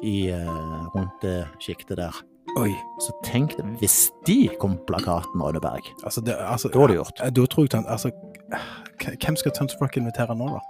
i, 0.03 0.29
eh, 0.35 0.89
rundt 0.95 1.23
det 1.23 1.45
sjiktet 1.63 2.01
der. 2.01 2.17
Oi. 2.59 2.73
Så 3.03 3.15
tenk 3.25 3.55
deg, 3.57 3.77
hvis 3.79 4.11
de 4.27 4.49
kom 4.61 4.75
på 4.77 4.93
plakaten, 4.93 5.41
Rønneberg, 5.43 5.87
Altså, 6.05 6.21
det, 6.21 6.35
altså, 6.39 6.69
da 6.69 6.83
er 6.83 6.87
det 6.89 6.97
gjort. 6.97 7.21
Eh, 7.23 7.31
Da 7.31 7.47
tror 7.47 7.69
jeg 7.71 7.85
altså, 7.87 8.11
Hvem 9.01 9.37
skal 9.37 9.53
Tons 9.53 9.75
invitere 9.97 10.37
nå, 10.37 10.49
da? 10.51 10.61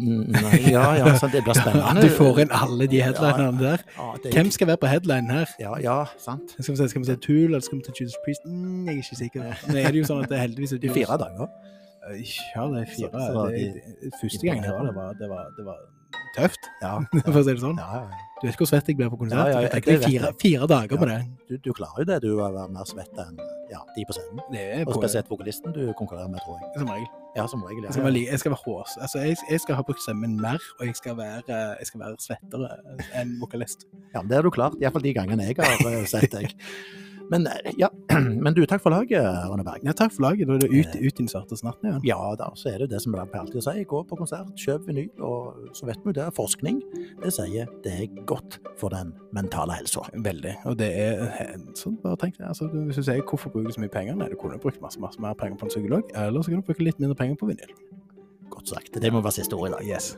Nei, 0.00 0.58
ja, 0.72 0.94
ja, 0.98 1.14
sant, 1.18 1.32
det 1.32 1.44
blir 1.44 1.54
spennende. 1.54 2.02
Du 2.04 2.08
får 2.10 2.40
inn 2.42 2.50
alle 2.52 2.86
de 2.90 3.00
headlinerne 3.02 3.60
der. 3.60 3.84
Ja, 3.96 4.08
det, 4.22 4.32
Hvem 4.34 4.50
skal 4.50 4.66
være 4.66 4.76
på 4.82 4.86
headline 4.90 5.30
her? 5.30 5.46
Ja, 5.60 5.76
ja, 5.78 6.04
sant. 6.18 6.56
Skal 6.58 6.74
vi 6.74 6.76
se, 6.76 6.88
skal 6.88 7.00
vi 7.04 7.06
se 7.06 7.16
Tool, 7.16 7.44
eller 7.52 7.60
skal 7.60 7.78
vi 7.78 7.84
se 7.86 7.94
Judas 8.00 8.18
Priest? 8.24 8.42
Mm, 8.46 8.88
jeg 8.88 8.94
er 8.94 9.02
ikke 9.02 9.20
sikker. 9.22 9.54
Nå 9.70 9.78
er 9.78 9.94
det 9.94 10.02
jo 10.02 10.08
sånn 10.10 10.24
at 10.24 10.30
det 10.32 10.38
er 10.38 10.44
heldigvis 10.48 10.74
I 10.80 10.90
fire 10.94 11.18
dager. 11.22 11.46
Ja, 12.54 12.66
det 12.70 12.82
er 12.84 12.90
fire. 12.92 13.10
Så- 13.10 13.32
så 13.32 13.48
det, 13.50 13.58
de- 13.74 13.98
det, 14.04 14.12
første 14.20 14.46
gangen 14.46 14.62
gang 14.62 14.86
jeg 14.86 14.94
bare- 14.94 14.94
det, 14.94 14.94
var, 14.96 15.12
det, 15.18 15.28
var, 15.30 15.44
det 15.58 15.64
var 15.64 15.78
tøft, 16.36 16.68
Ja, 16.82 16.98
for 17.32 17.40
å 17.40 17.44
si 17.44 17.52
det 17.54 17.60
sånn. 17.62 17.78
ja, 17.78 18.04
ja. 18.04 18.22
Du 18.42 18.48
vet 18.50 18.56
hvor 18.60 18.68
svett 18.68 18.88
jeg 18.90 18.96
ble 18.98 19.06
på 19.08 19.16
konsert? 19.16 19.48
Ja, 19.54 19.60
jeg 19.64 19.70
tenkte 19.72 19.94
fire, 20.04 20.30
fire 20.42 20.66
dager 20.68 20.98
på 21.00 21.06
det. 21.08 21.18
Du, 21.48 21.54
du 21.64 21.70
klarer 21.72 22.02
jo 22.02 22.04
det, 22.10 22.16
du 22.22 22.32
å 22.34 22.48
være 22.52 22.66
mer 22.74 22.84
svett 22.84 23.14
enn 23.22 23.38
ja, 23.70 23.78
de 23.96 24.04
på 24.04 24.12
scenen. 24.12 24.42
Og 24.84 24.90
på, 24.90 24.98
spesielt 25.00 25.30
vokalisten 25.32 25.72
du 25.72 25.80
konkurrerer 25.96 26.28
med, 26.28 26.42
tror 26.44 26.58
jeg. 26.60 26.68
som 26.76 26.90
regel. 26.92 27.06
Ja, 27.38 27.46
som 27.48 27.62
regel. 27.64 27.86
Jeg 27.88 27.94
skal 27.96 28.04
være, 28.04 28.20
jeg 28.28 28.38
skal 28.42 28.52
være 28.52 28.62
hås. 28.66 28.98
Altså, 29.00 29.22
jeg, 29.24 29.36
jeg 29.50 29.60
skal 29.64 29.78
ha 29.80 29.82
brukt 29.88 30.02
stemmen 30.04 30.36
mer, 30.42 30.60
og 30.78 30.84
jeg 30.86 30.98
skal 31.00 31.16
være, 31.16 31.40
jeg 31.80 31.86
skal 31.88 32.00
være 32.04 32.20
svettere 32.20 32.68
enn 33.22 33.32
vokalist. 33.40 33.86
ja 34.12 34.20
men 34.20 34.28
det 34.28 34.36
har 34.36 34.42
du 34.46 34.50
klart. 34.54 34.76
Iallfall 34.82 35.02
de 35.08 35.14
gangene 35.16 35.48
jeg 35.48 35.56
har 35.58 35.88
eh, 35.88 36.04
sett 36.10 36.28
deg. 36.36 36.52
Men 37.32 37.46
eh, 37.46 37.72
ja, 37.80 37.88
men 38.44 38.54
du, 38.56 38.62
takk 38.68 38.82
for 38.84 38.94
laget, 38.94 39.24
Rønneberg. 39.50 39.84
Ja, 39.86 39.94
takk 39.96 40.12
for 40.14 40.26
laget. 40.26 40.48
Da 40.48 40.56
er 40.58 40.64
det 40.64 40.70
ut, 40.72 40.96
ut 40.98 41.06
i 41.06 41.22
den 41.22 41.30
svarte 41.30 41.56
igjen. 41.56 42.00
Ja 42.06 42.18
da, 42.38 42.50
så 42.58 42.72
er 42.72 42.84
det 42.84 42.90
det 42.92 43.00
som 43.04 43.16
jeg 43.16 43.30
alltid 43.40 43.64
sier. 43.64 43.86
Gå 43.90 44.02
på 44.08 44.18
konsert, 44.20 44.52
kjøp 44.60 44.88
vinyl, 44.90 45.10
og 45.24 45.70
så 45.76 45.88
vet 45.88 46.02
vi 46.04 46.12
jo 46.12 46.16
det. 46.20 46.28
Forskning 46.36 46.82
det 47.22 47.32
sier 47.36 47.70
det 47.84 47.94
er 48.04 48.22
godt 48.28 48.58
for 48.80 48.94
den 48.94 49.14
mentale 49.36 49.78
helsa. 49.78 50.06
Veldig. 50.14 50.56
Og 50.70 50.78
det 50.80 50.90
er 51.06 51.24
sånn, 51.78 51.98
bare 52.04 52.20
tenk 52.20 52.38
deg. 52.38 52.48
Altså, 52.52 52.68
hvis 52.74 53.00
du 53.00 53.06
sier 53.06 53.24
hvorfor 53.24 53.52
bruker 53.54 53.72
du 53.72 53.78
så 53.78 53.84
mye 53.84 53.92
penger, 53.92 54.18
nei, 54.20 54.30
du 54.32 54.38
kunne 54.40 54.60
brukt 54.60 54.82
masse, 54.84 55.00
masse 55.02 55.22
mer 55.22 55.36
penger 55.38 55.60
på 55.60 55.68
en 55.68 55.74
psykolog, 55.74 56.14
eller 56.14 56.44
så 56.44 56.52
kunne 56.52 56.64
du 56.64 56.70
bruke 56.70 56.86
litt 56.86 57.00
mindre 57.02 57.18
penger 57.18 57.40
på 57.40 57.50
vinyl. 57.50 57.74
Godt 58.52 58.76
sagt. 58.76 59.00
Det 59.00 59.12
må 59.12 59.24
være 59.24 59.40
siste 59.40 59.58
ord 59.58 59.72
i 59.72 59.76
dag. 59.78 59.88
Yes. 59.96 60.14